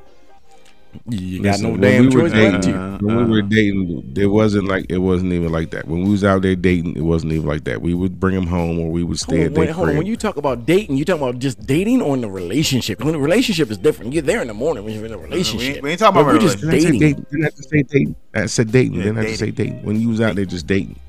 You 1.07 1.41
got 1.41 1.51
Listen, 1.51 1.63
no 1.63 1.69
when 1.71 1.81
damn 1.81 2.09
we 2.09 2.15
were 2.15 2.21
choice 2.29 2.31
dating, 2.33 2.51
but 2.51 2.61
to. 2.63 2.73
Uh, 2.77 2.97
When 3.01 3.25
we 3.29 3.31
were 3.31 3.41
dating, 3.41 4.13
it 4.17 4.25
wasn't 4.27 4.67
like 4.67 4.85
it 4.89 4.97
wasn't 4.97 5.33
even 5.33 5.51
like 5.51 5.71
that. 5.71 5.87
When 5.87 6.03
we 6.03 6.09
was 6.11 6.23
out 6.23 6.41
there 6.41 6.55
dating, 6.55 6.95
it 6.97 7.01
wasn't 7.01 7.31
even 7.33 7.47
like 7.47 7.63
that. 7.63 7.81
We 7.81 7.93
would 7.93 8.19
bring 8.19 8.35
them 8.35 8.45
home, 8.47 8.77
or 8.79 8.91
we 8.91 9.03
would 9.03 9.17
stay 9.19 9.37
Hold 9.37 9.45
at 9.45 9.47
on, 9.47 9.53
their 9.53 9.59
wait, 9.61 9.69
hold 9.71 9.87
on. 9.87 9.93
crib. 9.93 9.97
When 9.99 10.07
you 10.07 10.17
talk 10.17 10.37
about 10.37 10.65
dating, 10.65 10.97
you 10.97 11.05
talk 11.05 11.17
about 11.17 11.39
just 11.39 11.65
dating 11.65 12.01
or 12.01 12.15
in 12.15 12.23
a 12.23 12.29
relationship. 12.29 13.03
When 13.03 13.13
the 13.13 13.19
relationship 13.19 13.71
is 13.71 13.77
different. 13.77 14.13
You're 14.13 14.21
there 14.23 14.41
in 14.41 14.47
the 14.49 14.53
morning 14.53 14.83
when 14.83 14.93
you're 14.93 15.05
in 15.05 15.13
a 15.13 15.17
relationship. 15.17 15.81
we 15.81 15.91
ain't 15.91 15.99
talking 15.99 16.21
about 16.21 16.33
we're 16.33 16.39
just 16.39 16.61
relationship. 16.61 16.99
Didn't 16.99 16.99
I 16.99 16.99
say 16.99 16.99
dating. 16.99 16.99
dating? 16.99 17.25
Didn't 17.31 17.41
I 17.41 17.45
have 17.45 17.55
to 17.55 17.63
say 17.63 17.83
dating? 17.83 18.15
I 18.33 18.45
said 18.47 18.71
dating. 18.71 18.93
Yeah, 18.95 19.03
didn't 19.03 19.17
I 19.17 19.21
have 19.21 19.31
to 19.31 19.37
say 19.37 19.51
dating? 19.51 19.83
When 19.83 19.99
you 19.99 20.09
was 20.09 20.21
out 20.21 20.35
there 20.35 20.45
just 20.45 20.67
dating, 20.67 20.99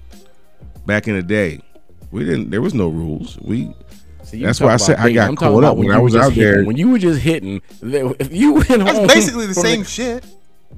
back 0.87 1.09
in 1.09 1.15
the 1.17 1.23
day, 1.23 1.61
we 2.11 2.25
didn't. 2.25 2.51
There 2.51 2.63
was 2.63 2.75
no 2.75 2.89
rules. 2.89 3.39
We 3.41 3.75
See, 4.33 4.43
That's 4.43 4.59
talk 4.61 4.65
why 4.65 4.73
I 4.73 4.75
about 4.77 4.87
said 4.87 4.97
I 4.99 5.13
got 5.13 5.29
I'm 5.29 5.37
talking 5.37 5.53
caught 5.53 5.59
about 5.59 5.71
up 5.73 5.77
when 5.77 5.87
you 5.89 5.93
I 5.93 5.99
were 5.99 6.05
was 6.05 6.15
just 6.15 6.25
out 6.25 6.33
hitting. 6.33 6.53
there. 6.55 6.65
When 6.65 6.77
you 6.79 6.91
were 6.91 6.99
just 6.99 7.21
hitting, 7.21 7.61
if 7.83 8.33
you 8.33 8.53
went 8.55 8.67
home, 8.69 8.85
That's 8.87 9.15
basically 9.15 9.47
the 9.47 9.53
from 9.53 9.63
same 9.63 9.85
shit. 9.85 10.25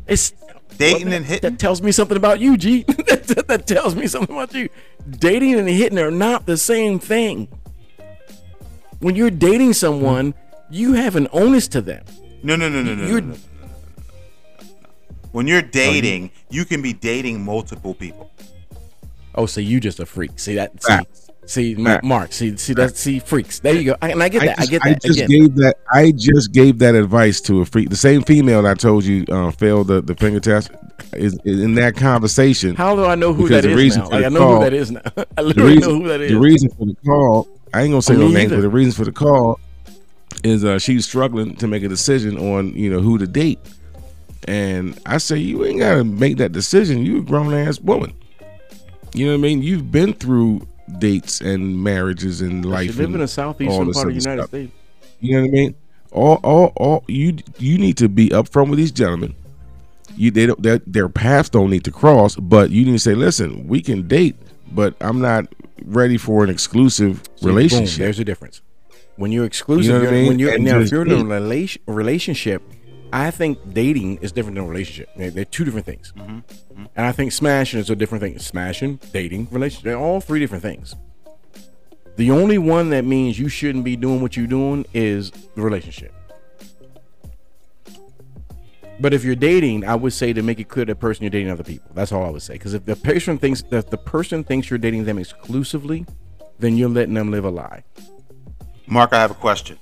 It's 0.09 0.33
Dating 0.77 1.05
well, 1.07 1.15
and 1.15 1.25
hitting. 1.25 1.53
That 1.53 1.61
tells 1.61 1.81
me 1.81 1.93
something 1.93 2.17
about 2.17 2.41
you, 2.41 2.57
G. 2.57 2.83
that, 2.83 3.45
that 3.47 3.69
tells 3.69 3.95
me 3.95 4.09
something 4.09 4.35
about 4.35 4.53
you. 4.55 4.69
Dating 5.09 5.55
and 5.55 5.69
hitting 5.69 6.01
are 6.01 6.11
not 6.11 6.47
the 6.47 6.57
same 6.57 6.99
thing. 6.99 7.47
When 8.99 9.15
you're 9.15 9.31
dating 9.31 9.75
someone, 9.75 10.35
you 10.69 10.95
have 10.95 11.15
an 11.15 11.29
onus 11.33 11.69
to 11.69 11.81
them. 11.81 12.05
No, 12.43 12.57
no, 12.57 12.69
no, 12.69 12.83
no, 12.83 12.93
no, 12.97 13.03
no, 13.03 13.07
You're- 13.09 13.21
no, 13.21 13.27
no, 13.29 13.35
no, 13.35 13.37
no, 13.37 13.69
no. 13.69 14.67
When 15.31 15.47
you're 15.47 15.63
oh, 15.63 15.69
dating, 15.71 16.33
you 16.51 16.65
can 16.65 16.83
be 16.83 16.93
dating 16.93 17.45
multiple 17.45 17.95
people. 17.95 18.33
Oh, 19.37 19.47
so 19.47 19.61
you 19.61 19.79
just 19.79 20.01
a 20.01 20.07
freak. 20.07 20.41
See 20.41 20.55
that? 20.57 20.83
See, 20.83 20.89
Facts. 20.89 21.24
See 21.47 21.75
Ma- 21.75 21.91
Facts. 21.95 22.05
Mark. 22.07 22.33
See, 22.33 22.57
see 22.57 22.75
that? 22.75 22.97
See, 22.97 23.19
freaks. 23.19 23.61
There 23.61 23.75
you 23.75 23.85
go. 23.85 23.97
I, 24.03 24.11
and 24.11 24.23
I 24.23 24.29
get 24.29 24.41
that. 24.43 24.59
I, 24.59 24.63
just, 24.63 24.71
get 24.71 24.83
I 24.85 24.89
that. 24.91 25.03
just 25.03 25.19
Again, 25.21 25.29
gave 25.29 25.55
that. 25.57 25.77
I 25.93 26.13
just 26.13 26.53
gave 26.53 26.79
that 26.79 26.95
advice 26.95 27.41
to 27.43 27.61
a 27.61 27.65
freak. 27.65 27.91
The 27.91 27.97
same 27.97 28.23
female 28.23 28.63
that 28.63 28.71
I 28.71 28.75
told 28.75 29.05
you 29.05 29.25
uh, 29.31 29.51
failed 29.51 29.89
the, 29.89 30.01
the 30.01 30.15
finger 30.15 30.41
test 30.41 30.71
is, 31.13 31.39
is 31.45 31.61
in 31.61 31.75
that 31.77 31.97
conversation. 31.97 32.75
how 32.77 32.95
do 32.97 33.05
I 33.05 33.15
know 33.15 33.33
who 33.33 33.49
that 33.49 33.65
is 33.65 33.97
now? 33.97 34.09
Like, 34.09 34.25
I 34.27 34.29
know 34.29 34.39
call- 34.41 34.57
who 34.57 34.65
that 34.65 34.73
is 34.75 34.91
now. 34.91 35.03
I 35.37 35.43
literally 35.43 35.75
reason, 35.77 35.93
know 35.93 36.01
who 36.03 36.09
that 36.09 36.21
is. 36.21 36.31
the 36.33 36.39
reason 36.39 36.69
for 36.71 36.87
the 36.87 36.97
call, 37.05 37.49
I 37.73 37.83
ain't 37.83 37.91
gonna 37.93 38.03
say 38.03 38.17
no 38.17 38.29
names, 38.29 38.51
but 38.53 38.61
the 38.61 38.69
reason 38.69 38.93
for 38.93 39.05
the 39.05 39.13
call 39.13 39.61
is 40.43 40.65
uh, 40.65 40.79
she's 40.79 41.05
struggling 41.07 41.57
to 41.57 41.67
make 41.67 41.83
a 41.83 41.89
decision 41.89 42.37
on 42.39 42.75
you 42.75 42.91
know 42.91 43.01
who 43.01 43.19
to 43.19 43.27
date, 43.27 43.59
and 44.47 44.99
I 45.07 45.19
say 45.19 45.37
you 45.39 45.65
ain't 45.65 45.81
gotta 45.81 46.05
make 46.05 46.37
that 46.39 46.53
decision. 46.53 47.05
You 47.05 47.19
a 47.19 47.23
grown 47.23 47.55
ass 47.55 47.81
woman. 47.81 48.13
You 49.15 49.27
know 49.27 49.33
what 49.33 49.39
I 49.39 49.43
mean? 49.43 49.63
You've 49.63 49.93
been 49.93 50.13
through 50.13 50.67
dates 50.99 51.41
and 51.41 51.83
marriages 51.83 52.41
and 52.41 52.65
life. 52.65 52.97
live 52.97 53.01
in 53.01 53.05
and 53.07 53.15
the 53.15 53.21
all 53.21 53.27
southeastern 53.27 53.93
part 53.93 54.09
of 54.09 54.15
the 54.15 54.21
United 54.21 54.41
stuff. 54.41 54.49
States. 54.49 54.73
You 55.21 55.35
know 55.37 55.41
what 55.43 55.49
I 55.49 55.53
mean? 55.53 55.75
All, 56.13 56.41
all, 56.43 56.73
all. 56.77 57.05
You, 57.09 57.37
you 57.59 57.79
need 57.79 57.97
to 57.99 58.09
be 58.09 58.29
upfront 58.29 58.69
with 58.71 58.79
these 58.79 58.93
gentlemen. 58.93 59.35
You, 60.17 60.31
they 60.31 60.47
don't, 60.47 60.63
their, 60.63 60.79
their 60.87 61.09
paths 61.09 61.49
don't 61.49 61.71
need 61.71 61.85
to 61.85 61.91
cross, 61.91 62.37
but 62.37 62.71
you 62.71 62.85
need 62.85 62.93
to 62.93 62.99
say, 62.99 63.15
listen, 63.15 63.67
we 63.67 63.81
can 63.81 64.07
date, 64.07 64.37
but 64.71 64.95
I'm 65.01 65.21
not 65.21 65.47
ready 65.85 66.17
for 66.17 66.45
an 66.45 66.51
exclusive 66.51 67.23
See, 67.37 67.47
boom, 67.47 67.57
relationship. 67.57 67.99
there's 67.99 68.21
a 68.21 68.25
difference. 68.25 68.61
When 69.17 69.33
you're 69.33 69.45
exclusive, 69.45 69.87
you 69.87 69.93
know 69.93 70.03
you're, 70.03 70.13
mean? 70.13 70.27
when 70.29 70.39
you're 70.39 70.55
And 70.55 70.65
now 70.65 70.81
if 70.81 70.91
you're 70.91 71.07
in 71.07 71.13
a 71.13 71.25
relation, 71.25 71.83
relationship, 71.87 72.63
I 73.15 73.31
think 73.31 73.73
dating 73.73 74.17
is 74.23 74.33
different 74.33 74.57
than 74.57 74.65
a 74.65 74.69
relationship. 74.69 75.09
They're, 75.17 75.31
they're 75.31 75.45
two 75.45 75.65
different 75.65 75.87
things. 75.87 76.13
Mm-hmm. 76.17 76.85
And 76.97 77.07
I 77.07 77.13
think 77.13 77.31
smashing 77.31 77.79
is 77.79 77.89
a 77.89 77.95
different 77.95 78.23
thing. 78.23 78.37
Smashing, 78.41 78.99
dating, 79.13 79.47
relationship, 79.53 79.85
they're 79.85 79.97
all 79.97 80.21
three 80.21 80.41
different 80.41 80.65
things. 80.65 80.97
The 82.17 82.33
only 82.33 82.59
one 82.59 82.91
that 82.91 83.05
means 83.05 83.39
you 83.39 83.49
shouldn't 83.49 83.85
be 83.85 83.95
doing 83.95 84.21
what 84.21 84.37
you're 84.37 84.49
doing 84.49 84.85
is 84.93 85.31
the 85.31 85.63
relationship. 85.63 86.13
But 88.99 89.15
if 89.15 89.23
you're 89.23 89.37
dating, 89.37 89.85
I 89.85 89.95
would 89.95 90.13
say 90.13 90.33
to 90.33 90.43
make 90.43 90.59
it 90.59 90.65
clear 90.65 90.85
to 90.85 90.95
the 90.95 90.99
person 90.99 91.23
you're 91.23 91.31
dating 91.31 91.53
other 91.53 91.63
people. 91.63 91.93
That's 91.95 92.11
all 92.11 92.25
I 92.25 92.31
would 92.31 92.43
say. 92.43 92.55
Because 92.55 92.75
if 92.75 92.85
the 92.85 92.97
person 92.97 93.39
thinks 93.39 93.63
that 93.63 93.93
the 93.93 93.97
person 93.97 94.43
thinks 94.43 94.71
you're 94.71 94.79
dating 94.79 95.05
them 95.05 95.21
exclusively, 95.21 96.05
then 96.59 96.77
you're 96.77 96.89
letting 96.89 97.15
them 97.15 97.31
live 97.31 97.45
a 97.45 97.51
lie. 97.51 97.85
Mark, 98.89 99.13
I 99.13 99.21
have 99.21 99.31
a 99.31 99.35
question. 99.35 99.79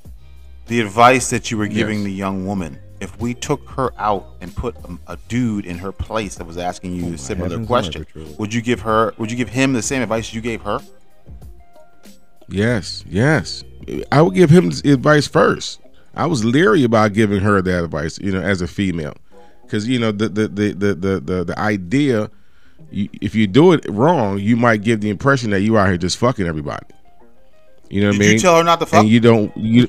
The 0.67 0.81
advice 0.81 1.31
that 1.31 1.51
you 1.51 1.57
were 1.57 1.67
giving 1.67 2.01
Yes. 2.01 2.05
the 2.05 2.13
young 2.13 2.47
woman, 2.47 2.79
if 3.03 3.19
we 3.21 3.35
took 3.35 3.69
her 3.71 3.93
out 3.99 4.37
and 4.41 4.55
put 4.55 4.77
a, 4.77 5.13
a 5.13 5.17
dude 5.29 5.67
in 5.67 5.79
her 5.79 5.93
place 5.93 6.37
that 6.37 6.47
was 6.47 6.57
asking 6.57 6.95
you 6.95 7.07
oh 7.11 7.15
a 7.15 7.19
similar 7.19 7.65
question, 7.67 8.07
would 8.39 8.55
you 8.55 8.63
give 8.63 8.81
her? 8.81 9.13
Would 9.19 9.31
you 9.31 9.37
give 9.37 9.49
him 9.49 9.73
the 9.73 9.83
same 9.83 10.03
advice 10.03 10.33
you 10.33 10.41
gave 10.41 10.63
her? 10.63 10.81
Yes, 12.49 13.05
yes. 13.09 13.65
I 14.11 14.23
would 14.23 14.35
give 14.35 14.51
him 14.51 14.71
advice 14.85 15.27
first. 15.27 15.81
I 16.15 16.27
was 16.27 16.45
leery 16.45 16.85
about 16.85 17.15
giving 17.15 17.41
her 17.41 17.61
that 17.63 17.85
advice, 17.85 18.19
you 18.19 18.33
know, 18.33 18.41
as 18.41 18.61
a 18.61 18.69
female, 18.69 19.15
because 19.63 19.89
you 19.89 19.99
know 19.99 20.13
the 20.13 20.29
the 20.29 20.49
the 20.49 20.73
the 20.73 20.95
the 20.95 21.21
the, 21.21 21.45
the 21.45 21.59
idea, 21.59 22.31
you, 22.91 23.09
if 23.21 23.35
you 23.35 23.47
do 23.47 23.73
it 23.73 23.85
wrong, 23.89 24.39
you 24.39 24.57
might 24.57 24.83
give 24.83 25.01
the 25.01 25.11
impression 25.11 25.51
that 25.51 25.63
you 25.63 25.79
out 25.79 25.89
here 25.89 25.97
just 25.97 26.19
fucking 26.19 26.47
everybody. 26.47 26.87
You 27.89 28.03
know 28.03 28.09
what 28.09 28.13
Did 28.13 28.23
I 28.23 28.25
mean? 28.27 28.33
you 28.35 28.39
tell 28.39 28.57
her 28.57 28.65
not 28.65 28.81
to 28.81 28.87
fuck? 28.87 29.01
and 29.01 29.09
you 29.09 29.21
don't 29.21 29.57
you. 29.57 29.89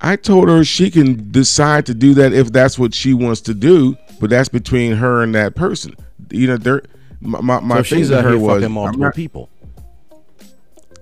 I 0.00 0.16
told 0.16 0.48
her 0.48 0.62
she 0.64 0.90
can 0.90 1.30
decide 1.32 1.86
to 1.86 1.94
do 1.94 2.14
that 2.14 2.32
if 2.32 2.52
that's 2.52 2.78
what 2.78 2.94
she 2.94 3.14
wants 3.14 3.40
to 3.42 3.54
do, 3.54 3.96
but 4.20 4.30
that's 4.30 4.48
between 4.48 4.92
her 4.92 5.22
and 5.22 5.34
that 5.34 5.54
person. 5.54 5.94
You 6.30 6.48
know, 6.48 6.56
there. 6.56 6.82
My 7.20 7.40
my, 7.40 7.60
my 7.60 7.76
So 7.82 7.96
thing 7.96 8.06
to 8.08 8.22
her 8.22 8.38
was, 8.38 8.68
multiple 8.68 9.00
not- 9.00 9.14
people. 9.14 9.48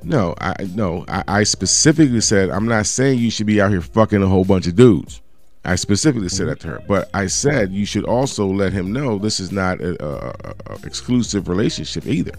no, 0.03 0.35
I 0.41 0.55
no, 0.75 1.05
I, 1.09 1.25
I 1.27 1.43
specifically 1.45 2.21
said 2.21 2.51
I'm 2.51 2.67
not 2.67 2.87
saying 2.87 3.19
you 3.19 3.31
should 3.31 3.47
be 3.47 3.61
out 3.61 3.71
here 3.71 3.81
fucking 3.81 4.23
a 4.23 4.27
whole 4.29 4.45
bunch 4.45 4.67
of 4.67 4.77
dudes. 4.77 5.21
I 5.65 5.77
specifically 5.77 6.29
said 6.29 6.49
that 6.49 6.61
to 6.61 6.69
her, 6.69 6.83
but 6.87 7.09
I 7.15 7.27
said 7.27 7.73
you 7.73 7.87
should 7.87 8.05
also 8.05 8.47
let 8.47 8.73
him 8.75 8.93
know 8.93 9.19
this 9.19 9.41
is 9.41 9.51
not 9.51 9.81
a, 9.81 9.97
a- 10.05 10.55
a 10.75 10.87
exclusive 10.87 11.49
relationship 11.49 12.07
either, 12.07 12.35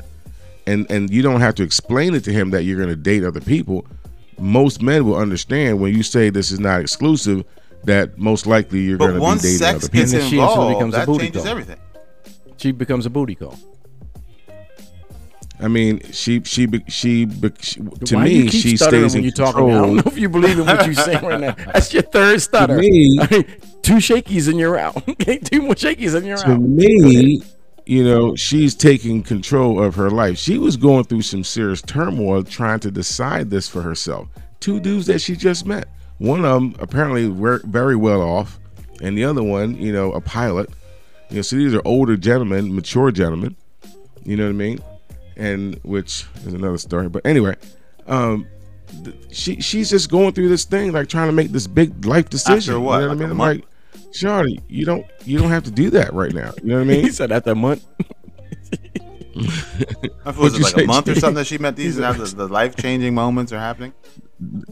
and 0.67 0.89
and 0.91 1.09
you 1.09 1.21
don't 1.21 1.41
have 1.41 1.55
to 1.55 1.63
explain 1.63 2.13
it 2.15 2.23
to 2.25 2.31
him 2.31 2.51
that 2.51 2.63
you're 2.63 2.77
going 2.77 2.89
to 2.89 2.95
date 2.95 3.23
other 3.23 3.41
people. 3.41 3.85
Most 4.37 4.81
men 4.81 5.05
will 5.05 5.15
understand 5.15 5.79
when 5.79 5.95
you 5.95 6.03
say 6.03 6.29
this 6.29 6.51
is 6.51 6.59
not 6.59 6.81
exclusive 6.81 7.45
that 7.83 8.17
most 8.17 8.45
likely 8.47 8.81
you're 8.81 8.97
going 8.97 9.13
to 9.13 9.19
be 9.19 9.25
dating 9.41 9.57
sex 9.57 9.75
other 9.85 9.89
people. 9.89 9.99
gets 9.99 10.13
And 10.13 10.21
then 10.21 10.29
she 10.29 10.37
instantly 10.39 10.39
involved, 10.39 10.75
becomes 10.75 10.93
a 10.93 10.97
that 10.97 11.05
booty 11.05 11.23
changes 11.25 11.41
call. 11.43 11.51
everything. 11.51 11.79
She 12.57 12.71
becomes 12.71 13.05
a 13.05 13.09
booty 13.09 13.35
call. 13.35 13.59
I 15.57 15.69
mean, 15.69 16.01
she 16.11 16.41
she 16.43 16.67
she, 16.89 17.25
she 17.25 17.25
to 17.27 18.15
Why 18.17 18.25
you 18.25 18.43
me 18.43 18.49
keep 18.49 18.61
she 18.61 18.75
stuttering 18.75 19.03
stays 19.03 19.13
when 19.13 19.19
in 19.19 19.23
you're 19.23 19.31
talking? 19.31 19.71
I 19.71 19.73
don't 19.81 19.95
know 19.95 20.03
if 20.05 20.17
you 20.17 20.27
believe 20.27 20.59
in 20.59 20.65
what 20.65 20.85
you're 20.85 20.93
saying 20.95 21.23
right 21.23 21.39
now. 21.39 21.51
That's 21.73 21.93
your 21.93 22.03
third 22.03 22.41
stutter. 22.41 22.75
To 22.75 22.81
me- 22.81 23.17
I 23.21 23.27
mean, 23.31 23.45
two 23.81 23.95
shakies 23.95 24.49
and 24.49 24.59
you're 24.59 24.77
out. 24.77 25.07
Okay, 25.07 25.37
two 25.43 25.61
more 25.61 25.75
shakies 25.75 26.13
and 26.13 26.25
you're 26.25 26.35
to 26.37 26.49
out. 26.51 26.59
me, 26.59 27.41
you 27.85 28.03
know, 28.03 28.35
she's 28.35 28.73
taking 28.75 29.21
control 29.23 29.81
of 29.81 29.95
her 29.95 30.09
life. 30.09 30.37
She 30.37 30.57
was 30.57 30.75
going 30.77 31.03
through 31.05 31.21
some 31.21 31.43
serious 31.43 31.81
turmoil 31.81 32.43
trying 32.43 32.79
to 32.81 32.91
decide 32.91 33.49
this 33.49 33.67
for 33.67 33.81
herself. 33.81 34.27
Two 34.59 34.79
dudes 34.79 35.05
that 35.07 35.19
she 35.19 35.35
just 35.35 35.65
met. 35.65 35.87
One 36.17 36.45
of 36.45 36.53
them 36.53 36.75
apparently 36.79 37.27
ver- 37.27 37.61
very 37.65 37.95
well 37.95 38.21
off, 38.21 38.59
and 39.01 39.17
the 39.17 39.23
other 39.25 39.43
one, 39.43 39.75
you 39.77 39.91
know, 39.93 40.11
a 40.13 40.21
pilot. 40.21 40.69
You 41.29 41.37
know, 41.37 41.41
so 41.41 41.55
these 41.57 41.73
are 41.75 41.81
older 41.85 42.15
gentlemen, 42.17 42.73
mature 42.73 43.11
gentlemen. 43.11 43.55
You 44.23 44.37
know 44.37 44.45
what 44.45 44.49
I 44.49 44.53
mean? 44.53 44.79
And 45.35 45.79
which 45.83 46.25
is 46.45 46.53
another 46.53 46.77
story. 46.77 47.09
But 47.09 47.25
anyway, 47.25 47.55
um, 48.07 48.47
th- 49.03 49.15
she 49.31 49.59
she's 49.59 49.89
just 49.89 50.09
going 50.09 50.33
through 50.33 50.49
this 50.49 50.63
thing, 50.63 50.93
like 50.93 51.09
trying 51.09 51.27
to 51.27 51.33
make 51.33 51.51
this 51.51 51.67
big 51.67 52.05
life 52.05 52.29
decision. 52.29 52.81
what, 52.81 53.01
You 53.01 53.07
know 53.07 53.13
like 53.13 53.17
what 53.17 53.21
a 53.21 53.25
I 53.25 53.27
mean? 53.27 53.31
I'm 53.31 53.37
like, 53.37 53.65
Shawty, 54.15 54.61
you 54.69 54.85
don't 54.85 55.05
you 55.25 55.37
don't 55.37 55.49
have 55.49 55.63
to 55.63 55.71
do 55.71 55.89
that 55.91 56.13
right 56.13 56.33
now. 56.33 56.51
You 56.63 56.69
know 56.69 56.75
what 56.75 56.81
I 56.81 56.85
mean? 56.93 57.01
He 57.03 57.11
said 57.11 57.31
after 57.31 57.51
a 57.51 57.55
month. 57.55 57.85
I 60.25 60.31
feel 60.31 60.43
was 60.43 60.55
it 60.57 60.61
like 60.61 60.75
say, 60.75 60.83
a 60.83 60.87
month 60.87 61.07
or 61.09 61.15
something 61.15 61.35
that 61.35 61.47
she 61.47 61.57
met 61.57 61.75
these 61.75 61.97
and 61.97 62.17
the, 62.19 62.35
the 62.35 62.47
life 62.47 62.75
changing 62.77 63.13
moments 63.13 63.51
are 63.51 63.59
happening. 63.59 63.93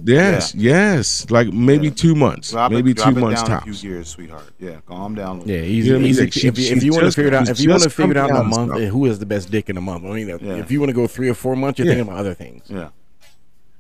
Yes, 0.04 0.54
yes, 0.56 1.30
like 1.30 1.52
maybe 1.52 1.90
two 1.92 2.16
months, 2.16 2.52
Drop 2.52 2.72
maybe 2.72 2.92
it, 2.92 2.98
drop 2.98 3.14
two 3.14 3.18
it 3.18 3.22
months 3.22 3.42
down 3.44 3.52
a 3.52 3.60
tops. 3.62 3.80
few 3.82 3.90
years, 3.90 4.08
sweetheart. 4.10 4.52
Yeah, 4.60 4.80
calm 4.86 5.16
down. 5.16 5.38
a 5.38 5.40
Yeah, 5.42 5.46
bit. 5.62 5.64
easy. 5.66 5.88
You 5.88 5.94
know 5.94 6.00
what 6.00 6.00
I 6.00 6.04
mean? 6.04 6.10
easy. 6.12 6.30
She- 6.32 6.48
if, 6.48 6.58
you- 6.60 6.76
if 6.76 6.84
you 6.84 6.92
want 6.92 7.06
to 7.06 7.12
figure 7.12 7.28
it 7.30 7.34
out, 7.34 7.50
if 7.50 7.60
you 7.62 7.70
want 7.70 7.84
to 7.84 7.90
figure 7.90 8.12
it 8.12 8.18
out 8.18 8.30
in 8.30 8.36
a 8.36 8.44
month, 8.44 8.72
stuff. 8.76 8.90
who 8.90 9.06
has 9.06 9.20
the 9.20 9.26
best 9.26 9.52
dick 9.52 9.70
in 9.70 9.78
a 9.78 9.82
month? 9.82 10.06
I 10.06 10.10
mean, 10.10 10.30
if- 10.30 10.42
Yeah. 10.42 10.56
if 10.56 10.70
you 10.72 10.80
want 10.80 10.90
to 10.90 10.94
go 10.94 11.08
three 11.08 11.30
or 11.30 11.34
four 11.34 11.56
months, 11.56 11.80
you're 11.80 11.88
Yeah. 11.88 11.94
thinking 11.96 12.08
about 12.10 12.20
other 12.20 12.34
things. 12.34 12.64
Yeah. 12.68 12.90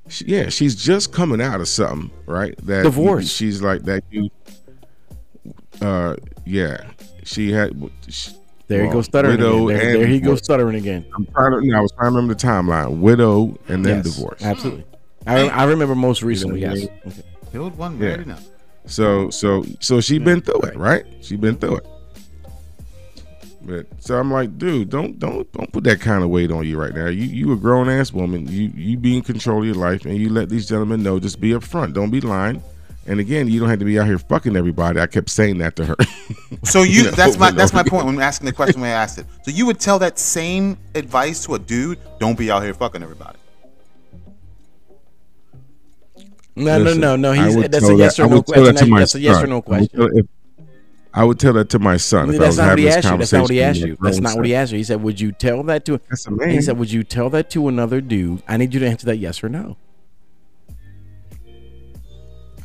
She- 0.10 0.26
yeah, 0.26 0.49
she's 0.49 0.76
just 0.76 1.11
coming 1.14 1.41
out 1.41 1.60
of 1.61 1.68
something, 1.68 2.11
right? 2.27 2.56
That 2.65 2.84
Divorce. 2.84 3.30
she's 3.30 3.61
like 3.61 3.84
that. 3.84 4.03
You, 4.10 4.30
uh, 5.81 6.15
yeah, 6.45 6.83
she 7.23 7.51
had. 7.51 7.73
She, 8.07 8.31
There 8.67 8.85
he 8.85 8.91
goes 8.91 9.05
stuttering 9.05 9.37
widow 9.37 9.67
again. 9.69 9.77
There, 9.77 9.87
and 9.93 10.01
there 10.01 10.07
he 10.07 10.19
goes 10.19 10.43
stuttering 10.43 10.75
again. 10.75 11.05
I'm 11.15 11.25
trying 11.27 11.51
to. 11.51 11.67
No, 11.67 11.77
I 11.77 11.81
was 11.81 11.91
trying 11.91 12.11
to 12.11 12.15
remember 12.15 12.33
the 12.33 12.45
timeline: 12.47 12.99
widow 12.99 13.57
and 13.67 13.85
then 13.85 13.97
Yes, 13.97 14.15
divorce. 14.15 14.43
Absolutely. 14.43 14.85
I, 15.25 15.47
I 15.49 15.63
remember 15.65 15.95
most 15.95 16.21
recently. 16.23 16.61
Yes. 16.61 16.79
mean? 16.79 16.89
Okay. 17.07 17.23
Killed 17.51 17.77
one, 17.77 17.93
Yeah. 17.93 18.07
married 18.09 18.27
now. 18.27 18.37
So 18.85 19.29
so 19.29 19.63
so 19.79 20.01
she 20.01 20.19
been 20.19 20.41
through 20.41 20.61
it, 20.61 20.75
right? 20.75 21.05
She 21.21 21.37
been 21.37 21.55
through 21.55 21.77
it. 21.77 21.87
But 23.65 23.85
so 23.99 24.19
I'm 24.19 24.29
like, 24.29 24.57
dude, 24.57 24.89
don't 24.89 25.17
don't 25.19 25.49
don't 25.53 25.71
put 25.71 25.85
that 25.85 26.01
kind 26.01 26.21
of 26.23 26.29
weight 26.29 26.51
on 26.51 26.65
you 26.67 26.77
right 26.77 26.93
now. 26.93 27.05
You 27.07 27.23
you 27.23 27.53
a 27.53 27.55
grown 27.55 27.87
ass 27.87 28.11
woman. 28.11 28.45
You 28.47 28.71
you 28.75 28.97
be 28.97 29.15
in 29.15 29.23
control 29.23 29.59
of 29.59 29.65
your 29.65 29.75
life, 29.75 30.03
and 30.05 30.17
you 30.17 30.27
let 30.29 30.49
these 30.49 30.67
gentlemen 30.67 31.01
know. 31.01 31.17
Just 31.19 31.39
be 31.39 31.51
upfront. 31.51 31.93
Don't 31.93 32.09
be 32.09 32.19
lying. 32.19 32.61
And 33.05 33.19
again, 33.19 33.49
you 33.49 33.59
don't 33.59 33.69
have 33.69 33.80
to 33.80 33.85
be 33.85 33.99
out 33.99 34.05
here 34.07 34.17
fucking 34.17 34.55
everybody. 34.55 34.99
I 34.99 35.07
kept 35.07 35.30
saying 35.30 35.57
that 35.59 35.75
to 35.77 35.85
her. 35.85 35.95
So 36.63 36.84
you 36.84 37.03
No, 37.05 37.11
that's 37.11 37.38
my 37.38 37.49
no. 37.49 37.55
that's 37.57 37.73
my 37.73 37.84
point 37.84 38.05
when 38.05 38.21
asking 38.21 38.45
the 38.45 38.53
question 38.53 38.80
when 38.80 38.89
I 38.89 38.93
asked 38.93 39.17
it. 39.19 39.25
So 39.43 39.51
you 39.51 39.65
would 39.65 39.80
tell 39.80 39.99
that 39.99 40.17
same 40.17 40.77
advice 40.95 41.43
to 41.45 41.55
a 41.55 41.59
dude, 41.59 41.99
don't 42.19 42.38
be 42.38 42.49
out 42.49 42.63
here 42.63 42.73
fucking 42.73 43.03
everybody. 43.03 43.38
No, 46.55 46.77
Listen, 46.77 47.01
no, 47.01 47.15
no, 47.15 47.34
no. 47.34 47.41
I 47.41 47.45
He's 47.47 47.55
that's 47.69 47.89
a 47.89 47.95
yes 47.95 48.15
that- 48.17 48.23
or 48.23 48.25
I 48.25 48.30
no 48.30 48.35
would 48.38 48.45
tell 48.47 48.63
that 48.63 48.71
to 48.71 48.73
question. 48.73 48.89
my 48.91 48.99
That's 48.99 49.15
a 49.15 49.19
yes 49.19 49.38
or 49.38 49.39
son. 49.41 49.49
no 49.49 49.55
I 49.55 49.57
would 49.57 49.65
question. 49.65 49.99
tell- 49.99 50.17
if- 50.17 50.25
I 51.15 51.23
would 51.23 51.39
tell 51.39 51.53
that 51.53 51.69
to 51.69 51.80
my 51.80 51.97
son. 51.97 52.30
if 52.30 52.35
I 52.35 52.38
That's 52.39 52.47
was 52.49 52.57
not 52.57 52.69
what 52.69 52.80
he 52.80 52.89
asked 52.89 53.05
you. 53.05 53.17
That's 53.17 53.31
not 53.34 53.41
what 53.41 53.51
he 53.51 53.61
asked 53.61 53.80
you. 53.81 53.97
That's 54.01 54.19
not 54.19 54.35
what 54.38 54.45
he 54.45 54.55
asked 54.55 54.71
you. 54.71 54.77
He 54.80 54.84
said, 54.84 55.03
"Would 55.03 55.19
you 55.19 55.31
tell 55.31 55.61
that 55.63 55.85
to?" 55.85 55.99
That's 56.09 56.25
a 56.27 56.49
He 56.49 56.59
said, 56.61 56.77
"Would 56.80 56.91
you 56.91 57.03
tell 57.03 57.30
that 57.31 57.49
to 57.51 57.67
another 57.67 58.01
dude?" 58.01 58.41
I 58.47 58.57
need 58.57 58.73
you 58.73 58.80
to 58.80 58.88
answer 58.88 59.05
that 59.07 59.17
yes 59.17 59.43
or 59.43 59.49
no. 59.49 59.77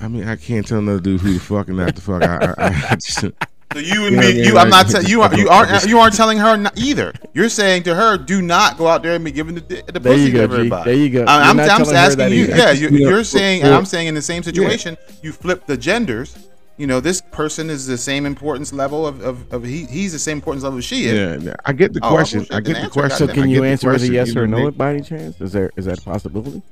I 0.01 0.09
mean, 0.09 0.29
I 0.29 0.37
can't 0.37 0.67
tell 0.67 0.79
another 0.79 1.01
dude 1.01 1.21
who 1.21 1.35
to 1.35 1.41
fuck 1.41 1.69
and 1.69 1.77
not 1.77 1.97
to 1.97 2.03
fuck. 2.03 2.23
I, 2.23 2.55
I, 2.59 2.67
I 2.91 2.95
just, 2.97 3.21
So 3.21 3.31
you 3.77 3.77
and 3.77 3.85
You 3.85 4.11
know 4.11 4.17
what 4.17 4.25
I 4.25 4.29
me, 4.29 4.35
mean? 4.35 4.45
you 4.45 4.59
I'm 4.59 4.71
not 4.71 4.93
Like- 4.93 5.05
te- 5.05 5.11
you 5.11 5.23
are, 5.23 5.35
you 5.37 5.49
aren't 5.51 5.85
you 5.87 5.99
aren't 5.99 6.15
telling 6.15 6.39
her 6.39 6.57
not 6.57 6.77
either. 6.79 7.13
You're 7.35 7.49
saying 7.49 7.83
to 7.85 7.95
her, 7.95 8.17
do 8.17 8.41
not 8.41 8.79
go 8.79 8.87
out 8.87 9.03
there 9.03 9.15
and 9.15 9.25
be 9.25 9.31
giving 9.33 9.57
the 9.57 9.61
the 9.61 9.99
There 10.01 10.13
pussy 10.15 10.23
you 10.27 10.33
go, 10.33 10.43
to 10.43 10.49
G. 10.49 10.55
everybody. 10.55 10.91
There 10.91 11.01
you 11.05 11.11
go. 11.11 11.25
I- 11.25 11.39
You're 11.39 11.45
I'm, 11.51 11.57
not 11.57 11.69
I'm 11.71 11.79
telling 11.79 11.97
asking 11.97 12.33
you. 12.33 12.45
either. 12.45 12.57
Yeah, 12.57 12.71
you, 12.73 12.89
You 12.89 13.01
know, 13.05 13.11
you're 13.11 13.25
saying, 13.25 13.63
and 13.63 13.75
I'm 13.75 13.85
saying 13.85 14.07
in 14.07 14.15
the 14.15 14.23
same 14.23 14.43
situation, 14.43 14.97
you 15.23 15.33
flip 15.33 15.67
the 15.67 15.77
genders. 15.77 16.37
You 16.77 16.87
know, 16.87 17.01
this 17.01 17.21
person 17.21 17.71
is 17.71 17.89
the 17.89 17.99
same 17.99 18.25
importance 18.25 18.73
level 18.73 19.05
of, 19.05 19.21
of, 19.23 19.53
of 19.53 19.65
he, 19.65 19.85
he's 19.87 20.13
the 20.13 20.19
same 20.21 20.37
importance 20.37 20.63
level 20.63 20.79
as 20.79 20.85
she 20.85 21.07
is. 21.07 21.43
yeah, 21.43 21.49
yeah, 21.51 21.55
I 21.67 21.73
get 21.73 21.93
the 21.93 21.99
Oh, 22.05 22.11
question. 22.11 22.39
bullshit, 22.39 22.55
I 22.55 22.61
get 22.61 22.83
the 22.85 22.89
question. 22.89 23.27
So 23.27 23.35
can 23.35 23.49
you 23.51 23.63
the 23.63 23.67
answer 23.67 23.91
with 23.91 24.03
a 24.05 24.13
yes 24.13 24.37
or 24.37 24.47
no 24.47 24.71
by 24.71 24.91
any 24.93 25.03
chance? 25.03 25.41
Is 25.41 25.51
there 25.53 25.73
is 25.77 25.87
that 25.87 25.99
a 25.99 26.03
possibility? 26.03 26.63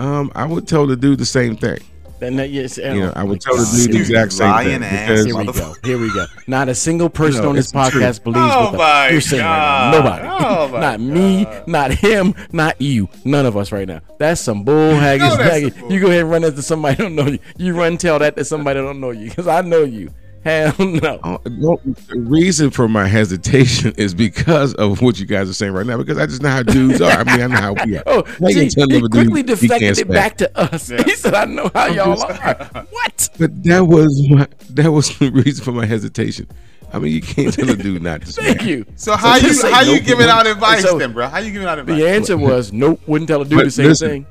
I? 0.00 0.18
Um, 0.18 0.32
I 0.34 0.44
would 0.46 0.66
tell 0.66 0.86
the 0.86 0.96
dude 0.96 1.18
the 1.18 1.24
same 1.26 1.56
thing. 1.56 1.78
Then 2.20 2.36
that, 2.36 2.50
yes, 2.50 2.76
You 2.76 2.84
know, 3.00 3.12
I 3.16 3.24
would 3.24 3.40
tell 3.40 3.56
the 3.56 3.64
dude 3.86 3.92
the 3.94 3.98
exact 3.98 4.32
same 4.34 4.50
lying 4.50 4.80
thing 4.80 4.82
ass 4.82 5.24
because 5.24 5.24
Here 5.24 5.36
we 5.38 5.44
go. 5.46 5.74
Here 5.82 5.98
we 5.98 6.12
go. 6.12 6.26
Not 6.46 6.68
a 6.68 6.74
single 6.74 7.08
person 7.08 7.42
No, 7.42 7.48
on 7.48 7.54
this 7.56 7.66
it's 7.66 7.72
the 7.72 7.90
truth. 7.90 8.04
podcast 8.04 8.24
believes 8.24 8.54
Oh 8.54 8.72
what 8.76 9.06
the 9.06 9.12
you're 9.12 9.20
saying 9.22 9.42
right 9.42 9.90
now. 9.90 9.98
Nobody. 9.98 10.22
God. 10.24 10.42
Oh 10.42 10.68
my 10.72 10.80
not 10.80 11.00
me, 11.00 11.46
not 11.66 11.92
him, 11.92 12.34
not 12.52 12.78
you. 12.78 13.08
None 13.24 13.46
of 13.46 13.56
us 13.56 13.72
right 13.72 13.88
now. 13.88 14.02
That's 14.18 14.38
some 14.38 14.64
bull 14.64 14.90
haggis. 14.96 15.30
No, 15.30 15.36
that's 15.38 15.50
haggis. 15.50 15.72
some 15.72 15.80
bull. 15.80 15.92
You 15.92 16.00
go 16.00 16.06
ahead 16.08 16.20
and 16.20 16.30
run 16.30 16.44
into 16.44 16.60
somebody 16.62 16.96
that 16.96 17.02
don't 17.04 17.14
know 17.14 17.26
you. 17.26 17.38
You 17.56 17.74
run 17.74 17.96
tell 17.96 18.18
that 18.18 18.36
to 18.36 18.44
somebody 18.44 18.80
that 18.80 18.86
don't 18.86 19.00
know 19.00 19.12
you 19.12 19.30
because 19.30 19.48
I 19.48 19.62
know 19.62 19.84
you. 19.84 20.12
Hell 20.44 20.74
no. 20.78 21.20
Uh, 21.22 21.38
no, 21.50 21.80
the 21.84 22.18
reason 22.18 22.70
for 22.70 22.88
my 22.88 23.06
hesitation 23.06 23.92
is 23.98 24.14
because 24.14 24.72
of 24.74 25.02
what 25.02 25.20
you 25.20 25.26
guys 25.26 25.50
are 25.50 25.54
saying 25.54 25.72
right 25.72 25.84
now. 25.84 25.98
Because 25.98 26.16
I 26.16 26.24
just 26.26 26.40
know 26.40 26.48
how 26.48 26.62
dudes 26.62 27.00
are. 27.02 27.10
I 27.10 27.24
mean, 27.24 27.42
I 27.42 27.46
know 27.46 27.56
how 27.60 27.84
we 27.84 27.98
are. 27.98 28.02
Oh, 28.06 28.22
How 28.24 28.48
you 28.48 28.54
gee, 28.54 28.54
gonna 28.54 28.70
tell 28.70 28.88
he 28.88 28.96
another 28.96 29.08
dude 29.08 29.30
quickly 29.32 29.42
he 29.68 29.86
it 29.86 29.96
spank? 29.96 30.08
back 30.10 30.36
to 30.38 30.58
us. 30.58 30.88
He 31.04 31.14
said, 31.14 31.34
"I 31.34 31.44
know 31.44 31.70
how 31.74 31.86
y'all 31.88 32.22
are." 32.22 32.86
What? 32.90 33.28
But 33.38 33.62
that 33.64 33.80
was 33.86 34.28
my 34.30 34.48
that 34.70 34.90
was 34.90 35.16
the 35.18 35.30
reason 35.30 35.64
for 35.64 35.72
my 35.72 35.84
hesitation. 35.84 36.46
I 36.92 36.98
mean, 36.98 37.12
you 37.12 37.20
can't 37.20 37.52
tell 37.54 37.70
a 37.70 37.76
dude 37.76 38.02
not 38.02 38.22
to. 38.22 38.32
Thank 38.32 38.62
you. 38.64 38.84
So 38.96 39.14
how 39.16 39.36
you 39.36 39.42
just 39.42 39.60
say 39.60 39.70
how 39.70 39.82
you 39.82 39.96
nope. 39.96 40.04
giving 40.04 40.28
out 40.28 40.46
advice 40.46 40.82
So- 40.82 40.98
then, 40.98 41.12
bro? 41.12 41.28
How 41.28 41.38
you 41.38 41.52
giving 41.52 41.68
out 41.68 41.78
advice? 41.78 41.98
The 41.98 42.08
answer 42.08 42.36
was 42.38 42.72
nope. 42.72 43.00
Wouldn't 43.06 43.28
tell 43.28 43.42
a 43.42 43.44
dude 43.44 43.58
But 43.58 43.64
the 43.66 43.70
same 43.70 43.86
listen, 43.88 44.08
thing. 44.08 44.26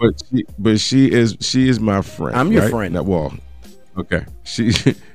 But 0.00 0.14
she, 0.28 0.44
but 0.58 0.80
she 0.80 1.10
is 1.12 1.36
she 1.40 1.68
is 1.68 1.78
my 1.78 2.02
friend. 2.02 2.36
I'm 2.36 2.50
your 2.50 2.62
right? 2.62 2.70
friend. 2.70 2.96
That 2.96 3.04
well, 3.04 3.32
okay. 3.96 4.26
She 4.42 4.72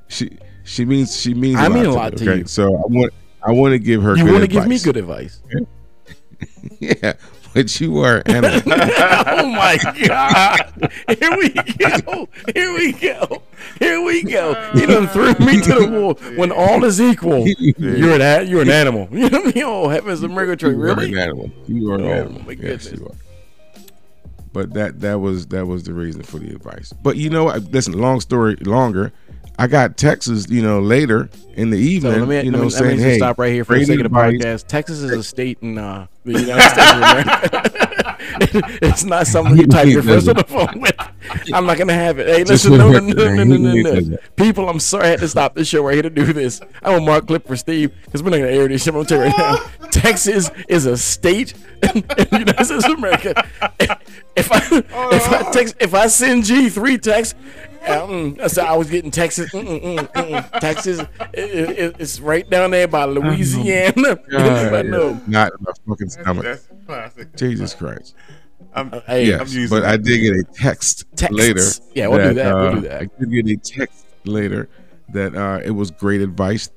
she 0.09 0.37
she 0.63 0.83
means 0.83 1.15
she 1.19 1.33
means. 1.33 1.57
I 1.57 1.69
mean 1.69 1.85
a 1.85 1.93
lot 1.93 2.11
me, 2.13 2.17
to 2.19 2.29
okay? 2.29 2.39
you. 2.39 2.45
So 2.45 2.75
I 2.75 2.81
want 2.87 3.13
I 3.41 3.51
want 3.51 3.71
to 3.71 3.79
give 3.79 4.03
her. 4.03 4.17
You 4.17 4.25
good 4.25 4.31
want 4.33 4.43
to 4.43 4.47
give 4.47 4.67
me 4.67 4.77
good 4.79 4.97
advice? 4.97 5.41
Yeah, 6.79 7.13
but 7.53 7.79
you 7.81 7.97
are 7.99 8.21
an 8.25 8.45
oh 8.65 9.45
my 9.47 9.77
god! 10.07 10.91
Here 11.19 11.37
we 11.37 11.49
go! 11.49 12.29
Here 12.53 12.73
we 12.73 12.93
go! 12.93 13.43
Here 13.79 14.01
we 14.01 14.23
go! 14.23 14.53
He 14.73 14.85
done 14.85 15.07
threw 15.07 15.33
me 15.45 15.59
to 15.61 15.73
the 15.73 15.87
wall. 15.89 16.13
When 16.37 16.51
all 16.51 16.83
is 16.85 17.01
equal, 17.01 17.45
you're 17.47 18.21
an 18.21 18.47
you're 18.47 18.61
an 18.61 18.69
animal. 18.69 19.09
You 19.11 19.29
know 19.29 19.39
what 19.41 19.51
I 19.51 19.59
mean? 19.59 19.63
Oh 19.65 19.89
heavens! 19.89 20.21
You 20.21 20.29
are 20.29 20.75
Really? 20.75 21.11
an 21.11 21.17
animal. 21.17 21.51
You 21.67 21.91
are 21.91 21.95
an 21.95 22.05
Oh, 22.05 22.11
animal. 22.11 22.41
my 22.43 22.53
Yes, 22.53 22.91
you 22.91 23.05
are. 23.05 23.15
But 24.53 24.73
that 24.73 25.01
that 25.01 25.19
was 25.19 25.47
that 25.47 25.65
was 25.65 25.83
the 25.83 25.93
reason 25.93 26.23
for 26.23 26.39
the 26.39 26.51
advice. 26.51 26.93
But 27.03 27.17
you 27.17 27.29
know, 27.29 27.45
what? 27.45 27.63
listen. 27.71 27.93
Long 27.93 28.21
story 28.21 28.55
longer. 28.57 29.11
I 29.59 29.67
got 29.67 29.97
Texas, 29.97 30.49
you 30.49 30.61
know, 30.61 30.79
later 30.79 31.29
in 31.55 31.69
the 31.69 31.75
So 31.77 31.83
evening. 31.83 32.19
let 32.21 32.27
me, 32.29 32.35
you 32.37 32.43
let 32.43 32.51
know, 32.51 32.57
me, 32.59 32.63
let 32.63 32.71
saying, 32.71 32.89
me 32.91 32.95
just 32.95 33.05
hey, 33.05 33.17
stop 33.17 33.37
right 33.37 33.51
here 33.51 33.65
for 33.65 33.75
a 33.75 33.83
second 33.83 34.05
of 34.05 34.11
the 34.13 34.17
podcast. 34.17 34.67
Texas 34.67 34.99
is 35.01 35.11
a 35.11 35.21
state 35.21 35.57
in 35.61 35.77
uh, 35.77 36.07
the 36.23 36.31
United 36.39 36.69
States 36.69 36.91
of 36.91 36.97
America. 36.97 37.79
it's 38.81 39.03
not 39.03 39.27
something 39.27 39.57
you 39.57 39.67
type 39.67 39.87
your 39.87 40.01
friends 40.01 40.29
on 40.29 40.35
the 40.37 40.43
phone 40.45 40.79
with. 40.79 40.95
I'm 41.53 41.65
not 41.65 41.77
gonna 41.77 41.93
have 41.93 42.19
it. 42.19 42.27
Hey, 42.27 42.43
listen, 42.45 42.77
no, 42.77 42.89
no, 42.89 42.99
no, 42.99 43.35
no, 43.35 43.43
no, 43.43 43.57
no, 43.57 43.99
no. 43.99 44.17
People, 44.37 44.69
I'm 44.69 44.79
sorry 44.79 45.07
I 45.07 45.09
had 45.09 45.19
to 45.19 45.27
stop 45.27 45.55
the 45.55 45.65
show 45.65 45.83
right 45.83 45.93
here 45.95 46.03
to 46.03 46.09
do 46.09 46.31
this. 46.31 46.61
I 46.81 46.91
will 46.91 47.01
mark 47.05 47.27
clip 47.27 47.45
for 47.45 47.57
Steve 47.57 47.91
because 48.05 48.23
we're 48.23 48.29
not 48.29 48.37
gonna 48.37 48.51
air 48.51 48.67
this 48.69 48.83
shit. 48.83 48.95
I'm 48.95 49.05
you 49.09 49.17
right 49.17 49.33
now. 49.37 49.57
Texas 49.91 50.49
is 50.69 50.85
a 50.85 50.95
state 50.95 51.53
in 51.93 52.01
the 52.01 52.27
United 52.31 52.65
States 52.65 52.85
of 52.85 52.97
America. 52.97 53.33
If 54.37 54.51
I 54.51 54.59
if 55.13 55.29
I 55.29 55.51
text 55.51 55.75
if 55.81 55.93
I 55.93 56.07
send 56.07 56.45
G 56.45 56.69
three 56.69 56.97
texts, 56.97 57.35
I 57.87 58.47
said 58.47 58.65
I 58.65 58.75
was 58.75 58.89
getting 58.89 59.11
Texas, 59.11 59.49
mm, 59.51 59.63
mm, 59.81 59.97
mm, 60.09 60.11
mm, 60.11 60.59
Texas. 60.59 60.99
It, 61.33 61.69
it, 61.79 61.95
it's 61.99 62.19
right 62.19 62.47
down 62.49 62.71
there 62.71 62.87
by 62.87 63.05
Louisiana. 63.05 64.15
but 64.31 64.85
no, 64.85 65.19
not 65.27 65.51
in 65.51 65.57
my 65.61 65.71
fucking 65.87 66.09
stomach. 66.09 66.43
That's 66.43 66.67
classic. 66.85 67.35
Jesus 67.35 67.73
Christ. 67.73 68.15
I'm, 68.73 68.91
hey, 69.07 69.33
I'm 69.33 69.47
using 69.47 69.69
but 69.69 69.81
that. 69.81 69.93
I 69.93 69.97
did 69.97 70.19
get 70.19 70.35
a 70.35 70.43
text 70.53 71.05
Texts. 71.15 71.35
later. 71.35 71.61
Yeah, 71.95 72.07
we'll 72.07 72.27
do 72.29 72.33
that, 72.35 72.55
we'll 72.55 72.67
uh, 72.67 72.71
do 72.75 72.81
that. 72.81 73.01
I 73.01 73.05
did 73.19 73.31
get 73.31 73.47
a 73.47 73.57
text 73.57 74.05
later 74.25 74.69
that 75.09 75.35
uh, 75.35 75.59
it 75.63 75.71
was 75.71 75.89
great 75.91 76.21
advice. 76.21 76.69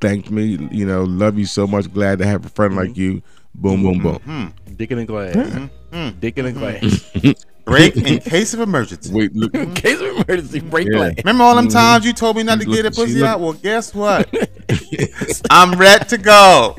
Thanked 0.00 0.30
me, 0.30 0.68
you 0.70 0.86
know, 0.86 1.02
love 1.04 1.38
you 1.38 1.44
so 1.46 1.66
much. 1.66 1.92
Glad 1.92 2.18
to 2.20 2.26
have 2.26 2.46
a 2.46 2.48
friend 2.48 2.76
like 2.76 2.90
Mm-hmm. 2.90 3.00
you. 3.00 3.22
Boom, 3.54 3.82
boom, 3.82 3.98
boom. 3.98 4.54
dick 4.76 4.92
in 4.92 4.98
a 5.00 5.04
glass, 5.04 5.34
Mm-hmm. 5.34 6.18
dick 6.20 6.38
in 6.38 6.46
a 6.46 6.52
glass. 6.52 7.10
break 7.64 7.96
in 8.06 8.18
case 8.20 8.54
of 8.54 8.60
emergency. 8.60 9.12
Wait, 9.12 9.34
look, 9.34 9.54
In 9.54 9.72
case 9.74 10.00
of 10.00 10.08
emergency, 10.08 10.60
break 10.60 10.86
Yeah. 10.88 10.96
glass. 10.96 11.14
Remember 11.18 11.44
all 11.44 11.54
them 11.56 11.68
times 11.68 12.04
you 12.04 12.12
told 12.12 12.36
me 12.36 12.42
not 12.42 12.60
to 12.60 12.66
get 12.66 12.86
a 12.86 12.90
pussy 12.90 13.14
looked- 13.14 13.26
out? 13.26 13.40
Well, 13.40 13.52
guess 13.54 13.94
what? 13.94 14.28
I'm 15.50 15.78
ready 15.78 16.04
to 16.06 16.18
go. 16.18 16.76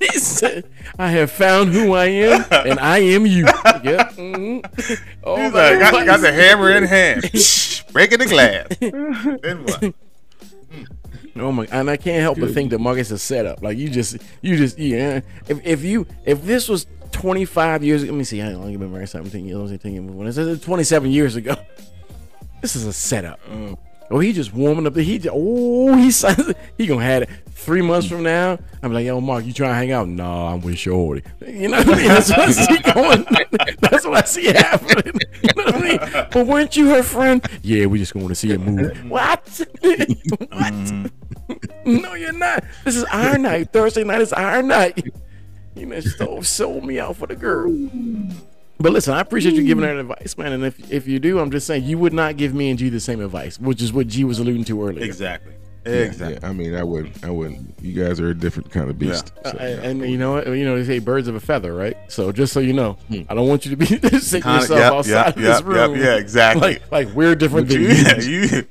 He 0.00 0.18
said, 0.18 0.64
I 0.98 1.08
have 1.10 1.30
found 1.30 1.70
who 1.72 1.92
I 1.92 2.06
am, 2.06 2.44
and 2.50 2.80
I 2.80 2.98
am 2.98 3.26
you. 3.26 3.44
Yep. 3.84 4.12
mhm. 4.14 5.04
All 5.22 5.36
He's 5.36 5.52
like, 5.52 5.78
got, 5.78 6.06
got 6.06 6.20
the 6.20 6.32
hammer 6.32 6.70
in 6.72 6.84
hand, 6.84 7.22
breaking 7.92 8.18
the 8.18 8.26
glass. 8.26 8.66
then 9.42 9.62
what? 9.64 9.94
Oh 11.36 11.52
my! 11.52 11.66
And 11.70 11.88
I 11.88 11.96
can't 11.96 12.20
help 12.22 12.40
but 12.40 12.50
think 12.50 12.70
that 12.70 12.80
Marcus 12.80 13.10
is 13.12 13.22
set 13.22 13.46
up. 13.46 13.62
Like 13.62 13.78
you 13.78 13.88
just, 13.88 14.16
you 14.40 14.56
just, 14.56 14.78
yeah. 14.78 15.20
If 15.46 15.64
if 15.64 15.84
you 15.84 16.06
if 16.24 16.42
this 16.44 16.68
was 16.68 16.86
25 17.12 17.84
years, 17.84 18.04
let 18.04 18.14
me 18.14 18.24
see 18.24 18.38
how 18.38 18.50
long 18.50 18.70
you've 18.70 18.80
been 18.80 18.92
married. 18.92 19.08
17 19.08 19.46
years, 19.46 19.70
17 19.70 19.92
years. 19.92 20.04
When 20.04 20.26
it's 20.26 20.64
27 20.64 21.10
years 21.10 21.36
ago, 21.36 21.56
this 22.62 22.76
is 22.76 22.86
a 22.86 22.92
setup. 22.92 23.40
Mm. 23.46 23.76
Oh, 24.10 24.20
he 24.20 24.32
just 24.32 24.54
warming 24.54 24.86
up. 24.86 24.94
The, 24.94 25.02
he 25.02 25.18
just, 25.18 25.34
oh, 25.36 25.94
he 25.94 26.10
he 26.78 26.86
gonna 26.86 27.04
have 27.04 27.22
it 27.22 27.30
three 27.50 27.82
months 27.82 28.08
from 28.08 28.22
now. 28.22 28.58
I'm 28.82 28.92
like, 28.92 29.04
yo, 29.04 29.20
Mark, 29.20 29.44
you 29.44 29.52
trying 29.52 29.70
to 29.70 29.74
hang 29.74 29.92
out? 29.92 30.08
No, 30.08 30.46
I'm 30.46 30.60
with 30.62 30.78
Shorty. 30.78 31.22
You 31.46 31.68
know 31.68 31.78
what 31.78 31.88
I 31.88 31.96
mean? 31.96 32.08
That's 32.08 32.30
what 32.30 32.38
I 32.40 32.50
see 32.50 32.78
going. 32.78 33.26
That's 33.80 34.06
what 34.06 34.14
I 34.14 34.26
see 34.26 34.46
happening. 34.46 35.18
You 35.42 35.50
know 35.56 35.64
what 35.64 35.74
I 35.74 35.80
mean? 35.80 36.26
But 36.30 36.46
weren't 36.46 36.76
you 36.76 36.88
her 36.90 37.02
friend? 37.02 37.44
Yeah, 37.62 37.86
we 37.86 37.98
just 37.98 38.14
going 38.14 38.28
to 38.28 38.34
see 38.34 38.52
a 38.52 38.58
movie. 38.58 38.96
What? 39.08 39.60
what? 39.80 40.72
Mm. 40.72 41.10
No, 41.84 42.14
you're 42.14 42.32
not. 42.32 42.64
This 42.84 42.96
is 42.96 43.04
our 43.04 43.38
night. 43.38 43.72
Thursday 43.72 44.04
night 44.04 44.20
is 44.20 44.32
our 44.32 44.62
night. 44.62 45.12
You 45.78 45.86
know, 45.86 46.00
stole 46.00 46.42
sold 46.42 46.84
me 46.84 46.98
out 47.00 47.16
for 47.16 47.26
the 47.26 47.36
girl. 47.36 47.72
But 48.80 48.92
listen, 48.92 49.14
I 49.14 49.20
appreciate 49.20 49.54
you 49.54 49.64
giving 49.64 49.84
her 49.84 49.98
advice, 49.98 50.36
man. 50.38 50.52
And 50.52 50.64
if 50.64 50.92
if 50.92 51.08
you 51.08 51.18
do, 51.18 51.38
I'm 51.40 51.50
just 51.50 51.66
saying 51.66 51.84
you 51.84 51.98
would 51.98 52.12
not 52.12 52.36
give 52.36 52.54
me 52.54 52.70
and 52.70 52.78
G 52.78 52.88
the 52.88 53.00
same 53.00 53.20
advice, 53.20 53.58
which 53.58 53.82
is 53.82 53.92
what 53.92 54.06
G 54.06 54.24
was 54.24 54.38
alluding 54.38 54.64
to 54.64 54.82
earlier. 54.84 55.04
Exactly. 55.04 55.52
yeah, 55.84 55.92
Exactly. 55.94 56.48
I 56.48 56.52
mean, 56.52 56.76
I 56.76 56.84
wouldn't. 56.84 57.24
I 57.24 57.30
wouldn't. 57.30 57.74
You 57.82 58.04
guys 58.04 58.20
are 58.20 58.28
a 58.28 58.34
different 58.34 58.70
kind 58.70 58.88
of 58.88 58.96
beast. 58.98 59.32
Uh, 59.44 59.50
So, 59.50 59.58
and, 59.58 60.02
and 60.02 60.10
you 60.10 60.16
know? 60.16 60.44
You 60.44 60.64
know 60.64 60.76
they 60.78 60.84
say 60.84 61.00
birds 61.00 61.26
of 61.26 61.34
a 61.34 61.40
feather, 61.40 61.74
right? 61.74 61.96
So 62.06 62.30
just 62.30 62.52
so 62.52 62.60
you 62.60 62.72
know, 62.72 62.98
I 63.28 63.34
don't 63.34 63.48
want 63.48 63.64
you 63.66 63.72
to 63.72 63.76
be 63.76 63.86
sitting 64.20 64.42
Kinda- 64.42 64.60
yourself 64.60 64.78
yep, 64.78 64.92
outside 64.92 65.10
yep, 65.12 65.26
of 65.28 65.34
this 65.42 65.60
yep, 65.60 65.60
yep, 65.60 65.90
room. 65.90 65.98
yeah, 65.98 66.14
exactly. 66.16 66.60
Like 66.74 66.92
like 66.92 67.08
we're 67.16 67.34
different 67.34 67.68
than 67.68 67.80
you. 67.82 67.88
yeah, 67.88 68.20
you. 68.20 68.66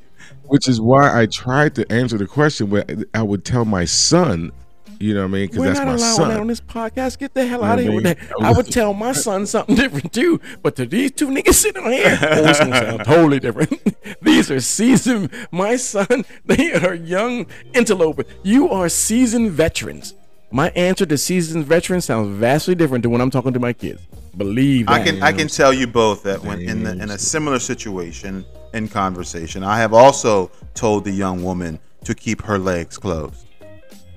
which 0.45 0.69
is 0.69 0.79
why 0.79 1.21
I 1.21 1.25
tried 1.25 1.75
to 1.75 1.91
answer 1.91 2.17
the 2.17 2.27
question, 2.27 2.67
but 2.67 2.89
I 3.13 3.23
would 3.23 3.43
tell 3.43 3.65
my 3.65 3.83
son. 3.83 4.53
You 4.99 5.13
know 5.13 5.21
what 5.21 5.27
I 5.27 5.31
mean? 5.31 5.45
Because 5.47 5.59
We're 5.59 5.67
that's 5.67 5.79
not 5.79 5.85
my 5.87 5.93
allowing 5.93 6.15
son. 6.15 6.29
that 6.29 6.39
on 6.39 6.47
this 6.47 6.61
podcast. 6.61 7.19
Get 7.19 7.33
the 7.33 7.45
hell 7.45 7.63
I 7.63 7.69
out 7.69 7.79
of 7.79 7.85
here 7.85 7.93
with 7.93 8.03
that. 8.05 8.17
I 8.41 8.51
would 8.51 8.71
tell 8.71 8.93
my 8.93 9.11
son 9.11 9.45
something 9.45 9.75
different 9.75 10.13
too. 10.13 10.39
But 10.63 10.75
to 10.77 10.85
these 10.85 11.11
two 11.11 11.27
niggas 11.27 11.53
sitting 11.53 11.83
on 11.83 11.91
here, 11.91 12.17
oh, 12.21 12.45
it's 12.45 12.59
gonna 12.59 12.75
sound 12.75 13.03
totally 13.05 13.39
different. 13.39 13.79
these 14.21 14.49
are 14.49 14.59
seasoned. 14.59 15.29
My 15.51 15.75
son, 15.75 16.25
they 16.45 16.73
are 16.73 16.95
young 16.95 17.45
interlopers. 17.73 18.25
You 18.43 18.69
are 18.69 18.89
seasoned 18.89 19.51
veterans. 19.51 20.13
My 20.49 20.69
answer 20.69 21.05
to 21.05 21.17
seasoned 21.17 21.65
veterans 21.65 22.05
sounds 22.05 22.35
vastly 22.37 22.73
different 22.73 23.03
to 23.03 23.09
when 23.09 23.21
I'm 23.21 23.29
talking 23.29 23.53
to 23.53 23.59
my 23.59 23.73
kids. 23.73 24.01
Believe 24.35 24.87
that. 24.87 25.01
I 25.01 25.03
can 25.03 25.21
I 25.23 25.31
can 25.31 25.47
tell 25.47 25.73
you 25.73 25.87
both 25.87 26.23
that 26.23 26.41
when 26.43 26.61
in 26.61 26.83
the, 26.83 26.91
in 26.91 27.09
a 27.09 27.17
similar 27.17 27.59
situation 27.59 28.45
in 28.73 28.87
conversation, 28.87 29.63
I 29.63 29.79
have 29.79 29.93
also 29.93 30.51
told 30.73 31.03
the 31.03 31.11
young 31.11 31.43
woman 31.43 31.79
to 32.05 32.15
keep 32.15 32.41
her 32.43 32.57
legs 32.57 32.97
closed. 32.97 33.46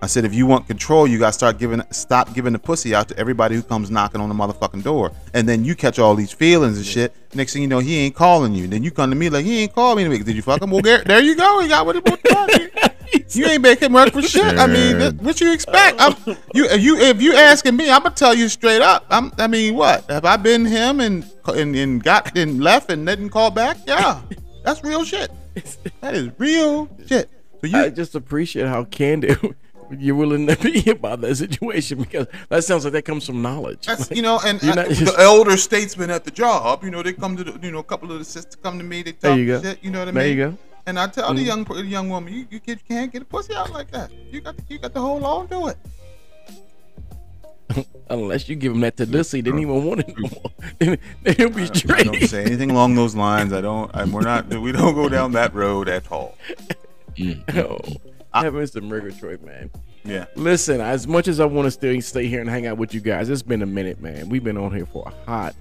I 0.03 0.07
said, 0.07 0.25
if 0.25 0.35
you 0.35 0.47
want 0.47 0.67
control, 0.67 1.07
you 1.07 1.19
gotta 1.19 1.33
start 1.33 1.59
giving 1.59 1.83
stop 1.91 2.33
giving 2.35 2.53
the 2.53 2.59
pussy 2.59 2.95
out 2.95 3.09
to 3.09 3.19
everybody 3.19 3.55
who 3.55 3.63
comes 3.63 3.91
knocking 3.91 4.21
on 4.21 4.29
the 4.29 4.35
motherfucking 4.35 4.83
door, 4.83 5.13
and 5.35 5.49
then 5.49 5.65
you 5.65 5.75
catch 5.75 5.99
all 5.99 6.15
these 6.15 6.33
feelings 6.33 6.79
and 6.79 6.87
shit. 6.87 7.15
Next 7.35 7.53
thing 7.53 7.63
you 7.63 7.69
know, 7.69 7.81
he 7.81 7.99
ain't 7.99 8.15
calling 8.15 8.55
you. 8.55 8.67
Then 8.67 8.83
you 8.83 8.91
come 8.91 9.11
to 9.11 9.17
me 9.17 9.29
like 9.29 9.45
he 9.45 9.61
ain't 9.61 9.75
called 9.75 9.99
me. 9.99 10.05
Did 10.09 10.35
you 10.35 10.43
fuck 10.43 10.63
him? 10.63 10.71
Well, 10.71 10.83
there, 10.83 11.21
you 11.21 11.37
go. 11.37 11.61
He 11.61 11.69
got 11.69 11.85
what 11.87 11.97
he 11.97 12.03
wanted. 12.03 12.73
You 13.33 13.47
ain't 13.47 13.63
making 13.63 13.93
work 13.93 14.13
for 14.13 14.23
shit. 14.23 14.59
I 14.59 14.67
mean, 14.67 14.99
th- 14.99 15.15
what 15.15 15.41
you 15.41 15.53
expect? 15.53 16.01
I'm, 16.01 16.15
you 16.55 16.67
if 16.67 16.81
you 16.81 16.97
if 16.97 17.21
you 17.21 17.35
asking 17.35 17.77
me, 17.77 17.91
I'm 17.91 18.03
gonna 18.03 18.15
tell 18.15 18.35
you 18.35 18.49
straight 18.49 18.83
up. 18.83 19.05
I'm, 19.11 19.33
I 19.39 19.47
mean, 19.47 19.75
what 19.75 20.09
have 20.09 20.25
I 20.25 20.37
been 20.37 20.65
him 20.65 21.01
and 21.01 21.29
and, 21.47 21.75
and 21.75 22.03
got 22.03 22.37
and 22.37 22.63
left 22.63 22.91
and 22.91 23.07
didn't 23.07 23.31
call 23.31 23.51
back? 23.51 23.79
Yeah, 23.87 24.21
that's 24.65 24.83
real 24.85 25.05
shit. 25.05 25.31
That 26.01 26.15
is 26.15 26.31
real 26.39 26.89
shit. 27.07 27.29
So 27.61 27.67
you, 27.67 27.77
I 27.77 27.91
just 27.91 28.15
appreciate 28.15 28.67
how 28.67 28.85
candid 28.85 29.39
you're 29.99 30.15
willing 30.15 30.47
to 30.47 30.57
be 30.63 30.91
about 30.91 31.21
that 31.23 31.37
situation 31.37 31.99
because 31.99 32.27
that 32.49 32.65
sounds 32.65 32.85
like 32.85 32.93
that 32.93 33.03
comes 33.05 33.27
from 33.27 33.43
knowledge. 33.43 33.87
That's 33.87 34.11
you 34.11 34.23
know, 34.23 34.39
and 34.45 34.59
I- 34.63 34.89
just- 34.89 35.05
the 35.05 35.15
elder 35.19 35.57
statesmen 35.57 36.11
at 36.11 36.25
the 36.25 36.31
job, 36.31 36.85
you 36.85 36.91
know, 36.91 37.03
they 37.03 37.13
come 37.13 37.37
to 37.37 37.45
the, 37.45 37.59
you 37.65 37.73
know, 37.73 37.79
a 37.79 37.85
couple 37.85 38.11
of 38.13 38.19
the 38.19 38.25
sisters 38.25 38.57
come 38.63 38.79
to 38.79 38.85
me, 38.85 39.03
they 39.03 39.13
talk 39.13 39.21
There 39.23 39.39
you 39.39 39.47
go. 39.47 39.63
shit, 39.63 39.83
you 39.83 39.91
know 39.91 39.99
what 40.01 40.09
I 40.09 40.13
mean? 40.13 40.15
There 40.15 40.29
you 40.29 40.37
go. 40.51 40.59
And 40.87 40.99
I 40.99 41.07
tell 41.09 41.33
the 41.35 41.43
Mhm. 41.43 41.47
young 41.47 41.65
the 41.65 41.85
young 41.85 42.09
woman, 42.09 42.33
you, 42.33 42.47
you 42.51 42.61
can't- 42.61 42.89
can't 42.89 43.13
get 43.13 43.23
a 43.23 43.25
pussy 43.25 43.55
out 43.55 43.71
like 43.73 43.91
that. 43.91 44.11
You 44.31 44.41
got 44.41 44.55
you 44.69 44.79
got 44.79 44.95
to 44.95 45.01
hold 45.01 45.23
on 45.23 45.47
to 45.49 45.69
it. 45.69 45.77
Unless 48.11 48.49
you 48.49 48.57
give 48.57 48.73
him 48.73 48.81
that 48.81 48.97
Tedussi, 48.97 49.33
they 49.33 49.43
didn't 49.43 49.61
even 49.61 49.85
want 49.85 50.01
it 50.01 50.09
no 50.19 50.29
more. 50.29 50.51
Then 50.81 50.99
then 51.23 51.35
he'll 51.37 51.51
be 51.51 51.63
I 51.63 51.67
straight. 51.67 52.05
don't 52.07 52.21
say 52.23 52.45
anything 52.45 52.71
along 52.73 52.97
those 52.97 53.15
lines. 53.15 53.53
I 53.53 53.61
don't. 53.61 53.95
I, 53.95 54.05
we're 54.07 54.23
not. 54.23 54.49
We 54.49 54.73
don't 54.73 54.95
go 54.95 55.09
down 55.09 55.33
that 55.33 55.55
road 55.55 55.89
at 55.89 56.11
all. 56.11 56.37
oh, 57.55 57.79
heavens 58.33 58.71
to 58.73 58.81
Murgatroyd, 58.81 59.43
man. 59.43 59.71
Yeah. 60.05 60.27
Listen, 60.35 60.81
as 60.81 61.07
much 61.07 61.29
as 61.29 61.41
I 61.41 61.45
want 61.45 61.67
to 61.67 61.71
still 61.71 62.01
stay 62.01 62.27
here 62.27 62.41
and 62.41 62.49
hang 62.49 62.67
out 62.67 62.79
with 62.79 62.95
you 62.95 63.01
guys, 63.01 63.29
it's 63.29 63.43
been 63.43 63.63
a 63.63 63.67
minute, 63.67 64.01
man. 64.01 64.29
We've 64.29 64.43
been 64.43 64.57
on 64.57 64.75
here 64.75 64.87
for 64.87 65.07
a 65.07 65.31
hot, 65.31 65.55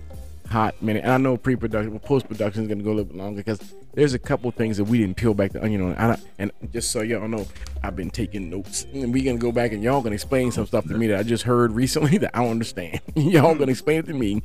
hot 0.50 0.82
minute. 0.82 1.04
And 1.04 1.12
I 1.12 1.18
know 1.18 1.38
pre-production, 1.38 1.92
well, 1.92 2.00
post-production 2.00 2.64
is 2.64 2.68
going 2.68 2.80
to 2.80 2.84
go 2.84 2.92
a 2.92 2.96
little 2.96 3.12
bit 3.12 3.18
longer 3.18 3.38
because 3.38 3.60
there's 3.94 4.14
a 4.14 4.20
couple 4.20 4.50
things 4.52 4.78
that 4.78 4.86
we 4.86 5.00
didn't 5.00 5.18
peel 5.18 5.34
back 5.34 5.52
the 5.52 5.64
onion 5.64 5.82
on. 5.82 5.92
And, 5.94 6.12
I, 6.14 6.20
and 6.38 6.52
just 6.72 6.92
so 6.92 7.02
y'all 7.02 7.28
know, 7.28 7.46
I've 7.84 7.96
been 7.96 8.10
taking 8.10 8.50
notes, 8.50 8.86
and 8.94 9.14
we're 9.14 9.24
going 9.24 9.38
to 9.38 9.42
go 9.42 9.52
back 9.52 9.72
and 9.72 9.84
y'all 9.84 10.02
going 10.02 10.12
to 10.12 10.16
explain 10.16 10.52
some 10.52 10.66
stuff 10.66 10.86
to 10.88 10.94
me 10.94 11.08
that 11.08 11.20
I 11.20 11.24
just 11.24 11.44
heard 11.44 11.72
recently 11.72 12.18
that 12.20 12.32
I 12.34 12.42
don't 12.42 12.52
understand. 12.52 13.02
y'all 13.16 13.56
going 13.56 13.68
to 13.68 13.72
explain 13.72 14.00
it 14.00 14.06
to 14.08 14.14
me 14.14 14.42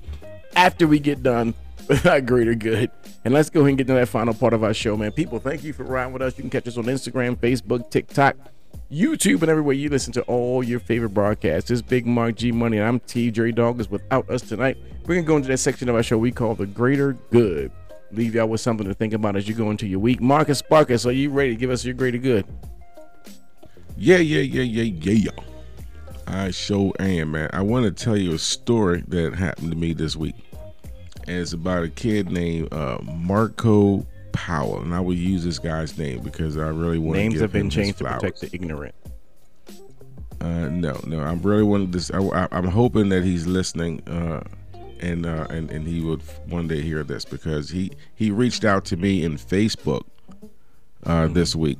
after 0.57 0.87
we 0.87 0.99
get 0.99 1.23
done 1.23 1.55
our 2.05 2.21
greater 2.21 2.55
good. 2.55 2.91
And 3.25 3.35
let's 3.35 3.51
go 3.51 3.61
ahead 3.61 3.71
and 3.71 3.79
get 3.79 3.87
to 3.89 3.95
that 3.95 4.09
final 4.09 4.35
part 4.35 4.53
of 4.53 4.65
our 4.65 4.75
show, 4.75 4.97
man. 4.97 5.13
People, 5.13 5.39
thank 5.39 5.65
you 5.65 5.73
for 5.73 5.85
riding 5.85 6.13
with 6.13 6.23
us. 6.23 6.37
You 6.37 6.43
can 6.43 6.51
catch 6.51 6.67
us 6.67 6.77
on 6.77 6.85
Instagram, 6.85 7.37
Facebook, 7.37 7.91
TikTok, 7.91 8.37
YouTube, 8.91 9.43
and 9.43 9.51
everywhere 9.51 9.75
you 9.75 9.89
listen 9.89 10.13
to 10.15 10.23
all 10.23 10.63
your 10.63 10.81
favorite 10.81 11.11
broadcasts. 11.11 11.69
This 11.69 11.77
is 11.77 11.83
Big 11.83 12.07
Mark 12.07 12.37
G 12.37 12.53
Money, 12.53 12.79
and 12.79 12.87
I'm 12.87 13.01
T. 13.01 13.31
Jerry 13.31 13.53
Dog 13.53 13.81
is 13.81 13.91
without 13.91 14.29
us 14.31 14.43
tonight. 14.43 14.77
We're 15.07 15.17
gonna 15.17 15.27
go 15.27 15.37
into 15.37 15.49
that 15.49 15.59
section 15.59 15.89
of 15.89 15.95
our 15.95 16.03
show 16.03 16.17
we 16.17 16.33
call 16.33 16.55
the 16.55 16.67
greater 16.67 17.15
good. 17.31 17.71
Leave 18.13 18.35
y'all 18.35 18.47
with 18.47 18.61
something 18.61 18.87
to 18.87 18.95
think 18.95 19.13
about 19.13 19.37
as 19.37 19.49
you 19.49 19.55
go 19.55 19.71
into 19.71 19.87
your 19.87 19.99
week. 19.99 20.21
Marcus 20.21 20.63
Sparkus, 20.63 21.05
are 21.07 21.11
you 21.11 21.31
ready 21.31 21.51
to 21.51 21.57
give 21.57 21.71
us 21.71 21.85
your 21.85 21.95
greater 21.95 22.19
good? 22.19 22.47
Yeah, 23.97 24.19
yeah, 24.19 24.41
yeah, 24.41 24.63
yeah, 24.63 25.13
yeah. 25.13 25.31
I 26.27 26.51
sure 26.51 26.93
am, 26.99 27.33
man. 27.33 27.51
I 27.53 27.63
want 27.63 27.85
to 27.85 28.05
tell 28.05 28.17
you 28.17 28.35
a 28.35 28.39
story 28.39 29.05
that 29.09 29.35
happened 29.35 29.71
to 29.71 29.77
me 29.77 29.93
this 29.93 30.17
week. 30.17 30.35
And 31.27 31.39
it's 31.39 31.53
about 31.53 31.85
a 31.85 31.89
kid 31.89 32.31
named 32.31 32.73
uh, 32.73 32.99
Marco 33.03 34.07
Powell. 34.33 34.81
And 34.81 34.95
I 34.95 35.01
will 35.01 35.15
use 35.15 35.45
this 35.45 35.59
guy's 35.59 35.97
name 35.99 36.21
because 36.21 36.57
I 36.57 36.69
really 36.69 36.99
want 36.99 37.19
Names 37.19 37.35
to 37.35 37.41
give 37.41 37.43
have 37.43 37.53
been 37.53 37.71
changed 37.71 37.99
to 37.99 38.05
protect 38.05 38.41
the 38.41 38.51
ignorant. 38.53 38.95
Uh, 40.41 40.69
no, 40.69 41.01
no. 41.07 41.21
I'm 41.21 41.41
really 41.41 41.63
wanting 41.63 41.91
this. 41.91 42.11
I, 42.11 42.19
I, 42.19 42.49
I'm 42.53 42.69
hoping 42.69 43.09
that 43.09 43.25
he's 43.25 43.47
listening 43.47 44.07
uh, 44.07 44.43
and 45.01 45.27
uh, 45.27 45.47
and 45.51 45.71
and 45.71 45.87
he 45.87 46.01
would 46.01 46.23
one 46.47 46.69
day 46.69 46.81
hear 46.81 47.03
this 47.03 47.25
because 47.25 47.71
he 47.71 47.93
he 48.15 48.31
reached 48.31 48.65
out 48.65 48.85
to 48.87 48.97
me 48.97 49.25
in 49.25 49.37
Facebook 49.37 50.03
uh, 51.05 51.29
this 51.29 51.55
week, 51.55 51.79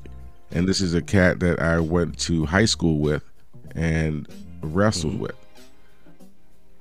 and 0.51 0.69
this 0.69 0.81
is 0.81 0.95
a 0.95 1.03
cat 1.03 1.41
that 1.41 1.61
I 1.61 1.81
went 1.81 2.19
to 2.21 2.47
high 2.47 2.65
school 2.65 2.99
with 2.99 3.23
and 3.75 4.29
wrestled 4.63 5.19
with. 5.19 5.37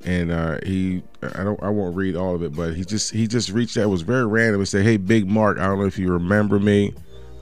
And 0.05 0.31
uh, 0.31 0.59
he, 0.65 1.01
I 1.21 1.43
don't, 1.43 1.61
I 1.63 1.69
won't 1.69 1.95
read 1.95 2.15
all 2.15 2.35
of 2.35 2.43
it, 2.43 2.53
but 2.53 2.73
he 2.73 2.83
just, 2.83 3.11
he 3.11 3.25
just 3.27 3.49
reached 3.49 3.77
out. 3.77 3.83
It 3.83 3.87
was 3.87 4.01
very 4.01 4.25
random. 4.25 4.59
He 4.59 4.65
said, 4.65 4.83
"Hey, 4.83 4.97
Big 4.97 5.27
Mark, 5.27 5.57
I 5.59 5.65
don't 5.65 5.79
know 5.79 5.85
if 5.85 5.97
you 5.97 6.11
remember 6.11 6.59
me. 6.59 6.93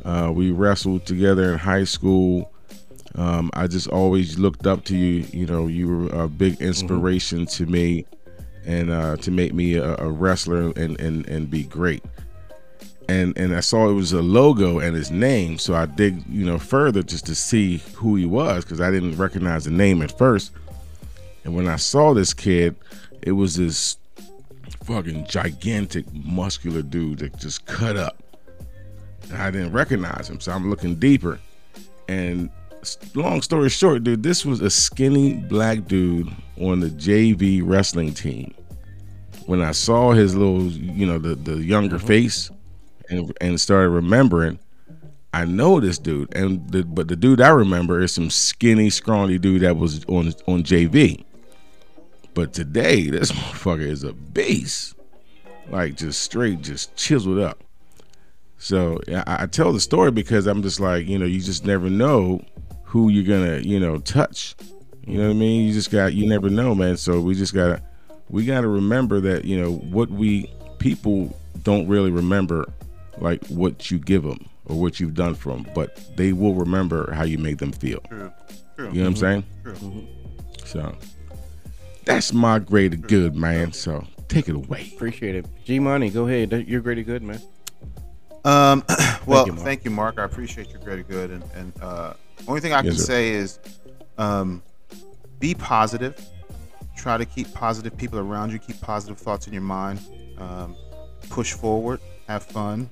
Uh, 0.05 0.31
we 0.33 0.51
wrestled 0.51 1.05
together 1.05 1.51
in 1.51 1.57
high 1.57 1.85
school. 1.85 2.51
Um, 3.15 3.49
I 3.53 3.67
just 3.67 3.88
always 3.88 4.38
looked 4.38 4.67
up 4.67 4.85
to 4.85 4.95
you. 4.95 5.25
You 5.31 5.47
know, 5.47 5.67
you 5.67 5.88
were 5.88 6.23
a 6.23 6.27
big 6.27 6.61
inspiration 6.61 7.47
to 7.47 7.65
me, 7.65 8.05
and 8.65 8.91
uh, 8.91 9.17
to 9.17 9.31
make 9.31 9.53
me 9.53 9.75
a, 9.75 9.95
a 9.97 10.11
wrestler 10.11 10.71
and, 10.75 10.99
and 10.99 11.27
and 11.27 11.49
be 11.49 11.63
great." 11.63 12.03
and 13.11 13.38
and 13.38 13.55
I 13.55 13.59
saw 13.59 13.89
it 13.89 13.93
was 13.93 14.13
a 14.13 14.21
logo 14.21 14.79
and 14.79 14.95
his 14.95 15.11
name, 15.11 15.57
so 15.57 15.73
I 15.75 15.85
dig 15.85 16.23
you 16.27 16.45
know 16.45 16.57
further 16.57 17.03
just 17.03 17.25
to 17.27 17.35
see 17.35 17.77
who 17.95 18.15
he 18.15 18.25
was 18.25 18.63
because 18.63 18.81
I 18.81 18.91
didn't 18.91 19.17
recognize 19.17 19.65
the 19.65 19.71
name 19.71 20.01
at 20.01 20.17
first. 20.17 20.51
And 21.43 21.55
when 21.55 21.68
I 21.68 21.77
saw 21.77 22.13
this 22.13 22.34
kid, 22.34 22.76
it 23.22 23.31
was 23.31 23.55
this 23.55 23.97
fucking 24.84 25.26
gigantic, 25.27 26.05
muscular 26.13 26.81
dude 26.81 27.19
that 27.19 27.38
just 27.38 27.65
cut 27.65 27.97
up. 27.97 28.22
And 29.31 29.41
I 29.41 29.51
didn't 29.51 29.72
recognize 29.72 30.30
him, 30.30 30.39
so 30.39 30.51
I'm 30.51 30.69
looking 30.69 30.95
deeper. 30.95 31.39
And 32.07 32.49
long 33.15 33.41
story 33.41 33.69
short, 33.69 34.03
dude, 34.03 34.23
this 34.23 34.45
was 34.45 34.61
a 34.61 34.69
skinny 34.69 35.34
black 35.34 35.88
dude 35.88 36.30
on 36.59 36.80
the 36.80 36.89
JV 36.89 37.61
wrestling 37.63 38.13
team. 38.13 38.53
When 39.45 39.61
I 39.61 39.72
saw 39.72 40.11
his 40.11 40.35
little, 40.35 40.63
you 40.63 41.05
know, 41.05 41.18
the 41.18 41.35
the 41.35 41.63
younger 41.63 41.97
mm-hmm. 41.97 42.07
face, 42.07 42.51
and 43.09 43.34
and 43.41 43.59
started 43.59 43.89
remembering, 43.89 44.59
I 45.34 45.45
know 45.45 45.80
this 45.80 45.97
dude, 45.97 46.34
and 46.35 46.69
the, 46.69 46.84
but 46.84 47.07
the 47.07 47.15
dude 47.15 47.41
I 47.41 47.49
remember 47.49 48.01
is 48.01 48.13
some 48.13 48.30
skinny, 48.30 48.89
scrawny 48.89 49.38
dude 49.38 49.61
that 49.61 49.77
was 49.77 50.05
on 50.05 50.27
on 50.47 50.63
JV. 50.63 51.23
But 52.34 52.53
today, 52.53 53.10
this 53.10 53.32
motherfucker 53.32 53.82
is 53.82 54.03
a 54.03 54.14
beast, 54.14 54.95
like 55.70 55.95
just 55.95 56.22
straight, 56.22 56.62
just 56.62 56.95
chiseled 56.95 57.40
up. 57.40 57.64
So 58.58 58.99
I, 59.08 59.44
I 59.44 59.45
tell 59.48 59.74
the 59.74 59.80
story 59.80 60.12
because 60.12 60.45
I'm 60.45 60.62
just 60.62 60.80
like, 60.80 61.08
you 61.08 61.18
know, 61.18 61.26
you 61.26 61.41
just 61.41 61.66
never 61.66 61.90
know 61.90 62.44
who 62.84 63.10
you're 63.10 63.24
gonna, 63.24 63.60
you 63.60 63.80
know, 63.80 63.98
touch. 63.98 64.56
You 65.08 65.18
know 65.18 65.28
what 65.28 65.36
I 65.36 65.40
mean? 65.40 65.68
You 65.68 65.74
just 65.74 65.90
got, 65.90 66.14
you 66.14 66.28
never 66.28 66.49
know, 66.49 66.76
man. 66.76 66.95
So 66.98 67.20
we 67.20 67.34
just 67.34 67.56
gotta, 67.56 67.82
we 68.30 68.45
gotta 68.45 68.68
remember 68.68 69.20
that, 69.22 69.45
you 69.45 69.60
know, 69.60 69.72
what 69.72 70.12
we 70.12 70.52
people 70.78 71.36
don't 71.64 71.88
really 71.88 72.12
remember, 72.12 72.72
like 73.18 73.45
what 73.48 73.90
you 73.90 73.98
give 73.98 74.24
them 74.24 74.45
or 74.66 74.80
what 74.80 74.99
you've 74.99 75.16
done 75.16 75.34
for 75.34 75.53
them, 75.53 75.66
but 75.74 75.99
they 76.16 76.32
will 76.34 76.53
remember 76.53 77.12
how 77.14 77.24
you 77.24 77.38
made 77.38 77.58
them 77.58 77.72
feel. 77.72 77.99
True. 78.10 78.32
True. 78.76 78.90
You 78.91 79.02
know 79.02 79.02
what 79.02 79.08
I'm 79.08 79.14
mm-hmm. 79.14 79.20
saying? 79.20 79.44
True. 79.64 79.74
Mm-hmm. 79.74 80.66
So 80.66 80.95
that's 82.13 82.33
my 82.33 82.59
greater 82.59 82.97
good, 82.97 83.35
man. 83.35 83.71
So 83.73 84.05
take 84.27 84.49
it 84.49 84.55
away. 84.55 84.91
Appreciate 84.95 85.35
it. 85.35 85.45
G 85.63 85.79
Money, 85.79 86.09
go 86.09 86.27
ahead. 86.27 86.51
You're 86.67 86.81
great 86.81 87.05
good, 87.05 87.21
man. 87.21 87.41
Um, 88.43 88.83
well, 89.25 89.45
you, 89.45 89.55
thank 89.55 89.85
you, 89.85 89.91
Mark. 89.91 90.17
Mark. 90.17 90.29
I 90.29 90.31
appreciate 90.31 90.69
your 90.69 90.79
great 90.79 91.07
good. 91.07 91.31
And, 91.31 91.43
and 91.55 91.73
uh, 91.81 92.13
only 92.47 92.61
thing 92.61 92.73
I 92.73 92.81
can 92.81 92.91
Yes, 92.91 92.97
sir. 92.97 93.05
say 93.05 93.29
is, 93.29 93.59
um, 94.17 94.63
be 95.39 95.53
positive. 95.53 96.19
Try 96.97 97.17
to 97.17 97.25
keep 97.25 97.51
positive 97.53 97.97
people 97.97 98.19
around 98.19 98.51
you. 98.51 98.59
Keep 98.59 98.81
positive 98.81 99.17
thoughts 99.17 99.47
in 99.47 99.53
your 99.53 99.61
mind. 99.61 99.99
Um, 100.38 100.75
push 101.29 101.53
forward. 101.53 101.99
Have 102.27 102.43
fun. 102.43 102.89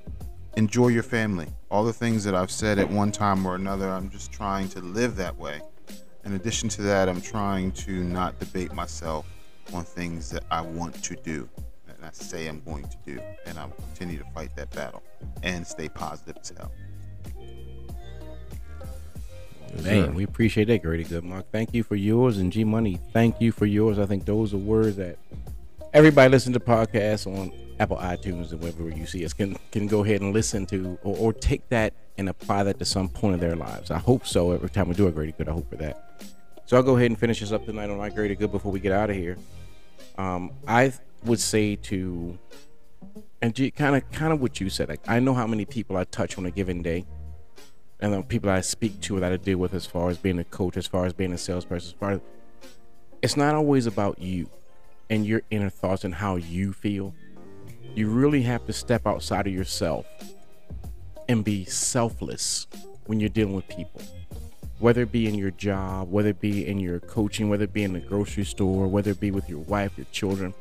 Enjoy 0.57 0.87
your 0.87 1.03
family. 1.03 1.47
All 1.69 1.83
the 1.83 1.93
things 1.93 2.23
that 2.23 2.33
I've 2.35 2.51
said 2.51 2.79
at 2.79 2.89
one 2.89 3.11
time 3.11 3.45
or 3.45 3.55
another, 3.55 3.89
I'm 3.89 4.09
just 4.09 4.31
trying 4.31 4.67
to 4.69 4.79
live 4.79 5.15
that 5.17 5.37
way. 5.37 5.61
In 6.30 6.35
addition 6.35 6.69
to 6.69 6.84
that, 6.84 7.10
I'm 7.10 7.22
trying 7.22 7.72
to 7.72 8.03
not 8.03 8.38
debate 8.38 8.72
myself 8.72 9.26
on 9.73 9.84
things 9.84 10.30
that 10.30 10.43
I 10.51 10.61
want 10.61 11.03
to 11.03 11.15
do 11.15 11.49
and 11.88 12.06
I 12.06 12.11
say 12.11 12.47
I'm 12.47 12.61
going 12.61 12.85
to 12.88 12.97
do, 13.06 13.19
and 13.45 13.57
I'll 13.60 13.69
continue 13.69 14.19
to 14.19 14.26
fight 14.34 14.56
that 14.56 14.69
battle 14.72 15.03
and 15.43 15.65
stay 15.65 15.89
positive 15.89 16.38
as 16.39 16.53
hell. 16.56 16.72
Man, 19.84 20.06
sir. 20.06 20.11
we 20.11 20.23
appreciate 20.23 20.65
that, 20.65 20.81
Grady 20.81 21.03
Good 21.03 21.23
Mark. 21.23 21.45
Thank 21.51 21.73
you 21.73 21.84
for 21.84 21.95
yours, 21.95 22.38
and 22.38 22.51
G 22.53 22.64
Money, 22.64 22.99
thank 23.11 23.41
you 23.41 23.51
for 23.51 23.65
yours. 23.65 23.99
I 23.99 24.06
think 24.06 24.26
those 24.26 24.53
are 24.53 24.57
words 24.57 24.95
that 24.97 25.18
everybody 25.93 26.30
listen 26.30 26.53
to 26.53 26.60
podcasts 26.60 27.27
on 27.27 27.51
Apple 27.80 27.97
iTunes 27.97 28.51
and 28.51 28.61
wherever 28.61 28.89
you 28.89 29.06
see 29.06 29.26
us 29.26 29.34
can 29.34 29.57
can 29.72 29.88
go 29.88 30.03
ahead 30.03 30.22
and 30.22 30.34
listen 30.34 30.65
to 30.68 30.97
or, 31.03 31.18
or 31.18 31.34
take 31.34 31.68
that 31.69 31.93
and 32.19 32.27
apply 32.27 32.63
that 32.63 32.77
to 32.77 32.85
some 32.85 33.07
point 33.07 33.33
of 33.33 33.39
their 33.39 33.55
lives. 33.55 33.89
I 33.89 33.97
hope 33.97 34.27
so. 34.27 34.51
Every 34.51 34.69
time 34.69 34.89
we 34.89 34.93
do 34.93 35.07
a 35.07 35.11
Grady 35.11 35.31
Good, 35.31 35.47
I 35.47 35.53
hope 35.53 35.69
for 35.69 35.77
that. 35.77 36.21
So 36.65 36.75
I'll 36.75 36.83
go 36.83 36.97
ahead 36.97 37.09
and 37.09 37.17
finish 37.17 37.39
this 37.39 37.53
up 37.53 37.65
tonight 37.65 37.89
on 37.89 37.97
my 37.97 38.09
Grady 38.09 38.35
Good 38.35 38.51
before 38.51 38.73
we 38.73 38.81
get 38.81 38.91
out 38.91 39.09
of 39.09 39.15
here. 39.15 39.37
Um, 40.17 40.51
I 40.67 40.91
would 41.23 41.39
say 41.39 41.77
to 41.77 42.37
and 43.41 43.55
kind 43.73 43.95
of 43.95 44.11
kind 44.11 44.33
of 44.33 44.41
what 44.41 44.59
you 44.59 44.69
said. 44.69 44.89
Like 44.89 44.99
I 45.07 45.19
know 45.19 45.33
how 45.33 45.47
many 45.47 45.63
people 45.63 45.95
I 45.95 46.03
touch 46.03 46.37
on 46.37 46.45
a 46.45 46.51
given 46.51 46.81
day 46.81 47.05
and 48.01 48.13
the 48.13 48.21
people 48.21 48.49
I 48.49 48.59
speak 48.61 48.99
to 49.01 49.19
that 49.21 49.31
I 49.31 49.37
deal 49.37 49.57
with 49.57 49.73
as 49.73 49.85
far 49.85 50.09
as 50.09 50.17
being 50.17 50.39
a 50.39 50.43
coach, 50.43 50.75
as 50.75 50.87
far 50.87 51.05
as 51.05 51.13
being 51.13 51.31
a 51.31 51.37
salesperson, 51.37 51.87
as 51.87 51.99
far 51.99 52.11
as 52.11 52.19
it's 53.21 53.37
not 53.37 53.55
always 53.55 53.85
about 53.85 54.19
you 54.19 54.49
and 55.09 55.25
your 55.25 55.41
inner 55.51 55.69
thoughts 55.69 56.03
and 56.03 56.13
how 56.13 56.35
you 56.35 56.73
feel. 56.73 57.15
You 57.95 58.09
really 58.09 58.41
have 58.41 58.65
to 58.67 58.73
step 58.73 59.07
outside 59.07 59.47
of 59.47 59.53
yourself 59.53 60.05
and 61.30 61.45
be 61.45 61.64
selfless 61.64 62.68
when 63.06 63.19
you're 63.19 63.30
dealing 63.30 63.53
with 63.53 63.68
people. 63.69 64.01
Whether 64.80 65.03
it 65.03 65.11
be 65.11 65.27
in 65.27 65.35
your 65.35 65.51
job, 65.51 66.11
whether 66.11 66.30
it 66.30 66.41
be 66.41 66.68
in 66.68 66.80
your 66.80 66.99
coaching, 66.99 67.49
whether 67.49 67.65
it 67.65 67.73
be 67.73 67.84
in 67.84 67.93
the 67.93 67.99
grocery 67.99 68.43
store, 68.43 68.88
whether 68.88 69.11
it 69.11 69.19
be 69.19 69.30
with 69.31 69.47
your 69.47 69.60
wife, 69.60 69.91
your 69.95 70.07
children. 70.11 70.53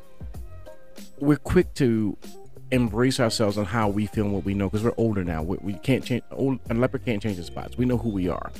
We're 1.19 1.37
quick 1.37 1.73
to 1.75 2.15
embrace 2.71 3.19
ourselves 3.19 3.57
on 3.57 3.65
how 3.65 3.89
we 3.89 4.05
feel 4.05 4.25
and 4.25 4.33
what 4.33 4.45
we 4.45 4.53
know 4.53 4.69
because 4.69 4.83
we're 4.83 4.93
older 4.97 5.23
now. 5.23 5.41
We, 5.41 5.57
we 5.61 5.73
can't 5.73 6.05
change. 6.05 6.23
Old, 6.31 6.59
a 6.69 6.73
leopard 6.73 7.03
can't 7.03 7.21
change 7.21 7.37
his 7.37 7.47
spots. 7.47 7.77
We 7.77 7.85
know 7.85 7.97
who 7.97 8.09
we 8.09 8.27
are, 8.27 8.51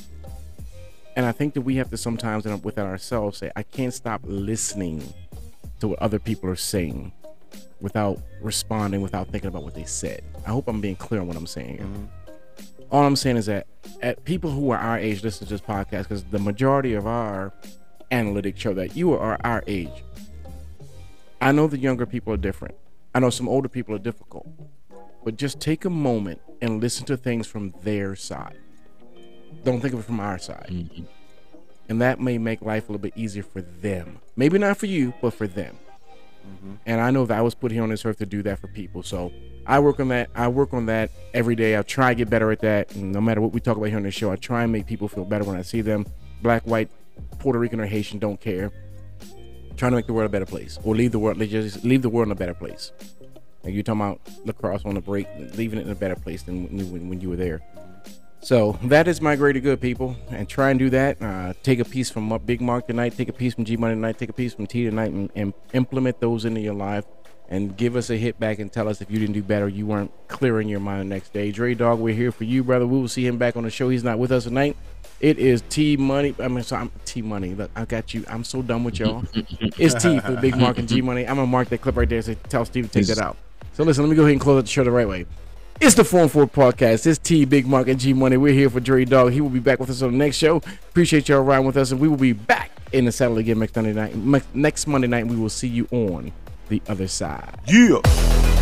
and 1.16 1.26
I 1.26 1.32
think 1.32 1.54
that 1.54 1.62
we 1.62 1.76
have 1.76 1.90
to 1.92 1.98
sometimes, 1.98 2.46
in- 2.46 2.62
within 2.64 2.86
ourselves, 2.86 3.38
say, 3.38 3.52
"I 3.56 3.64
can't 3.64 3.94
stop 3.94 4.22
listening 4.24 5.14
to 5.80 5.90
what 5.90 6.00
other 6.00 6.20
people 6.20 6.50
are 6.50 6.56
saying 6.56 7.12
without 7.82 8.22
responding, 8.42 9.02
without 9.02 9.28
thinking 9.30 9.48
about 9.48 9.64
what 9.64 9.76
they 9.76 9.86
said." 9.86 10.22
I 10.46 10.50
hope 10.50 10.68
I'm 10.68 10.82
being 10.82 10.96
clear 10.96 11.22
on 11.22 11.28
what 11.28 11.38
I'm 11.38 11.48
saying 11.48 11.78
here. 11.78 11.86
Mm-hmm. 11.86 12.06
All 12.92 13.04
I'm 13.04 13.16
saying 13.16 13.38
is 13.38 13.46
that 13.46 13.68
at 14.02 14.24
people 14.26 14.50
who 14.50 14.72
are 14.72 14.80
our 14.80 14.98
age 14.98 15.24
listen 15.24 15.46
to 15.46 15.54
this 15.54 15.62
podcast 15.62 16.04
because 16.04 16.24
the 16.24 16.40
majority 16.40 16.94
of 16.94 17.06
our 17.06 17.54
analytics 18.12 18.58
show 18.58 18.74
that 18.74 18.96
you 18.96 19.14
are 19.14 19.40
our 19.44 19.64
age. 19.68 20.04
I 21.42 21.52
know 21.52 21.68
the 21.68 21.78
younger 21.78 22.06
people 22.06 22.34
are 22.34 22.38
different. 22.38 22.76
I 23.14 23.20
know 23.20 23.30
some 23.30 23.48
older 23.48 23.70
people 23.70 23.96
are 23.96 24.00
difficult. 24.00 24.48
But 25.24 25.38
just 25.38 25.60
take 25.60 25.86
a 25.86 25.90
moment 25.90 26.42
and 26.62 26.82
listen 26.82 27.06
to 27.06 27.18
things 27.18 27.48
from 27.48 27.74
their 27.84 28.16
side. 28.16 28.58
Don't 29.64 29.82
think 29.82 29.94
of 29.94 30.00
it 30.00 30.04
from 30.04 30.20
our 30.20 30.38
side. 30.38 30.68
Mm-hmm. 30.70 31.04
And 31.90 32.02
that 32.02 32.20
may 32.20 32.38
make 32.38 32.62
life 32.62 32.88
a 32.88 32.92
little 32.92 33.02
bit 33.02 33.14
easier 33.16 33.44
for 33.44 33.62
them. 33.62 34.20
Maybe 34.36 34.58
not 34.58 34.78
for 34.78 34.86
you, 34.86 35.14
but 35.22 35.34
for 35.34 35.48
them. 35.48 35.78
Mm-hmm. 36.50 36.74
And 36.86 37.02
I 37.02 37.12
know 37.12 37.26
that 37.26 37.38
I 37.38 37.42
was 37.42 37.56
put 37.56 37.72
here 37.72 37.84
on 37.84 37.90
this 37.90 38.06
earth 38.06 38.18
to 38.18 38.26
do 38.26 38.42
that 38.44 38.60
for 38.60 38.68
people. 38.68 39.04
So 39.04 39.32
I 39.66 39.80
work 39.80 40.00
on 40.00 40.08
that. 40.10 40.30
I 40.36 40.48
work 40.48 40.74
on 40.74 40.86
that 40.88 41.12
every 41.34 41.56
day. 41.56 41.78
I 41.78 41.82
try 41.84 42.10
to 42.10 42.16
get 42.16 42.30
better 42.30 42.52
at 42.52 42.60
that. 42.62 42.96
And 42.96 43.12
no 43.12 43.22
matter 43.22 43.42
what 43.42 43.54
we 43.54 43.60
talk 43.60 43.78
about 43.78 43.88
here 43.88 43.98
on 43.98 44.04
the 44.04 44.12
show, 44.12 44.32
I 44.32 44.36
try 44.36 44.64
and 44.64 44.72
make 44.72 44.86
people 44.86 45.08
feel 45.08 45.26
better 45.26 45.44
when 45.44 45.58
I 45.58 45.62
see 45.62 45.82
them. 45.82 46.06
Black, 46.42 46.64
white, 46.64 46.90
Puerto 47.40 47.60
Rican, 47.60 47.80
or 47.80 47.86
Haitian, 47.86 48.20
don't 48.20 48.40
care 48.40 48.72
trying 49.80 49.94
to 49.94 49.96
make 49.96 50.08
the 50.08 50.14
world 50.14 50.26
a 50.26 50.30
better 50.30 50.46
place 50.46 50.78
or 50.84 50.94
leave 50.94 51.14
the 51.14 51.20
world 51.20 51.40
just 51.40 51.86
leave 51.86 52.02
the 52.02 52.10
world 52.10 52.28
in 52.28 52.32
a 52.34 52.36
better 52.36 52.54
place 52.54 52.92
like 53.64 53.74
you're 53.74 53.82
talking 53.82 54.02
about 54.02 54.20
lacrosse 54.44 54.84
on 54.84 54.94
the 54.94 55.00
break 55.02 55.26
leaving 55.56 55.80
it 55.80 55.86
in 55.86 55.92
a 55.92 55.96
better 55.96 56.18
place 56.18 56.44
than 56.44 56.66
when, 56.66 57.08
when 57.08 57.22
you 57.22 57.30
were 57.30 57.38
there 57.38 57.62
so 58.42 58.78
that 58.84 59.08
is 59.08 59.22
my 59.22 59.36
greater 59.36 59.60
good 59.60 59.82
people 59.82 60.16
and 60.30 60.48
try 60.48 60.70
and 60.70 60.80
do 60.80 60.90
that 60.90 61.22
uh, 61.22 61.54
take 61.64 61.80
a 61.80 61.86
piece 61.86 62.10
from 62.10 62.36
big 62.46 62.62
mark 62.62 62.88
tonight 62.88 63.16
take 63.16 63.30
a 63.30 63.34
piece 63.34 63.54
from 63.54 63.66
g 63.66 63.76
money 63.78 63.94
tonight 63.94 64.18
take 64.18 64.30
a 64.30 64.34
piece 64.34 64.54
from 64.54 64.66
t 64.68 64.84
tonight 64.86 65.12
and, 65.12 65.30
and 65.36 65.54
implement 65.74 66.20
those 66.20 66.46
into 66.46 66.62
your 66.62 66.74
life 66.74 67.06
and 67.50 67.76
give 67.76 67.96
us 67.96 68.10
a 68.12 68.16
hit 68.16 68.40
back 68.40 68.60
and 68.60 68.72
tell 68.72 68.88
us 68.88 69.02
if 69.02 69.10
you 69.10 69.20
didn't 69.20 69.34
do 69.34 69.44
better 69.44 69.68
you 69.68 69.86
weren't 69.86 70.12
clear 70.28 70.62
in 70.62 70.68
your 70.68 70.80
mind 70.80 71.02
the 71.02 71.06
next 71.06 71.34
day 71.34 71.52
Dre 71.52 71.74
Dog 71.74 72.00
we're 72.00 72.16
here 72.16 72.32
for 72.32 72.44
you 72.44 72.64
brother 72.64 72.88
we 72.88 72.98
will 72.98 73.08
see 73.08 73.26
him 73.26 73.38
back 73.38 73.56
on 73.56 73.64
the 73.64 73.70
show 73.70 73.90
he's 73.90 74.04
not 74.04 74.20
with 74.20 74.32
us 74.32 74.46
tonight 74.46 74.76
it 75.20 75.38
is 75.38 75.62
T 75.70 75.98
Money. 75.98 76.34
I 76.40 76.48
mean, 76.48 76.64
so 76.64 76.78
I'm 76.78 76.92
T 77.04 77.22
Money. 77.22 77.54
Look, 77.54 77.72
I 77.76 77.86
got 77.86 78.14
you. 78.14 78.24
I'm 78.30 78.44
so 78.44 78.62
done 78.62 78.84
with 78.84 79.00
y'all. 79.00 79.24
it's 79.34 80.02
T 80.02 80.20
for 80.20 80.38
Big 80.38 80.56
Mark 80.56 80.78
and 80.78 80.88
G 80.88 81.02
Money. 81.02 81.28
I'm 81.28 81.36
gonna 81.36 81.48
mark 81.48 81.70
that 81.70 81.82
clip 81.82 81.98
right 81.98 82.08
there. 82.08 82.22
So 82.22 82.36
tell 82.48 82.64
Steve 82.66 82.90
to 82.90 83.00
take 83.00 83.08
that 83.08 83.20
out. 83.20 83.38
So 83.74 83.84
listen, 83.84 84.04
let 84.04 84.10
me 84.10 84.16
go 84.16 84.24
ahead 84.24 84.34
and 84.34 84.42
close 84.42 84.58
out 84.58 84.62
the 84.62 84.68
show 84.68 84.84
the 84.84 84.92
right 84.92 85.08
way. 85.08 85.26
It's 85.82 85.96
the 85.96 86.04
Forum 86.04 86.28
4 86.28 86.46
podcast. 86.48 87.08
It's 87.08 87.18
T, 87.18 87.46
Big 87.46 87.66
Mark, 87.66 87.88
and 87.88 87.98
G 87.98 88.12
Money. 88.12 88.36
We're 88.36 88.52
here 88.54 88.70
for 88.70 88.82
Dre 88.82 89.06
Dog. 89.06 89.32
He 89.32 89.40
will 89.40 89.50
be 89.50 89.60
back 89.60 89.80
with 89.80 89.90
us 89.90 90.02
on 90.02 90.12
the 90.12 90.18
next 90.18 90.36
show. 90.36 90.58
Appreciate 90.58 91.30
y'all 91.30 91.42
riding 91.42 91.66
with 91.66 91.78
us, 91.78 91.92
and 91.92 92.02
we 92.02 92.10
will 92.10 92.18
be 92.18 92.34
back 92.34 92.70
in 92.92 93.06
the 93.06 93.14
saddle 93.14 93.38
again 93.38 93.60
next 93.60 93.78
Monday 93.78 93.94
night. 93.94 94.14
Next 94.54 94.88
Monday 94.88 95.08
night, 95.08 95.28
we 95.28 95.38
will 95.38 95.48
see 95.48 95.70
you 95.70 95.88
on 95.92 96.34
the 96.68 96.82
other 96.90 97.08
side. 97.08 97.62
Yeah. 97.66 98.59